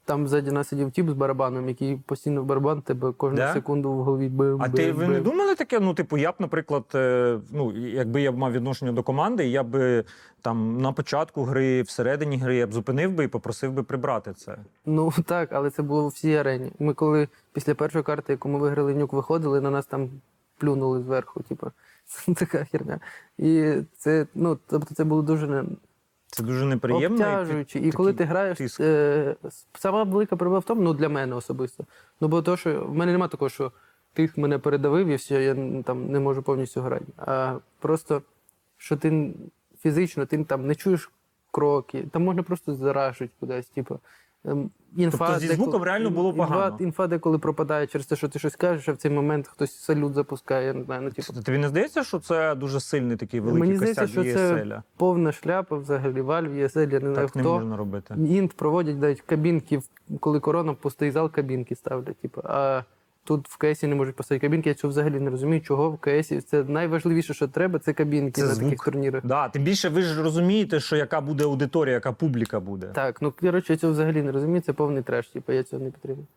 там 0.05 0.27
ззаді 0.27 0.51
нас 0.51 0.67
сидів 0.67 0.91
тіп 0.91 1.09
з 1.09 1.13
барабаном, 1.13 1.67
який 1.69 1.97
постійно 1.97 2.41
в 2.41 2.45
барабан 2.45 2.81
тебе 2.81 3.11
кожну 3.11 3.37
Да? 3.37 3.53
секунду 3.53 3.91
в 3.91 4.03
голові 4.03 4.29
бив. 4.29 4.57
А 4.61 4.67
бив, 4.67 4.75
ти 4.75 4.91
ви 4.91 5.07
не 5.07 5.21
думали 5.21 5.55
таке? 5.55 5.79
Ну, 5.79 5.93
типу, 5.93 6.17
я 6.17 6.31
б, 6.31 6.35
наприклад, 6.39 6.83
е, 6.95 7.39
ну, 7.51 7.71
якби 7.77 8.21
я 8.21 8.31
б 8.31 8.37
мав 8.37 8.51
відношення 8.51 8.91
до 8.91 9.03
команди, 9.03 9.47
я 9.47 9.63
би 9.63 10.03
там 10.41 10.81
на 10.81 10.91
початку 10.91 11.43
гри, 11.43 11.81
всередині 11.81 12.37
гри 12.37 12.55
я 12.55 12.67
б 12.67 12.73
зупинив 12.73 13.11
би 13.11 13.23
і 13.23 13.27
попросив 13.27 13.71
би 13.71 13.83
прибрати 13.83 14.33
це. 14.33 14.57
Ну 14.85 15.11
так, 15.25 15.49
але 15.51 15.69
це 15.69 15.83
було 15.83 16.05
в 16.05 16.07
всій 16.07 16.35
арені. 16.35 16.71
Ми 16.79 16.93
коли 16.93 17.27
після 17.53 17.75
першої 17.75 18.03
карти, 18.03 18.33
яку 18.33 18.49
ми 18.49 18.59
виграли 18.59 18.93
нюк, 18.93 19.13
виходили, 19.13 19.61
на 19.61 19.69
нас 19.71 19.85
там 19.85 20.09
плюнули 20.57 21.01
зверху, 21.01 21.43
типу, 21.43 21.67
така 22.35 22.65
херня. 22.71 22.99
І 23.37 23.73
це, 23.97 24.27
ну, 24.35 24.57
тобто 24.67 24.95
це 24.95 25.03
було 25.03 25.21
дуже 25.21 25.65
Це 26.33 26.43
дуже 26.43 26.65
неприємно. 26.65 27.17
і 27.61 27.63
ти- 27.63 27.79
І 27.79 27.91
коли 27.91 28.13
ти 28.13 28.23
граєш, 28.23 28.57
тиск. 28.57 28.79
е, 28.79 29.35
сама 29.73 30.03
велика 30.03 30.35
проблема 30.35 30.59
в 30.59 30.63
тому, 30.63 30.81
ну 30.81 30.93
для 30.93 31.09
мене 31.09 31.35
особисто. 31.35 31.85
Ну, 32.21 32.27
бо 32.27 32.41
то, 32.41 32.57
що 32.57 32.85
в 32.85 32.95
мене 32.95 33.11
немає 33.11 33.29
такого, 33.29 33.49
що 33.49 33.71
ти 34.13 34.29
мене 34.35 34.57
передавив 34.59 35.07
і 35.07 35.15
все, 35.15 35.43
я 35.43 35.55
там 35.83 36.11
не 36.11 36.19
можу 36.19 36.41
повністю 36.43 36.81
грати. 36.81 37.05
А 37.17 37.55
просто, 37.79 38.21
що 38.77 38.97
ти 38.97 39.33
фізично 39.81 40.25
ти 40.25 40.43
там 40.43 40.67
не 40.67 40.75
чуєш 40.75 41.11
кроки, 41.51 42.03
там 42.11 42.23
можна 42.23 42.43
просто 42.43 42.75
зарашити 42.75 43.33
кудись. 43.39 43.65
Типу, 43.67 43.99
інфа, 44.97 45.17
Тобто 45.17 45.39
зі 45.39 45.47
звуком 45.47 45.83
реально 45.83 46.09
було 46.09 46.33
погано? 46.33 46.77
Інфа 46.79 47.07
деколи 47.07 47.37
пропадає 47.37 47.87
через 47.87 48.07
те, 48.07 48.15
що 48.15 48.27
ти 48.29 48.39
щось 48.39 48.55
кажеш, 48.55 48.89
а 48.89 48.91
в 48.91 48.97
цей 48.97 49.11
момент 49.11 49.47
хтось 49.47 49.75
салют 49.75 50.13
запускає. 50.13 50.67
Я 50.67 50.73
не 50.73 50.83
знаю, 50.83 51.01
ну, 51.01 51.11
типу, 51.11 51.41
Тобі 51.41 51.57
не 51.57 51.67
здається, 51.67 52.03
що 52.03 52.19
це 52.19 52.55
дуже 52.55 52.79
сильний 52.79 53.17
такий 53.17 53.39
великий 53.39 53.59
Мені 53.61 53.75
здається, 53.75 54.07
що 54.07 54.23
це 54.23 54.81
повна 54.97 55.31
шляпа 55.31 55.77
взагалі. 55.77 56.21
Вальв, 56.21 56.55
ЄСЛ, 56.55 56.79
я 56.79 56.85
не 56.85 56.99
знаю 56.99 57.15
Так 57.15 57.35
не 57.35 57.41
хто. 57.41 57.53
можна 57.53 57.77
робити. 57.77 58.15
Інт 58.17 58.53
проводять 58.53 59.01
навіть 59.01 59.21
кабінки, 59.21 59.81
коли 60.19 60.39
корона, 60.39 60.73
пустий 60.73 61.11
зал, 61.11 61.31
кабінки 61.31 61.75
ставлять. 61.75 62.17
Типу. 62.17 62.41
А 62.43 62.83
тут 63.23 63.47
в 63.49 63.57
КСі 63.57 63.87
не 63.87 63.95
можуть 63.95 64.15
поставити 64.15 64.47
кабінки. 64.47 64.69
Я 64.69 64.75
цього 64.75 64.89
взагалі 64.89 65.19
не 65.19 65.29
розумію, 65.29 65.61
чого 65.61 65.91
в 65.91 65.97
КСі. 65.97 66.41
Це 66.41 66.63
найважливіше, 66.63 67.33
що 67.33 67.47
треба, 67.47 67.79
це 67.79 67.93
кабінки 67.93 68.41
Це 68.41 68.47
на 68.47 68.53
звук. 68.53 68.69
таких 68.69 68.85
турнірах. 68.85 69.25
Да, 69.25 69.49
тим 69.49 69.63
більше 69.63 69.89
ви 69.89 70.01
ж 70.01 70.23
розумієте, 70.23 70.79
що 70.79 70.95
яка 70.95 71.21
буде 71.21 71.43
аудиторія, 71.43 71.93
яка 71.93 72.11
публіка 72.11 72.59
буде. 72.59 72.87
Так, 72.87 73.21
ну 73.21 73.33
коротше, 73.39 73.73
я 73.73 73.77
цього 73.77 73.93
взагалі 73.93 74.21
не 74.21 74.31
розумію, 74.31 74.61
це 74.61 74.73
повний 74.73 75.03
треш, 75.03 75.27
типу, 75.27 75.51
я 75.51 75.63
цього 75.63 75.83
не 75.83 75.91
підтримую. 75.91 76.27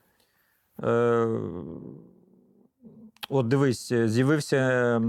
Е, 0.85 1.27
От 3.29 3.49
дивись, 3.49 3.93
е, 3.93 4.09
з'явився 4.09 4.57
е, 4.57 5.01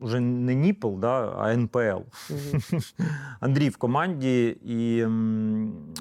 вже 0.00 0.20
не 0.20 0.54
Ніпл, 0.54 0.98
да, 0.98 1.34
а 1.38 1.52
НПЛ. 1.52 1.78
Мгм. 1.78 2.62
Андрій 3.40 3.68
в 3.68 3.76
команді. 3.76 4.46
І 4.64 5.00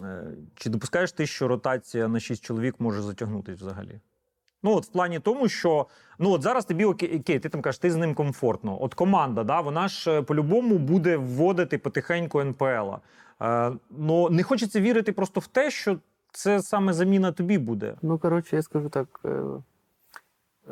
е, 0.04 0.28
чи 0.56 0.70
допускаєш 0.70 1.12
ти, 1.12 1.28
що 1.28 1.48
ротація 1.48 2.08
на 2.08 2.20
6 2.20 2.44
чоловік 2.44 2.76
може 2.80 3.02
затягнутися 3.02 3.66
взагалі? 3.66 4.00
Ну, 4.68 4.76
от 4.76 4.86
в 4.86 4.88
плані 4.88 5.20
тому, 5.20 5.50
що 5.50 5.86
ну 6.20 6.32
от 6.32 6.42
зараз 6.42 6.66
тобі 6.66 6.86
окей, 6.86 7.20
окей, 7.20 7.40
ти 7.40 7.50
там 7.50 7.62
кажеш, 7.62 7.80
ти 7.80 7.92
з 7.92 7.96
ним 7.96 8.14
комфортно. 8.14 8.84
От 8.84 8.94
команда, 8.94 9.44
да, 9.44 9.62
вона 9.62 9.88
ж 9.88 10.12
е, 10.12 10.22
по-любому 10.22 10.78
буде 10.78 11.18
вводити 11.18 11.78
потихеньку 11.78 12.40
НПЛ. 12.40 12.94
Е, 13.42 13.72
ну 13.90 14.30
не 14.30 14.44
хочеться 14.44 14.82
вірити 14.82 15.12
просто 15.12 15.40
в 15.40 15.48
те, 15.48 15.72
що 15.72 15.98
це 16.32 16.62
саме 16.62 16.94
заміна 16.94 17.32
тобі 17.32 17.58
буде. 17.58 17.96
Ну, 18.02 18.18
коротше, 18.18 18.56
я 18.56 18.62
скажу 18.62 18.90
так 18.90 19.20
е, 19.26 19.44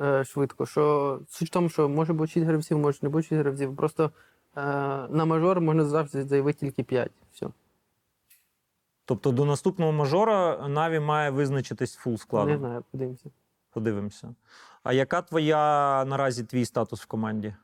е, 0.04 0.24
швидко, 0.24 0.66
що 0.66 1.20
суть 1.30 1.48
в 1.48 1.52
тому, 1.52 1.70
що 1.70 1.90
може 1.90 2.14
бути 2.14 2.32
6 2.32 2.46
гравців, 2.46 2.78
може 2.78 3.00
не 3.02 3.10
бути 3.10 3.28
6 3.28 3.42
гравців. 3.42 3.76
Просто 3.76 4.12
е, 4.58 4.62
на 5.10 5.26
мажор 5.26 5.62
можна 5.62 5.86
завжди 5.86 6.24
заявити 6.24 6.60
тільки 6.60 6.84
5. 6.84 7.12
Все. 7.34 7.48
Тобто 9.06 9.32
до 9.32 9.46
наступного 9.46 9.92
мажора 9.92 10.68
Наві 10.68 11.00
має 11.00 11.30
визначитись 11.30 11.96
full 11.96 12.18
Не 12.34 12.58
знаю, 12.58 12.84
подивимося. 12.92 13.30
Подивимося. 13.76 14.36
А 14.84 14.94
яка 14.94 15.22
твоя 15.22 16.06
наразі 16.06 16.44
твій 16.44 16.66
статус 16.66 17.02
в 17.02 17.06
команді? 17.06 17.56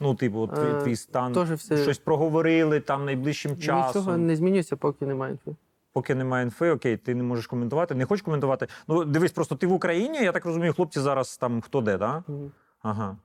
Ну, 0.00 0.14
типу, 0.14 0.46
твій, 0.46 0.60
Е, 0.78 0.82
твій 0.82 0.96
стан. 0.96 1.32
Теж 1.32 1.50
все 1.52 1.76
Щось 1.82 1.98
проговорили 1.98 2.80
там 2.80 3.04
найближчим 3.04 3.56
часом. 3.58 4.00
нічого 4.02 4.16
не 4.18 4.36
змінюється, 4.36 4.76
поки 4.76 5.06
немає 5.06 5.32
інфи. 5.32 5.56
Поки 5.92 6.14
немає 6.14 6.44
інфи, 6.44 6.70
окей, 6.70 6.96
ти 6.96 7.14
не 7.14 7.22
можеш 7.22 7.46
коментувати. 7.46 7.94
Не 7.94 8.04
хочеш 8.04 8.22
коментувати. 8.22 8.66
Ну, 8.88 9.04
дивись, 9.04 9.32
просто 9.32 9.54
ти 9.56 9.66
в 9.66 9.72
Україні, 9.72 10.18
я 10.22 10.32
так 10.32 10.44
розумію, 10.44 10.72
хлопці 10.74 11.00
зараз 11.00 11.36
там 11.36 11.60
хто 11.60 11.80
де, 11.80 11.98
да? 11.98 12.24
Мгм. 12.28 12.52
Ага. 12.82 13.16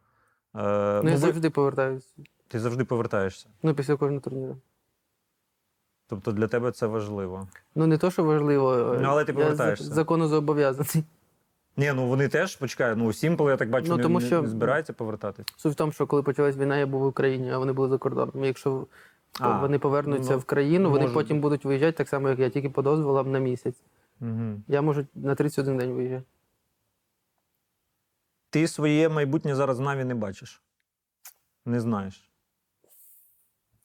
Е, 0.56 0.62
Ну, 0.98 1.02
ну, 1.04 1.10
я 1.10 1.16
ви- 1.16 1.22
завжди 1.22 1.50
повертаюся. 1.50 2.08
Ти 2.48 2.60
завжди 2.60 2.84
повертаєшся. 2.86 3.48
Ну, 3.64 3.74
після 3.76 3.96
кожного 3.96 4.22
турніру. 4.22 4.58
Тобто 6.08 6.32
для 6.32 6.48
тебе 6.48 6.72
це 6.72 6.88
важливо. 6.88 7.48
Ну, 7.76 7.88
не 7.88 7.98
то, 7.98 8.12
що 8.12 8.24
важливо. 8.24 8.74
е, 8.74 9.00
Ну, 9.02 9.08
але 9.10 9.26
ти 9.26 9.32
я 9.32 9.38
повертаєшся. 9.38 9.86
закону 9.86 10.28
зобов'язаний. 10.28 11.06
Ні, 11.78 11.94
ну 11.96 12.08
вони 12.08 12.28
теж 12.28 12.56
почекай. 12.56 12.96
Ну, 12.96 13.14
Сімпл, 13.14 13.50
я 13.50 13.58
так 13.58 13.70
бачу, 13.70 13.88
Ну, 13.90 14.04
тому 14.04 14.20
не- 14.20 14.26
що- 14.26 14.42
не 14.42 14.48
збирається 14.48 14.94
повертатись. 14.94 15.46
Суть 15.58 15.74
в 15.74 15.76
тому, 15.76 15.92
що 15.92 16.08
коли 16.08 16.24
почалась 16.24 16.58
війна, 16.58 16.78
я 16.78 16.86
був 16.86 17.02
в 17.02 17.06
Україні, 17.06 17.52
а 17.52 17.58
вони 17.58 17.74
були 17.74 17.90
за 17.90 17.98
кордоном. 17.98 18.46
Якщо 18.46 18.88
А, 19.40 19.60
вони 19.60 19.80
повернуться 19.80 20.34
ну, 20.34 20.40
в 20.40 20.44
країну, 20.44 20.90
вони 20.92 21.08
потім 21.08 21.42
будуть 21.42 21.66
виїжджати 21.66 21.98
так 21.98 22.10
само, 22.10 22.30
як 22.30 22.40
я, 22.40 22.50
тільки 22.50 22.70
по 22.70 22.82
дозволам 22.82 23.32
на 23.32 23.40
місяць. 23.40 23.84
Угу. 24.22 24.62
Я 24.68 24.82
можу 24.82 25.06
на 25.16 25.36
31 25.36 25.78
день 25.78 25.92
виїжджати. 25.92 26.24
Ти 28.50 28.68
своє 28.68 29.10
майбутнє 29.10 29.56
зараз 29.56 29.80
в 29.80 29.82
Наві 29.82 30.04
не 30.04 30.16
бачиш. 30.16 30.62
Не 31.66 31.80
знаєш. 31.80 32.30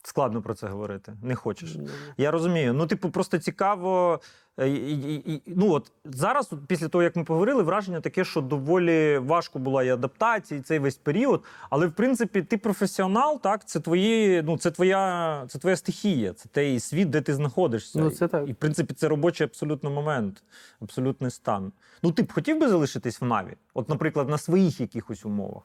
Складно 0.03 0.43
про 0.43 0.55
це 0.55 0.67
говорити. 0.67 1.13
Не 1.23 1.35
хочеш. 1.35 1.77
Я 2.17 2.31
розумію. 2.31 2.75
Ну, 2.75 2.87
типу, 2.87 3.11
просто 3.11 3.39
цікаво. 3.39 4.21
е, 4.59 4.69
І, 4.69 4.93
і, 5.15 5.35
і, 5.35 5.43
ну, 5.47 5.73
от 5.73 5.93
зараз, 6.05 6.51
після 6.67 6.89
того, 6.89 7.03
як 7.03 7.17
ми 7.17 7.25
поговорили, 7.25 7.63
враження 7.63 8.01
таке, 8.01 8.25
що 8.25 8.41
доволі 8.41 9.19
важко 9.19 9.59
була 9.59 9.85
і 9.85 9.89
адаптація, 9.89 10.61
і 10.61 10.63
цей 10.63 10.79
весь 10.79 10.97
період. 10.97 11.45
Але, 11.71 11.87
в 11.87 11.93
принципі, 11.93 12.43
ти 12.43 12.59
професіонал, 12.59 13.41
так? 13.41 13.69
Це 13.69 13.81
твої, 13.81 14.43
ну, 14.43 14.59
це 14.59 14.71
твоя, 14.71 15.45
це 15.49 15.59
твоя 15.59 15.77
стихія, 15.77 16.33
це 16.33 16.49
той 16.49 16.81
світ, 16.81 17.11
де 17.11 17.21
ти 17.21 17.35
знаходишся. 17.35 17.99
Ну, 17.99 18.11
це 18.11 18.29
так. 18.29 18.49
І, 18.49 18.53
в 18.53 18.57
принципі, 18.57 18.95
це 18.95 19.09
робочий 19.09 19.45
абсолютно 19.45 19.91
момент, 19.91 20.43
абсолютний 20.81 21.31
стан. 21.31 21.73
Ну, 22.03 22.13
ти 22.13 22.23
б 22.23 22.33
хотів 22.33 22.59
би 22.61 22.69
залишитись 22.69 23.21
в 23.21 23.25
Наві? 23.25 23.57
От, 23.75 23.89
наприклад, 23.89 24.29
на 24.29 24.39
своїх 24.39 24.81
якихось 24.81 25.25
умовах. 25.25 25.63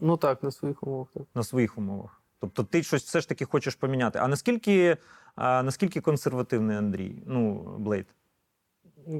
Ну 0.00 0.16
так, 0.16 0.42
на 0.42 0.50
своїх 0.50 0.82
умовах. 0.82 1.08
Так. 1.14 1.22
на 1.34 1.42
своїх 1.42 1.78
умовах. 1.78 2.21
Тобто 2.42 2.64
ти 2.64 2.82
щось 2.82 3.02
все 3.04 3.20
ж 3.20 3.28
таки 3.28 3.44
хочеш 3.44 3.74
поміняти. 3.74 4.18
А 4.18 4.28
наскільки, 4.28 4.96
а, 5.34 5.62
наскільки 5.62 6.00
консервативний 6.00 6.76
Андрій? 6.76 7.22
Ну, 7.26 7.54
Блейд? 7.78 8.06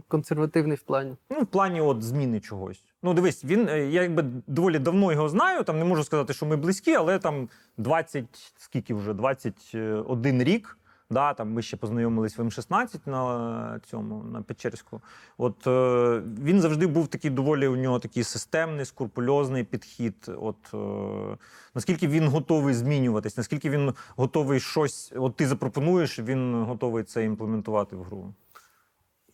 Консервативний 0.09 0.77
в 0.77 0.83
плані. 0.83 1.17
Ну, 1.31 1.41
в 1.41 1.47
плані 1.47 1.81
от 1.81 2.03
зміни 2.03 2.41
чогось. 2.41 2.85
Ну, 3.03 3.15
дивись, 3.15 3.45
він 3.45 3.69
е, 3.69 3.91
я 3.91 4.03
якби 4.03 4.25
доволі 4.47 4.79
давно 4.79 5.13
його 5.13 5.29
знаю. 5.29 5.65
Там 5.65 5.79
не 5.79 5.85
можу 5.85 6.05
сказати, 6.05 6.33
що 6.33 6.47
ми 6.47 6.57
близькі, 6.57 6.95
але 6.95 7.19
там 7.19 7.49
20, 7.77 8.53
скільки 8.57 8.95
вже 8.95 9.15
21 9.15 10.43
рік. 10.43 10.79
Да, 11.13 11.35
там 11.35 11.53
ми 11.53 11.63
ще 11.63 11.77
познайомились 11.77 12.39
в 12.39 12.43
М16 12.43 13.01
на 13.07 13.81
цьому 13.85 14.25
на 14.25 14.43
Печерську. 14.43 15.01
От 15.39 15.67
е, 15.67 16.23
він 16.43 16.61
завжди 16.61 16.87
був 16.87 17.09
такий 17.09 17.31
доволі 17.31 17.69
у 17.69 17.77
нього 17.77 17.99
такий 17.99 18.25
системний, 18.25 18.85
скрупульозний 18.85 19.65
підхід. 19.65 20.31
От 20.41 20.75
е, 20.75 21.39
наскільки 21.75 22.09
він 22.09 22.29
готовий 22.29 22.75
змінюватись, 22.75 23.37
наскільки 23.37 23.71
він 23.71 23.93
готовий 24.17 24.61
щось, 24.61 25.13
от 25.17 25.37
ти 25.37 25.47
запропонуєш, 25.47 26.19
він 26.19 26.65
готовий 26.65 27.05
це 27.05 27.25
імплементувати 27.25 27.97
в 27.97 28.03
гру. 28.03 28.35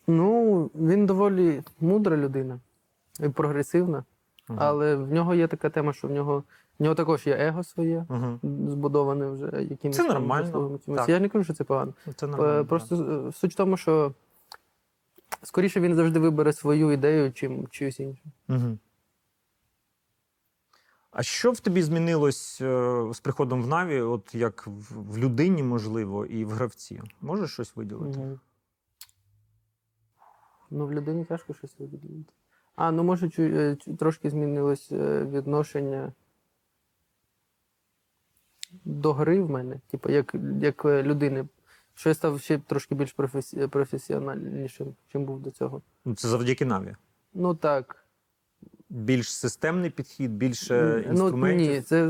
Ну, 0.06 0.64
він 0.74 1.06
доволі 1.06 1.62
мудра 1.80 2.16
людина 2.16 2.60
і 3.20 3.28
прогресивна. 3.28 4.04
Мгм. 4.48 4.58
Але 4.62 4.96
в 4.96 5.12
нього 5.12 5.34
є 5.34 5.46
така 5.46 5.70
тема, 5.70 5.92
що 5.92 6.08
в 6.08 6.10
нього, 6.10 6.44
в 6.78 6.82
нього 6.82 6.94
також 6.94 7.26
є 7.26 7.34
его 7.34 7.64
своє, 7.64 8.06
Мгм. 8.08 8.40
збудоване 8.70 9.26
вже 9.30 9.62
якимось 9.62 9.96
Це 9.96 10.08
нормально. 10.08 10.78
Так. 10.86 11.08
Я 11.08 11.20
не 11.20 11.28
кажу, 11.28 11.44
що 11.44 11.54
це 11.54 11.64
погано. 11.64 11.94
Це 12.16 12.26
Е, 12.26 12.28
нормально. 12.28 12.64
Просто 12.64 12.96
е, 13.28 13.32
суть 13.32 13.52
в 13.52 13.56
тому, 13.56 13.76
що 13.76 14.12
скоріше 15.42 15.80
він 15.80 15.94
завжди 15.94 16.20
вибере 16.20 16.52
свою 16.52 16.92
ідею, 16.92 17.32
чим 17.32 17.66
чиюсь 17.68 18.00
іншу. 18.00 18.22
Угу. 18.48 18.78
А 21.10 21.22
що 21.22 21.52
в 21.52 21.60
тобі 21.60 21.82
змінилось 21.82 22.60
е, 22.60 23.04
з 23.12 23.20
приходом 23.20 23.62
в 23.62 23.66
Наві, 23.66 24.00
от 24.00 24.34
як 24.34 24.66
в, 24.90 25.18
людині, 25.18 25.62
можливо, 25.62 26.26
і 26.26 26.44
в 26.44 26.50
гравці? 26.50 27.02
Можеш 27.20 27.52
щось 27.52 27.76
виділити? 27.76 28.18
Мгм. 28.18 28.40
Ну, 30.70 30.86
в 30.86 30.92
людині 30.92 31.24
тяжко 31.24 31.54
щось 31.54 31.74
виділити. 31.78 32.32
А, 32.76 32.92
ну 32.92 33.04
може, 33.04 33.28
трошки 33.98 34.30
змінилось 34.30 34.92
відношення 34.92 36.12
до 38.84 39.12
гри 39.12 39.40
в 39.40 39.50
мене, 39.50 39.80
типу, 39.90 40.10
як, 40.10 40.34
як 40.60 40.84
е, 40.84 41.02
людини. 41.02 41.44
Що 41.94 42.08
я 42.08 42.14
став 42.14 42.40
ще 42.40 42.58
трошки 42.58 42.94
більш 42.94 43.12
професі... 43.12 43.66
професіональнішим, 43.66 44.94
чим 45.12 45.24
був 45.24 45.40
до 45.40 45.50
цього. 45.50 45.82
Ну, 46.04 46.14
Це 46.14 46.28
завдяки 46.28 46.64
Наві. 46.64 46.96
Ну 47.34 47.54
так. 47.54 48.04
Більш 48.90 49.32
системний 49.32 49.90
підхід, 49.90 50.30
більше 50.30 51.04
ну, 51.06 51.12
інструментів. 51.12 51.70
ні, 51.70 51.80
це 51.80 52.06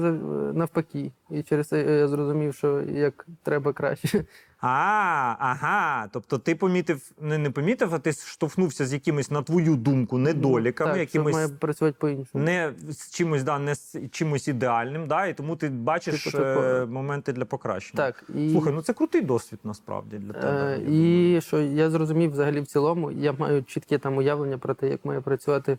навпаки. 0.55 1.13
І 1.31 1.43
через 1.43 1.69
це 1.69 1.99
я 1.99 2.09
зрозумів, 2.09 2.55
що 2.55 2.81
як 2.83 3.27
треба 3.43 3.73
краще. 3.73 4.25
А, 4.61 5.37
ага. 5.39 6.09
Тобто 6.13 6.39
ти 6.39 6.55
помітив, 6.55 7.11
не, 7.21 7.39
не 7.39 7.51
помітив, 7.51 7.95
а 7.95 7.99
ти 7.99 8.13
штовхнувся 8.13 8.87
з 8.87 8.93
якимись, 8.93 9.31
на 9.31 9.43
твою 9.43 9.77
думку, 9.77 10.19
недоліками, 10.19 10.99
так, 10.99 11.09
що 11.09 11.23
має 11.23 11.49
працювати 11.49 11.97
по-іншому. 12.01 12.45
не 12.45 12.73
з 12.89 13.11
чимось, 13.11 13.43
да, 13.43 13.59
не 13.59 13.75
з 13.75 13.97
чимось 14.11 14.49
ідеальним, 14.49 15.07
да, 15.07 15.27
і 15.27 15.35
тому 15.35 15.57
ти 15.57 15.69
бачиш 15.69 16.25
Типу 16.25 16.39
е, 16.39 16.87
моменти 16.87 17.33
для 17.33 17.45
покращення. 17.45 18.05
Так, 18.05 18.25
і... 18.35 18.51
Слухай, 18.51 18.73
ну 18.73 18.83
це 18.83 18.93
крутий 18.93 19.21
досвід 19.21 19.61
насправді 19.65 20.19
для 20.19 20.33
тебе. 20.33 20.67
Е, 20.67 20.71
я 20.71 20.79
думаю. 20.79 21.37
і 21.37 21.41
що 21.41 21.61
я 21.61 21.91
зрозумів 21.91 22.31
взагалі 22.31 22.61
в 22.61 22.67
цілому, 22.67 23.11
я 23.11 23.33
маю 23.33 23.63
чітке 23.63 23.99
там 23.99 24.17
уявлення 24.17 24.59
про 24.59 24.75
те, 24.75 24.89
як 24.89 25.05
має 25.05 25.21
працювати 25.21 25.79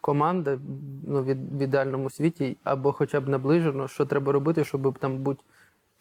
команда 0.00 0.58
ну, 1.06 1.24
від, 1.24 1.52
в 1.52 1.62
ідеальному 1.62 2.10
світі, 2.10 2.56
або 2.64 2.92
хоча 2.92 3.20
б 3.20 3.28
наближено, 3.28 3.88
що 3.88 4.06
треба 4.06 4.32
робити, 4.32 4.64
щоб 4.64 4.98
там 4.98 5.18
бути 5.18 5.42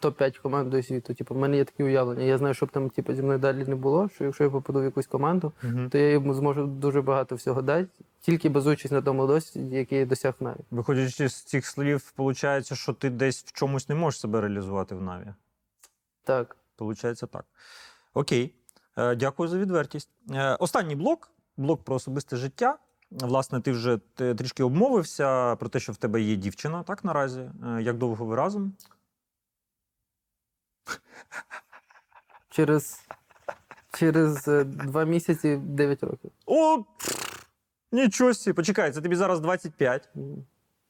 топ-5 0.02 0.42
командою 0.42 0.84
світу. 0.84 1.14
Типу, 1.14 1.36
в 1.36 1.38
мене 1.38 1.58
є 1.58 1.66
такі 1.66 1.84
уявлення. 1.84 2.24
Я 2.24 2.38
знаю, 2.38 2.54
щоб 2.54 2.70
там 2.70 2.90
типу, 2.90 3.14
зі 3.14 3.22
мною 3.22 3.40
далі 3.40 3.66
не 3.66 3.76
було, 3.76 4.10
що 4.10 4.24
якщо 4.24 4.44
я 4.44 4.50
попаду 4.50 4.80
в 4.80 4.84
якусь 4.84 5.08
команду, 5.08 5.52
Мгм. 5.64 5.90
то 5.90 5.98
я 5.98 6.12
йому 6.12 6.34
зможу 6.34 6.66
дуже 6.68 7.02
багато 7.02 7.36
всього 7.36 7.62
дати, 7.62 7.88
тільки 8.22 8.50
базуючись 8.50 8.92
на 8.92 9.02
тому 9.02 9.28
досвіді, 9.28 9.76
який 9.76 10.00
я 10.00 10.06
досяг 10.06 10.34
навіть. 10.40 10.66
Виходячи 10.72 11.30
з 11.30 11.44
цих 11.44 11.66
слів, 11.66 12.14
виходить, 12.18 12.74
що 12.74 12.94
ти 12.94 13.10
десь 13.10 13.44
в 13.44 13.52
чомусь 13.52 13.90
не 13.90 13.96
можеш 13.96 14.20
себе 14.20 14.42
реалізувати 14.42 14.96
в 14.96 15.02
Наві. 15.02 15.34
Так. 16.24 16.56
Получається 16.76 17.28
так. 17.28 17.46
Окей. 18.14 18.54
Е, 18.98 19.16
Дякую 19.16 19.50
за 19.50 19.58
відвертість. 19.58 20.10
Е, 20.32 20.56
Останній 20.56 20.96
блок 20.96 21.32
блок 21.58 21.84
про 21.84 21.96
особисте 21.96 22.36
життя. 22.38 22.78
Власне, 23.12 23.62
ти 23.62 23.72
вже 23.72 23.98
трішки 24.16 24.64
обмовився 24.64 25.56
про 25.56 25.70
те, 25.70 25.80
що 25.80 25.92
в 25.92 25.98
тебе 25.98 26.22
є 26.22 26.36
дівчина, 26.36 26.84
так 26.84 27.04
наразі. 27.04 27.40
Е, 27.40 27.82
Як 27.82 27.98
довго 27.98 28.26
ви 28.26 28.36
разом? 28.36 28.74
Через, 32.50 33.08
через 33.92 34.48
е, 34.48 34.64
два 34.64 35.04
місяці 35.04 35.58
9 35.58 36.04
років. 36.04 36.32
О! 36.46 36.84
Нічого 37.92 38.34
собі. 38.34 38.54
Почекай, 38.54 38.92
це 38.92 39.02
тобі 39.02 39.16
зараз 39.16 39.40
25. 39.40 40.10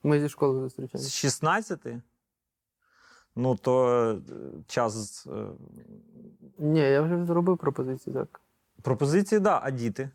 Ми 0.04 0.20
зі 0.20 0.30
школи 0.30 0.60
зустрічаємося. 0.62 1.10
З 1.10 1.14
16? 1.14 1.80
Ну, 3.36 3.56
то 3.56 3.90
е, 4.12 4.18
час 4.68 5.28
Ні, 6.58 6.80
я 6.80 7.02
вже 7.02 7.26
зробив 7.26 7.58
пропозицію, 7.58 8.14
так. 8.14 8.42
пропозиції, 8.82 9.40
да, 9.40 9.60
а 9.64 9.72
діти? 9.72 10.10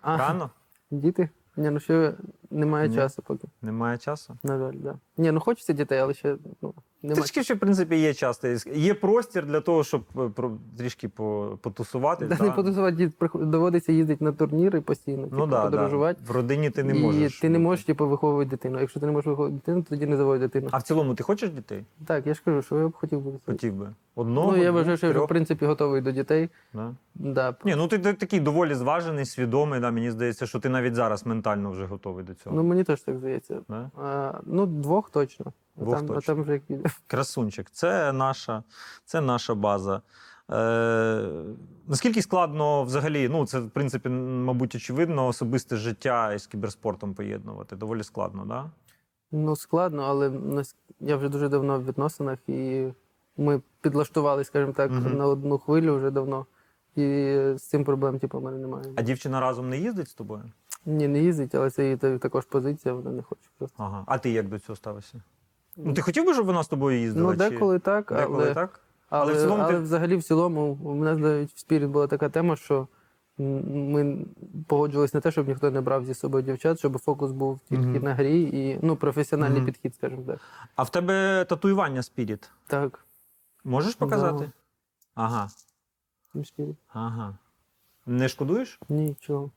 А, 0.00 0.16
Рано? 0.16 0.50
Діти? 0.90 1.28
Ні, 1.56 1.70
ну 1.70 1.80
ще 1.80 2.14
немає 2.50 2.88
Ні. 2.88 2.94
часу 2.94 3.22
поки. 3.26 3.48
Немає 3.62 3.98
часу? 3.98 4.36
На 4.42 4.58
жаль, 4.58 4.74
да. 4.74 4.94
Ні, 5.16 5.32
ну 5.32 5.40
хочеться 5.40 5.72
дітей, 5.72 5.98
але 5.98 6.14
ще 6.14 6.36
ну, 6.62 6.74
немає. 7.02 7.20
Трішки 7.20 7.42
ще, 7.42 7.54
в 7.54 7.58
принципі, 7.58 7.96
є 7.96 8.14
час. 8.14 8.66
Є 8.74 8.94
простір 8.94 9.46
для 9.46 9.60
того, 9.60 9.84
щоб 9.84 10.02
е, 10.38 10.42
трішки 10.78 11.08
по- 11.08 11.58
потусувати. 11.60 12.26
Да, 12.26 12.36
та? 12.36 12.44
не 12.44 12.50
потусувати, 12.50 13.10
доводиться 13.34 13.92
їздити 13.92 14.24
на 14.24 14.32
турніри 14.32 14.80
постійно, 14.80 15.22
Ну 15.22 15.28
типу, 15.30 15.46
да, 15.46 15.64
подорожувати. 15.64 16.20
да. 16.26 16.32
В 16.32 16.36
родині 16.36 16.70
ти 16.70 16.84
не 16.84 16.96
і 16.96 17.02
можеш. 17.02 17.40
ти 17.40 17.48
не 17.48 17.58
можеш 17.58 17.84
типу, 17.84 18.08
виховувати 18.08 18.50
дитину. 18.50 18.80
Якщо 18.80 19.00
ти 19.00 19.06
не 19.06 19.12
можеш 19.12 19.26
виховувати 19.26 19.56
дитину, 19.56 19.82
тоді 19.88 20.06
не 20.06 20.16
заводь 20.16 20.40
дитину. 20.40 20.68
А 20.70 20.78
в 20.78 20.82
цілому 20.82 21.14
ти 21.14 21.22
хочеш 21.22 21.50
дітей? 21.50 21.84
Так, 22.06 22.26
я 22.26 22.34
ж 22.34 22.42
кажу, 22.44 22.62
що 22.62 22.78
я 22.78 22.88
б 22.88 22.92
хотів 22.92 23.20
би. 23.20 23.32
Хотів 23.46 23.74
би. 23.74 23.88
Одного? 24.14 24.52
Ну, 24.52 24.62
я 24.62 24.72
вважаю, 24.72 24.96
що 24.96 25.06
я 25.06 25.20
в 25.20 25.28
принципі 25.28 25.66
готовий 25.66 26.00
до 26.00 26.10
дітей. 26.12 26.48
Да. 26.74 26.94
Да. 27.14 27.54
Ні, 27.64 27.74
ну 27.76 27.88
ти, 27.88 27.98
ти 27.98 28.12
такий 28.12 28.40
доволі 28.40 28.74
зважений, 28.74 29.24
свідомий. 29.24 29.80
Да, 29.80 29.90
мені 29.90 30.10
здається, 30.10 30.46
що 30.46 30.58
ти 30.60 30.68
навіть 30.68 30.94
зараз 30.94 31.26
ментально 31.26 31.70
вже 31.70 31.84
готовий 31.86 32.24
до 32.24 32.34
цього. 32.34 32.39
Ну 32.46 32.62
мені 32.62 32.84
теж 32.84 33.00
так 33.00 33.18
здається. 33.18 33.60
Да? 33.68 33.90
А, 33.96 34.40
ну, 34.46 34.66
двох 34.66 35.10
точно. 35.10 35.52
Двох 35.76 35.96
там, 35.96 36.06
точно. 36.06 36.18
А 36.18 36.26
там 36.26 36.42
вже 36.42 36.52
як 36.52 36.62
піде. 36.62 36.90
Красунчик, 37.06 37.70
це 37.70 38.12
наша, 38.12 38.62
це 39.04 39.20
наша 39.20 39.54
база. 39.54 40.02
Е, 40.52 41.30
наскільки 41.86 42.22
складно 42.22 42.82
взагалі, 42.82 43.28
ну 43.28 43.46
це 43.46 43.60
в 43.60 43.70
принципі, 43.70 44.08
мабуть, 44.08 44.74
очевидно, 44.74 45.26
особисте 45.26 45.76
життя 45.76 46.32
із 46.32 46.46
кіберспортом 46.46 47.14
поєднувати. 47.14 47.76
Доволі 47.76 48.02
складно, 48.02 48.44
да? 48.44 48.70
Ну, 49.32 49.56
складно, 49.56 50.02
але 50.02 50.32
я 51.00 51.16
вже 51.16 51.28
дуже 51.28 51.48
давно 51.48 51.78
в 51.78 51.84
відносинах, 51.84 52.38
і 52.46 52.88
ми 53.36 53.60
підлаштували, 53.80 54.44
скажімо 54.44 54.72
так, 54.72 54.90
Мгм. 54.90 55.16
на 55.16 55.26
одну 55.26 55.58
хвилю 55.58 55.96
вже 55.96 56.10
давно. 56.10 56.46
І 56.96 57.02
з 57.56 57.62
цим 57.62 57.84
проблем, 57.84 58.18
типу, 58.18 58.38
в 58.38 58.42
мене 58.42 58.58
немає. 58.58 58.84
А 58.96 59.02
дівчина 59.02 59.40
разом 59.40 59.68
не 59.68 59.78
їздить 59.78 60.08
з 60.08 60.14
тобою? 60.14 60.42
Ні, 60.86 61.08
не 61.08 61.18
їздить, 61.22 61.54
але 61.54 61.70
це 61.70 61.84
її 61.84 61.96
також 61.96 62.44
позиція, 62.44 62.94
вона 62.94 63.10
не 63.10 63.22
хоче 63.22 63.48
просто. 63.58 63.76
Ага. 63.82 64.04
А 64.06 64.18
ти 64.18 64.30
як 64.30 64.48
до 64.48 64.58
цього 64.58 64.76
ставишся? 64.76 65.22
Ну, 65.76 65.94
ти 65.94 66.02
хотів 66.02 66.26
би, 66.26 66.34
щоб 66.34 66.46
вона 66.46 66.62
з 66.62 66.68
тобою 66.68 67.00
їздила? 67.00 67.30
Ну, 67.30 67.36
деколи 67.36 67.78
так, 67.78 68.12
деколи 68.16 68.44
але, 68.44 68.54
так? 68.54 68.80
але, 69.08 69.32
Але 69.32 69.46
в 69.46 69.52
але, 69.52 69.72
ти- 69.72 69.78
взагалі 69.78 70.16
в 70.16 70.22
цілому 70.22 70.78
у 70.84 70.94
мене 70.94 71.16
навіть 71.16 71.52
в 71.52 71.58
Spirit 71.58 71.88
була 71.88 72.06
така 72.06 72.28
тема, 72.28 72.56
що 72.56 72.88
ми 73.38 74.18
погоджувалися 74.66 75.16
на 75.16 75.20
те, 75.20 75.30
щоб 75.32 75.48
ніхто 75.48 75.70
не 75.70 75.80
брав 75.80 76.04
зі 76.04 76.14
собою 76.14 76.44
дівчат, 76.44 76.78
щоб 76.78 76.98
фокус 76.98 77.32
був 77.32 77.60
тільки 77.68 77.82
Мгм. 77.82 78.02
на 78.02 78.14
грі 78.14 78.42
і 78.42 78.78
ну, 78.82 78.96
професіональний 78.96 79.56
Мгм. 79.58 79.66
підхід, 79.66 79.94
скажімо 79.94 80.22
так. 80.26 80.40
А 80.76 80.82
в 80.82 80.90
тебе 80.90 81.44
татуювання 81.48 82.02
Spirit. 82.02 82.50
Так, 82.66 83.04
Можеш 83.64 83.94
показати? 83.94 84.44
Да. 84.44 84.52
Ага. 85.14 85.48
Ага. 86.92 87.38
Не 88.06 88.28
шкодуєш? 88.28 88.80
Нічого. 88.88 89.50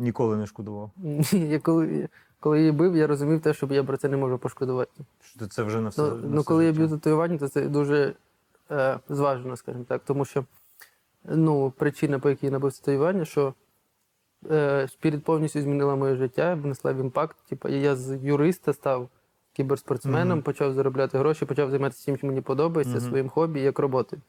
Ніколи 0.00 0.36
не 0.36 0.46
шкодував. 0.46 0.90
Я 1.32 1.58
коли, 1.58 2.08
коли 2.40 2.58
її 2.58 2.72
бив, 2.72 2.96
я 2.96 3.06
розумів 3.06 3.40
те, 3.40 3.54
що 3.54 3.66
я 3.70 3.84
про 3.84 3.96
це 3.96 4.08
не 4.08 4.16
можу 4.16 4.38
пошкодувати. 4.38 5.04
Що 5.20 5.46
це 5.46 5.62
вже 5.62 5.80
на 5.80 5.88
все. 5.88 6.02
Ну, 6.02 6.08
на 6.08 6.28
ну 6.28 6.40
все 6.40 6.48
коли 6.48 6.64
я 6.64 6.72
б'ю 6.72 6.88
татуювання, 6.88 7.38
то 7.38 7.48
це 7.48 7.68
дуже 7.68 8.14
е, 8.70 8.98
зважено, 9.08 9.56
скажімо 9.56 9.84
так. 9.88 10.02
Тому 10.04 10.24
що 10.24 10.44
ну, 11.24 11.70
причина, 11.70 12.18
по 12.18 12.30
якій 12.30 12.46
я 12.46 12.52
набив 12.52 12.78
татуювання, 12.78 13.24
що 13.24 13.54
е, 14.50 14.88
Spirit 14.88 15.24
повністю 15.24 15.60
змінила 15.60 15.96
моє 15.96 16.16
життя, 16.16 16.54
внесла 16.54 16.92
в 16.92 16.96
impact. 16.96 17.36
Типу, 17.48 17.68
я 17.68 17.96
з 17.96 18.18
юриста 18.22 18.72
став 18.72 19.08
кіберспортсменом, 19.52 20.38
Мгм. 20.38 20.42
почав 20.42 20.74
заробляти 20.74 21.18
гроші, 21.18 21.44
почав 21.44 21.70
займатися 21.70 22.06
тим, 22.06 22.16
що 22.16 22.26
мені 22.26 22.40
подобається, 22.40 22.96
Мгм. 22.96 23.08
своїм 23.08 23.28
хобі, 23.28 23.60
як 23.60 23.78
роботою. 23.78 24.22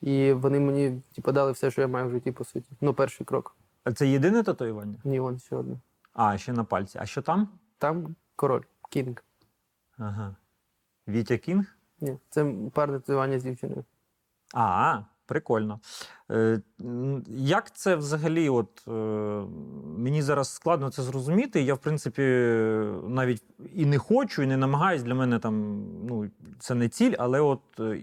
І 0.00 0.32
вони 0.32 0.60
мені 0.60 1.02
типу, 1.14 1.32
дали 1.32 1.52
все, 1.52 1.70
що 1.70 1.80
я 1.80 1.88
маю 1.88 2.08
в 2.08 2.10
житті, 2.10 2.32
по 2.32 2.44
суті. 2.44 2.66
Ну, 2.80 2.94
перший 2.94 3.26
крок. 3.26 3.56
А 3.88 3.92
це 3.92 4.08
єдине 4.08 4.42
татуювання? 4.42 4.98
Ні, 5.04 5.20
вон 5.20 5.38
ще 5.38 5.56
одне. 5.56 5.80
А, 6.12 6.38
ще 6.38 6.52
на 6.52 6.64
пальці. 6.64 6.98
А 7.00 7.06
що 7.06 7.22
там? 7.22 7.48
Там 7.78 8.16
король, 8.36 8.62
кінг. 8.90 9.24
Ага. 9.98 10.36
Вітя 11.08 11.38
Кінг? 11.38 11.76
Ні, 12.00 12.18
це 12.30 12.54
парне 12.72 12.98
татуювання 12.98 13.38
з 13.38 13.42
дівчиною. 13.42 13.84
А, 14.54 15.00
прикольно. 15.26 15.80
Е, 16.30 16.60
як 17.28 17.76
це 17.76 17.96
взагалі? 17.96 18.48
От, 18.48 18.84
е, 18.88 18.90
мені 19.98 20.22
зараз 20.22 20.54
складно 20.54 20.90
це 20.90 21.02
зрозуміти. 21.02 21.62
Я, 21.62 21.74
в 21.74 21.78
принципі, 21.78 22.22
навіть 23.08 23.42
і 23.74 23.86
не 23.86 23.98
хочу, 23.98 24.42
і 24.42 24.46
не 24.46 24.56
намагаюсь. 24.56 25.02
Для 25.02 25.14
мене 25.14 25.38
там 25.38 25.84
ну, 26.06 26.30
це 26.58 26.74
не 26.74 26.88
ціль, 26.88 27.14
але 27.18 27.40
от 27.40 27.62
е, 27.80 28.00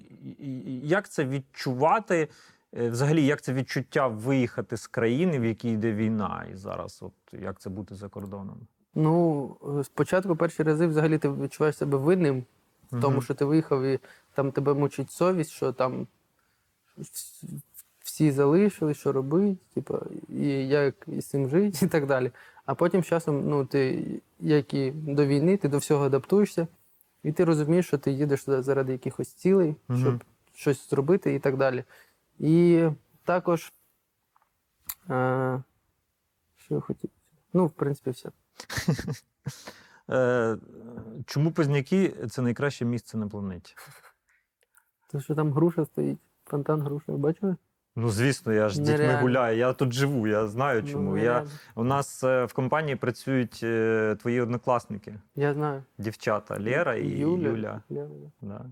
як 0.83 1.09
це 1.09 1.25
відчувати? 1.25 2.27
Е, 2.75 2.89
Взагалі, 2.89 3.25
як 3.25 3.41
це 3.41 3.53
відчуття 3.53 4.07
виїхати 4.07 4.77
з 4.77 4.87
країни, 4.87 5.39
в 5.39 5.45
якій 5.45 5.69
йде 5.71 5.93
війна, 5.93 6.45
і 6.53 6.55
зараз, 6.55 6.99
от 7.01 7.13
як 7.41 7.59
це 7.59 7.69
бути 7.69 7.95
за 7.95 8.09
кордоном? 8.09 8.57
Ну, 8.95 9.55
е, 9.79 9.83
спочатку 9.83 10.35
перші 10.35 10.63
рази 10.63 10.87
взагалі 10.87 11.17
ти 11.17 11.29
відчуваєш 11.29 11.77
себе 11.77 11.97
винним 11.97 12.43
в 12.91 13.01
тому, 13.01 13.21
що 13.21 13.33
ти 13.33 13.45
виїхав, 13.45 13.83
і 13.83 13.99
там 14.33 14.51
тебе 14.51 14.73
мучить 14.73 15.11
совість, 15.11 15.51
що 15.51 15.71
там 15.73 16.07
всі 18.03 18.31
залишили, 18.31 18.93
що 18.93 19.11
робити, 19.11 19.57
типу, 19.73 19.99
і 20.29 20.47
як 20.67 20.95
із 21.07 21.25
цим 21.25 21.49
жити, 21.49 21.79
і 21.85 21.87
так 21.89 22.05
далі. 22.05 22.31
А 22.65 22.75
потім 22.75 23.03
з 23.03 23.05
часом, 23.07 23.49
ну, 23.49 23.65
ти, 23.65 24.05
як 24.39 24.73
і 24.73 24.91
до 24.91 25.25
війни, 25.25 25.57
ти 25.57 25.67
до 25.67 25.77
всього 25.77 26.05
адаптуєшся, 26.05 26.67
і 27.23 27.31
ти 27.31 27.45
розумієш, 27.45 27.87
що 27.87 27.97
ти 27.97 28.11
їдеш 28.11 28.43
туди 28.43 28.61
заради 28.61 28.91
якихось 28.91 29.33
цілей, 29.33 29.75
Мгм. 29.87 29.99
щоб 29.99 30.23
щось 30.53 30.89
зробити 30.89 31.33
і 31.33 31.39
так 31.39 31.57
далі. 31.57 31.83
І 32.39 32.87
також. 33.23 33.73
Е, 35.09 35.63
що 36.55 36.75
я 36.75 36.79
хотів? 36.81 37.09
Ну, 37.53 37.65
в 37.65 37.71
принципі, 37.71 38.09
все. 38.09 38.29
Е, 40.09 40.57
чому 41.25 41.51
Позняки 41.51 42.13
це 42.29 42.41
найкраще 42.41 42.85
місце 42.85 43.17
на 43.17 43.27
планеті? 43.27 43.75
То 45.11 45.19
що 45.19 45.35
там 45.35 45.53
груша 45.53 45.85
стоїть, 45.85 46.19
фонтан 46.45 46.81
груша, 46.81 47.11
бачили? 47.11 47.55
Ну, 47.95 48.09
звісно, 48.09 48.53
я 48.53 48.69
ж 48.69 48.75
з 48.75 48.79
дітьми 48.79 48.97
Нереально. 48.97 49.21
гуляю. 49.21 49.57
Я 49.57 49.73
тут 49.73 49.93
живу, 49.93 50.27
я 50.27 50.47
знаю 50.47 50.83
чому. 50.83 51.09
Ну, 51.11 51.17
я, 51.17 51.33
реально. 51.33 51.49
у 51.75 51.83
нас 51.83 52.23
е, 52.23 52.45
в 52.45 52.53
компанії 52.53 52.95
працюють 52.95 53.59
е, 53.63 54.15
твої 54.21 54.41
однокласники, 54.41 55.19
Я 55.35 55.53
знаю. 55.53 55.83
дівчата 55.97 56.59
Лера 56.59 56.95
і 56.95 57.07
Юля. 57.07 57.47
Юля. 57.49 57.81
Юля. 57.89 58.31
Да. 58.41 58.65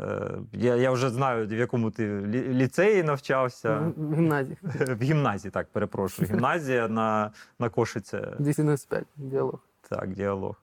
Е, 0.00 0.30
я, 0.52 0.76
я 0.76 0.90
вже 0.90 1.10
знаю, 1.10 1.46
в 1.46 1.52
якому 1.52 1.90
ти 1.90 2.20
ліцеї 2.30 3.02
навчався. 3.02 3.92
Ну, 3.96 4.08
В 4.08 4.14
гімназії. 4.14 4.56
В 4.88 5.02
гімназії, 5.02 5.50
так, 5.50 5.68
перепрошую. 5.72 6.28
Гімназія 6.28 6.88
на, 6.88 7.30
на 7.58 7.68
Кошице. 7.68 8.36
295 8.38 9.04
діалог. 9.16 9.60
Так, 9.88 10.12
діалог. 10.12 10.62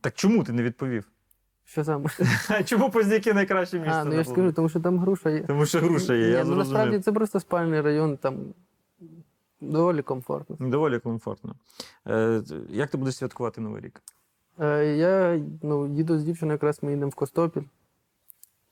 Так 0.00 0.14
чому 0.14 0.44
ти 0.44 0.52
не 0.52 0.62
відповів? 0.62 1.04
Що 1.64 1.84
саме? 1.84 2.08
Чому 2.64 2.90
Позняки 2.90 3.34
найкраще 3.34 3.78
місце? 3.78 3.94
А, 3.94 4.04
ну 4.04 4.14
я 4.14 4.22
ж 4.22 4.30
скажу, 4.30 4.52
тому 4.52 4.68
що 4.68 4.80
там 4.80 4.98
груша 4.98 5.30
є. 5.30 5.40
Тому 5.40 5.66
що 5.66 5.78
груша 5.78 6.14
є, 6.14 6.28
я 6.28 6.44
ну 6.44 6.56
насправді 6.56 6.98
це 6.98 7.12
просто 7.12 7.40
спальний 7.40 7.80
район, 7.80 8.16
там 8.16 8.36
доволі 9.60 10.02
комфортно. 10.02 10.56
Доволі 10.60 10.98
комфортно. 10.98 11.54
Е, 12.08 12.42
як 12.68 12.90
ти 12.90 12.98
будеш 12.98 13.16
святкувати 13.16 13.60
Новий 13.60 13.82
рік? 13.82 14.02
Е, 14.60 14.84
я 14.84 15.40
ну, 15.62 15.86
їду 15.86 16.18
з 16.18 16.24
дівчиною, 16.24 16.54
якраз 16.54 16.82
ми 16.82 16.90
їдемо 16.90 17.10
в 17.10 17.14
Костопіль, 17.14 17.62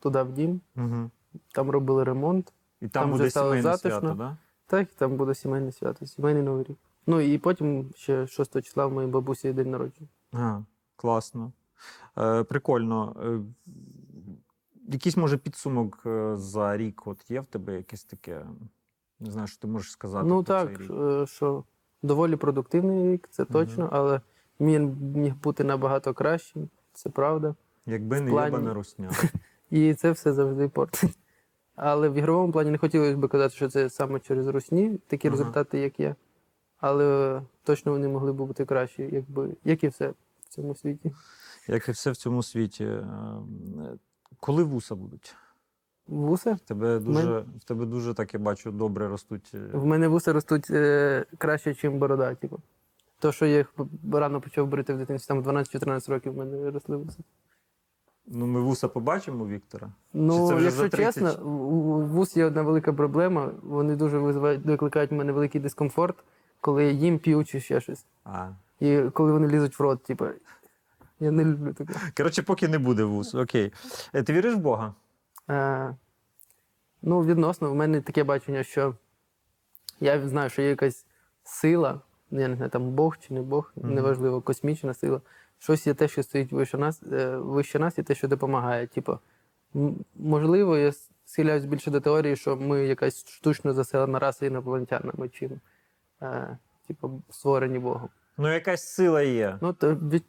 туди 0.01 0.23
в 0.23 0.33
дім, 0.33 0.61
Угу. 0.77 1.11
там 1.53 1.71
робили 1.71 2.05
ремонт. 2.05 2.53
І 2.81 2.89
там, 2.89 3.03
Там 3.11 3.13
вже 3.19 3.31
стало 3.31 3.47
сімейне 3.51 3.63
затишно. 3.63 4.01
свято, 4.01 4.15
да? 4.15 4.37
Так, 4.67 4.89
і 4.93 4.95
там 4.99 5.17
буде 5.17 5.35
сімейне 5.35 5.73
свято, 5.73 6.07
сімейний 6.07 6.43
новий 6.43 6.65
рік. 6.65 6.79
Ну 7.07 7.21
і 7.21 7.39
потім 7.39 7.91
ще 7.97 8.27
6 8.27 8.63
числа 8.63 8.87
в 8.87 8.93
моїй 8.93 9.09
бабусі 9.09 9.53
день 9.53 9.71
народження. 9.71 10.09
А, 10.33 10.61
класно. 10.97 11.53
Е, 12.19 12.43
прикольно. 12.45 13.17
Е, 13.25 13.41
якийсь 14.93 15.17
може 15.17 15.37
підсумок 15.37 16.03
е, 16.07 16.37
за 16.37 16.77
рік 16.77 17.07
от 17.07 17.31
є 17.31 17.41
в 17.41 17.45
тебе 17.47 17.77
якесь 17.77 18.05
таке. 18.05 18.47
Не 19.21 19.31
знаю, 19.31 19.47
що 19.49 19.59
ти 19.61 19.67
можеш 19.67 19.91
сказати. 19.93 20.27
Ну 20.29 20.35
про 20.45 20.55
так, 20.55 20.69
цей 20.77 20.87
рік. 20.87 20.91
е, 20.91 21.27
що 21.27 21.65
доволі 22.03 22.37
продуктивний 22.37 23.13
рік, 23.13 23.29
це 23.31 23.45
точно, 23.45 23.89
але 23.93 24.21
він 24.61 24.97
міг 25.15 25.35
бути 25.37 25.65
набагато 25.65 26.15
кращим, 26.15 26.69
це 26.93 27.11
правда. 27.11 27.55
Якби 27.87 28.21
не 28.21 28.31
плані- 28.31 28.73
русня. 28.73 29.11
І 29.71 29.95
це 29.95 30.11
все 30.11 30.33
завжди 30.33 30.69
портить. 30.69 31.19
Але 31.77 32.09
в 32.09 32.15
ігровому 32.15 32.53
плані 32.53 32.71
не 32.71 32.79
хотілося 32.79 33.17
б 33.17 33.29
казати, 33.29 33.55
що 33.55 33.69
це 33.69 33.91
саме 33.91 34.21
через 34.21 34.47
русні, 34.47 34.99
такі 35.07 35.29
Ага. 35.29 35.37
результати, 35.37 35.79
як 35.79 36.01
є. 36.01 36.15
Але 36.81 37.41
точно 37.63 37.93
вони 37.93 38.09
могли 38.09 38.33
б 38.33 38.37
бути 38.37 38.65
кращі, 38.65 39.09
якби, 39.13 39.49
як 39.65 39.85
і 39.85 39.89
все 39.89 40.09
в 40.09 40.49
цьому 40.49 40.75
світі. 40.75 41.13
Як 41.69 41.89
і 41.89 41.93
все 41.93 42.11
в 42.11 42.17
цьому 42.17 42.43
світі. 42.43 42.85
Е, 42.85 43.05
Коли 44.41 44.63
вуса 44.63 44.95
будуть? 44.95 45.35
Вуса? 46.07 46.53
В 46.53 46.61
тебе 46.61 46.99
дуже, 46.99 47.39
в 47.61 47.65
тебе 47.65 47.87
дуже 47.87 48.15
так 48.15 48.35
я 48.35 48.41
бачу, 48.41 48.71
добре 48.73 49.09
ростуть. 49.09 49.51
е, 49.55 49.59
В 49.73 49.87
мене 49.87 50.09
вуса 50.09 50.33
ростуть 50.33 50.71
е, 50.71 51.25
краще, 51.39 51.71
ніж 51.71 51.99
борода. 51.99 52.35
Типу. 52.35 52.59
То, 53.19 53.33
що 53.33 53.47
я 53.47 53.57
їх 53.57 53.75
рано 54.13 54.41
почав 54.41 54.67
брити 54.67 54.95
в 54.95 54.99
дитинстві, 54.99 55.29
там 55.35 55.43
12-14 55.43 56.11
років 56.11 56.33
в 56.33 56.37
мене 56.37 56.71
росли 56.71 56.97
вуса. 56.97 57.19
Ну, 58.31 58.47
ми 58.47 58.61
вуса 58.61 58.89
побачимо, 58.89 59.47
Віктора. 59.47 59.87
Чи 59.87 60.19
Ну, 60.19 60.49
це 60.49 60.55
вже 60.55 60.65
якщо 60.65 60.83
за 60.83 60.89
30? 60.89 61.15
чесно, 61.15 61.45
у 61.45 62.07
вуз 62.07 62.37
є 62.37 62.45
одна 62.45 62.63
велика 62.63 62.93
проблема. 62.93 63.51
Вони 63.63 63.97
дуже 63.97 64.19
визивають, 64.19 64.67
викликають 64.67 65.11
в 65.11 65.15
мене 65.15 65.33
великий 65.33 65.61
дискомфорт, 65.61 66.17
коли 66.61 66.85
я 66.85 66.91
їм 66.91 67.19
п'ю 67.19 67.45
чи 67.45 67.61
ще 67.61 67.81
щось. 67.81 68.05
А. 68.25 68.49
І 68.81 69.01
коли 69.13 69.33
вони 69.33 69.49
лізуть 69.49 69.79
в 69.79 69.83
рот, 69.83 70.03
типу, 70.03 70.27
я 71.21 71.31
не 71.31 71.45
люблю 71.45 71.73
таке. 71.73 71.95
Коротше, 72.17 72.43
поки 72.43 72.69
не 72.69 72.79
буде 72.79 73.05
вуз. 73.05 73.35
Окей. 73.35 73.73
Е, 74.15 74.23
Ти 74.23 74.33
віриш 74.33 74.55
в 74.55 74.59
Бога? 74.59 74.95
Е, 75.51 75.95
ну, 77.03 77.25
відносно, 77.25 77.71
в 77.71 77.75
мене 77.75 78.01
таке 78.01 78.25
бачення, 78.25 78.63
що 78.63 78.95
я 80.01 80.29
знаю, 80.29 80.51
що 80.51 80.63
є 80.63 80.69
якась 80.69 81.07
сила, 81.45 82.01
я 82.31 82.49
не 82.49 82.57
знаю, 82.57 82.71
там 82.71 82.91
Бог 82.91 83.19
чи 83.19 83.35
не 83.35 83.43
Бог, 83.43 83.73
Мгм. 83.77 83.95
неважливо, 83.95 84.41
космічна 84.41 84.95
сила. 84.95 85.21
Щось 85.59 85.87
є 85.87 85.95
те, 85.95 86.09
що 86.09 86.23
стоїть 86.23 86.53
вище 86.53 86.79
нас, 86.79 87.03
е, 87.13 87.37
вище 87.37 87.79
нас 87.79 87.99
і 87.99 88.03
те, 88.03 88.15
що 88.15 88.29
допомагає. 88.29 88.87
Типу, 88.87 89.19
можливо, 90.17 90.77
я 90.77 90.93
схиляюсь 91.25 91.65
більше 91.65 91.91
до 91.91 92.01
теорії, 92.01 92.37
що 92.37 92.57
ми 92.57 92.87
якась 92.87 93.27
штучно 93.29 93.73
заселена 93.75 94.19
раса 94.19 94.47
інопланетянами, 94.47 95.29
чим 95.29 95.61
е, 96.23 96.59
типу, 96.89 97.23
створені 97.31 97.79
Богом. 97.79 98.09
Ну, 98.39 98.53
якась 98.53 98.89
сила 98.89 99.23
є. 99.23 99.59
Ну, 99.61 99.73
то 99.73 99.95
від, 99.95 100.25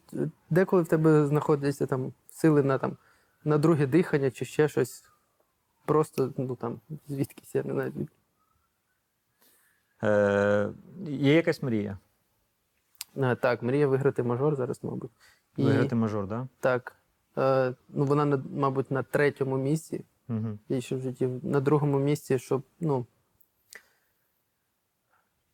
деколи 0.50 0.82
в 0.82 0.88
тебе 0.88 1.26
знаходяться 1.26 1.86
там 1.86 2.12
сили 2.30 2.62
на, 2.62 2.78
там, 2.78 2.96
на 3.44 3.58
друге 3.58 3.86
дихання 3.86 4.30
чи 4.30 4.44
ще 4.44 4.68
щось. 4.68 5.04
Просто, 5.86 6.32
ну 6.36 6.56
там, 6.56 6.80
звідкись, 7.08 7.54
я 7.54 7.62
не 7.62 7.72
знаю. 7.72 7.92
звідки. 7.96 8.14
Е, 10.02 10.70
є 11.06 11.34
якась 11.34 11.62
мрія. 11.62 11.98
Так, 13.40 13.62
мрія 13.62 13.86
виграти 13.86 14.22
мажор 14.22 14.56
зараз, 14.56 14.84
мабуть. 14.84 15.10
І 15.56 15.64
Виграти 15.64 15.94
мажор, 15.94 16.28
так? 16.28 16.46
так. 16.60 16.96
Е, 17.38 17.74
ну, 17.88 18.04
вона, 18.04 18.42
мабуть, 18.54 18.90
на 18.90 19.02
третьому 19.02 19.56
місці, 19.58 20.04
Угу. 20.28 20.58
і 20.68 20.80
ще 20.80 20.96
в 20.96 21.00
житті. 21.00 21.26
На 21.42 21.60
другому 21.60 21.98
місці, 21.98 22.38
щоб, 22.38 22.62
ну. 22.80 23.06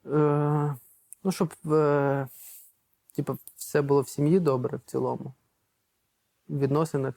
Е, 0.07 0.75
ну, 1.25 1.33
щоб 1.33 1.53
е, 1.73 2.29
типу, 3.17 3.39
все 3.57 3.83
було 3.83 4.01
в 4.01 4.09
сім'ї 4.09 4.41
добре 4.41 4.77
в 4.77 4.91
цілому. 4.91 5.33
В 6.49 6.59
відносинах 6.59 7.15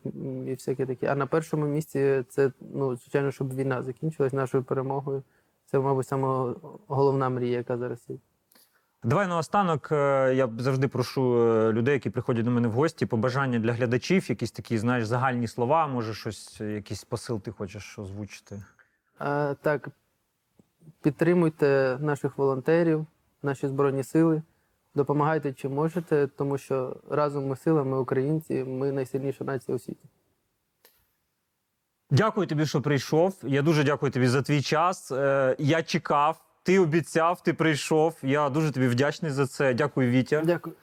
і 0.47 0.53
всяке 0.53 0.85
таке. 0.85 1.07
А 1.07 1.15
на 1.15 1.27
першому 1.27 1.65
місці 1.65 2.23
це, 2.29 2.51
ну, 2.59 2.95
звичайно, 2.95 3.31
щоб 3.31 3.55
війна 3.55 3.83
закінчилась 3.83 4.33
нашою 4.33 4.63
перемогою. 4.63 5.23
Це, 5.71 5.79
мабуть, 5.79 6.07
саме 6.07 6.53
головна 6.87 7.29
мрія, 7.29 7.57
яка 7.57 7.77
зараз 7.77 8.05
є. 8.07 8.17
Давай 9.03 9.27
наостанок. 9.27 9.91
е, 9.91 10.33
Я 10.35 10.49
завжди 10.57 10.87
прошу 10.87 11.43
е, 11.43 11.73
людей, 11.73 11.93
які 11.93 12.09
приходять 12.09 12.45
до 12.45 12.51
мене 12.51 12.67
в 12.67 12.71
гості, 12.71 13.05
побажання 13.05 13.59
для 13.59 13.73
глядачів, 13.73 14.29
якісь 14.29 14.51
такі, 14.51 14.77
знаєш, 14.77 15.05
загальні 15.05 15.47
слова, 15.47 15.87
може, 15.87 16.13
щось, 16.13 16.61
е, 16.61 16.65
якийсь 16.71 17.03
посил 17.03 17.41
ти 17.41 17.51
хочеш 17.51 17.99
озвучити. 17.99 18.63
А, 19.17 19.55
так, 19.61 19.89
підтримуйте 21.01 21.97
наших 22.01 22.37
волонтерів, 22.37 23.05
наші 23.43 23.67
Збройні 23.67 24.03
Сили. 24.03 24.41
Допомагайте 24.95 25.53
чим 25.53 25.73
можете, 25.73 26.27
тому 26.27 26.57
що 26.57 26.97
разом 27.09 27.47
ми 27.47 27.55
сила, 27.55 27.83
ми 27.83 27.99
українці, 27.99 28.63
ми 28.63 28.91
найсильніша 28.91 29.43
нація 29.43 29.75
у 29.75 29.79
світі. 29.79 30.05
Дякую 32.11 32.47
тобі, 32.47 32.65
що 32.65 32.81
прийшов. 32.81 33.35
Я 33.43 33.61
дуже 33.61 33.83
дякую 33.83 34.11
тобі 34.11 34.27
за 34.27 34.41
твій 34.41 34.61
час. 34.61 35.11
Е, 35.11 35.55
Я 35.59 35.83
чекав, 35.83 36.37
ти 36.63 36.79
обіцяв, 36.79 37.41
ти 37.43 37.53
прийшов. 37.53 38.15
Я 38.23 38.49
дуже 38.49 38.71
тобі 38.71 38.87
вдячний 38.87 39.31
за 39.31 39.47
це. 39.47 39.73
Дякую, 39.73 40.11
Вітя. 40.11 40.41
Дякую. 40.45 40.75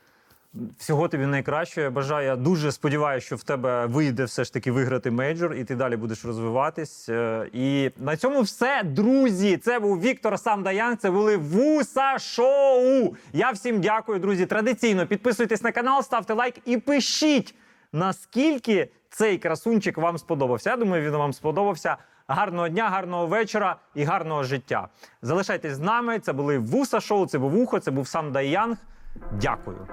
Всього 0.79 1.09
тобі 1.09 1.27
найкращого. 1.27 1.85
Я 1.85 1.91
бажаю. 1.91 2.27
Я 2.27 2.37
дуже 2.37 2.73
сподіваюся, 2.73 3.27
що 3.27 3.37
в 3.37 3.43
тебе 3.43 3.87
вийде 3.87 4.25
все 4.25 4.45
ж 4.45 4.53
таки 4.53 4.73
виграти 4.73 5.11
мейджор, 5.11 5.55
і 5.55 5.65
ти 5.65 5.75
далі 5.75 5.97
будеш 5.97 6.25
розвиватись. 6.25 7.09
Е, 7.09 7.49
І 7.53 7.91
на 7.99 8.17
цьому 8.17 8.41
все, 8.43 8.83
друзі. 8.85 9.57
Це 9.57 9.79
був 9.79 10.01
Віктор 10.01 10.39
Самдаян. 10.39 10.97
Це 10.97 11.11
були 11.11 11.37
Вуса 11.37 12.19
Шоу. 12.19 13.15
Я 13.33 13.51
всім 13.51 13.81
дякую, 13.81 14.19
друзі. 14.19 14.47
Традиційно 14.47 15.07
підписуйтесь 15.07 15.63
на 15.63 15.73
канал, 15.73 16.03
ставте 16.03 16.35
лайк 16.35 16.55
і 16.65 16.77
пишіть, 16.77 17.55
наскільки 17.97 18.89
цей 19.11 19.39
красунчик 19.39 19.99
вам 19.99 20.19
сподобався. 20.19 20.71
Я 20.71 20.77
думаю, 20.77 21.03
він 21.03 21.17
вам 21.17 21.33
сподобався. 21.33 21.97
Гарного 22.29 22.69
дня, 22.69 22.89
гарного 22.89 23.27
вечора 23.27 23.77
і 23.95 24.05
гарного 24.05 24.43
життя. 24.43 24.89
Залишайтесь 25.23 25.73
з 25.73 25.81
нами. 25.81 26.19
Це 26.19 26.33
були 26.33 26.59
Вуса 26.59 27.01
Шоу, 27.01 27.27
це 27.27 27.39
був 27.39 27.57
ухо. 27.57 27.81
це 27.81 27.91
був 27.91 28.09
Сам 28.09 28.33
Дайянг. 28.33 28.77
Дякую. 29.41 29.89